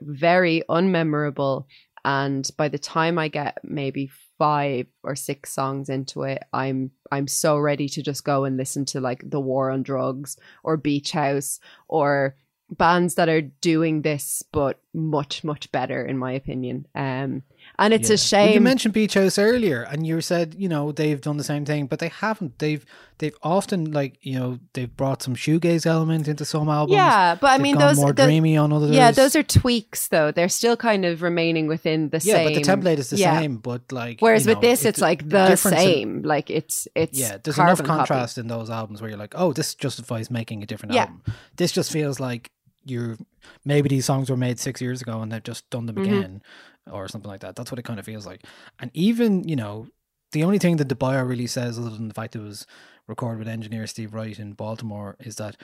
very 0.00 0.62
unmemorable. 0.68 1.66
And 2.04 2.48
by 2.56 2.68
the 2.68 2.78
time 2.78 3.18
i 3.18 3.28
get 3.28 3.58
maybe 3.62 4.10
five 4.38 4.86
or 5.02 5.16
six 5.16 5.52
songs 5.52 5.88
into 5.88 6.22
it 6.22 6.44
i'm 6.52 6.92
i'm 7.10 7.26
so 7.26 7.58
ready 7.58 7.88
to 7.88 8.02
just 8.02 8.22
go 8.22 8.44
and 8.44 8.56
listen 8.56 8.84
to 8.84 9.00
like 9.00 9.20
the 9.28 9.40
war 9.40 9.68
on 9.68 9.82
drugs 9.82 10.36
or 10.62 10.76
beach 10.76 11.10
house 11.10 11.58
or 11.88 12.36
bands 12.70 13.14
that 13.14 13.28
are 13.28 13.40
doing 13.40 14.02
this 14.02 14.42
but 14.52 14.78
much 14.94 15.42
much 15.42 15.70
better 15.72 16.04
in 16.04 16.18
my 16.18 16.32
opinion. 16.32 16.86
Um 16.94 17.42
and 17.78 17.94
it's 17.94 18.10
Yeah. 18.10 18.38
a 18.40 18.44
Well, 18.46 18.54
you 18.54 18.60
mentioned 18.60 18.94
Beach 18.94 19.14
House 19.14 19.38
earlier, 19.38 19.82
and 19.82 20.06
you 20.06 20.20
said 20.20 20.54
you 20.58 20.68
know 20.68 20.92
they've 20.92 21.20
done 21.20 21.36
the 21.36 21.44
same 21.44 21.64
thing, 21.64 21.86
but 21.86 21.98
they 21.98 22.08
haven't. 22.08 22.58
They've 22.58 22.84
they've 23.18 23.34
often 23.42 23.90
like 23.92 24.16
you 24.22 24.38
know 24.38 24.58
they've 24.74 24.94
brought 24.96 25.22
some 25.22 25.34
shoegaze 25.34 25.86
element 25.86 26.28
into 26.28 26.44
some 26.44 26.68
albums. 26.68 26.92
yeah 26.94 27.34
but 27.34 27.48
i 27.48 27.56
They've 27.56 27.62
mean 27.64 27.78
those 27.78 27.96
more 27.98 28.12
dreamy 28.12 28.56
on 28.56 28.72
others. 28.72 28.92
yeah 28.92 29.10
those 29.10 29.34
are 29.34 29.42
tweaks 29.42 30.06
though 30.06 30.30
they're 30.30 30.48
still 30.48 30.76
kind 30.76 31.04
of 31.04 31.20
remaining 31.20 31.66
within 31.66 32.10
the 32.10 32.18
yeah, 32.18 32.34
same 32.34 32.48
Yeah, 32.50 32.54
but 32.54 32.64
the 32.64 32.70
template 32.72 32.98
is 32.98 33.10
the 33.10 33.16
yeah. 33.16 33.36
same. 33.40 33.56
But 33.56 33.90
like, 33.90 34.20
whereas 34.20 34.46
you 34.46 34.52
with 34.52 34.60
this 34.60 34.84
it's 34.84 35.00
like 35.00 35.28
the 35.28 35.46
difference 35.48 35.78
in- 35.80 35.82
same 35.84 36.22
like 36.22 36.48
it's 36.48 36.86
it's 36.94 37.18
yeah, 37.18 37.38
there's 37.42 37.58
enough 37.58 37.78
carbon 37.78 37.86
copy. 37.86 37.98
contrast 37.98 38.38
in 38.38 38.46
those 38.46 38.70
albums 38.70 39.00
where 39.00 39.10
you're 39.10 39.18
like, 39.18 39.34
oh, 39.36 39.52
this 39.52 39.74
justifies 39.74 40.30
making 40.30 40.62
a 40.62 40.66
different 40.66 40.94
Yeah. 40.94 41.02
album. 41.02 41.22
This 41.56 41.72
just 41.72 41.90
feels 41.90 42.20
like 42.20 42.52
you're 42.84 43.16
maybe 43.64 43.88
these 43.88 44.04
songs 44.04 44.30
were 44.30 44.36
made 44.36 44.60
six 44.60 44.80
years 44.80 45.02
ago 45.02 45.20
and 45.22 45.32
they've 45.32 45.42
just 45.42 45.68
done 45.70 45.86
them 45.86 45.96
Mhm. 45.96 46.04
again 46.06 46.42
or 46.90 47.08
something 47.08 47.30
like 47.30 47.40
that. 47.40 47.56
That's 47.56 47.70
what 47.70 47.78
it 47.78 47.84
kind 47.84 47.98
of 47.98 48.06
feels 48.06 48.26
like. 48.26 48.44
And 48.78 48.90
even 48.94 49.48
you 49.48 49.56
know, 49.56 49.88
the 50.32 50.44
only 50.44 50.58
thing 50.58 50.76
that 50.76 50.88
the 50.88 50.94
bio 50.94 51.22
really 51.24 51.46
says, 51.46 51.78
other 51.78 51.90
than 51.90 52.08
the 52.08 52.14
fact 52.14 52.36
it 52.36 52.40
was 52.42 52.66
recorded 53.06 53.38
with 53.38 53.48
engineer 53.48 53.86
Steve 53.86 54.12
Wright 54.14 54.38
in 54.38 54.52
Baltimore, 54.52 55.16
is 55.20 55.36
that 55.36 55.56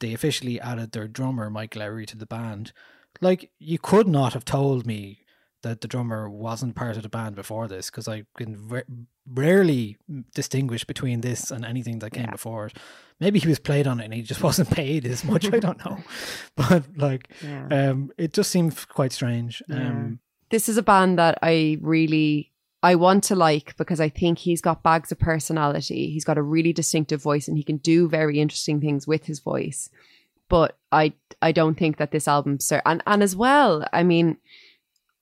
they 0.00 0.12
officially 0.14 0.60
added 0.60 0.92
their 0.92 1.08
drummer 1.08 1.50
Mike 1.50 1.74
Lowry 1.76 2.06
to 2.06 2.16
the 2.16 2.26
band. 2.26 2.72
Like 3.20 3.50
you 3.58 3.78
could 3.78 4.06
not 4.08 4.32
have 4.34 4.44
told 4.44 4.86
me 4.86 5.20
that 5.62 5.80
the 5.80 5.88
drummer 5.88 6.28
wasn't 6.28 6.76
part 6.76 6.96
of 6.96 7.02
the 7.02 7.08
band 7.08 7.34
before 7.34 7.66
this 7.66 7.90
because 7.90 8.06
I 8.06 8.24
can 8.36 8.54
ver- 8.56 8.84
rarely 9.26 9.96
distinguish 10.34 10.84
between 10.84 11.22
this 11.22 11.50
and 11.50 11.64
anything 11.64 11.98
that 12.00 12.12
came 12.12 12.24
Yeah. 12.26 12.30
before 12.30 12.66
it. 12.66 12.76
Maybe 13.18 13.38
he 13.38 13.48
was 13.48 13.58
played 13.58 13.86
on 13.86 13.98
it 14.00 14.04
and 14.04 14.14
he 14.14 14.22
just 14.22 14.42
wasn't 14.48 14.70
paid 14.70 15.06
as 15.06 15.24
much. 15.24 15.50
I 15.52 15.58
don't 15.58 15.82
know, 15.84 15.98
but 16.56 16.84
like, 16.96 17.32
Yeah. 17.42 17.90
um, 17.90 18.12
it 18.18 18.32
just 18.32 18.50
seemed 18.50 18.76
quite 18.88 19.12
strange. 19.12 19.62
Yeah. 19.68 19.88
Um, 19.88 20.20
this 20.50 20.68
is 20.68 20.76
a 20.76 20.82
band 20.82 21.18
that 21.18 21.38
I 21.42 21.78
really 21.80 22.52
I 22.82 22.94
want 22.94 23.24
to 23.24 23.34
like 23.34 23.76
because 23.76 24.00
I 24.00 24.08
think 24.08 24.38
he's 24.38 24.60
got 24.60 24.82
bags 24.82 25.10
of 25.10 25.18
personality. 25.18 26.10
He's 26.10 26.24
got 26.24 26.38
a 26.38 26.42
really 26.42 26.72
distinctive 26.72 27.22
voice 27.22 27.48
and 27.48 27.56
he 27.56 27.64
can 27.64 27.78
do 27.78 28.08
very 28.08 28.38
interesting 28.38 28.80
things 28.80 29.06
with 29.06 29.26
his 29.26 29.40
voice. 29.40 29.90
But 30.48 30.78
I 30.92 31.14
I 31.42 31.52
don't 31.52 31.76
think 31.76 31.96
that 31.96 32.12
this 32.12 32.28
album 32.28 32.60
ser- 32.60 32.82
and 32.86 33.02
and 33.06 33.22
as 33.22 33.34
well, 33.34 33.86
I 33.92 34.02
mean 34.02 34.38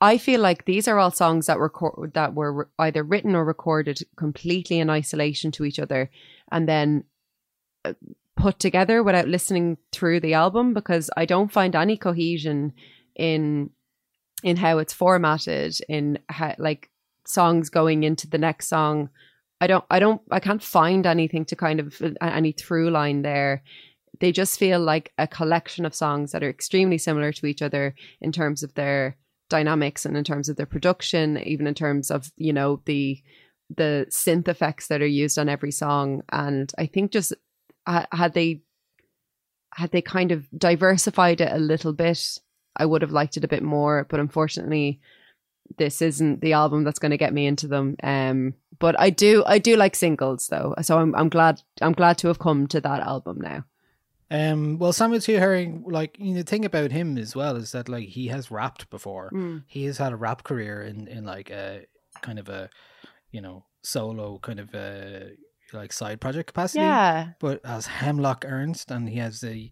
I 0.00 0.18
feel 0.18 0.40
like 0.40 0.66
these 0.66 0.86
are 0.88 0.98
all 0.98 1.10
songs 1.10 1.46
that 1.46 1.58
were 1.58 1.72
that 2.12 2.34
were 2.34 2.52
re- 2.52 2.64
either 2.78 3.02
written 3.02 3.34
or 3.34 3.44
recorded 3.44 4.00
completely 4.16 4.78
in 4.78 4.90
isolation 4.90 5.50
to 5.52 5.64
each 5.64 5.78
other 5.78 6.10
and 6.52 6.68
then 6.68 7.04
uh, 7.84 7.94
put 8.36 8.58
together 8.58 9.02
without 9.02 9.28
listening 9.28 9.78
through 9.92 10.20
the 10.20 10.34
album 10.34 10.74
because 10.74 11.08
I 11.16 11.24
don't 11.24 11.52
find 11.52 11.74
any 11.74 11.96
cohesion 11.96 12.74
in 13.14 13.70
in 14.44 14.56
how 14.58 14.78
it's 14.78 14.92
formatted 14.92 15.80
in 15.88 16.18
how 16.28 16.54
like 16.58 16.90
songs 17.26 17.70
going 17.70 18.04
into 18.04 18.28
the 18.28 18.38
next 18.38 18.68
song. 18.68 19.08
I 19.60 19.66
don't 19.66 19.84
i 19.90 19.98
don't 19.98 20.20
i 20.30 20.40
can't 20.40 20.62
find 20.62 21.06
anything 21.06 21.46
to 21.46 21.56
kind 21.56 21.80
of 21.80 22.00
any 22.20 22.52
through 22.52 22.90
line 22.90 23.22
there. 23.22 23.62
They 24.20 24.30
just 24.30 24.58
feel 24.58 24.78
like 24.78 25.12
a 25.18 25.26
collection 25.26 25.84
of 25.86 25.94
songs 25.94 26.30
that 26.30 26.44
are 26.44 26.50
extremely 26.50 26.98
similar 26.98 27.32
to 27.32 27.46
each 27.46 27.62
other 27.62 27.96
in 28.20 28.30
terms 28.30 28.62
of 28.62 28.74
their 28.74 29.16
dynamics 29.48 30.04
and 30.04 30.16
in 30.16 30.24
terms 30.24 30.48
of 30.48 30.56
their 30.56 30.66
production 30.66 31.38
even 31.38 31.66
in 31.66 31.74
terms 31.74 32.10
of 32.10 32.30
you 32.36 32.52
know 32.52 32.82
the 32.84 33.20
the 33.74 34.06
synth 34.10 34.46
effects 34.46 34.88
that 34.88 35.00
are 35.00 35.06
used 35.06 35.38
on 35.38 35.48
every 35.48 35.72
song. 35.72 36.22
And 36.30 36.70
i 36.76 36.84
think 36.84 37.12
just 37.12 37.32
had 37.86 38.34
they 38.34 38.60
had 39.72 39.90
they 39.90 40.02
kind 40.02 40.32
of 40.32 40.46
diversified 40.56 41.40
it 41.40 41.50
a 41.50 41.58
little 41.58 41.94
bit 41.94 42.38
I 42.76 42.86
would 42.86 43.02
have 43.02 43.12
liked 43.12 43.36
it 43.36 43.44
a 43.44 43.48
bit 43.48 43.62
more, 43.62 44.06
but 44.08 44.20
unfortunately, 44.20 45.00
this 45.78 46.02
isn't 46.02 46.40
the 46.40 46.52
album 46.52 46.84
that's 46.84 46.98
going 46.98 47.10
to 47.10 47.16
get 47.16 47.32
me 47.32 47.46
into 47.46 47.68
them. 47.68 47.96
Um, 48.02 48.54
but 48.78 48.98
I 48.98 49.10
do, 49.10 49.44
I 49.46 49.58
do 49.58 49.76
like 49.76 49.96
singles 49.96 50.48
though, 50.48 50.74
so 50.82 50.98
I'm, 50.98 51.14
I'm 51.14 51.28
glad, 51.28 51.62
I'm 51.80 51.92
glad 51.92 52.18
to 52.18 52.28
have 52.28 52.38
come 52.38 52.66
to 52.68 52.80
that 52.80 53.00
album 53.00 53.40
now. 53.40 53.64
Um, 54.30 54.78
well, 54.78 54.92
Samuel 54.92 55.20
T. 55.20 55.34
Herring, 55.34 55.84
like 55.86 56.18
you 56.18 56.32
know, 56.32 56.38
the 56.38 56.44
thing 56.44 56.64
about 56.64 56.90
him 56.90 57.18
as 57.18 57.36
well 57.36 57.56
is 57.56 57.72
that 57.72 57.88
like 57.88 58.08
he 58.08 58.28
has 58.28 58.50
rapped 58.50 58.90
before. 58.90 59.30
Mm. 59.32 59.62
He 59.66 59.84
has 59.84 59.98
had 59.98 60.12
a 60.12 60.16
rap 60.16 60.42
career 60.42 60.82
in 60.82 61.06
in 61.06 61.24
like 61.24 61.50
a 61.50 61.86
kind 62.22 62.38
of 62.38 62.48
a 62.48 62.70
you 63.30 63.40
know 63.40 63.64
solo 63.82 64.38
kind 64.38 64.58
of 64.58 64.74
a 64.74 65.32
like 65.72 65.92
side 65.92 66.20
project 66.20 66.48
capacity. 66.48 66.80
Yeah. 66.80 67.30
But 67.38 67.60
as 67.64 67.86
Hemlock 67.86 68.44
Ernst, 68.46 68.90
and 68.90 69.08
he 69.08 69.18
has 69.18 69.44
a 69.44 69.70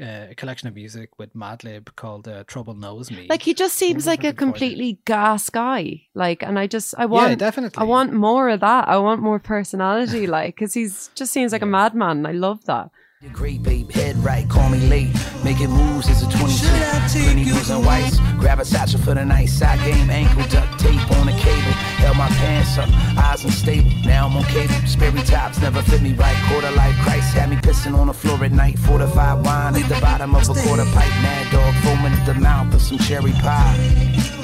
uh, 0.00 0.26
a 0.30 0.34
collection 0.34 0.68
of 0.68 0.74
music 0.74 1.10
with 1.18 1.34
Madlib 1.34 1.94
called 1.96 2.26
uh, 2.28 2.44
"Trouble 2.44 2.74
Knows 2.74 3.10
Me." 3.10 3.26
Like 3.28 3.42
he 3.42 3.54
just 3.54 3.76
seems 3.76 4.06
like 4.06 4.24
a 4.24 4.32
completely 4.32 5.00
gas 5.04 5.50
guy. 5.50 6.02
Like, 6.14 6.42
and 6.42 6.58
I 6.58 6.66
just, 6.66 6.94
I 6.96 7.06
want, 7.06 7.30
yeah, 7.30 7.36
definitely. 7.36 7.80
I 7.80 7.84
want 7.84 8.12
more 8.12 8.48
of 8.48 8.60
that. 8.60 8.88
I 8.88 8.98
want 8.98 9.20
more 9.20 9.38
personality, 9.38 10.26
like, 10.26 10.54
because 10.54 10.74
he's 10.74 11.10
just 11.14 11.32
seems 11.32 11.52
like 11.52 11.62
a 11.62 11.66
madman. 11.66 12.26
I 12.26 12.32
love 12.32 12.64
that. 12.66 12.90
You're 13.22 13.30
great, 13.30 13.62
babe. 13.62 13.88
Head 13.92 14.16
right, 14.16 14.48
call 14.48 14.68
me 14.68 14.80
late. 14.88 15.14
Making 15.44 15.70
moves 15.70 16.08
as 16.08 16.24
a 16.24 16.26
22. 16.26 16.66
Plenty 16.66 17.44
blues 17.44 17.70
and 17.70 17.86
whites. 17.86 18.18
Grab 18.36 18.58
a 18.58 18.64
satchel 18.64 18.98
for 18.98 19.14
the 19.14 19.24
night. 19.24 19.48
Side 19.48 19.78
game, 19.78 20.10
ankle, 20.10 20.42
duct 20.48 20.80
tape 20.80 21.08
on 21.12 21.26
the 21.26 21.32
cable. 21.38 21.72
Held 22.02 22.16
my 22.16 22.26
pants 22.26 22.76
up, 22.78 22.88
eyes 23.16 23.44
unstable. 23.44 23.92
Now 24.04 24.26
I'm 24.26 24.36
on 24.36 24.42
cable. 24.46 24.74
Sperry 24.88 25.22
tops 25.22 25.60
never 25.60 25.82
fit 25.82 26.02
me 26.02 26.14
right. 26.14 26.36
Quarter 26.48 26.72
life 26.72 26.96
Christ 27.04 27.32
had 27.34 27.50
me 27.50 27.56
pissing 27.58 27.96
on 27.96 28.08
the 28.08 28.12
floor 28.12 28.42
at 28.42 28.50
night. 28.50 28.76
Fortified 28.76 29.46
wine 29.46 29.76
at 29.76 29.88
the 29.88 30.00
bottom 30.00 30.34
of 30.34 30.42
a 30.42 30.54
quarter 30.54 30.84
pipe. 30.86 31.14
Mad 31.22 31.52
dog 31.52 31.74
foaming 31.84 32.18
at 32.18 32.26
the 32.26 32.34
mouth 32.34 32.74
of 32.74 32.82
some 32.82 32.98
cherry 32.98 33.30
pie. 33.30 34.41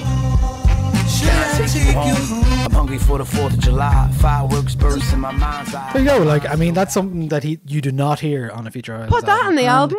Can 1.20 1.62
I 1.62 1.66
take 1.66 1.74
you 1.86 1.92
home? 1.92 2.44
I'm 2.64 2.70
hungry 2.70 2.98
for 2.98 3.18
the 3.18 3.24
4th 3.24 3.54
of 3.54 3.60
July. 3.60 4.10
Fireworks 4.18 4.74
burst 4.74 5.12
in 5.12 5.20
my 5.20 5.32
mind's 5.32 5.74
eye. 5.74 5.90
There 5.92 6.02
you 6.02 6.08
go. 6.08 6.18
Like 6.18 6.48
I 6.48 6.54
mean, 6.54 6.74
that's 6.74 6.94
something 6.94 7.28
that 7.28 7.42
he 7.42 7.58
you 7.66 7.80
do 7.80 7.90
not 7.92 8.20
hear 8.20 8.50
on 8.50 8.66
a 8.66 8.70
feature. 8.70 8.94
Islands 8.94 9.14
Put 9.14 9.26
that 9.26 9.44
on 9.46 9.54
the 9.54 9.62
and 9.62 9.70
album. 9.70 9.98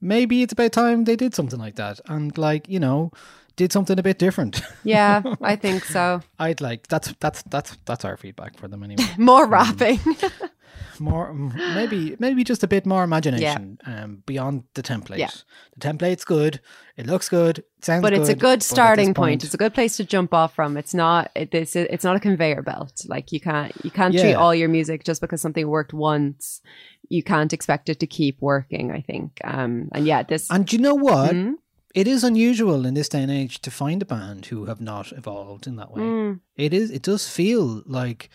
Maybe 0.00 0.42
it's 0.42 0.52
about 0.52 0.72
time 0.72 1.04
they 1.04 1.16
did 1.16 1.34
something 1.34 1.58
like 1.58 1.76
that, 1.76 2.00
and 2.06 2.36
like 2.38 2.68
you 2.68 2.80
know, 2.80 3.10
did 3.56 3.72
something 3.72 3.98
a 3.98 4.02
bit 4.02 4.18
different. 4.18 4.62
Yeah, 4.84 5.22
I 5.42 5.56
think 5.56 5.84
so. 5.84 6.22
I'd 6.38 6.60
like 6.60 6.86
that's 6.86 7.12
that's 7.20 7.42
that's 7.42 7.76
that's 7.84 8.04
our 8.04 8.16
feedback 8.16 8.56
for 8.56 8.68
them 8.68 8.82
anyway. 8.82 9.04
More 9.18 9.46
rapping. 9.46 10.00
Um, 10.06 10.16
more 10.98 11.32
maybe 11.34 12.16
maybe 12.18 12.44
just 12.44 12.62
a 12.62 12.66
bit 12.68 12.84
more 12.86 13.02
imagination 13.04 13.78
um 13.86 14.22
beyond 14.26 14.64
the 14.74 14.82
template 14.82 15.18
Yeah. 15.18 15.30
the 15.76 15.80
template's 15.88 16.24
good 16.24 16.60
it 16.96 17.06
looks 17.06 17.28
good 17.28 17.58
it 17.58 17.84
sounds 17.84 18.02
good. 18.02 18.10
but 18.10 18.12
it's 18.12 18.28
a 18.28 18.34
good, 18.34 18.40
good 18.40 18.62
starting 18.62 19.14
point. 19.14 19.42
It's 19.44 19.54
a 19.54 19.56
good 19.56 19.72
place 19.72 19.96
to 19.96 20.04
jump 20.04 20.34
off 20.34 20.54
from. 20.54 20.76
It's 20.76 20.92
not 20.92 21.30
it, 21.34 21.50
this 21.50 21.74
it's 21.74 22.04
not 22.04 22.16
a 22.16 22.20
conveyor 22.20 22.60
belt. 22.62 22.92
Like 23.08 23.32
you 23.32 23.40
can't 23.40 23.72
you 23.82 23.90
can't 23.90 24.12
treat 24.14 24.34
all 24.34 24.54
your 24.54 24.68
music 24.68 25.04
just 25.04 25.20
because 25.22 25.40
something 25.40 25.66
worked 25.66 25.94
once. 25.94 26.60
You 27.08 27.22
can't 27.22 27.52
expect 27.54 27.88
it 27.88 27.98
to 28.00 28.06
keep 28.06 28.36
working. 28.42 28.92
I 28.92 29.00
think. 29.00 29.40
Um 29.44 29.88
and 29.94 30.04
yeah, 30.06 30.22
this 30.22 30.50
and 30.50 30.70
you 30.70 30.78
know 30.78 30.94
what 30.94 31.32
Mhm. 31.34 31.54
it 31.94 32.06
is 32.06 32.22
unusual 32.22 32.84
in 32.84 32.92
this 32.92 33.08
day 33.08 33.22
and 33.22 33.32
age 33.32 33.62
to 33.62 33.70
find 33.70 34.02
a 34.02 34.04
band 34.04 34.46
who 34.46 34.66
have 34.66 34.80
not 34.82 35.10
evolved 35.12 35.66
in 35.66 35.76
that 35.76 35.90
way. 35.92 36.02
Mm. 36.02 36.40
It 36.56 36.74
is. 36.74 36.90
It 36.90 37.02
does 37.02 37.26
feel 37.30 37.82
like 37.86 38.28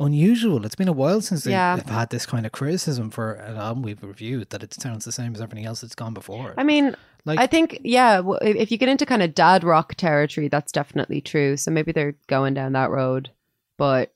unusual. 0.00 0.64
It's 0.64 0.74
been 0.74 0.88
a 0.88 0.92
while 0.92 1.20
since 1.20 1.46
Yeah. 1.46 1.76
they've 1.76 1.84
had 1.84 2.10
this 2.10 2.26
kind 2.26 2.46
of 2.46 2.52
criticism 2.52 3.10
for 3.10 3.32
an 3.34 3.56
album 3.56 3.82
we've 3.82 4.02
reviewed 4.02 4.50
that 4.50 4.62
it 4.62 4.74
sounds 4.74 5.04
the 5.04 5.12
same 5.12 5.34
as 5.34 5.40
everything 5.40 5.66
else 5.66 5.82
that's 5.82 5.94
gone 5.94 6.14
before. 6.14 6.54
I 6.56 6.64
mean, 6.64 6.96
Like- 7.26 7.38
I 7.38 7.46
think, 7.46 7.80
yeah, 7.84 8.22
if 8.40 8.56
if 8.56 8.72
you 8.72 8.78
get 8.78 8.88
into 8.88 9.04
kind 9.04 9.22
of 9.22 9.34
dad 9.34 9.62
rock 9.62 9.94
territory, 9.94 10.48
that's 10.48 10.72
definitely 10.72 11.20
true. 11.20 11.56
So 11.58 11.70
maybe 11.70 11.92
they're 11.92 12.14
going 12.28 12.54
down 12.54 12.72
that 12.72 12.90
road. 12.90 13.30
But 13.76 14.12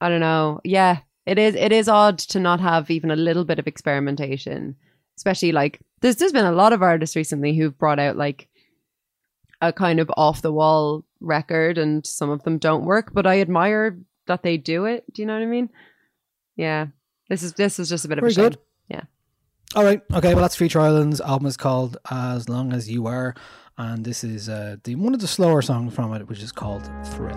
I 0.00 0.08
don't 0.08 0.20
know. 0.20 0.60
Yeah, 0.62 0.98
it 1.26 1.36
is. 1.38 1.56
It 1.56 1.72
is 1.72 1.88
odd 1.88 2.18
to 2.30 2.38
not 2.38 2.60
have 2.60 2.90
even 2.92 3.10
a 3.10 3.16
little 3.16 3.44
bit 3.44 3.58
of 3.58 3.66
experimentation, 3.66 4.76
especially 5.16 5.50
like 5.50 5.80
there's 6.00 6.16
there's 6.16 6.32
been 6.32 6.44
a 6.46 6.52
lot 6.52 6.72
of 6.72 6.80
artists 6.82 7.16
recently 7.16 7.56
who've 7.56 7.76
brought 7.76 7.98
out 7.98 8.16
like 8.16 8.48
a 9.60 9.72
kind 9.72 9.98
of 9.98 10.08
off 10.16 10.40
the 10.42 10.52
wall 10.52 11.04
record, 11.20 11.76
and 11.78 12.06
some 12.06 12.30
of 12.30 12.44
them 12.44 12.58
don't 12.58 12.84
work. 12.84 13.12
But 13.12 13.26
I 13.26 13.40
admire 13.40 13.98
that 14.28 14.42
they 14.42 14.56
do 14.56 14.84
it. 14.86 15.04
Do 15.12 15.20
you 15.22 15.26
know 15.26 15.34
what 15.34 15.42
I 15.42 15.46
mean? 15.46 15.68
Yeah. 16.56 16.86
This 17.28 17.42
is 17.42 17.52
this 17.54 17.78
is 17.78 17.88
just 17.88 18.04
a 18.04 18.08
bit 18.08 18.18
of 18.18 18.22
Very 18.22 18.32
a 18.32 18.34
shame. 18.34 18.44
good. 18.50 18.58
Yeah. 18.88 19.02
All 19.74 19.84
right. 19.84 20.00
Okay. 20.14 20.32
Well, 20.34 20.42
that's 20.42 20.56
Future 20.56 20.80
Islands. 20.80 21.20
Album 21.20 21.46
is 21.46 21.56
called 21.58 21.98
As 22.10 22.48
Long 22.48 22.72
as 22.72 22.88
You 22.90 23.06
Are, 23.06 23.34
and 23.76 24.04
this 24.04 24.24
is 24.24 24.48
uh, 24.48 24.76
the 24.84 24.94
one 24.94 25.12
of 25.12 25.20
the 25.20 25.28
slower 25.28 25.60
songs 25.60 25.92
from 25.94 26.14
it, 26.14 26.26
which 26.28 26.40
is 26.42 26.52
called 26.52 26.88
Thrill. 27.04 27.36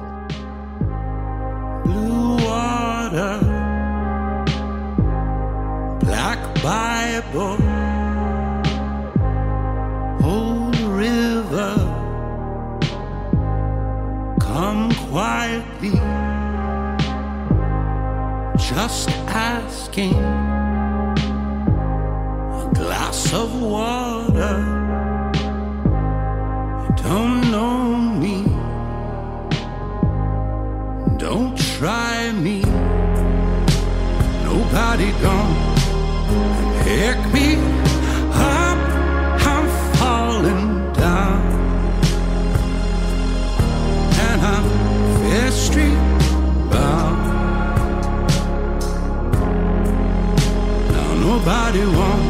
blue 1.84 2.38
water, 2.46 3.40
black 6.00 6.40
Bible, 6.64 7.58
old 10.24 10.78
river, 10.80 11.76
come 14.40 14.92
quietly, 15.10 15.92
just 18.62 19.10
asking 19.28 20.14
a 22.64 22.72
glass 22.76 23.34
of 23.34 23.62
water. 23.62 24.58
You 26.84 26.96
don't 27.04 27.52
know 27.52 27.98
me. 28.24 28.44
Don't 31.18 31.58
try 31.58 32.32
me. 32.32 32.62
Nobody 34.46 35.12
gonna 35.24 36.84
pick 36.84 37.18
me 37.34 37.81
nobody 51.52 51.86
won't 51.86 52.21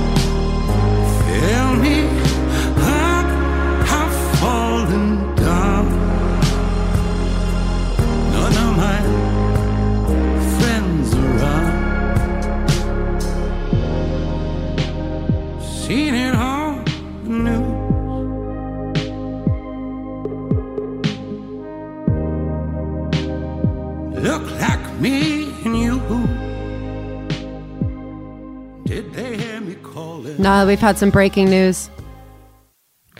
Now 30.37 30.65
we've 30.65 30.79
had 30.79 30.97
some 30.97 31.09
breaking 31.09 31.49
news. 31.49 31.89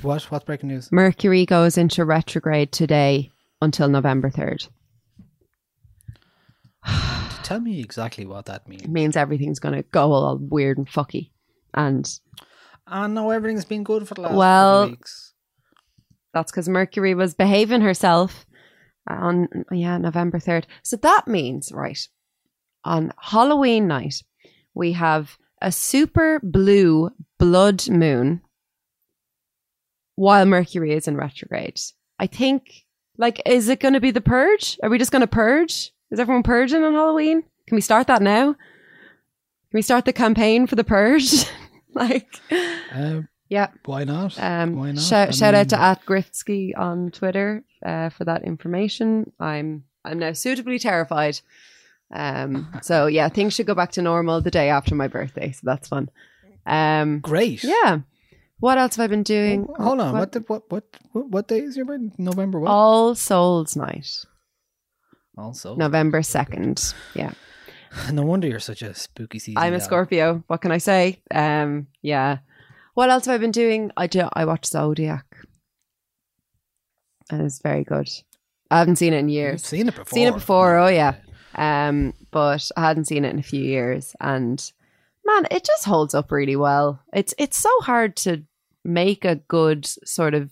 What? 0.02 0.24
What's 0.32 0.46
breaking 0.46 0.70
news? 0.70 0.92
Mercury 0.92 1.46
goes 1.46 1.78
into 1.78 2.06
retrograde 2.06 2.72
today 2.72 3.30
until 3.62 3.88
November 3.88 4.30
3rd. 4.30 4.70
Tell 7.44 7.60
me 7.60 7.80
exactly 7.80 8.26
what 8.26 8.46
that 8.46 8.68
means. 8.68 8.84
It 8.84 8.90
means 8.90 9.16
everything's 9.16 9.60
going 9.60 9.76
to 9.76 9.84
go 9.84 10.12
all 10.12 10.38
weird 10.38 10.78
and 10.78 10.88
fucky. 10.88 11.32
And 11.74 12.10
ah, 12.88 13.04
I 13.04 13.08
know 13.08 13.30
everything's 13.30 13.66
been 13.66 13.84
good 13.84 14.08
for 14.08 14.16
the 14.16 14.22
last 14.22 14.34
Well, 14.34 14.80
couple 14.84 14.92
weeks. 14.92 15.34
that's 16.34 16.52
because 16.52 16.70
Mercury 16.70 17.14
was 17.14 17.34
behaving 17.34 17.82
herself 17.82 18.46
on, 19.08 19.48
yeah, 19.72 19.98
November 19.98 20.40
3rd. 20.40 20.66
So 20.84 20.98
that 20.98 21.28
means, 21.28 21.72
right, 21.72 22.00
on 22.84 23.14
Halloween 23.20 23.88
night, 23.88 24.16
we 24.74 24.94
have 24.94 25.38
a 25.62 25.72
super 25.72 26.40
blue 26.44 27.12
blood 27.38 27.90
moon 27.90 28.42
while 30.16 30.46
Mercury 30.46 30.94
is 30.94 31.08
in 31.08 31.18
retrograde. 31.18 31.80
I 32.20 32.28
think, 32.28 32.86
like, 33.18 33.42
is 33.46 33.70
it 33.70 33.80
going 33.80 33.94
to 33.94 34.00
be 34.00 34.12
the 34.12 34.22
purge? 34.22 34.78
Are 34.84 34.90
we 34.90 34.98
just 34.98 35.12
going 35.12 35.22
to 35.22 35.28
purge? 35.28 35.92
Is 36.12 36.20
everyone 36.20 36.44
purging 36.44 36.84
on 36.84 36.94
Halloween? 36.94 37.44
Can 37.68 37.76
we 37.76 37.82
start 37.82 38.08
that 38.08 38.22
now? 38.22 38.54
Can 38.54 39.78
we 39.78 39.82
start 39.82 40.06
the 40.06 40.14
campaign 40.14 40.68
for 40.68 40.76
the 40.76 40.84
purge? 40.84 41.46
like, 41.94 42.28
Um, 42.92 43.28
yeah. 43.50 43.68
why 43.86 44.04
not? 44.04 44.38
Um, 44.38 44.76
why 44.76 44.92
not? 44.92 45.02
Shout, 45.04 45.34
shout 45.34 45.54
out 45.56 45.70
to 45.70 45.78
mean, 45.78 45.86
at 45.86 46.06
Grifsky 46.06 46.72
on 46.78 47.12
Twitter 47.12 47.64
uh, 47.86 48.10
for 48.10 48.26
that 48.26 48.44
information. 48.44 49.32
I'm 49.40 49.86
I'm 50.04 50.20
now 50.20 50.34
suitably 50.34 50.80
terrified. 50.80 51.40
Um, 52.14 52.72
so 52.82 53.08
yeah, 53.08 53.30
things 53.30 53.54
should 53.54 53.68
go 53.68 53.76
back 53.76 53.92
to 53.94 54.02
normal 54.02 54.42
the 54.42 54.52
day 54.52 54.70
after 54.70 54.96
my 54.96 55.08
birthday, 55.08 55.52
so 55.52 55.62
that's 55.64 55.88
fun. 55.88 56.10
Um, 56.66 57.20
Great. 57.20 57.64
yeah. 57.64 58.00
What 58.60 58.78
else 58.78 58.96
have 58.98 59.06
I 59.06 59.08
been 59.08 59.24
doing? 59.24 59.68
Hold 59.78 60.02
on. 60.02 60.14
What? 60.14 60.36
what? 60.48 60.70
What? 60.70 60.84
What? 61.14 61.26
What 61.30 61.48
day 61.48 61.60
is 61.62 61.76
your 61.76 61.86
birthday? 61.86 62.12
November 62.18 62.60
what? 62.60 62.70
All 62.70 63.16
Souls 63.16 63.76
Night, 63.76 64.08
Also, 65.38 65.76
November 65.76 66.22
second. 66.22 66.94
Yeah, 67.16 67.32
no 68.12 68.24
wonder 68.24 68.48
you're 68.48 68.60
such 68.60 68.82
a 68.84 68.94
spooky 68.94 69.40
season. 69.40 69.58
I'm 69.58 69.74
a. 69.74 69.80
Scorpio. 69.82 70.44
What 70.48 70.62
can 70.62 70.72
I 70.72 70.78
say? 70.78 71.22
Um, 71.34 71.88
yeah. 72.02 72.40
What 72.94 73.10
else 73.10 73.26
have 73.26 73.36
I 73.36 73.38
been 73.38 73.52
doing? 73.52 73.92
I 73.98 74.06
do. 74.08 74.28
I 74.34 74.46
watched 74.46 74.68
Zodiac, 74.68 75.26
and 77.32 77.42
it's 77.42 77.62
very 77.62 77.84
good. 77.84 78.10
I 78.70 78.80
haven't 78.80 78.98
seen 78.98 79.14
it 79.14 79.20
in 79.20 79.30
years. 79.30 79.62
You've 79.64 79.80
seen 79.80 79.88
it 79.88 79.96
before. 79.96 80.16
Seen 80.16 80.28
it 80.28 80.34
before, 80.34 80.78
oh 80.78 80.88
yeah. 80.88 81.16
Um, 81.56 82.14
but 82.32 82.70
I 82.78 82.82
hadn't 82.82 83.06
seen 83.06 83.26
it 83.26 83.32
in 83.34 83.40
a 83.40 83.44
few 83.44 83.62
years, 83.64 84.16
and 84.20 84.72
man, 85.26 85.46
it 85.52 85.64
just 85.66 85.86
holds 85.86 86.14
up 86.14 86.32
really 86.32 86.56
well. 86.56 87.02
It's 87.14 87.34
it's 87.38 87.58
so 87.58 87.70
hard 87.82 88.16
to 88.18 88.44
make 88.84 89.26
a 89.26 89.36
good 89.36 89.86
sort 89.86 90.34
of 90.34 90.52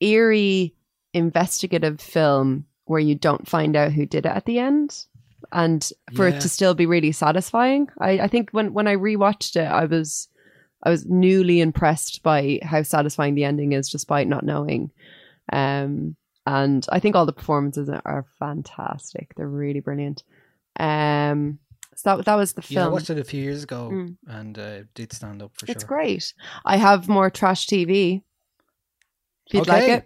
eerie 0.00 0.74
investigative 1.14 2.00
film 2.00 2.64
where 2.86 3.00
you 3.00 3.14
don't 3.14 3.48
find 3.48 3.76
out 3.76 3.92
who 3.92 4.06
did 4.06 4.24
it 4.26 4.32
at 4.32 4.46
the 4.46 4.58
end, 4.58 5.04
and 5.52 5.90
for 6.14 6.28
Yeah. 6.28 6.36
it 6.36 6.40
to 6.40 6.48
still 6.48 6.74
be 6.74 6.86
really 6.86 7.12
satisfying. 7.12 7.88
I, 8.00 8.20
I 8.20 8.28
think 8.28 8.50
when 8.50 8.72
when 8.72 8.88
I 8.88 8.96
rewatched 8.96 9.56
it, 9.56 9.66
I 9.70 9.84
was 9.84 10.28
I 10.82 10.90
was 10.90 11.04
newly 11.06 11.60
impressed 11.60 12.22
by 12.22 12.60
how 12.62 12.82
satisfying 12.82 13.34
the 13.34 13.44
ending 13.44 13.72
is, 13.72 13.90
despite 13.90 14.28
not 14.28 14.44
knowing. 14.44 14.90
Um, 15.52 16.16
and 16.56 16.82
I 16.96 16.98
think 17.00 17.14
all 17.16 17.26
the 17.26 17.32
performances 17.40 17.88
are, 17.88 18.24
fantastic. 18.38 19.26
They're 19.36 19.48
really 19.64 19.80
brilliant. 19.80 20.22
Um, 20.80 21.58
so 21.94 22.04
that 22.16 22.24
that 22.26 22.36
was 22.36 22.52
the 22.54 22.62
Yeah, 22.68 22.80
I 22.80 22.84
film. 22.84 22.92
watched 22.94 23.10
it 23.10 23.18
a 23.18 23.24
few 23.32 23.42
years 23.48 23.62
ago 23.68 23.90
Mm. 23.92 24.16
and 24.38 24.58
uh, 24.58 24.62
it 24.82 24.88
did 24.94 25.12
stand 25.12 25.42
up 25.42 25.50
for 25.54 25.64
it's 25.64 25.72
sure. 25.72 25.74
It's 25.76 25.84
great. 25.84 26.24
I 26.64 26.76
have 26.76 27.08
more 27.08 27.28
trash 27.30 27.66
TV. 27.66 28.22
If 29.46 29.54
you'd 29.54 29.68
like 29.68 29.88
it. 29.96 30.04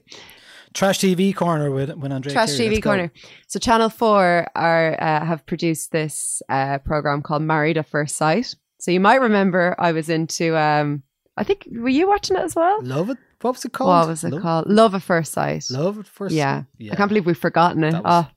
Trash 0.74 1.01
TV 1.01 1.35
corner 1.35 1.70
with 1.70 1.90
when 2.01 2.12
Andrea. 2.12 2.32
Trash 2.32 2.55
Cleary. 2.56 2.69
TV 2.69 2.73
Let's 2.77 2.85
go. 2.85 2.90
Corner. 2.90 3.12
So 3.47 3.59
Channel 3.59 3.90
Four 3.90 4.47
are 4.55 4.89
uh, 5.09 5.24
have 5.31 5.44
produced 5.44 5.93
this 5.93 6.40
uh, 6.48 6.78
program 6.78 7.20
called 7.23 7.43
Married 7.43 7.77
at 7.77 7.86
First 7.86 8.16
Sight. 8.16 8.55
So 8.81 8.90
you 8.90 9.01
might 9.01 9.20
remember 9.20 9.77
I 9.78 9.93
was 9.93 10.09
into. 10.09 10.56
Um, 10.56 11.02
I 11.36 11.44
think 11.44 11.66
were 11.70 11.89
you 12.01 12.09
watching 12.09 12.36
it 12.39 12.43
as 12.43 12.55
well? 12.56 12.78
Love 12.82 13.10
it. 13.10 13.19
What 13.43 13.52
was 13.55 13.64
it 13.64 13.73
called? 13.73 13.89
What 13.89 14.09
was 14.09 14.24
it 14.24 14.32
Love, 14.32 14.43
called? 14.43 14.66
Love 14.69 14.94
at 14.94 15.02
First 15.02 15.32
Sight. 15.32 15.64
Love 15.70 15.98
at 15.98 16.06
first. 16.06 16.35
yeah. 16.35 16.62
yeah. 16.78 16.93
I 16.93 16.97
can't 16.97 17.09
believe 17.09 17.27
we've 17.27 17.36
forgotten 17.36 17.85
it. 17.85 17.93
That 17.93 18.05
was- 18.05 18.24
oh, 18.27 18.31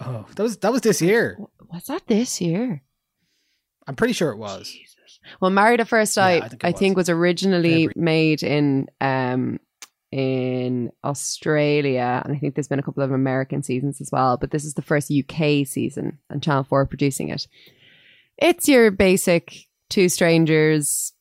Oh, 0.00 0.26
that 0.36 0.42
was 0.42 0.56
that 0.58 0.70
was 0.72 0.80
this 0.82 1.02
year. 1.02 1.36
was 1.72 1.84
that 1.86 2.06
this 2.06 2.40
year? 2.40 2.82
I'm 3.86 3.96
pretty 3.96 4.12
sure 4.12 4.30
it 4.30 4.36
was. 4.38 4.72
Well, 5.40 5.50
Married 5.50 5.80
at 5.80 5.88
First 5.88 6.16
Yeah, 6.16 6.24
I 6.24 6.38
Sight, 6.40 6.50
think 6.50 6.64
I 6.64 6.68
it 6.68 6.78
think, 6.78 6.96
was. 6.96 7.08
was 7.08 7.10
originally 7.10 7.88
February. 7.88 7.92
made 7.96 8.42
in 8.44 8.86
um 9.00 9.58
in 10.12 10.90
Australia, 11.04 12.22
and 12.24 12.34
I 12.34 12.38
think 12.38 12.54
there's 12.54 12.68
been 12.68 12.78
a 12.78 12.82
couple 12.82 13.02
of 13.02 13.10
American 13.12 13.62
seasons 13.62 14.00
as 14.00 14.10
well. 14.12 14.36
But 14.36 14.52
this 14.52 14.64
is 14.64 14.74
the 14.74 14.82
first 14.82 15.10
UK 15.10 15.66
season, 15.66 16.18
and 16.30 16.42
Channel 16.42 16.64
Four 16.64 16.82
are 16.82 16.86
producing 16.86 17.28
it. 17.30 17.46
It's 18.38 18.68
your 18.68 18.90
basic 18.92 19.64
two 19.90 20.08
strangers 20.08 21.12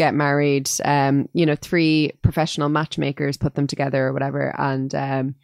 get 0.00 0.14
married. 0.14 0.70
Um, 0.84 1.28
you 1.34 1.44
know, 1.44 1.56
three 1.56 2.12
professional 2.22 2.70
matchmakers 2.70 3.36
put 3.36 3.54
them 3.54 3.66
together 3.66 4.06
or 4.06 4.12
whatever, 4.14 4.54
and 4.58 4.94
um, 4.94 5.34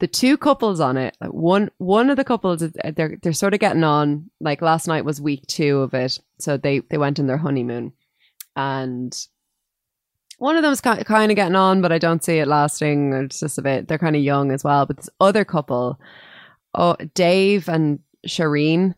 the 0.00 0.06
two 0.06 0.38
couples 0.38 0.80
on 0.80 0.96
it, 0.96 1.14
one 1.20 1.70
one 1.76 2.08
of 2.08 2.16
the 2.16 2.24
couples, 2.24 2.62
uh, 2.62 2.70
they're 2.96 3.18
they're 3.22 3.32
sort 3.34 3.54
of 3.54 3.60
getting 3.60 3.84
on. 3.84 4.30
Like 4.40 4.62
last 4.62 4.88
night 4.88 5.04
was 5.04 5.20
week 5.20 5.46
two 5.46 5.80
of 5.80 5.92
it, 5.92 6.18
so 6.38 6.56
they 6.56 6.80
they 6.80 6.96
went 6.96 7.20
on 7.20 7.26
their 7.26 7.36
honeymoon, 7.36 7.92
and 8.56 9.14
one 10.38 10.56
of 10.56 10.62
them's 10.62 10.80
kind 10.80 11.00
of 11.30 11.36
getting 11.36 11.56
on, 11.56 11.82
but 11.82 11.92
I 11.92 11.98
don't 11.98 12.24
see 12.24 12.38
it 12.38 12.48
lasting. 12.48 13.12
It's 13.12 13.40
just 13.40 13.58
a 13.58 13.62
bit. 13.62 13.88
They're 13.88 13.98
kind 13.98 14.16
of 14.16 14.22
young 14.22 14.52
as 14.52 14.64
well. 14.64 14.86
But 14.86 14.96
this 14.96 15.10
other 15.20 15.44
couple, 15.44 16.00
oh 16.74 16.96
Dave 17.14 17.68
and 17.68 17.98
Shireen, 18.26 18.94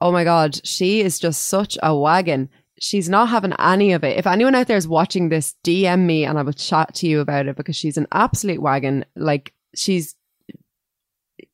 oh 0.00 0.10
my 0.10 0.24
god, 0.24 0.66
she 0.66 1.00
is 1.00 1.20
just 1.20 1.46
such 1.46 1.78
a 1.80 1.96
wagon. 1.96 2.48
She's 2.80 3.08
not 3.08 3.28
having 3.28 3.54
any 3.58 3.92
of 3.92 4.04
it. 4.04 4.16
If 4.16 4.26
anyone 4.26 4.54
out 4.54 4.66
there 4.66 4.76
is 4.76 4.86
watching 4.86 5.28
this, 5.28 5.54
DM 5.64 6.00
me 6.00 6.24
and 6.24 6.38
I 6.38 6.42
will 6.42 6.52
chat 6.52 6.94
to 6.96 7.08
you 7.08 7.20
about 7.20 7.46
it 7.46 7.56
because 7.56 7.76
she's 7.76 7.96
an 7.96 8.06
absolute 8.12 8.62
wagon. 8.62 9.04
Like 9.16 9.52
she's 9.74 10.14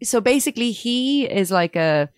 so 0.03 0.21
basically 0.21 0.73
he 0.73 1.25
is 1.25 1.51
like 1.51 1.77
a 1.77 2.09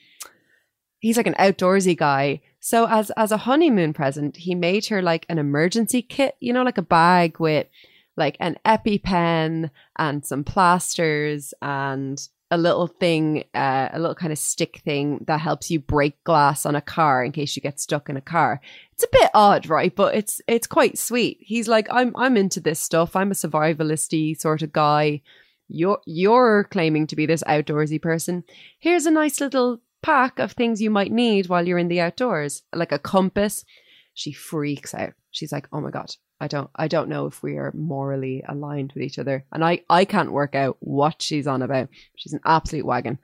he's 1.00 1.16
like 1.16 1.26
an 1.26 1.34
outdoorsy 1.34 1.96
guy. 1.96 2.40
So 2.60 2.86
as 2.88 3.10
as 3.10 3.32
a 3.32 3.36
honeymoon 3.36 3.92
present, 3.92 4.36
he 4.36 4.54
made 4.54 4.86
her 4.86 5.02
like 5.02 5.26
an 5.28 5.38
emergency 5.38 6.02
kit, 6.02 6.36
you 6.40 6.52
know, 6.52 6.62
like 6.62 6.78
a 6.78 6.82
bag 6.82 7.38
with 7.38 7.68
like 8.16 8.36
an 8.40 8.56
EpiPen 8.64 9.70
and 9.98 10.24
some 10.24 10.42
plasters 10.42 11.54
and 11.62 12.28
a 12.50 12.56
little 12.56 12.86
thing, 12.86 13.44
uh, 13.54 13.88
a 13.92 13.98
little 13.98 14.14
kind 14.14 14.32
of 14.32 14.38
stick 14.38 14.80
thing 14.84 15.24
that 15.26 15.40
helps 15.40 15.70
you 15.70 15.80
break 15.80 16.22
glass 16.24 16.64
on 16.64 16.76
a 16.76 16.80
car 16.80 17.24
in 17.24 17.32
case 17.32 17.56
you 17.56 17.62
get 17.62 17.80
stuck 17.80 18.08
in 18.08 18.16
a 18.16 18.20
car. 18.20 18.60
It's 18.92 19.04
a 19.04 19.08
bit 19.10 19.30
odd, 19.34 19.68
right? 19.68 19.94
But 19.94 20.14
it's 20.14 20.40
it's 20.46 20.66
quite 20.66 20.96
sweet. 20.98 21.38
He's 21.40 21.68
like, 21.68 21.88
I'm 21.90 22.14
I'm 22.16 22.36
into 22.36 22.60
this 22.60 22.80
stuff. 22.80 23.16
I'm 23.16 23.32
a 23.32 23.34
survivalisty 23.34 24.38
sort 24.38 24.62
of 24.62 24.72
guy. 24.72 25.22
You're 25.68 26.00
you're 26.06 26.64
claiming 26.70 27.08
to 27.08 27.16
be 27.16 27.26
this 27.26 27.42
outdoorsy 27.44 28.00
person. 28.00 28.44
Here's 28.78 29.06
a 29.06 29.10
nice 29.10 29.40
little 29.40 29.80
pack 30.02 30.38
of 30.38 30.52
things 30.52 30.80
you 30.80 30.90
might 30.90 31.10
need 31.10 31.48
while 31.48 31.66
you're 31.66 31.78
in 31.78 31.88
the 31.88 32.00
outdoors, 32.00 32.62
like 32.72 32.92
a 32.92 32.98
compass. 32.98 33.64
She 34.14 34.32
freaks 34.32 34.94
out. 34.94 35.14
She's 35.32 35.52
like, 35.52 35.68
"Oh 35.72 35.80
my 35.80 35.90
god, 35.90 36.14
I 36.40 36.48
don't 36.48 36.70
I 36.76 36.88
don't 36.88 37.08
know 37.08 37.26
if 37.26 37.42
we 37.42 37.56
are 37.56 37.72
morally 37.74 38.42
aligned 38.48 38.92
with 38.92 39.02
each 39.02 39.18
other." 39.18 39.44
And 39.52 39.64
I 39.64 39.82
I 39.88 40.04
can't 40.04 40.32
work 40.32 40.54
out 40.54 40.76
what 40.80 41.22
she's 41.22 41.46
on 41.46 41.62
about. 41.62 41.88
She's 42.16 42.32
an 42.32 42.40
absolute 42.44 42.86
wagon. 42.86 43.18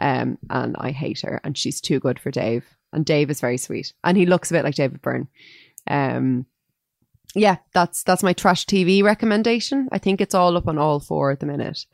Um 0.00 0.38
and 0.50 0.76
I 0.78 0.90
hate 0.90 1.20
her 1.20 1.40
and 1.44 1.56
she's 1.56 1.80
too 1.80 2.00
good 2.00 2.18
for 2.18 2.30
Dave. 2.30 2.64
And 2.92 3.04
Dave 3.04 3.30
is 3.30 3.40
very 3.40 3.58
sweet. 3.58 3.92
And 4.04 4.16
he 4.16 4.26
looks 4.26 4.50
a 4.50 4.54
bit 4.54 4.64
like 4.64 4.74
David 4.74 5.02
Byrne. 5.02 5.28
Um 5.88 6.46
yeah, 7.34 7.56
that's 7.74 8.02
that's 8.02 8.22
my 8.22 8.32
trash 8.32 8.64
TV 8.64 9.02
recommendation. 9.02 9.88
I 9.92 9.98
think 9.98 10.20
it's 10.20 10.34
all 10.34 10.56
up 10.56 10.68
on 10.68 10.78
all 10.78 11.00
four 11.00 11.30
at 11.30 11.40
the 11.40 11.46
minute. 11.46 11.84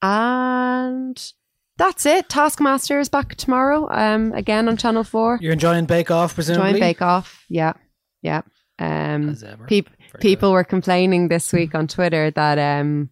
And 0.00 1.32
that's 1.76 2.06
it. 2.06 2.28
Taskmaster 2.28 2.98
is 2.98 3.08
back 3.08 3.34
tomorrow. 3.36 3.88
Um, 3.90 4.32
again 4.32 4.68
on 4.68 4.76
Channel 4.76 5.04
Four. 5.04 5.38
You're 5.40 5.52
enjoying 5.52 5.86
Bake 5.86 6.10
Off, 6.10 6.34
presumably. 6.34 6.72
Join 6.72 6.80
Bake 6.80 7.02
Off. 7.02 7.44
Yeah, 7.48 7.74
yeah. 8.22 8.42
Um, 8.78 9.36
peop- 9.68 9.90
people 10.20 10.52
were 10.52 10.64
complaining 10.64 11.28
this 11.28 11.52
week 11.52 11.74
on 11.74 11.86
Twitter 11.86 12.30
that 12.32 12.58
um, 12.58 13.10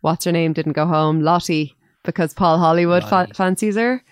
what's 0.00 0.24
her 0.24 0.32
name 0.32 0.52
didn't 0.52 0.72
go 0.72 0.86
home, 0.86 1.20
Lottie, 1.22 1.74
because 2.04 2.32
Paul 2.34 2.58
Hollywood 2.58 3.04
fa- 3.04 3.28
fancies 3.34 3.76
her. 3.76 4.02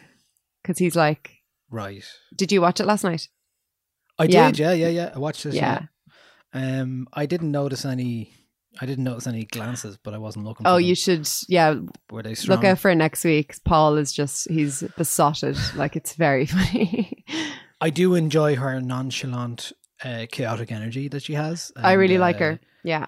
Because 0.63 0.79
he's 0.79 0.97
like, 0.97 1.31
Right. 1.71 2.05
did 2.35 2.51
you 2.53 2.61
watch 2.61 2.81
it 2.81 2.87
last 2.87 3.05
night? 3.05 3.29
I 4.19 4.25
Yeah. 4.25 4.47
did, 4.51 4.59
yeah, 4.59 4.73
yeah, 4.73 4.89
yeah. 4.89 5.13
I 5.15 5.19
watched 5.19 5.45
this. 5.45 5.55
Yeah. 5.55 5.87
Yeah. 6.55 6.81
Um, 6.81 7.07
I 7.13 7.27
didn't 7.27 7.51
notice 7.51 7.85
any. 7.85 8.31
I 8.81 8.87
didn't 8.87 9.05
notice 9.05 9.29
any 9.29 9.45
glances, 9.45 9.99
but 10.03 10.15
I 10.15 10.19
wasn't 10.19 10.47
looking. 10.47 10.65
For 10.65 10.71
Oh, 10.71 10.77
you 10.79 10.97
should, 10.97 11.29
yeah. 11.49 11.77
Were 12.11 12.23
they 12.25 12.35
strong? 12.35 12.57
Look 12.57 12.65
out 12.65 12.79
for 12.81 12.93
next 12.95 13.25
week. 13.25 13.55
Paul 13.65 13.97
is 13.99 14.13
just, 14.13 14.51
he's 14.51 14.83
besotted. 14.97 15.57
like, 15.77 15.95
it's 15.95 16.15
very 16.15 16.47
funny. 16.47 17.25
I 17.81 17.91
do 17.91 18.17
enjoy 18.17 18.57
her 18.57 18.81
nonchalant, 18.81 19.73
uh, 20.05 20.27
chaotic 20.31 20.71
energy 20.71 21.09
that 21.09 21.23
she 21.23 21.35
has. 21.35 21.73
I 21.77 21.93
and, 21.93 22.01
really 22.01 22.19
like 22.19 22.37
uh, 22.37 22.41
her. 22.41 22.61
Yeah. 22.83 23.07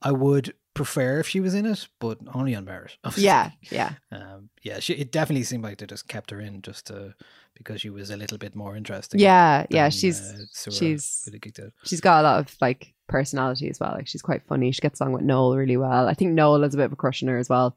I 0.00 0.12
would 0.12 0.54
prefer 0.74 1.20
if 1.20 1.28
she 1.28 1.40
was 1.40 1.54
in 1.54 1.66
it, 1.66 1.86
but 2.00 2.18
only 2.34 2.54
on 2.54 2.64
merit. 2.64 2.96
obviously. 3.04 3.24
Yeah. 3.24 3.50
Yeah. 3.70 3.92
Um, 4.10 4.50
yeah, 4.62 4.80
she, 4.80 4.94
it 4.94 5.12
definitely 5.12 5.44
seemed 5.44 5.64
like 5.64 5.78
they 5.78 5.86
just 5.86 6.08
kept 6.08 6.30
her 6.30 6.40
in 6.40 6.62
just 6.62 6.86
to, 6.88 7.14
because 7.54 7.80
she 7.80 7.90
was 7.90 8.10
a 8.10 8.16
little 8.16 8.38
bit 8.38 8.54
more 8.54 8.76
interesting. 8.76 9.20
Yeah. 9.20 9.66
Yeah. 9.70 9.88
She's, 9.88 10.20
uh, 10.20 10.70
she's, 10.70 11.28
out. 11.32 11.72
she's 11.84 12.00
got 12.00 12.20
a 12.20 12.24
lot 12.24 12.40
of 12.40 12.56
like 12.60 12.94
personality 13.08 13.68
as 13.68 13.78
well. 13.78 13.92
Like 13.92 14.08
she's 14.08 14.22
quite 14.22 14.42
funny. 14.46 14.72
She 14.72 14.80
gets 14.80 15.00
along 15.00 15.12
with 15.12 15.22
Noel 15.22 15.56
really 15.56 15.76
well. 15.76 16.08
I 16.08 16.14
think 16.14 16.32
Noel 16.32 16.64
is 16.64 16.74
a 16.74 16.78
bit 16.78 16.86
of 16.86 16.92
a 16.92 16.96
crush 16.96 17.22
on 17.22 17.28
her 17.28 17.38
as 17.38 17.48
well. 17.48 17.76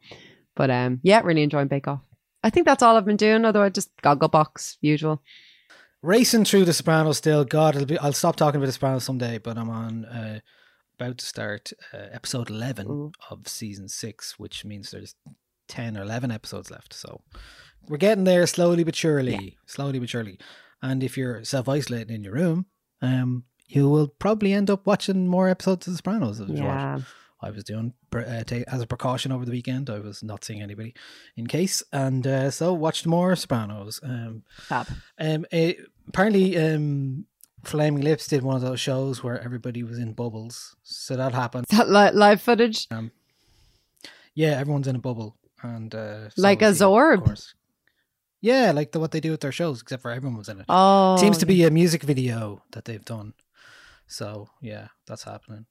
But 0.56 0.72
um, 0.72 1.02
yeah, 1.04 1.22
really 1.24 1.44
enjoying 1.44 1.68
Bake 1.68 1.88
Off. 1.88 2.02
I 2.44 2.50
think 2.50 2.66
that's 2.66 2.84
all 2.84 2.96
I've 2.96 3.06
been 3.06 3.18
doing. 3.18 3.44
Otherwise, 3.44 3.74
just 3.74 3.90
Gogglebox, 4.04 4.78
usual. 4.80 5.22
Racing 6.06 6.46
through 6.46 6.66
The 6.66 6.74
Sopranos 6.74 7.18
still. 7.18 7.44
God, 7.44 7.76
it'll 7.76 7.88
be, 7.88 7.98
I'll 7.98 8.14
stop 8.14 8.36
talking 8.36 8.58
about 8.58 8.68
The 8.68 8.74
Sopranos 8.74 9.04
someday, 9.04 9.40
but 9.40 9.58
I'm 9.58 9.72
on 9.72 10.06
uh, 10.06 10.40
about 11.00 11.18
to 11.18 11.26
start 11.26 11.74
uh, 11.92 11.98
episode 12.12 12.52
11 12.52 13.12
of 13.32 13.48
season 13.48 13.90
six, 13.90 14.38
which 14.38 14.64
means 14.64 14.92
there's 14.92 15.16
10 15.68 15.98
or 15.98 16.04
11 16.04 16.30
episodes 16.30 16.70
left. 16.70 16.94
So 16.94 17.22
we're 17.88 17.98
getting 17.98 18.24
there 18.24 18.46
slowly 18.46 18.84
but 18.84 18.96
surely. 18.96 19.58
Slowly 19.66 19.98
but 19.98 20.10
surely. 20.10 20.38
And 20.80 21.02
if 21.02 21.18
you're 21.18 21.44
self 21.44 21.68
isolating 21.68 22.16
in 22.16 22.24
your 22.24 22.34
room, 22.34 22.68
um, 23.02 23.46
you 23.66 23.90
will 23.90 24.08
probably 24.08 24.54
end 24.54 24.70
up 24.70 24.86
watching 24.86 25.28
more 25.28 25.50
episodes 25.50 25.88
of 25.88 25.94
The 25.94 25.98
Sopranos. 25.98 26.40
Yeah. 26.48 27.00
I 27.46 27.52
was 27.52 27.64
doing 27.64 27.94
uh, 28.16 28.44
as 28.68 28.82
a 28.82 28.88
precaution 28.88 29.32
over 29.32 29.46
the 29.46 29.52
weekend. 29.52 29.90
I 29.90 30.00
was 30.00 30.24
not 30.24 30.44
seeing 30.44 30.64
anybody 30.64 30.96
in 31.36 31.46
case, 31.46 31.84
and 31.94 32.26
uh, 32.26 32.50
so 32.50 32.74
watched 32.74 33.06
more 33.06 33.36
Sopranos. 33.36 34.00
Um, 34.02 34.44
Fab. 34.58 34.88
um, 35.20 35.46
eh, 35.52 35.74
apparently, 36.08 36.58
um, 36.58 37.26
Flaming 37.64 38.04
Lips 38.04 38.26
did 38.28 38.42
one 38.42 38.56
of 38.56 38.64
those 38.64 38.80
shows 38.80 39.24
where 39.24 39.40
everybody 39.40 39.84
was 39.84 40.00
in 40.00 40.14
bubbles. 40.14 40.76
So 40.82 41.16
that 41.16 41.34
happened. 41.34 41.68
Is 41.70 41.78
that 41.78 41.90
li- 41.90 42.18
live 42.20 42.42
footage? 42.42 42.88
Um, 42.90 43.12
yeah, 44.34 44.60
everyone's 44.60 44.88
in 44.88 44.96
a 44.96 45.00
bubble, 45.00 45.38
and 45.62 45.94
uh, 45.94 46.30
so 46.30 46.42
like 46.42 46.64
a 46.64 46.72
Zorb? 46.72 47.26
course. 47.26 47.54
Yeah, 48.42 48.72
like 48.72 48.92
the, 48.92 49.00
what 49.00 49.12
they 49.12 49.20
do 49.20 49.32
with 49.32 49.42
their 49.42 49.52
shows, 49.52 49.82
except 49.82 50.02
for 50.02 50.12
everyone 50.12 50.38
was 50.38 50.50
in 50.50 50.60
it. 50.60 50.66
Oh, 50.68 51.18
seems 51.18 51.38
to 51.40 51.46
be 51.46 51.64
a 51.64 51.70
music 51.70 52.02
video 52.02 52.64
that 52.72 52.86
they've 52.86 53.06
done. 53.06 53.34
So 54.08 54.50
yeah, 54.62 54.88
that's 55.08 55.24
happening. 55.24 55.66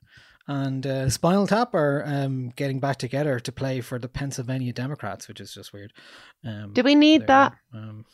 And 0.46 0.86
uh, 0.86 1.08
Spinal 1.08 1.46
Tap 1.46 1.74
are 1.74 2.02
um, 2.06 2.50
getting 2.54 2.78
back 2.78 2.96
together 2.98 3.40
to 3.40 3.50
play 3.52 3.80
for 3.80 3.98
the 3.98 4.08
Pennsylvania 4.08 4.72
Democrats, 4.74 5.26
which 5.26 5.40
is 5.40 5.54
just 5.54 5.72
weird. 5.72 5.92
Um, 6.44 6.72
Do 6.74 6.82
we 6.82 6.94
need 6.94 7.26
that? 7.28 7.54
Um, 7.72 8.04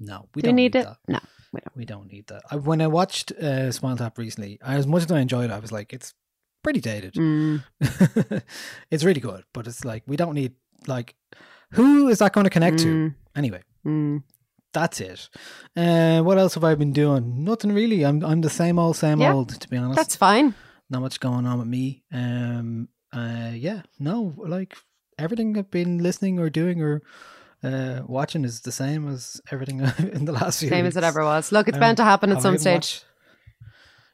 no, 0.00 0.28
we 0.34 0.40
Do 0.42 0.48
don't 0.48 0.56
need 0.56 0.74
need 0.74 0.80
it? 0.80 0.84
that. 0.86 0.96
No, 1.08 1.18
we 1.52 1.60
don't. 1.60 1.76
We 1.76 1.84
don't 1.84 2.12
need 2.12 2.26
that. 2.28 2.42
I, 2.50 2.56
when 2.56 2.80
I 2.80 2.86
watched 2.86 3.32
uh, 3.32 3.70
Spinal 3.70 3.98
Tap 3.98 4.16
recently, 4.16 4.58
I, 4.64 4.76
as 4.76 4.86
much 4.86 5.02
as 5.04 5.12
I 5.12 5.20
enjoyed 5.20 5.50
it, 5.50 5.52
I 5.52 5.58
was 5.58 5.70
like, 5.72 5.92
it's 5.92 6.14
pretty 6.62 6.80
dated. 6.80 7.14
Mm. 7.14 7.62
it's 8.90 9.04
really 9.04 9.20
good, 9.20 9.44
but 9.52 9.66
it's 9.66 9.84
like 9.84 10.02
we 10.06 10.16
don't 10.16 10.34
need 10.34 10.52
like 10.86 11.14
who 11.72 12.08
is 12.08 12.18
that 12.20 12.32
going 12.32 12.44
to 12.44 12.50
connect 12.50 12.78
to 12.80 12.86
Mm. 12.86 13.14
anyway? 13.36 13.62
Mm. 13.86 14.22
That's 14.72 15.00
it. 15.00 15.28
Uh, 15.76 16.20
what 16.22 16.38
else 16.38 16.54
have 16.54 16.64
I 16.64 16.74
been 16.74 16.92
doing? 16.92 17.44
Nothing 17.44 17.72
really. 17.72 18.04
I'm 18.04 18.24
I'm 18.24 18.40
the 18.40 18.50
same 18.50 18.78
old, 18.78 18.96
same 18.96 19.20
Yeah, 19.20 19.34
old. 19.34 19.60
To 19.60 19.68
be 19.68 19.76
honest, 19.76 19.96
That's 19.96 20.16
fine. 20.16 20.54
Not 20.90 21.02
much 21.02 21.20
going 21.20 21.46
on 21.46 21.58
with 21.58 21.68
me. 21.68 22.02
Um, 22.12 22.88
uh, 23.12 23.50
yeah, 23.54 23.82
no, 23.98 24.34
like 24.36 24.76
everything 25.18 25.56
I've 25.58 25.70
been 25.70 25.98
listening 26.02 26.38
or 26.38 26.48
doing 26.50 26.80
or 26.82 27.02
uh 27.64 28.02
watching 28.06 28.44
is 28.44 28.60
the 28.60 28.70
same 28.70 29.08
as 29.08 29.40
everything 29.50 29.80
in 29.98 30.24
the 30.26 30.32
last 30.32 30.60
few. 30.60 30.68
Same 30.68 30.86
as 30.86 30.96
it 30.96 31.04
ever 31.04 31.24
was. 31.24 31.50
Look, 31.52 31.68
it's 31.68 31.76
Um, 31.76 31.80
bound 31.80 31.96
to 31.96 32.04
happen 32.04 32.30
at 32.32 32.40
some 32.42 32.56
stage. 32.58 32.74
watched- 32.74 33.04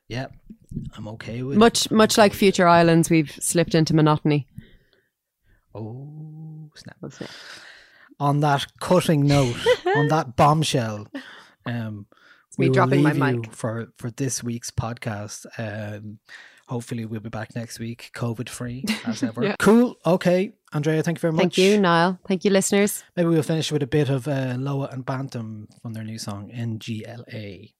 Yeah, 0.08 0.26
I'm 0.96 1.08
okay 1.08 1.42
with 1.42 1.56
it. 1.56 1.58
Much, 1.58 1.90
much 1.90 2.16
like 2.18 2.32
Future 2.34 2.66
Islands, 2.66 3.10
we've 3.10 3.30
slipped 3.40 3.74
into 3.74 3.94
monotony. 3.94 4.46
Oh 5.74 6.70
snap! 6.74 6.96
On 8.20 8.40
that 8.40 8.66
cutting 8.80 9.26
note, 9.26 9.56
on 9.96 10.08
that 10.08 10.36
bombshell, 10.36 11.08
um, 11.66 12.06
me 12.58 12.68
we 12.68 12.74
dropping 12.74 13.02
my 13.02 13.12
mic. 13.12 13.52
for 13.52 13.88
for 13.98 14.10
this 14.10 14.42
week's 14.42 14.70
podcast. 14.70 15.46
Um, 15.58 16.18
hopefully 16.66 17.04
we'll 17.04 17.20
be 17.20 17.28
back 17.28 17.54
next 17.54 17.78
week, 17.78 18.10
COVID 18.14 18.48
free 18.48 18.84
as 19.06 19.22
ever. 19.22 19.44
Yeah. 19.44 19.56
Cool. 19.58 19.96
Okay, 20.06 20.52
Andrea, 20.72 21.02
thank 21.02 21.18
you 21.18 21.20
very 21.20 21.32
much. 21.32 21.40
Thank 21.42 21.58
you, 21.58 21.80
Niall. 21.80 22.18
Thank 22.26 22.44
you, 22.44 22.50
listeners. 22.50 23.04
Maybe 23.16 23.28
we'll 23.28 23.42
finish 23.42 23.70
with 23.70 23.82
a 23.82 23.86
bit 23.86 24.08
of 24.08 24.26
uh, 24.28 24.54
Loah 24.58 24.88
and 24.92 25.04
Bantum 25.04 25.68
from 25.82 25.92
their 25.92 26.04
new 26.04 26.18
song 26.18 26.50
NGLA. 26.54 27.72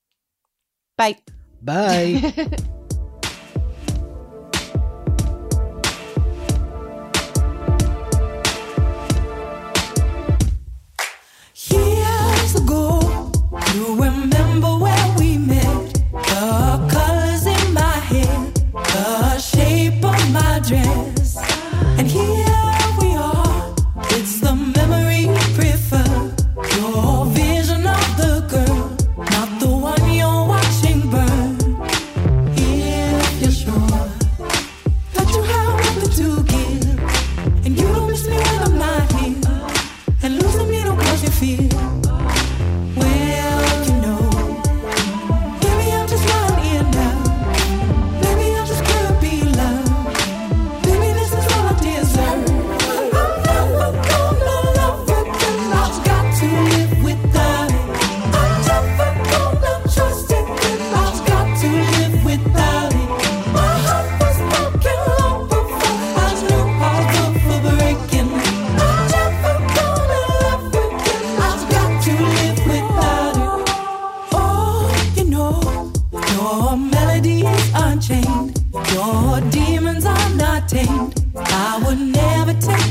Bye. 0.96 1.16
Bye. 1.62 2.32
Years 11.70 12.54
ago, 12.56 13.30
you 13.74 13.94
remember 13.94 14.33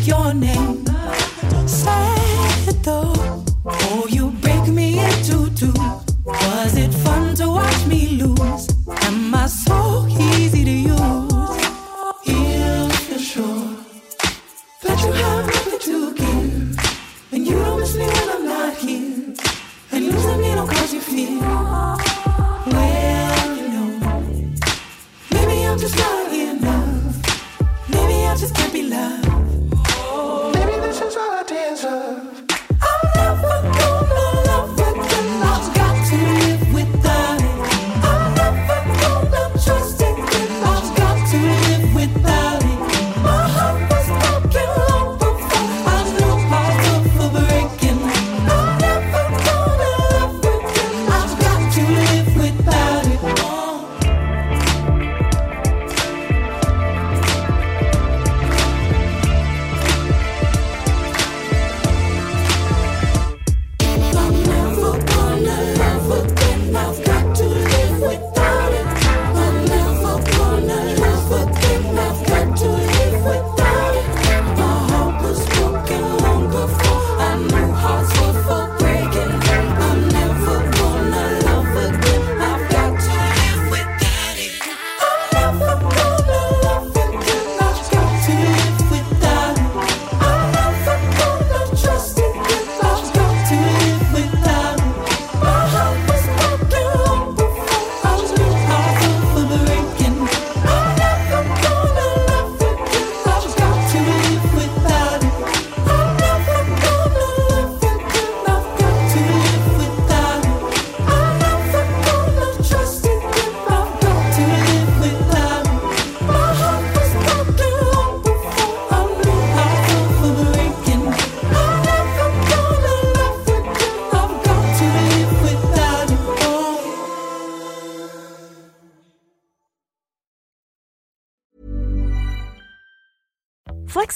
your 0.07 0.33
name. 0.33 0.52